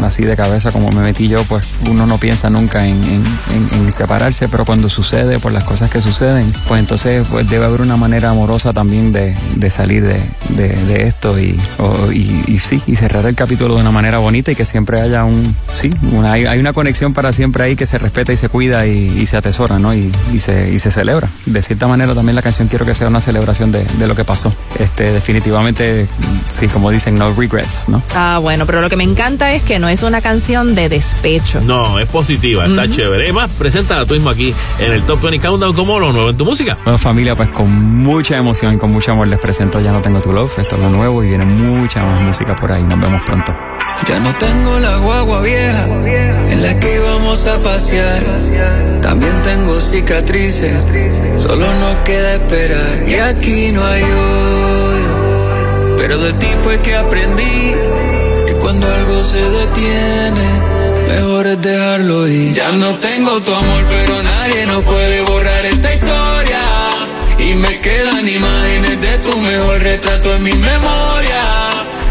así 0.02 0.22
de 0.22 0.36
cabeza 0.42 0.72
como 0.72 0.90
me 0.90 1.02
metí 1.02 1.28
yo, 1.28 1.44
pues 1.44 1.68
uno 1.88 2.04
no 2.04 2.18
piensa 2.18 2.50
nunca 2.50 2.84
en, 2.84 3.00
separarse, 3.92 4.48
pero 4.48 4.64
cuando 4.64 4.88
sucede 4.88 5.38
por 5.38 5.52
las 5.52 5.64
cosas 5.64 5.88
que 5.90 6.00
suceden, 6.00 6.50
pues 6.66 6.80
entonces 6.80 7.24
pues 7.30 7.48
debe 7.48 7.66
haber 7.66 7.80
una 7.82 7.96
manera 7.96 8.30
amorosa 8.30 8.72
también 8.72 9.12
de, 9.12 9.36
salir 9.70 10.02
de, 10.02 11.06
esto 11.06 11.38
y, 11.38 11.60
sí, 12.62 12.82
y 12.86 12.96
cerrar 12.96 13.26
el 13.26 13.34
capítulo 13.36 13.74
de 13.76 13.82
una 13.82 13.90
manera 13.92 14.18
bonita 14.18 14.50
y 14.50 14.54
que 14.56 14.64
siempre 14.64 15.00
haya 15.00 15.24
un, 15.24 15.54
sí, 15.74 15.90
una- 16.10 16.32
hay, 16.32 16.58
una 16.58 16.72
conexión 16.72 17.12
para 17.12 17.32
siempre 17.32 17.62
ahí 17.64 17.76
que 17.76 17.86
se 17.86 17.98
respeta 17.98 18.32
y 18.32 18.36
se 18.36 18.48
cuida 18.48 18.86
y, 18.86 19.24
se 19.26 19.36
atesora, 19.36 19.78
¿no? 19.78 19.94
Y, 19.94 20.10
se, 20.40 20.72
y 20.72 20.78
se 20.80 20.90
celebra. 20.90 21.28
De 21.46 21.62
cierta 21.62 21.86
manera 21.86 22.14
también 22.14 22.34
la 22.34 22.42
canción 22.42 22.66
quiero 22.68 22.84
que 22.84 22.94
sea 22.94 23.06
una 23.08 23.20
celebración 23.20 23.70
de, 23.70 23.84
de 23.84 24.08
lo 24.08 24.16
que 24.16 24.24
pasó. 24.24 24.52
Este, 24.78 25.12
definitivamente, 25.12 26.08
sí, 26.48 26.66
como 26.68 26.90
dicen, 26.90 27.14
no 27.14 27.32
regrets, 27.34 27.88
¿no? 27.88 28.02
Ah, 28.14 28.38
bueno, 28.42 28.66
pero 28.66 28.80
lo 28.80 28.90
que 28.90 28.96
me 28.96 29.04
encanta 29.04 29.52
es 29.52 29.62
que 29.62 29.78
no 29.78 29.88
es 29.88 30.02
una 30.02 30.20
canción 30.20 30.31
de 30.32 30.88
despecho. 30.88 31.60
No, 31.60 31.98
es 31.98 32.06
positiva, 32.06 32.64
está 32.64 32.88
chévere. 32.88 33.28
Es 33.28 33.34
más, 33.34 33.50
preséntala 33.50 34.06
tú 34.06 34.14
mismo 34.14 34.30
aquí 34.30 34.54
en 34.80 34.92
el 34.92 35.02
Top 35.02 35.20
20 35.20 35.46
Countdown 35.46 35.74
como 35.74 36.00
lo 36.00 36.10
nuevo 36.10 36.30
en 36.30 36.36
tu 36.38 36.46
música. 36.46 36.78
Bueno, 36.84 36.96
familia, 36.96 37.36
pues 37.36 37.50
con 37.50 37.70
mucha 37.70 38.38
emoción 38.38 38.74
y 38.74 38.78
con 38.78 38.90
mucho 38.90 39.12
amor 39.12 39.28
les 39.28 39.38
presento 39.38 39.78
Ya 39.78 39.92
no 39.92 40.00
tengo 40.00 40.22
tu 40.22 40.32
love. 40.32 40.58
Esto 40.58 40.76
es 40.76 40.80
lo 40.80 40.88
nuevo 40.88 41.22
y 41.22 41.28
viene 41.28 41.44
mucha 41.44 42.02
más 42.02 42.22
música 42.22 42.56
por 42.56 42.72
ahí. 42.72 42.82
Nos 42.82 42.98
vemos 42.98 43.20
pronto. 43.26 43.54
Ya 44.08 44.20
no 44.20 44.34
tengo 44.36 44.78
la 44.78 44.96
guagua 44.96 45.42
vieja 45.42 45.84
en 45.84 46.62
la 46.62 46.80
que 46.80 46.94
íbamos 46.94 47.44
a 47.44 47.62
pasear. 47.62 48.24
También 49.02 49.34
tengo 49.44 49.78
cicatrices, 49.80 50.72
solo 51.36 51.66
nos 51.74 51.98
queda 52.04 52.36
esperar. 52.36 53.06
Y 53.06 53.16
aquí 53.16 53.70
no 53.70 53.84
hay 53.84 54.02
odio. 54.02 55.96
Pero 55.98 56.16
de 56.18 56.32
ti 56.32 56.48
fue 56.64 56.80
que 56.80 56.96
aprendí 56.96 57.74
cuando 58.62 58.86
algo 58.86 59.22
se 59.24 59.40
detiene, 59.40 60.46
mejor 61.08 61.46
es 61.48 61.60
dejarlo 61.60 62.28
ir. 62.28 62.54
Ya 62.54 62.70
no 62.72 62.96
tengo 62.98 63.42
tu 63.42 63.52
amor, 63.52 63.84
pero 63.88 64.22
nadie 64.22 64.66
nos 64.66 64.84
puede 64.84 65.22
borrar 65.22 65.66
esta 65.66 65.94
historia. 65.94 66.60
Y 67.38 67.54
me 67.56 67.80
quedan 67.80 68.28
imágenes 68.28 69.00
de 69.00 69.18
tu 69.18 69.36
mejor 69.38 69.80
retrato 69.80 70.34
en 70.36 70.42
mi 70.44 70.52
memoria. 70.52 71.44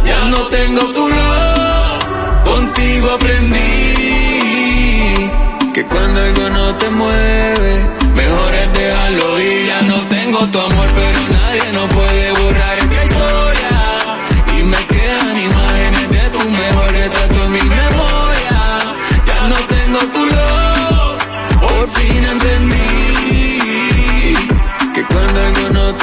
Ya 0.06 0.26
no 0.26 0.40
tengo 0.58 0.82
tu 0.92 1.08
love, 1.08 2.04
contigo 2.44 3.12
aprendí 3.12 3.62
que 5.74 5.86
cuando 5.86 6.20
algo 6.22 6.50
no 6.50 6.76
te 6.76 6.90
mueve, 6.90 7.90
mejor 8.14 8.54
es 8.62 8.74
dejarlo 8.74 9.40
ir. 9.40 9.68
Ya 9.68 9.82
no 9.84 10.08
tengo 10.10 10.40
tu 10.48 10.60
amor, 10.60 10.71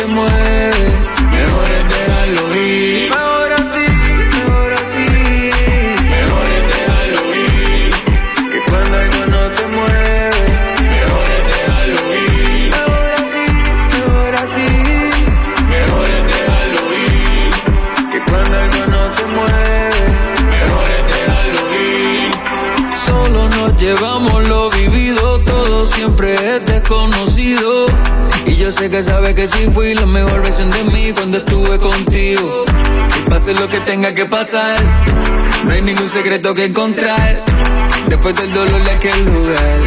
mueve, 0.08 0.47
Que 28.90 29.02
sabes 29.02 29.34
que 29.34 29.46
sí 29.46 29.68
fui 29.72 29.94
la 29.94 30.06
mejor 30.06 30.42
versión 30.42 30.70
de 30.70 30.82
mí 30.84 31.12
cuando 31.12 31.38
estuve 31.38 31.78
contigo. 31.78 32.64
Y 33.18 33.28
pase 33.28 33.52
lo 33.52 33.68
que 33.68 33.80
tenga 33.80 34.14
que 34.14 34.24
pasar, 34.24 34.78
no 35.64 35.72
hay 35.72 35.82
ningún 35.82 36.08
secreto 36.08 36.54
que 36.54 36.64
encontrar. 36.64 37.44
Después 38.08 38.34
del 38.36 38.50
dolor 38.52 38.82
de 38.82 38.90
aquel 38.90 39.24
lugar, 39.26 39.80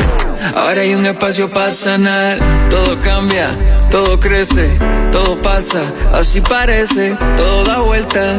ahora 0.55 0.81
hay 0.81 0.93
un 0.93 1.05
espacio 1.07 1.49
para 1.49 1.71
sanar. 1.71 2.37
Todo 2.69 3.01
cambia, 3.01 3.79
todo 3.89 4.19
crece, 4.19 4.77
todo 5.11 5.41
pasa, 5.41 5.81
así 6.13 6.39
parece, 6.39 7.17
todo 7.35 7.63
da 7.63 7.79
vuelta. 7.79 8.35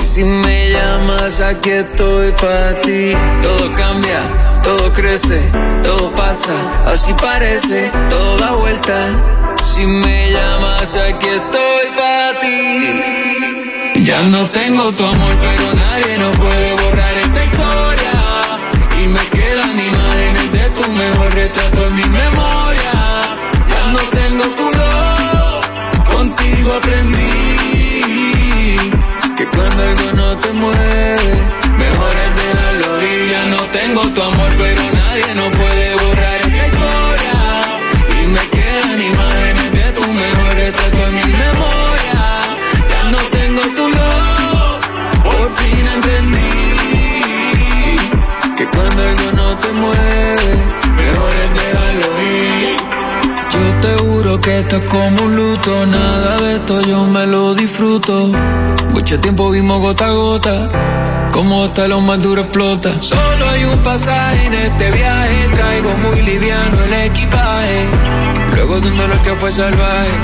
Si 0.00 0.22
me 0.22 0.70
llamas, 0.70 1.40
aquí 1.40 1.70
estoy 1.70 2.30
para 2.40 2.80
ti. 2.82 3.14
Todo 3.42 3.74
cambia, 3.74 4.52
todo 4.62 4.92
crece, 4.92 5.42
todo 5.82 6.14
pasa, 6.14 6.54
así 6.86 7.12
parece, 7.14 7.90
todo 8.08 8.38
da 8.38 8.52
vuelta. 8.52 9.33
Si 9.72 9.84
me 9.86 10.30
llamas, 10.30 10.94
aquí 10.94 11.26
estoy 11.26 11.86
para 11.96 12.38
ti. 12.40 14.04
Ya 14.04 14.20
no 14.34 14.48
tengo 14.50 14.92
tu 14.92 15.04
amor, 15.04 15.34
pero 15.40 15.74
nadie 15.74 16.18
nos 16.18 16.36
puede 16.36 16.72
borrar 16.82 17.14
esta 17.14 17.44
historia. 17.44 18.12
Y 19.02 19.08
me 19.08 19.24
quedan 19.36 19.80
imágenes 19.90 20.52
de 20.52 20.70
tu 20.70 20.92
mejor 20.92 21.34
retrato 21.34 21.86
en 21.88 21.94
mi 21.96 22.04
memoria. 22.04 22.92
Ya 23.72 23.84
no 23.94 24.02
tengo 24.18 24.44
tu 24.58 24.64
love, 24.78 25.66
contigo 26.14 26.74
aprendí 26.74 27.24
que 29.36 29.46
cuando 29.48 29.82
algo 29.82 30.12
no 30.12 30.38
te 30.38 30.52
mueve, 30.52 31.32
mejor 31.84 32.14
es 32.24 32.30
dejarlo 32.42 33.02
ir. 33.02 33.30
Ya 33.32 33.42
no 33.46 33.62
tengo 33.78 34.02
tu 34.14 34.22
amor, 34.22 34.50
pero 34.58 34.73
esto 54.64 54.78
es 54.78 54.90
como 54.90 55.24
un 55.24 55.36
luto, 55.36 55.86
nada 55.86 56.40
de 56.40 56.56
esto 56.56 56.80
yo 56.82 57.04
me 57.04 57.26
lo 57.26 57.54
disfruto. 57.54 58.32
Mucho 58.90 59.20
tiempo 59.20 59.50
vimos 59.50 59.78
gota 59.80 60.06
a 60.06 60.10
gota, 60.10 61.28
como 61.32 61.64
hasta 61.64 61.86
lo 61.86 62.00
más 62.00 62.22
duro 62.22 62.42
explota. 62.42 63.00
Solo 63.00 63.48
hay 63.50 63.64
un 63.64 63.82
pasaje 63.82 64.46
en 64.46 64.54
este 64.54 64.90
viaje, 64.90 65.48
traigo 65.52 65.94
muy 65.96 66.22
liviano 66.22 66.82
el 66.82 66.92
equipaje. 67.10 67.86
Luego 68.54 68.80
de 68.80 68.88
un 68.88 68.96
dolor 68.96 69.20
que 69.22 69.34
fue 69.34 69.52
salvaje, 69.52 70.16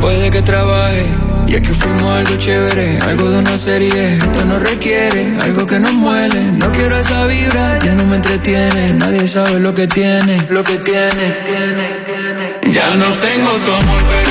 puede 0.00 0.30
que 0.30 0.42
trabaje. 0.42 1.06
Y 1.46 1.54
es 1.54 1.62
que 1.62 1.74
fuimos 1.74 2.18
algo 2.18 2.36
chévere, 2.36 2.98
algo 2.98 3.30
de 3.30 3.38
una 3.38 3.58
serie. 3.58 4.16
Esto 4.16 4.44
no 4.44 4.58
requiere 4.58 5.36
algo 5.42 5.66
que 5.66 5.78
nos 5.78 5.92
muele. 5.92 6.52
No 6.52 6.70
quiero 6.72 6.96
esa 6.98 7.26
vibra, 7.26 7.78
ya 7.78 7.94
no 7.94 8.04
me 8.04 8.16
entretiene. 8.16 8.94
Nadie 8.94 9.26
sabe 9.26 9.58
lo 9.60 9.74
que 9.74 9.86
tiene, 9.86 10.46
lo 10.50 10.62
que 10.62 10.78
tiene. 10.78 11.81
Ya 12.72 12.96
no 12.96 13.18
tengo 13.18 13.50
tu 13.66 13.70
amor, 13.70 14.21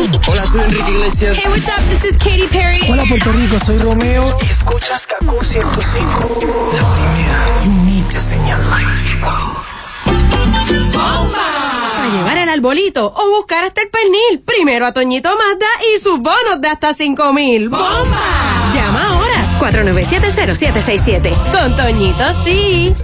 Hola, 0.00 0.46
soy 0.46 0.62
Enrique 0.62 0.92
Iglesias. 0.92 1.36
Hey, 1.36 1.44
what's 1.50 1.68
up? 1.68 1.74
This 1.90 2.04
is 2.06 2.16
Katy 2.16 2.46
Perry. 2.50 2.80
Hola 2.90 3.04
Puerto 3.06 3.32
Rico, 3.32 3.58
soy 3.58 3.76
Romeo 3.76 4.34
y 4.40 4.46
escuchas 4.46 5.06
Kaku 5.06 5.44
105. 5.44 6.38
La 6.72 6.82
primera, 6.94 7.60
you 7.62 7.72
need 7.84 8.04
to 8.06 8.18
señal 8.18 8.58
Para 10.94 12.08
llevar 12.16 12.38
el 12.38 12.48
arbolito 12.48 13.12
o 13.14 13.36
buscar 13.36 13.64
hasta 13.64 13.82
el 13.82 13.90
pernil, 13.90 14.40
primero 14.42 14.86
a 14.86 14.92
Toñito 14.94 15.28
Mazda 15.28 15.66
y 15.94 15.98
sus 16.00 16.18
bonos 16.18 16.62
de 16.62 16.68
hasta 16.68 16.94
5 16.94 17.34
mil. 17.34 17.68
¡Bomba! 17.68 17.92
Llama 18.72 19.06
ahora 19.06 19.58
497-0767. 19.60 21.52
Con 21.52 21.76
Toñito 21.76 22.24
sí. 22.42 22.94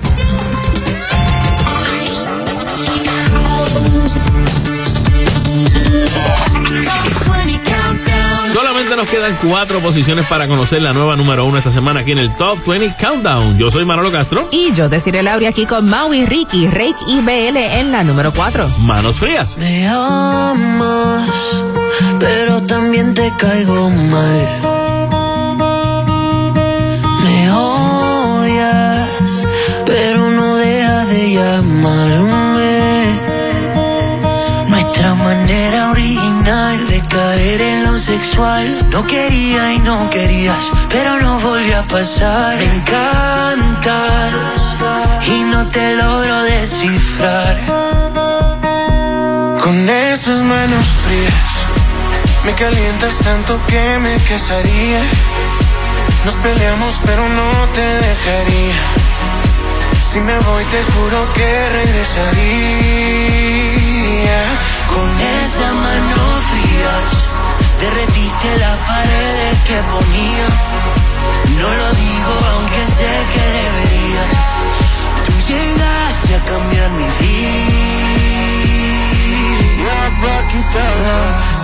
Solamente 8.96 9.20
nos 9.20 9.36
quedan 9.36 9.50
cuatro 9.50 9.80
posiciones 9.80 10.26
para 10.26 10.48
conocer 10.48 10.80
la 10.80 10.94
nueva 10.94 11.16
número 11.16 11.44
uno 11.44 11.58
esta 11.58 11.70
semana 11.70 12.00
aquí 12.00 12.12
en 12.12 12.18
el 12.18 12.34
Top 12.36 12.64
20 12.66 12.94
Countdown. 12.98 13.58
Yo 13.58 13.70
soy 13.70 13.84
Manolo 13.84 14.10
Castro. 14.10 14.48
Y 14.50 14.72
yo, 14.72 14.88
Desiree 14.88 15.22
Lauri, 15.22 15.44
aquí 15.44 15.66
con 15.66 15.84
Maui, 15.86 16.24
Ricky, 16.24 16.66
Rake 16.66 16.96
y 17.08 17.20
BL 17.20 17.56
en 17.56 17.92
la 17.92 18.04
número 18.04 18.32
4. 18.32 18.66
Manos 18.86 19.16
frías. 19.16 19.58
Me 19.58 19.86
amas, 19.86 21.64
pero 22.18 22.62
también 22.62 23.12
te 23.12 23.30
caigo 23.36 23.90
mal. 23.90 24.60
Me 27.22 27.50
odias, 27.52 29.46
pero 29.84 30.30
no 30.30 30.56
dejas 30.56 31.10
de 31.10 31.32
llamarme. 31.34 33.20
Nuestra 34.68 35.14
manera 35.14 35.90
original 35.90 36.86
de 36.88 37.00
caer 37.08 37.60
en 37.60 37.75
sexual. 38.16 38.88
No 38.90 39.06
quería 39.06 39.74
y 39.74 39.78
no 39.80 40.08
querías, 40.10 40.70
pero 40.88 41.20
no 41.20 41.38
volvió 41.40 41.78
a 41.78 41.82
pasar. 41.82 42.56
Me 42.56 42.64
encantas 42.76 44.76
y 45.26 45.42
no 45.44 45.66
te 45.68 45.96
logro 45.96 46.42
descifrar. 46.42 47.56
Con 49.62 49.90
esas 49.90 50.40
manos 50.42 50.86
frías 51.04 51.50
Me 52.44 52.52
calientas 52.52 53.18
tanto 53.18 53.58
que 53.66 53.98
me 53.98 54.16
casaría 54.28 55.00
Nos 56.24 56.34
peleamos 56.34 57.00
pero 57.04 57.28
no 57.28 57.50
te 57.72 57.80
dejaría 57.80 58.76
Si 60.08 60.20
me 60.20 60.38
voy 60.38 60.64
te 60.66 60.84
juro 60.92 61.32
que 61.32 61.68
regresaría 61.80 62.30
Con 64.94 65.10
esa 65.42 65.72
mano 65.72 66.16
frías 66.48 67.25
derretiste 67.80 68.58
las 68.58 68.76
paredes 68.88 69.54
que 69.66 69.78
ponía. 69.92 70.46
No 71.60 71.68
lo 71.80 71.88
digo 71.94 72.32
aunque 72.52 72.82
sé 72.96 73.10
que 73.32 73.44
debería. 73.58 74.22
Tú 75.26 75.32
llegaste 75.48 76.34
a 76.34 76.44
cambiar 76.44 76.90
mi 76.90 77.08
vida. 77.20 77.86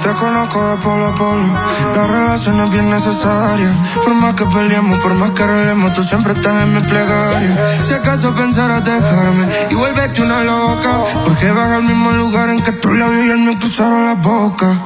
Te 0.02 0.10
conozco 0.14 0.68
de 0.68 0.76
polo 0.82 1.06
a 1.06 1.14
polo. 1.14 1.46
La 1.94 2.06
relación 2.06 2.60
es 2.60 2.70
bien 2.70 2.90
necesaria. 2.90 3.70
Por 4.04 4.14
más 4.14 4.34
que 4.34 4.44
peleemos, 4.46 4.98
por 5.00 5.14
más 5.14 5.30
que 5.30 5.42
arreglemos, 5.42 5.92
tú 5.92 6.02
siempre 6.02 6.32
estás 6.32 6.62
en 6.62 6.74
mi 6.74 6.80
plegaria. 6.80 7.64
Si 7.82 7.92
acaso 7.92 8.34
pensaras 8.34 8.84
dejarme 8.84 9.46
y 9.70 9.74
vuélvete 9.74 10.22
una 10.22 10.42
loca. 10.42 11.04
Porque 11.24 11.50
vas 11.52 11.72
al 11.72 11.84
mismo 11.84 12.10
lugar 12.12 12.50
en 12.50 12.62
que 12.62 12.72
tus 12.72 12.96
labios 12.96 13.24
y 13.26 13.30
el 13.30 13.38
mío 13.38 13.58
cruzaron 13.58 14.04
la 14.04 14.14
boca. 14.14 14.76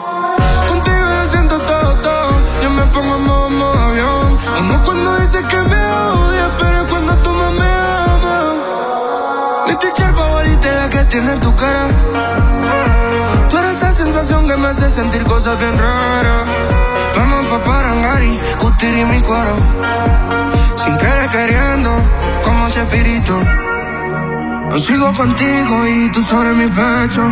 Bien 15.54 15.78
raras. 15.78 16.44
Vamos 17.16 17.46
pa' 17.46 17.62
Parangari, 17.62 18.38
Cutiri 18.58 19.04
mi 19.04 19.20
cuero. 19.20 19.54
Sin 20.74 20.96
querer 20.96 21.28
queriendo, 21.30 21.90
como 22.42 22.68
Chespirito. 22.68 23.38
Yo 24.72 24.78
sigo 24.78 25.14
contigo 25.14 25.86
y 25.86 26.10
tú 26.10 26.20
sobre 26.20 26.52
mi 26.52 26.66
pecho. 26.66 27.22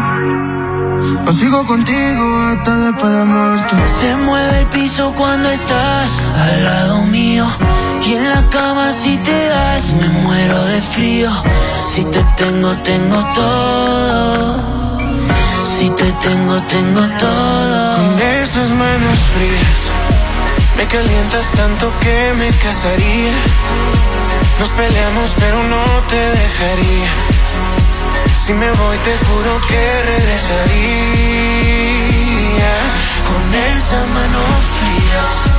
Yo 1.26 1.32
sigo 1.32 1.66
contigo 1.66 2.38
hasta 2.38 2.76
después 2.86 3.12
de 3.12 3.24
muerto. 3.24 3.76
Se 4.00 4.16
mueve 4.16 4.60
el 4.60 4.66
piso 4.66 5.12
cuando 5.16 5.50
estás 5.50 6.10
al 6.40 6.64
lado 6.64 7.02
mío. 7.06 7.46
Y 8.06 8.14
en 8.14 8.30
la 8.30 8.48
cama 8.48 8.92
si 8.92 9.16
te 9.18 9.48
das 9.48 9.92
me 9.94 10.08
muero 10.20 10.64
de 10.66 10.80
frío. 10.80 11.30
Si 11.92 12.04
te 12.04 12.22
tengo, 12.36 12.70
tengo 12.84 13.24
todo. 13.34 14.73
Si 15.76 15.90
te 15.90 16.12
tengo, 16.12 16.62
tengo 16.62 17.00
todo. 17.18 17.96
Con 17.96 18.20
esas 18.20 18.70
manos 18.70 19.18
frías 19.34 19.90
Me 20.76 20.86
calientas 20.86 21.46
tanto 21.56 21.92
que 22.00 22.32
me 22.38 22.48
casaría 22.64 23.32
Nos 24.60 24.68
peleamos 24.70 25.34
pero 25.38 25.62
no 25.64 25.84
te 26.08 26.16
dejaría 26.16 27.10
Si 28.44 28.52
me 28.52 28.70
voy 28.70 28.96
te 28.98 29.16
juro 29.26 29.60
que 29.68 30.02
regresaría 30.12 30.74
Con 33.28 33.54
esas 33.54 34.06
manos 34.08 34.48
frías 34.78 35.54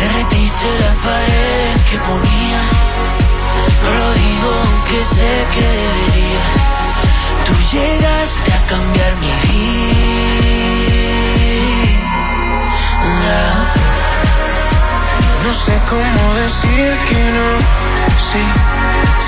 derretiste 0.00 0.66
las 0.80 0.94
paredes 0.96 1.76
que 1.90 1.98
ponía. 1.98 2.60
No 3.82 3.90
lo 3.98 4.12
digo 4.14 4.48
aunque 4.64 4.98
sé 5.14 5.46
que 5.54 5.60
debería. 5.60 6.63
Llegaste 7.74 8.52
a 8.52 8.66
cambiar 8.66 9.12
mi 9.16 9.32
vida. 9.46 9.84
No 15.44 15.52
sé 15.52 15.74
cómo 15.90 16.34
decir 16.34 16.96
que 17.08 17.20
no 17.36 17.48
Sí, 18.30 18.44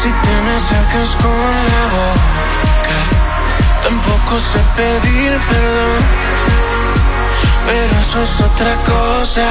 si 0.00 0.08
te 0.08 0.34
me 0.44 0.52
acercas 0.54 1.10
con 1.22 1.52
la 1.72 1.84
boca 1.96 2.98
Tampoco 3.82 4.38
sé 4.38 4.60
pedir 4.76 5.32
perdón 5.50 6.02
Pero 7.66 7.92
eso 8.00 8.18
es 8.22 8.40
otra 8.40 8.74
cosa 8.84 9.46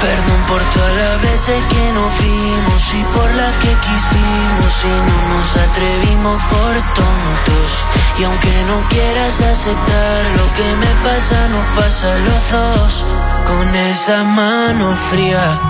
Perdón 0.00 0.40
por 0.48 0.62
todas 0.62 0.94
las 0.94 1.22
veces 1.22 1.62
que 1.70 1.92
nos 1.92 2.18
vimos 2.18 2.94
y 2.94 3.02
por 3.16 3.34
las 3.34 3.52
que 3.56 3.72
quisimos 3.86 4.84
y 4.84 4.94
no 5.08 5.18
nos 5.34 5.56
atrevimos 5.56 6.42
por 6.44 6.74
tontos. 6.94 7.70
Y 8.18 8.24
aunque 8.24 8.52
no 8.68 8.80
quieras 8.88 9.40
aceptar 9.40 10.22
lo 10.36 10.46
que 10.56 10.68
me 10.82 10.92
pasa, 11.02 11.48
nos 11.48 11.66
pasa 11.76 12.14
a 12.14 12.18
los 12.18 12.50
dos. 12.52 13.04
Con 13.46 13.74
esa 13.74 14.24
mano 14.24 14.94
fría, 15.10 15.60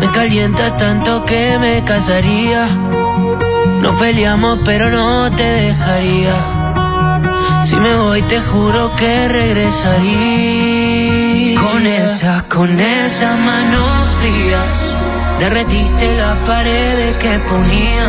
me 0.00 0.10
calienta 0.10 0.76
tanto 0.76 1.24
que 1.24 1.58
me 1.58 1.84
casaría. 1.84 2.66
No 3.80 3.96
peleamos, 3.98 4.60
pero 4.64 4.88
no 4.90 5.30
te 5.30 5.44
dejaría. 5.44 6.34
Si 7.64 7.76
me 7.76 7.96
voy, 7.96 8.22
te 8.22 8.40
juro 8.40 8.94
que 8.94 9.28
regresaría. 9.28 10.53
Con 11.84 11.92
esas, 11.92 12.42
con 12.44 12.80
esas 12.80 13.38
manos 13.40 14.08
frías, 14.18 14.96
derretiste 15.38 16.16
las 16.16 16.34
paredes 16.46 17.14
que 17.18 17.38
ponía. 17.40 18.06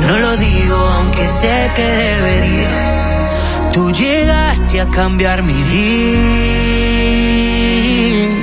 No 0.00 0.18
lo 0.18 0.36
digo, 0.38 0.74
aunque 0.74 1.28
sé 1.28 1.70
que 1.76 1.82
debería. 1.82 3.70
Tú 3.74 3.92
llegaste 3.92 4.80
a 4.80 4.86
cambiar 4.86 5.42
mi 5.42 5.62
vida. 5.64 6.61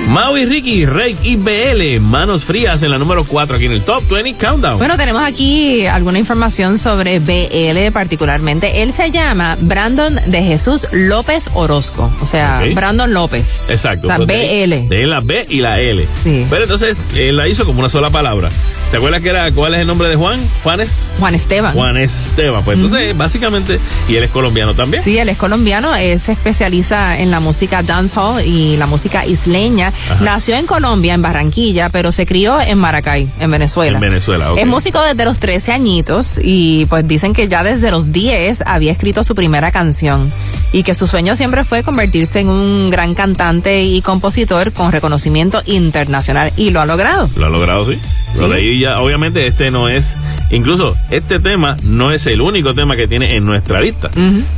Maui, 0.10 0.46
Ricky, 0.46 0.88
Rake 0.88 1.18
y 1.22 1.36
BL, 1.36 2.00
manos 2.02 2.44
frías 2.44 2.82
en 2.82 2.90
la 2.90 2.98
número 2.98 3.26
4 3.26 3.58
aquí 3.58 3.66
en 3.68 3.74
el 3.74 3.84
Top 3.84 4.04
20 4.10 4.34
Countdown. 4.44 4.80
Bueno, 4.80 4.98
tenemos 4.98 5.22
aquí 5.22 5.86
alguna 5.86 6.18
información 6.18 6.80
sobre 6.80 7.20
BL 7.20 7.92
particularmente. 7.94 8.82
Él 8.82 8.92
se 8.92 9.12
llama 9.12 9.56
Brandon 9.62 10.20
de 10.26 10.42
Jesús 10.42 10.88
López 10.92 11.52
Orozco. 11.54 12.12
O 12.24 12.26
sea. 12.26 12.64
Brandon 12.74 13.14
López. 13.14 13.62
Exacto. 13.70 14.08
O 14.08 14.10
sea, 14.10 14.18
de- 14.26 14.66
BL. 14.66 14.90
De 14.90 15.06
la 15.06 15.20
B 15.20 15.46
y 15.48 15.60
la 15.62 15.80
L. 15.80 16.08
Sí. 16.24 16.44
Pero 16.50 16.64
entonces 16.64 17.08
él 17.16 17.38
la 17.38 17.48
hizo 17.48 17.64
como 17.64 17.80
una 17.80 17.90
sola 17.90 18.10
palabra. 18.10 18.50
¿Te 18.92 18.98
acuerdas 18.98 19.22
que 19.22 19.30
era 19.30 19.52
cuál 19.52 19.76
es 19.76 19.82
el 19.82 19.88
nombre 19.88 20.10
de 20.10 20.16
Juan? 20.16 20.40
Juanes. 20.64 21.06
Juan 21.20 21.36
Esteban. 21.36 21.74
Juan 21.76 21.96
Esteban. 21.96 22.64
Pues 22.64 22.76
entonces, 22.76 23.16
básicamente, 23.16 23.80
y 24.08 24.16
él 24.16 24.24
es 24.24 24.32
colombiano 24.32 24.74
también. 24.74 25.04
Sí, 25.04 25.16
él 25.20 25.30
es 25.30 25.38
colombiano, 25.38 25.96
él 25.96 26.20
se 26.20 26.32
especializa 26.32 27.20
en 27.20 27.30
la 27.30 27.40
música 27.40 27.84
dancehall 27.84 28.44
y 28.44 28.78
la 28.78 28.88
música 28.88 29.28
isleña. 29.28 29.94
Nació 30.22 30.56
en 30.56 30.66
Colombia, 30.66 31.14
en 31.14 31.22
Barranquilla, 31.22 31.90
pero 31.90 32.12
se 32.12 32.26
crió 32.26 32.60
en 32.60 32.80
Maracay, 32.80 33.30
en 33.40 33.52
Venezuela. 33.52 34.00
En 34.00 34.02
Venezuela. 34.02 34.54
Es 34.58 34.66
músico 34.66 35.00
desde 35.04 35.24
los 35.24 35.38
13 35.38 35.72
añitos 35.72 36.40
y 36.42 36.88
pues 36.88 37.08
dicen 37.08 37.34
que 37.34 37.48
ya 37.48 37.64
desde 37.64 37.92
los 37.92 38.12
10 38.12 38.64
había 38.66 38.92
escrito 38.92 39.24
su 39.24 39.36
primera 39.36 39.72
canción 39.72 40.32
y 40.72 40.84
que 40.84 40.94
su 40.94 41.08
sueño 41.08 41.36
siempre 41.36 41.64
fue 41.64 41.84
convertirse 41.84 42.40
en 42.40 42.50
un 42.50 42.90
gran 42.90 43.16
cantante 43.16 43.82
y 43.82 44.02
compositor 44.02 44.72
con 44.74 44.92
reconocimiento 44.92 45.62
internacional 45.66 46.52
y 46.58 46.70
lo 46.70 46.82
ha 46.82 46.86
logrado. 46.86 47.30
Lo 47.38 47.48
ha 47.48 47.50
logrado, 47.50 47.86
sí. 47.86 47.98
Leí 48.36 48.82
ya. 48.82 49.00
Obviamente, 49.00 49.48
este 49.48 49.72
no 49.72 49.90
es. 49.90 50.16
Incluso, 50.52 50.96
este 51.10 51.40
tema 51.40 51.78
no 51.84 52.12
es 52.12 52.26
el 52.28 52.42
único 52.42 52.74
tema 52.74 52.96
que 52.96 53.08
tiene 53.08 53.36
en 53.36 53.46
nuestra 53.46 53.82
lista. 53.82 54.10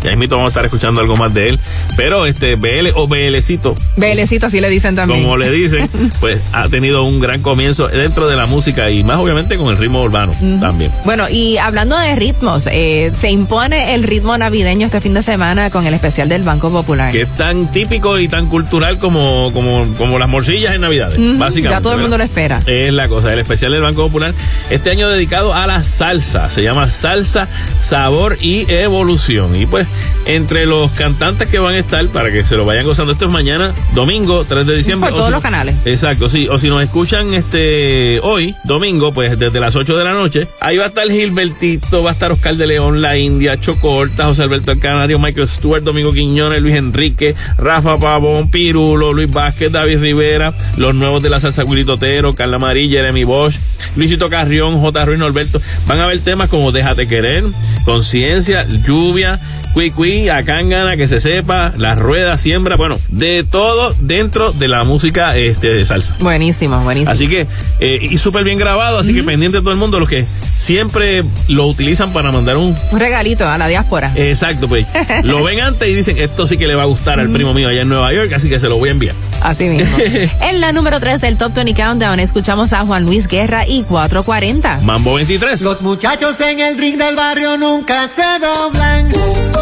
Ya 0.01 0.15
mismo 0.15 0.37
vamos 0.37 0.51
a 0.51 0.53
estar 0.53 0.65
escuchando 0.65 1.01
algo 1.01 1.15
más 1.15 1.33
de 1.33 1.49
él. 1.49 1.59
Pero 1.97 2.25
este 2.25 2.55
BL 2.55 2.89
o 2.95 3.07
BLcito, 3.07 3.75
Belecito, 3.97 4.45
así 4.47 4.61
le 4.61 4.69
dicen 4.69 4.95
también. 4.95 5.21
como 5.21 5.37
le 5.37 5.51
dicen, 5.51 5.89
pues 6.19 6.41
ha 6.53 6.69
tenido 6.69 7.03
un 7.03 7.19
gran 7.19 7.41
comienzo 7.41 7.87
dentro 7.87 8.27
de 8.27 8.35
la 8.35 8.45
música 8.45 8.89
y 8.89 9.03
más 9.03 9.19
obviamente 9.19 9.57
con 9.57 9.67
el 9.67 9.77
ritmo 9.77 10.01
urbano 10.01 10.33
también. 10.59 10.91
Bueno, 11.05 11.27
y 11.29 11.57
hablando 11.57 11.97
de 11.97 12.15
ritmos, 12.15 12.67
eh, 12.71 13.11
se 13.15 13.29
impone 13.31 13.93
el 13.93 14.03
ritmo 14.03 14.37
navideño 14.37 14.85
este 14.85 15.01
fin 15.01 15.13
de 15.13 15.21
semana 15.21 15.69
con 15.69 15.85
el 15.85 15.93
especial 15.93 16.29
del 16.29 16.43
Banco 16.43 16.71
Popular. 16.71 17.11
Que 17.11 17.23
es 17.23 17.35
tan 17.35 17.71
típico 17.71 18.19
y 18.19 18.27
tan 18.27 18.47
cultural 18.47 18.97
como, 18.97 19.51
como, 19.53 19.85
como 19.97 20.17
las 20.19 20.29
morcillas 20.29 20.75
en 20.75 20.81
Navidades, 20.81 21.17
básicamente. 21.37 21.69
Ya 21.69 21.81
todo 21.81 21.93
el 21.93 21.97
¿verdad? 21.97 22.09
mundo 22.09 22.17
lo 22.17 22.23
espera. 22.23 22.59
Es 22.65 22.93
la 22.93 23.07
cosa, 23.07 23.33
el 23.33 23.39
especial 23.39 23.71
del 23.71 23.81
Banco 23.81 24.03
Popular. 24.03 24.33
Este 24.69 24.89
año 24.91 25.09
dedicado 25.09 25.53
a 25.53 25.67
salsa. 25.83 26.49
Se 26.51 26.63
llama 26.63 26.89
Salsa, 26.89 27.47
Sabor 27.79 28.37
y 28.41 28.65
Evolución. 28.71 29.55
Y 29.55 29.65
pues, 29.65 29.87
entre 30.25 30.65
los 30.65 30.91
cantantes 30.91 31.47
que 31.49 31.59
van 31.59 31.75
a 31.75 31.79
estar, 31.79 32.05
para 32.07 32.31
que 32.31 32.43
se 32.43 32.55
lo 32.57 32.65
vayan 32.65 32.85
gozando, 32.85 33.13
esto 33.13 33.25
es 33.25 33.31
mañana, 33.31 33.71
domingo 33.93 34.43
3 34.47 34.65
de 34.65 34.75
diciembre. 34.77 35.09
Por 35.09 35.17
todos 35.17 35.27
si- 35.27 35.33
los 35.33 35.41
canales. 35.41 35.75
Exacto, 35.85 36.29
sí. 36.29 36.47
O 36.49 36.57
si 36.59 36.69
nos 36.69 36.81
escuchan 36.83 37.33
este 37.33 38.19
hoy, 38.23 38.55
domingo, 38.63 39.13
pues 39.13 39.37
desde 39.37 39.59
las 39.59 39.75
8 39.75 39.97
de 39.97 40.03
la 40.03 40.13
noche, 40.13 40.47
ahí 40.59 40.77
va 40.77 40.85
a 40.85 40.87
estar 40.87 41.09
Gilbertito, 41.09 42.03
va 42.03 42.11
a 42.11 42.13
estar 42.13 42.31
Oscar 42.31 42.55
de 42.55 42.67
León, 42.67 43.01
La 43.01 43.17
India, 43.17 43.59
Choco 43.59 43.91
Horta, 43.91 44.25
José 44.25 44.43
Alberto 44.43 44.73
Canario, 44.79 45.19
Michael 45.19 45.47
Stewart, 45.47 45.83
Domingo 45.83 46.13
Quiñones, 46.13 46.61
Luis 46.61 46.75
Enrique, 46.75 47.35
Rafa 47.57 47.97
Pavón, 47.97 48.49
Pirulo, 48.51 49.13
Luis 49.13 49.29
Vázquez, 49.31 49.71
David 49.71 49.99
Rivera, 49.99 50.53
los 50.77 50.93
nuevos 50.95 51.21
de 51.23 51.29
la 51.29 51.39
salsa 51.39 51.63
Willy 51.63 51.85
Totero, 51.85 52.35
Carla 52.35 52.59
Marí, 52.59 52.89
Jeremy 52.89 53.23
Bosch, 53.23 53.55
Luisito 53.95 54.29
Carrión, 54.29 54.79
J. 54.79 55.05
Ruiz 55.05 55.19
Norberto. 55.19 55.61
Van 55.87 55.99
a 55.99 56.05
ver 56.05 56.19
temas 56.19 56.49
como 56.49 56.71
Déjate 56.71 57.07
Querer, 57.07 57.43
Conciencia, 57.85 58.65
Lluvia, 58.87 59.39
Cui 59.73 59.91
Cui, 59.91 60.29
Acángana, 60.29 60.97
que 60.97 61.07
se 61.07 61.19
sepa, 61.19 61.73
La 61.77 61.95
Rueda, 61.95 62.37
Siembra, 62.37 62.75
bueno, 62.75 62.99
de 63.09 63.43
todo 63.43 63.95
dentro 63.99 64.51
de 64.51 64.67
la 64.67 64.83
música 64.83 65.35
este, 65.37 65.67
de 65.67 65.85
salsa. 65.85 66.15
Buenísimo, 66.19 66.83
buenísimo. 66.83 67.11
Así 67.11 67.27
que, 67.27 67.47
eh, 67.79 67.99
y 68.01 68.17
súper 68.17 68.43
bien 68.43 68.57
grabado, 68.57 68.99
así 68.99 69.13
que 69.13 69.23
pendiente 69.23 69.57
de 69.57 69.61
todo 69.61 69.71
el 69.71 69.79
mundo, 69.79 69.99
los 69.99 70.09
que 70.09 70.25
siempre 70.57 71.23
lo 71.47 71.67
utilizan 71.67 72.11
para 72.13 72.31
mandar 72.31 72.57
un... 72.57 72.75
Un 72.91 72.99
regalito 72.99 73.47
a 73.47 73.57
la 73.57 73.67
diáspora. 73.67 74.11
Exacto, 74.15 74.67
pues 74.67 74.85
lo 75.23 75.43
ven 75.43 75.61
antes 75.61 75.87
y 75.87 75.93
dicen, 75.93 76.17
esto 76.17 76.47
sí 76.47 76.57
que 76.57 76.67
le 76.67 76.75
va 76.75 76.83
a 76.83 76.87
gustar 76.87 77.19
al 77.19 77.29
primo 77.29 77.53
mío 77.53 77.69
allá 77.69 77.81
en 77.81 77.89
Nueva 77.89 78.13
York, 78.13 78.31
así 78.33 78.49
que 78.49 78.59
se 78.59 78.67
lo 78.67 78.77
voy 78.77 78.89
a 78.89 78.91
enviar. 78.91 79.15
Así 79.41 79.65
mismo. 79.65 79.97
en 80.41 80.61
la 80.61 80.71
número 80.71 80.99
3 80.99 81.21
del 81.21 81.37
Top 81.37 81.53
20 81.53 81.73
Countdown 81.73 82.19
escuchamos 82.19 82.73
a 82.73 82.85
Juan 82.85 83.05
Luis 83.05 83.27
Guerra 83.27 83.65
y 83.67 83.83
440. 83.83 84.81
Mambo 84.81 85.15
23. 85.15 85.61
Los 85.61 85.81
muchachos 85.81 86.39
en 86.41 86.59
el 86.59 86.77
ring 86.77 86.97
del 86.97 87.15
barrio 87.15 87.57
nunca 87.57 88.07
se 88.07 88.23
doblan. 88.39 89.60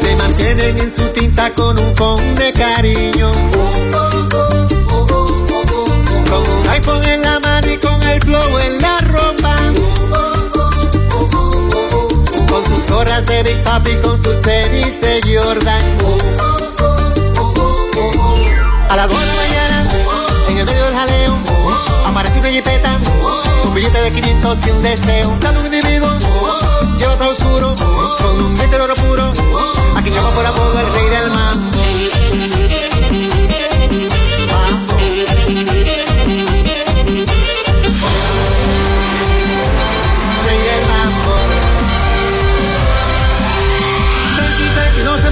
Se 0.00 0.16
mantienen 0.16 0.78
en 0.78 0.96
su 0.96 1.08
tinta 1.08 1.52
con 1.54 1.78
un 1.78 1.94
con 1.94 2.34
de 2.34 2.52
cariño. 2.52 3.32
Con 6.30 6.42
un 6.48 6.68
iPhone 6.70 7.04
en 7.04 7.22
la 7.22 7.40
mano 7.40 7.70
y 7.70 7.78
con 7.78 8.02
el 8.02 8.20
flow 8.22 8.58
en 8.58 8.80
la 8.80 8.98
ropa. 9.00 9.56
Con 12.48 12.64
sus 12.66 12.86
gorras 12.86 13.24
de 13.26 13.42
Big 13.42 13.62
Papi, 13.64 13.92
con 14.02 14.22
sus 14.22 14.40
tenis 14.42 15.00
de 15.00 15.20
Jordan. 15.24 15.82
A 18.88 18.96
las 18.96 19.08
2 19.08 19.20
de 19.20 19.26
la 19.26 19.34
mañana, 19.34 19.88
en 20.48 20.58
el 20.58 20.64
medio 20.64 20.84
del 20.84 20.94
jaleo, 20.94 21.36
aparece 22.06 22.38
una 22.38 22.48
jipeta, 22.50 22.98
un 23.64 23.74
billete 23.74 23.98
de 23.98 24.12
500 24.12 24.66
y 24.66 24.70
un 24.70 24.82
deseo. 24.82 25.28
Un 25.28 25.42
saludo 25.42 25.66
individuo, 25.66 26.08
lleva 26.96 27.16
todo 27.16 27.30
oscuro, 27.30 27.74
con 28.20 28.42
un 28.42 28.54
diente 28.54 28.76
de 28.76 28.82
oro 28.82 28.94
puro, 28.94 29.32
a 29.94 30.02
quien 30.02 30.14
llama 30.14 30.30
por 30.30 30.46
apodo 30.46 30.80
el 30.80 30.92
rey 30.92 31.08
del 31.08 31.30
mambo. 31.30 31.76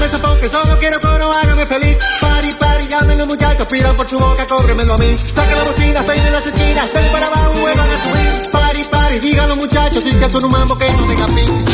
Sofoque, 0.04 0.48
solo 0.48 0.78
quiero 0.78 1.00
coro, 1.00 1.32
hágame 1.32 1.64
feliz. 1.64 1.96
Pari, 2.20 2.52
pari, 2.60 2.86
llamen 2.86 3.16
los 3.16 3.26
muchachos, 3.26 3.66
pidan 3.66 3.96
por 3.96 4.06
su 4.06 4.18
boca, 4.18 4.46
cóbremelo 4.46 4.94
a 4.94 4.98
mí. 4.98 5.16
Saca 5.16 5.56
la 5.56 5.64
bocina, 5.64 6.04
peinen 6.04 6.30
las 6.30 6.44
esquinas, 6.44 6.92
ven 6.92 7.10
para 7.10 7.26
abajo, 7.26 7.54
vuelvan 7.58 7.88
a 7.90 8.04
subir. 8.04 8.63
Digan 9.20 9.48
los 9.48 9.58
muchachos, 9.58 10.04
y 10.06 10.14
que 10.16 10.28
son 10.28 10.44
un 10.44 10.50
mambo 10.50 10.76
que 10.76 10.90
no 10.90 11.06
tenga 11.06 11.26
fin. 11.28 11.73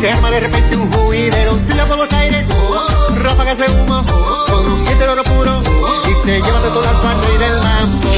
se 0.00 0.10
arma 0.10 0.30
de 0.30 0.40
repente 0.40 0.76
un 0.76 0.90
juidero. 0.90 1.58
Silla 1.58 1.86
por 1.86 1.98
los 1.98 2.10
aires, 2.14 2.46
ráfagas 3.16 3.58
de 3.58 3.66
humo, 3.66 4.02
con 4.48 4.72
un 4.72 4.84
diente 4.84 5.04
de 5.04 5.10
oro 5.10 5.22
puro 5.24 5.60
y 6.08 6.14
se 6.24 6.40
lleva 6.40 6.60
de 6.62 6.70
todas 6.70 6.92
partes 7.00 7.38
del 7.38 7.52
mambo. 7.62 8.08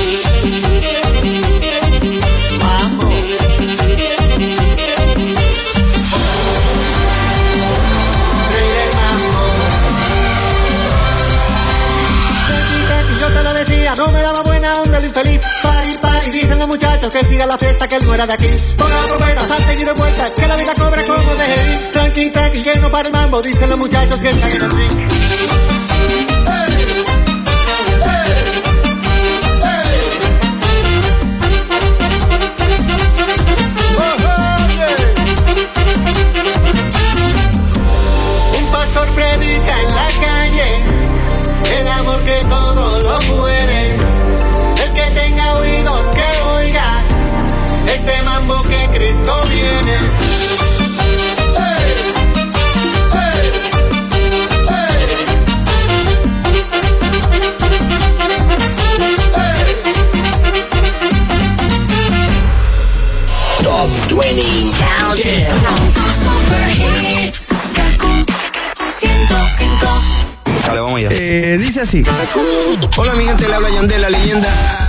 Yo 13.18 13.28
te 13.28 13.42
lo 13.42 13.54
decía, 13.54 13.94
no 13.96 14.09
me 14.09 14.20
daba 14.22 14.42
buena 14.42 14.72
onda 14.74 14.98
el 14.98 15.04
infeliz. 15.04 15.51
Dicen 16.43 16.59
los 16.59 16.66
muchachos 16.66 17.14
que 17.14 17.24
siga 17.24 17.47
la 17.47 17.56
fiesta, 17.56 17.86
que 17.86 17.94
él 17.94 18.05
no 18.05 18.12
era 18.14 18.27
de 18.27 18.32
aquí. 18.32 18.48
Ponga 18.77 18.97
la 18.97 19.06
trompeta, 19.06 19.47
salte 19.47 19.74
y 19.74 19.85
de 19.85 19.93
vuelta, 19.93 20.24
que 20.35 20.48
la 20.48 20.56
vida 20.56 20.74
cobra 20.74 21.05
como 21.05 21.35
de. 21.36 21.78
Tranqui, 21.93 22.31
tranqui, 22.31 22.62
lleno 22.62 22.90
para 22.90 23.06
el 23.06 23.14
mambo, 23.14 23.40
dicen 23.40 23.70
los 23.70 23.78
muchachos 23.78 24.20
que 24.20 24.31
están 24.31 24.51
en 24.51 24.62
el. 24.62 25.72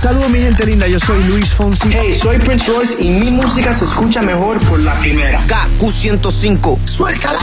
Saludos 0.04 0.28
mi 0.28 0.38
gente 0.38 0.66
linda, 0.66 0.86
yo 0.86 0.98
soy 1.00 1.24
Luis 1.24 1.54
Fonsi. 1.54 1.88
Hey, 1.90 2.12
soy 2.12 2.36
Prince 2.36 2.70
Royce 2.70 3.02
y 3.02 3.08
mi 3.08 3.30
música 3.30 3.72
se 3.72 3.86
escucha 3.86 4.20
mejor 4.20 4.58
por 4.66 4.78
la 4.80 4.92
primera. 5.00 5.42
KQ105. 5.46 6.78
Suéltala. 6.86 7.38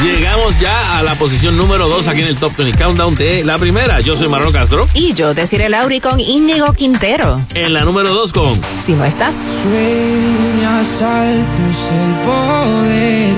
Llegamos 0.00 0.60
ya 0.60 0.98
a 0.98 1.02
la 1.02 1.16
posición 1.16 1.56
número 1.56 1.88
2 1.88 2.06
aquí 2.06 2.20
en 2.20 2.28
el 2.28 2.36
Top 2.36 2.56
20 2.56 2.78
Countdown 2.78 3.16
de 3.16 3.44
la 3.44 3.58
primera. 3.58 3.98
Yo 3.98 4.14
soy 4.14 4.28
Marrón 4.28 4.52
Castro. 4.52 4.86
Y 4.94 5.14
yo, 5.14 5.34
Desiree 5.34 5.68
Lauri 5.68 5.98
con 5.98 6.20
Íñigo 6.20 6.72
Quintero. 6.74 7.44
En 7.54 7.72
la 7.72 7.84
número 7.84 8.14
2 8.14 8.32
con 8.32 8.60
Si 8.80 8.92
no 8.92 9.04
estás. 9.04 9.38
Sueñas 9.64 11.02
alto 11.02 11.62
es 11.68 11.90
el 11.90 12.14
poder 12.22 13.34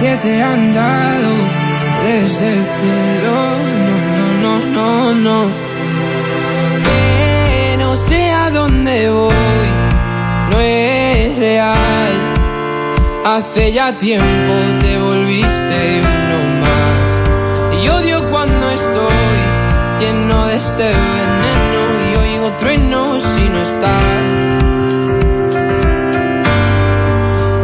que 0.00 0.16
te 0.22 0.42
han 0.42 0.72
dado 0.72 1.61
desde 2.04 2.48
el 2.54 2.64
cielo. 2.64 3.34
No, 3.86 3.96
no, 4.42 4.54
no, 4.74 5.14
no, 5.14 5.14
no. 5.14 5.50
Que 6.84 7.76
no 7.78 7.96
sé 7.96 8.30
a 8.30 8.50
dónde 8.50 9.10
voy, 9.10 9.68
no 10.50 10.60
es 10.60 11.36
real. 11.38 12.14
Hace 13.24 13.72
ya 13.72 13.96
tiempo 13.98 14.52
te 14.80 14.98
volviste 14.98 16.00
uno 16.00 16.38
más. 16.62 17.82
Y 17.82 17.88
odio 17.88 18.28
cuando 18.30 18.70
estoy 18.70 19.38
lleno 20.00 20.46
de 20.46 20.56
este 20.56 20.84
veneno 20.84 21.82
y 22.10 22.16
oigo 22.16 22.50
truenos 22.58 23.22
si 23.22 23.48
no 23.48 23.62
estás. 23.62 24.24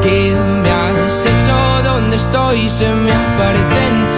¿Qué 0.02 0.34
me 0.62 0.70
has 0.70 1.26
hecho? 1.26 1.82
¿Dónde 1.84 2.16
estoy? 2.16 2.68
Se 2.68 2.88
me 2.88 3.12
aparecen 3.12 4.17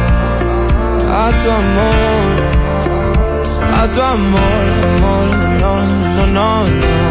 a 1.13 1.29
tu 1.43 1.49
amor, 1.51 2.31
a 3.79 3.87
tu 3.93 4.01
amor, 4.01 4.65
amor, 4.89 5.29
no, 5.61 5.73
no, 6.15 6.25
no, 6.27 6.55
no. 6.67 7.01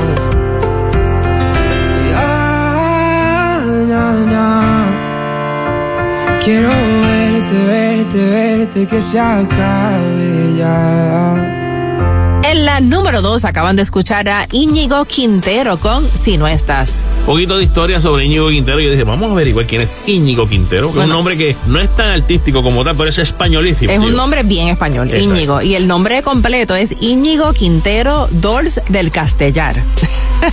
Ya, 2.10 2.31
ya, 3.93 4.06
ya. 4.35 4.48
Quiero 6.43 6.70
verte, 6.70 7.59
verte, 7.66 8.20
verte, 8.31 8.86
que 8.86 9.01
se 9.01 9.20
acabe. 9.20 10.31
En 12.51 12.64
la 12.64 12.81
número 12.81 13.22
2 13.22 13.44
acaban 13.44 13.77
de 13.77 13.82
escuchar 13.82 14.28
a 14.28 14.47
Íñigo 14.51 15.05
Quintero 15.05 15.78
con 15.78 16.05
Si 16.16 16.36
no 16.36 16.48
estás. 16.48 17.02
Poquito 17.26 17.56
de 17.59 17.64
historia 17.64 18.01
sobre 18.01 18.24
Íñigo 18.24 18.48
Quintero. 18.48 18.80
Yo 18.80 18.90
dije, 18.90 19.05
vamos 19.05 19.28
a 19.30 19.32
averiguar 19.32 19.66
quién 19.66 19.82
es 19.82 19.90
Íñigo 20.06 20.48
Quintero, 20.48 20.92
que 20.92 20.98
es 20.98 21.05
un 21.05 21.10
nombre 21.10 21.36
que 21.36 21.55
no 21.66 21.78
es 21.80 21.88
tan 21.97 22.09
artístico 22.10 22.62
como 22.62 22.84
tal, 22.84 22.97
pero 22.97 23.09
es 23.09 23.18
españolísimo. 23.18 23.92
Es 23.92 23.98
un 23.98 24.12
nombre 24.12 24.42
bien 24.42 24.68
español, 24.68 25.09
Exacto. 25.10 25.34
Íñigo. 25.36 25.62
Y 25.62 25.74
el 25.74 25.86
nombre 25.86 26.22
completo 26.22 26.74
es 26.74 26.94
Íñigo 27.01 27.52
Quintero 27.52 28.28
Dors 28.32 28.80
del 28.88 29.10
Castellar. 29.10 29.80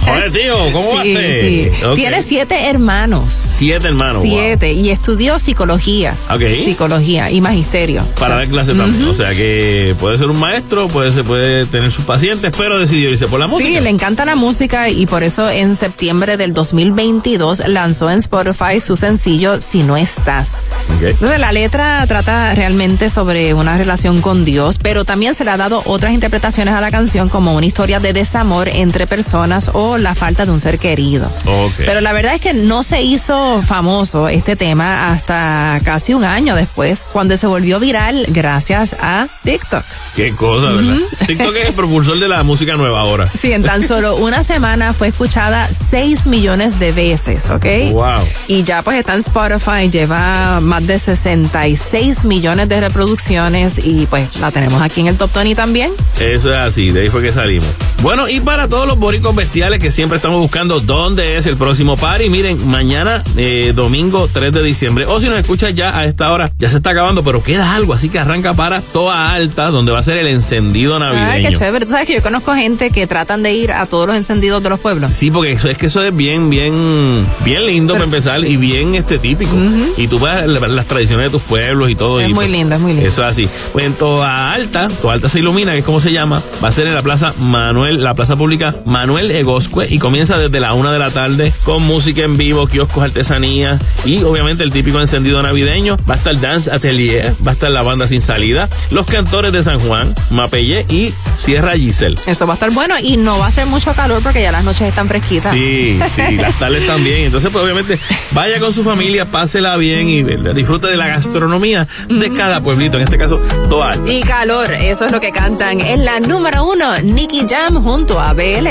Joder, 0.06 0.34
tío, 0.34 0.56
¿cómo 0.74 1.02
Sí, 1.04 1.16
hace? 1.16 1.72
sí. 1.80 1.86
Ok. 1.86 1.96
Tiene 1.96 2.22
siete 2.22 2.68
hermanos. 2.70 3.34
Siete 3.34 3.88
hermanos. 3.88 4.18
wow. 4.24 4.30
Siete. 4.30 4.74
Y 4.74 4.90
estudió 4.90 5.40
psicología. 5.40 6.16
Ok. 6.30 6.42
Psicología 6.66 7.32
y 7.32 7.40
magisterio. 7.40 8.04
Para 8.20 8.36
dar 8.36 8.48
clases 8.50 8.78
también. 8.78 9.08
O 9.08 9.14
sea 9.14 9.32
que 9.34 9.96
puede 10.00 10.18
ser 10.18 10.28
un 10.30 10.40
maestro, 10.40 10.88
puede, 10.90 11.12
ser, 11.14 11.24
puede 11.24 11.66
tener 11.68 11.92
sus 11.92 12.04
pacientes, 12.04 12.54
pero 12.58 12.78
decidió 12.80 13.10
irse 13.12 13.28
por 13.28 13.40
la 13.40 13.48
música. 13.48 13.70
Sí, 13.70 13.80
le 13.80 13.90
encanta 13.90 14.26
la 14.26 14.36
música 14.36 14.90
y 14.90 15.06
por 15.06 15.24
eso 15.24 15.50
en 15.50 15.76
septiembre 15.78 16.36
del 16.36 16.54
2022 16.58 17.68
lanzó 17.68 18.10
en 18.10 18.18
Spotify 18.18 18.82
su 18.82 18.98
sencillo 18.98 19.62
Si 19.62 19.84
no 19.84 19.96
estás. 19.96 20.64
Entonces 21.00 21.40
la 21.40 21.52
letra 21.52 22.04
trata 22.08 22.56
realmente 22.56 23.12
sobre 23.12 23.54
una 23.54 23.78
relación 23.78 24.22
con 24.22 24.44
Dios, 24.44 24.80
pero 24.82 25.06
también 25.06 25.36
se 25.36 25.46
le 25.46 25.52
ha 25.52 25.58
dado 25.58 25.84
otras 25.86 26.14
interpretaciones 26.14 26.74
a 26.74 26.82
la 26.82 26.90
canción 26.90 27.30
como 27.30 27.54
una 27.54 27.68
historia 27.68 28.00
de 28.00 28.12
desamor 28.12 28.70
entre 28.70 29.06
personas 29.06 29.70
o 29.74 30.00
la 30.00 30.16
falta 30.16 30.48
de 30.48 30.52
un 30.52 30.60
ser 30.60 30.80
querido. 30.80 31.32
Pero 31.78 32.02
la 32.02 32.12
verdad 32.12 32.34
es 32.34 32.42
que 32.42 32.56
no 32.56 32.82
se 32.82 33.04
hizo 33.04 33.62
famoso 33.62 34.28
este 34.28 34.56
tema 34.56 35.12
hasta 35.12 35.80
casi 35.84 36.16
un 36.16 36.24
año 36.24 36.56
después, 36.56 37.06
cuando 37.14 37.38
se 37.38 37.46
volvió 37.46 37.80
viral 37.80 38.26
gracias 38.30 38.96
a 39.00 39.28
TikTok. 39.44 39.84
Qué 40.16 40.36
cosa, 40.36 40.72
¿verdad? 40.72 40.98
TikTok 41.28 41.56
es 41.56 41.68
el 41.68 41.74
propulsor 41.76 42.20
de 42.20 42.28
la 42.28 42.42
música 42.42 42.76
nueva 42.78 43.02
ahora. 43.02 43.28
Sí, 43.28 43.52
en 43.52 43.62
tan 43.62 43.88
solo 43.88 44.16
una 44.16 44.44
semana 44.44 44.94
fue 44.94 45.10
escuchada 45.10 45.70
6 45.92 46.26
millones 46.26 46.47
de 46.48 46.94
veces, 46.94 47.50
¿ok? 47.50 47.66
Wow. 47.92 48.26
Y 48.48 48.64
ya 48.64 48.82
pues 48.82 48.98
está 48.98 49.16
en 49.16 49.20
Spotify, 49.20 49.90
lleva 49.92 50.62
más 50.62 50.88
de 50.88 50.98
66 50.98 52.24
millones 52.24 52.70
de 52.70 52.80
reproducciones 52.80 53.78
y 53.86 54.06
pues 54.06 54.38
la 54.40 54.50
tenemos 54.50 54.82
aquí 54.82 55.02
en 55.02 55.08
el 55.08 55.18
Top 55.18 55.30
20 55.34 55.56
también. 55.56 55.92
Eso 56.22 56.54
es 56.54 56.58
así, 56.58 56.92
de 56.92 57.02
ahí 57.02 57.10
fue 57.10 57.22
que 57.22 57.34
salimos. 57.34 57.68
Bueno, 58.02 58.30
y 58.30 58.40
para 58.40 58.70
todos 58.70 58.88
los 58.88 58.98
boricos 58.98 59.36
bestiales 59.36 59.82
que 59.82 59.92
siempre 59.92 60.16
estamos 60.16 60.40
buscando 60.40 60.80
dónde 60.80 61.36
es 61.36 61.48
el 61.48 61.58
próximo 61.58 61.98
party, 61.98 62.30
miren, 62.30 62.66
mañana, 62.70 63.22
eh, 63.36 63.74
domingo 63.76 64.30
3 64.32 64.54
de 64.54 64.64
diciembre, 64.64 65.06
o 65.06 65.20
si 65.20 65.28
nos 65.28 65.40
escuchas 65.40 65.74
ya 65.74 65.98
a 65.98 66.06
esta 66.06 66.32
hora, 66.32 66.50
ya 66.60 66.70
se 66.70 66.78
está 66.78 66.92
acabando, 66.92 67.26
pero 67.26 67.44
queda 67.44 67.76
algo, 67.76 67.94
así 67.94 68.08
que 68.08 68.20
arranca 68.20 68.54
para 68.54 68.80
Toa 68.80 69.34
Alta, 69.34 69.66
donde 69.66 69.92
va 69.92 70.00
a 70.00 70.04
ser 70.04 70.16
el 70.16 70.28
encendido 70.28 70.98
navideño. 70.98 71.28
Ay, 71.30 71.44
qué 71.44 71.52
chévere. 71.52 71.86
Tú 71.86 71.92
sabes 71.92 72.08
que 72.08 72.14
yo 72.14 72.22
conozco 72.22 72.54
gente 72.54 72.90
que 72.90 73.06
tratan 73.06 73.44
de 73.44 73.54
ir 73.54 73.74
a 73.74 73.86
todos 73.86 74.08
los 74.08 74.16
encendidos 74.16 74.64
de 74.64 74.70
los 74.70 74.80
pueblos. 74.80 75.14
Sí, 75.14 75.30
porque 75.30 75.54
eso 75.54 75.68
es 75.68 75.78
que 75.78 75.88
eso 75.88 76.04
es 76.04 76.16
bien, 76.16 76.37
bien, 76.50 77.26
bien 77.44 77.66
lindo 77.66 77.94
para 77.94 78.06
empezar 78.06 78.44
y 78.46 78.58
bien 78.58 78.96
este 78.96 79.18
típico. 79.20 79.56
Y 79.98 80.08
tú 80.08 80.20
vas 80.20 80.44
a 80.44 80.48
la- 80.48 80.68
las 80.68 80.86
tradiciones 80.86 81.26
de 81.28 81.32
tus 81.32 81.42
pueblos 81.44 81.90
y 81.90 81.96
todo. 81.96 82.20
Es 82.20 82.26
y, 82.30 82.34
muy 82.34 82.46
pues, 82.46 82.50
lindo, 82.50 82.76
es 82.76 82.82
muy 82.82 82.94
lindo. 82.94 83.08
Eso 83.08 83.24
es 83.24 83.30
así. 83.32 83.50
Pues 83.74 83.86
en 83.86 83.94
Toa 83.94 84.52
Alta, 84.54 84.88
Toa 85.02 85.14
Alta 85.14 85.30
se 85.30 85.40
ilumina, 85.40 85.72
que 85.74 85.80
es 85.80 85.86
como 85.86 86.00
se 86.00 86.12
llama, 86.12 86.42
va 86.64 86.68
a 86.68 86.72
ser 86.72 86.88
en 86.88 86.94
la 86.96 87.02
plaza 87.02 87.34
Manuel, 87.40 88.04
la 88.04 88.14
plaza 88.14 88.36
pública 88.36 88.76
Manuel 88.86 89.32
Egoscue 89.32 89.88
y 89.90 90.00
comienza 90.00 90.38
desde 90.38 90.60
la 90.60 90.74
una 90.74 90.92
de 90.92 91.00
la 91.00 91.10
tarde 91.12 91.52
con 91.64 91.84
música 91.84 92.24
en 92.24 92.38
vivo, 92.38 92.68
kioscos, 92.68 93.04
artesanía 93.04 93.80
y 94.06 94.24
obviamente 94.24 94.64
el 94.64 94.72
típico 94.72 95.00
encendido 95.02 95.42
navideño. 95.42 95.98
Va 96.10 96.16
a 96.16 96.18
estar 96.18 96.40
Dance 96.40 96.72
Atelier, 96.72 97.34
va 97.46 97.52
a 97.52 97.54
estar 97.54 97.72
la 97.72 97.82
banda 97.84 98.08
sin 98.08 98.22
salida, 98.22 98.70
los 98.92 99.06
cantores 99.08 99.52
de 99.52 99.64
San 99.64 99.80
Juan, 99.80 100.14
Mapelle 100.30 100.86
y 100.90 101.14
Sierra 101.38 101.74
Giselle. 101.76 102.18
Eso 102.26 102.46
va 102.48 102.54
a 102.54 102.56
estar 102.56 102.72
bueno 102.72 102.96
y 103.02 103.18
no 103.18 103.40
va 103.40 103.48
a 103.48 103.52
ser 103.52 103.66
mucho 103.68 103.94
calor 103.94 104.22
porque 104.24 104.42
ya 104.42 104.52
las 104.52 104.64
noches 104.64 104.88
están 104.88 105.08
fresquitas. 105.08 105.52
Sí, 105.54 106.00
sí, 106.16 106.22
las 106.36 106.58
tardes 106.60 106.86
también. 106.86 107.24
Entonces, 107.24 107.50
pues 107.52 107.64
obviamente, 107.64 107.98
vaya 108.32 108.60
con 108.60 108.74
su 108.74 108.84
familia, 108.84 109.26
pásela 109.26 109.78
bien 109.78 110.10
y 110.10 110.24
¿verdad? 110.24 110.54
disfrute 110.54 110.88
de 110.88 110.98
la 110.98 111.08
gastronomía 111.08 111.88
de 112.10 112.34
cada 112.34 112.62
pueblito, 112.62 112.98
en 112.98 113.04
este 113.04 113.18
caso, 113.18 113.40
Toal. 113.70 114.10
Y 114.10 114.22
calor, 114.22 114.72
eso 114.74 115.06
es 115.06 115.12
lo 115.12 115.20
que 115.20 115.32
cantan 115.32 115.80
en 115.82 116.06
la 116.06 116.20
número 116.20 116.66
uno, 116.66 116.96
Nicky 117.04 117.46
Jam 117.48 117.82
junto 117.84 118.20
a 118.20 118.34
BL. 118.34 118.68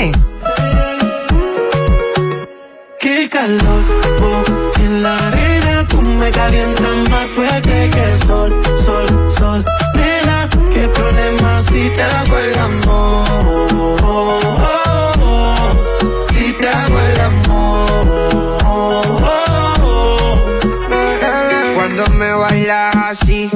Qué 2.99 3.29
calor, 3.29 3.83
oh, 4.21 4.43
en 4.79 5.03
la 5.03 5.15
arena 5.15 5.87
tú 5.87 6.01
me 6.01 6.29
calientas 6.31 7.09
más 7.09 7.27
fuerte 7.27 7.89
que 7.93 8.03
el 8.03 8.17
sol, 8.19 8.53
sol, 8.85 9.31
sol. 9.31 9.65
Nena, 9.95 10.49
qué 10.73 10.87
problema 10.89 11.61
si 11.61 11.89
te 11.89 12.01
hago 12.01 12.37
el 12.37 12.59
amor. 12.59 14.76
Así, 22.69 23.49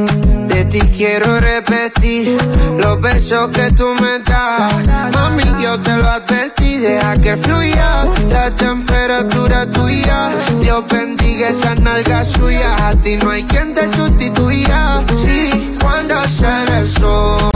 de 0.47 0.65
ti 0.65 0.79
quiero 0.95 1.39
repetir 1.39 2.37
los 2.77 3.01
besos 3.01 3.49
que 3.49 3.71
tú 3.71 3.93
me 3.99 4.19
das. 4.19 4.73
Mami, 5.13 5.43
yo 5.61 5.79
te 5.79 5.97
lo 5.97 6.07
advertí, 6.07 6.77
deja 6.77 7.15
que 7.15 7.35
fluya 7.37 8.05
la 8.31 8.51
temperatura 8.55 9.65
tuya. 9.69 10.31
Dios 10.61 10.83
bendiga 10.87 11.49
esas 11.49 11.79
nalgas 11.81 12.29
suyas, 12.29 12.81
a 12.81 12.95
ti 12.95 13.17
no 13.17 13.31
hay 13.31 13.43
quien 13.43 13.73
te 13.73 13.87
sustituya. 13.89 15.03
Sí, 15.21 15.77
cuando 15.81 16.15
sale 16.27 16.79
el 16.79 16.89
sol, 16.89 17.51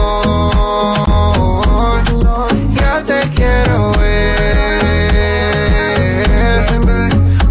ya 2.75 3.03
te 3.03 3.29
quiero 3.35 3.94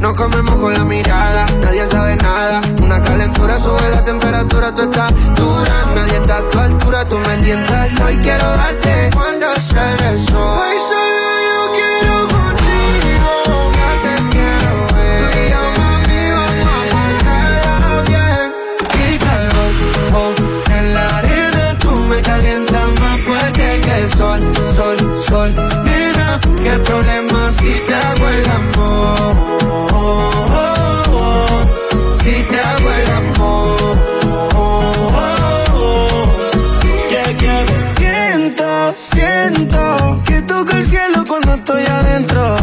Nos 0.04 0.12
comemos 0.12 0.56
con 0.56 0.70
la 0.70 0.84
mirada, 0.84 1.46
nadie 1.62 1.86
sabe 1.86 2.14
nada. 2.16 2.60
Una 2.82 3.02
calentura 3.02 3.58
sube 3.58 3.88
la 3.90 4.04
temperatura, 4.04 4.74
tú 4.74 4.82
estás 4.82 5.10
dura. 5.34 5.86
Nadie 5.94 6.16
está 6.18 6.36
a 6.36 6.48
tu 6.50 6.58
altura, 6.58 7.08
tú 7.08 7.18
me 7.20 7.38
tientas 7.38 7.88
hoy 8.02 8.18
quiero 8.18 8.44
darte 8.44 9.10
cuando 9.14 9.46
sale 9.56 10.10
el 10.10 10.22
sol. 10.28 10.63
Estoy 41.54 41.84
adentro. 41.84 42.56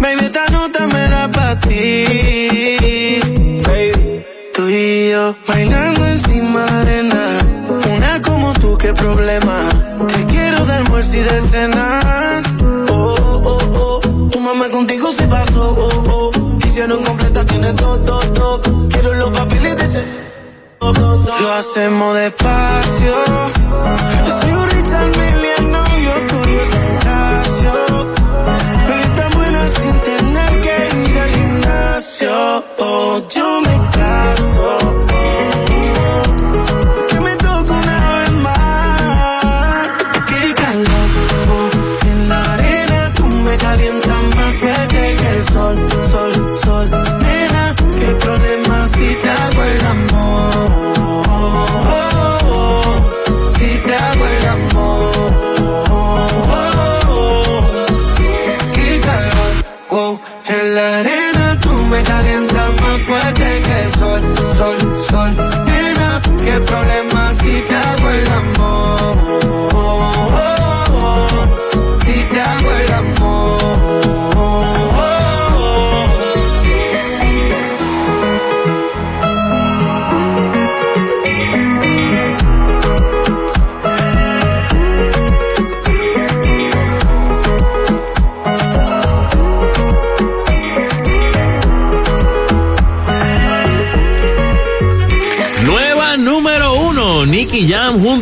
Baby, 0.00 0.24
esta 0.26 0.46
nota 0.48 0.86
me 0.86 1.08
da 1.08 1.28
para 1.30 1.58
ti. 1.60 3.20
Baby, 3.66 4.24
tú 4.54 4.68
y 4.68 5.10
yo 5.10 5.34
bailando 5.46 6.06
encima 6.06 6.64
de 6.64 6.80
arena. 6.80 7.38
Una 7.96 8.22
como 8.22 8.52
tú, 8.54 8.76
qué 8.78 8.92
problema. 8.92 9.68
Te 10.12 10.24
quiero 10.26 10.64
de 10.64 10.72
almuerzo 10.72 11.16
y 11.16 11.20
de 11.20 11.40
cena. 11.40 12.42
Oh, 12.90 13.16
oh, 13.44 13.58
oh. 13.74 14.28
Tu 14.30 14.40
mamá 14.40 14.68
contigo 14.70 15.12
se 15.12 15.26
pasó. 15.26 15.74
Oh, 15.78 16.04
oh. 16.10 16.30
Hicieron 16.66 17.02
completa, 17.02 17.44
tiene 17.44 17.72
todo, 17.74 18.20
todo. 18.20 18.88
Quiero 18.88 19.14
los 19.14 19.30
papeles 19.30 19.76
de 19.76 19.84
ese. 19.84 20.04
Lo 20.80 21.52
hacemos 21.52 22.16
despacio. 22.16 23.14
Yo 24.26 24.40
soy 24.40 24.52
un 24.52 24.70
Richard 24.70 25.08
Mille, 25.18 25.70
novio 25.70 26.12
tuyo 26.26 27.07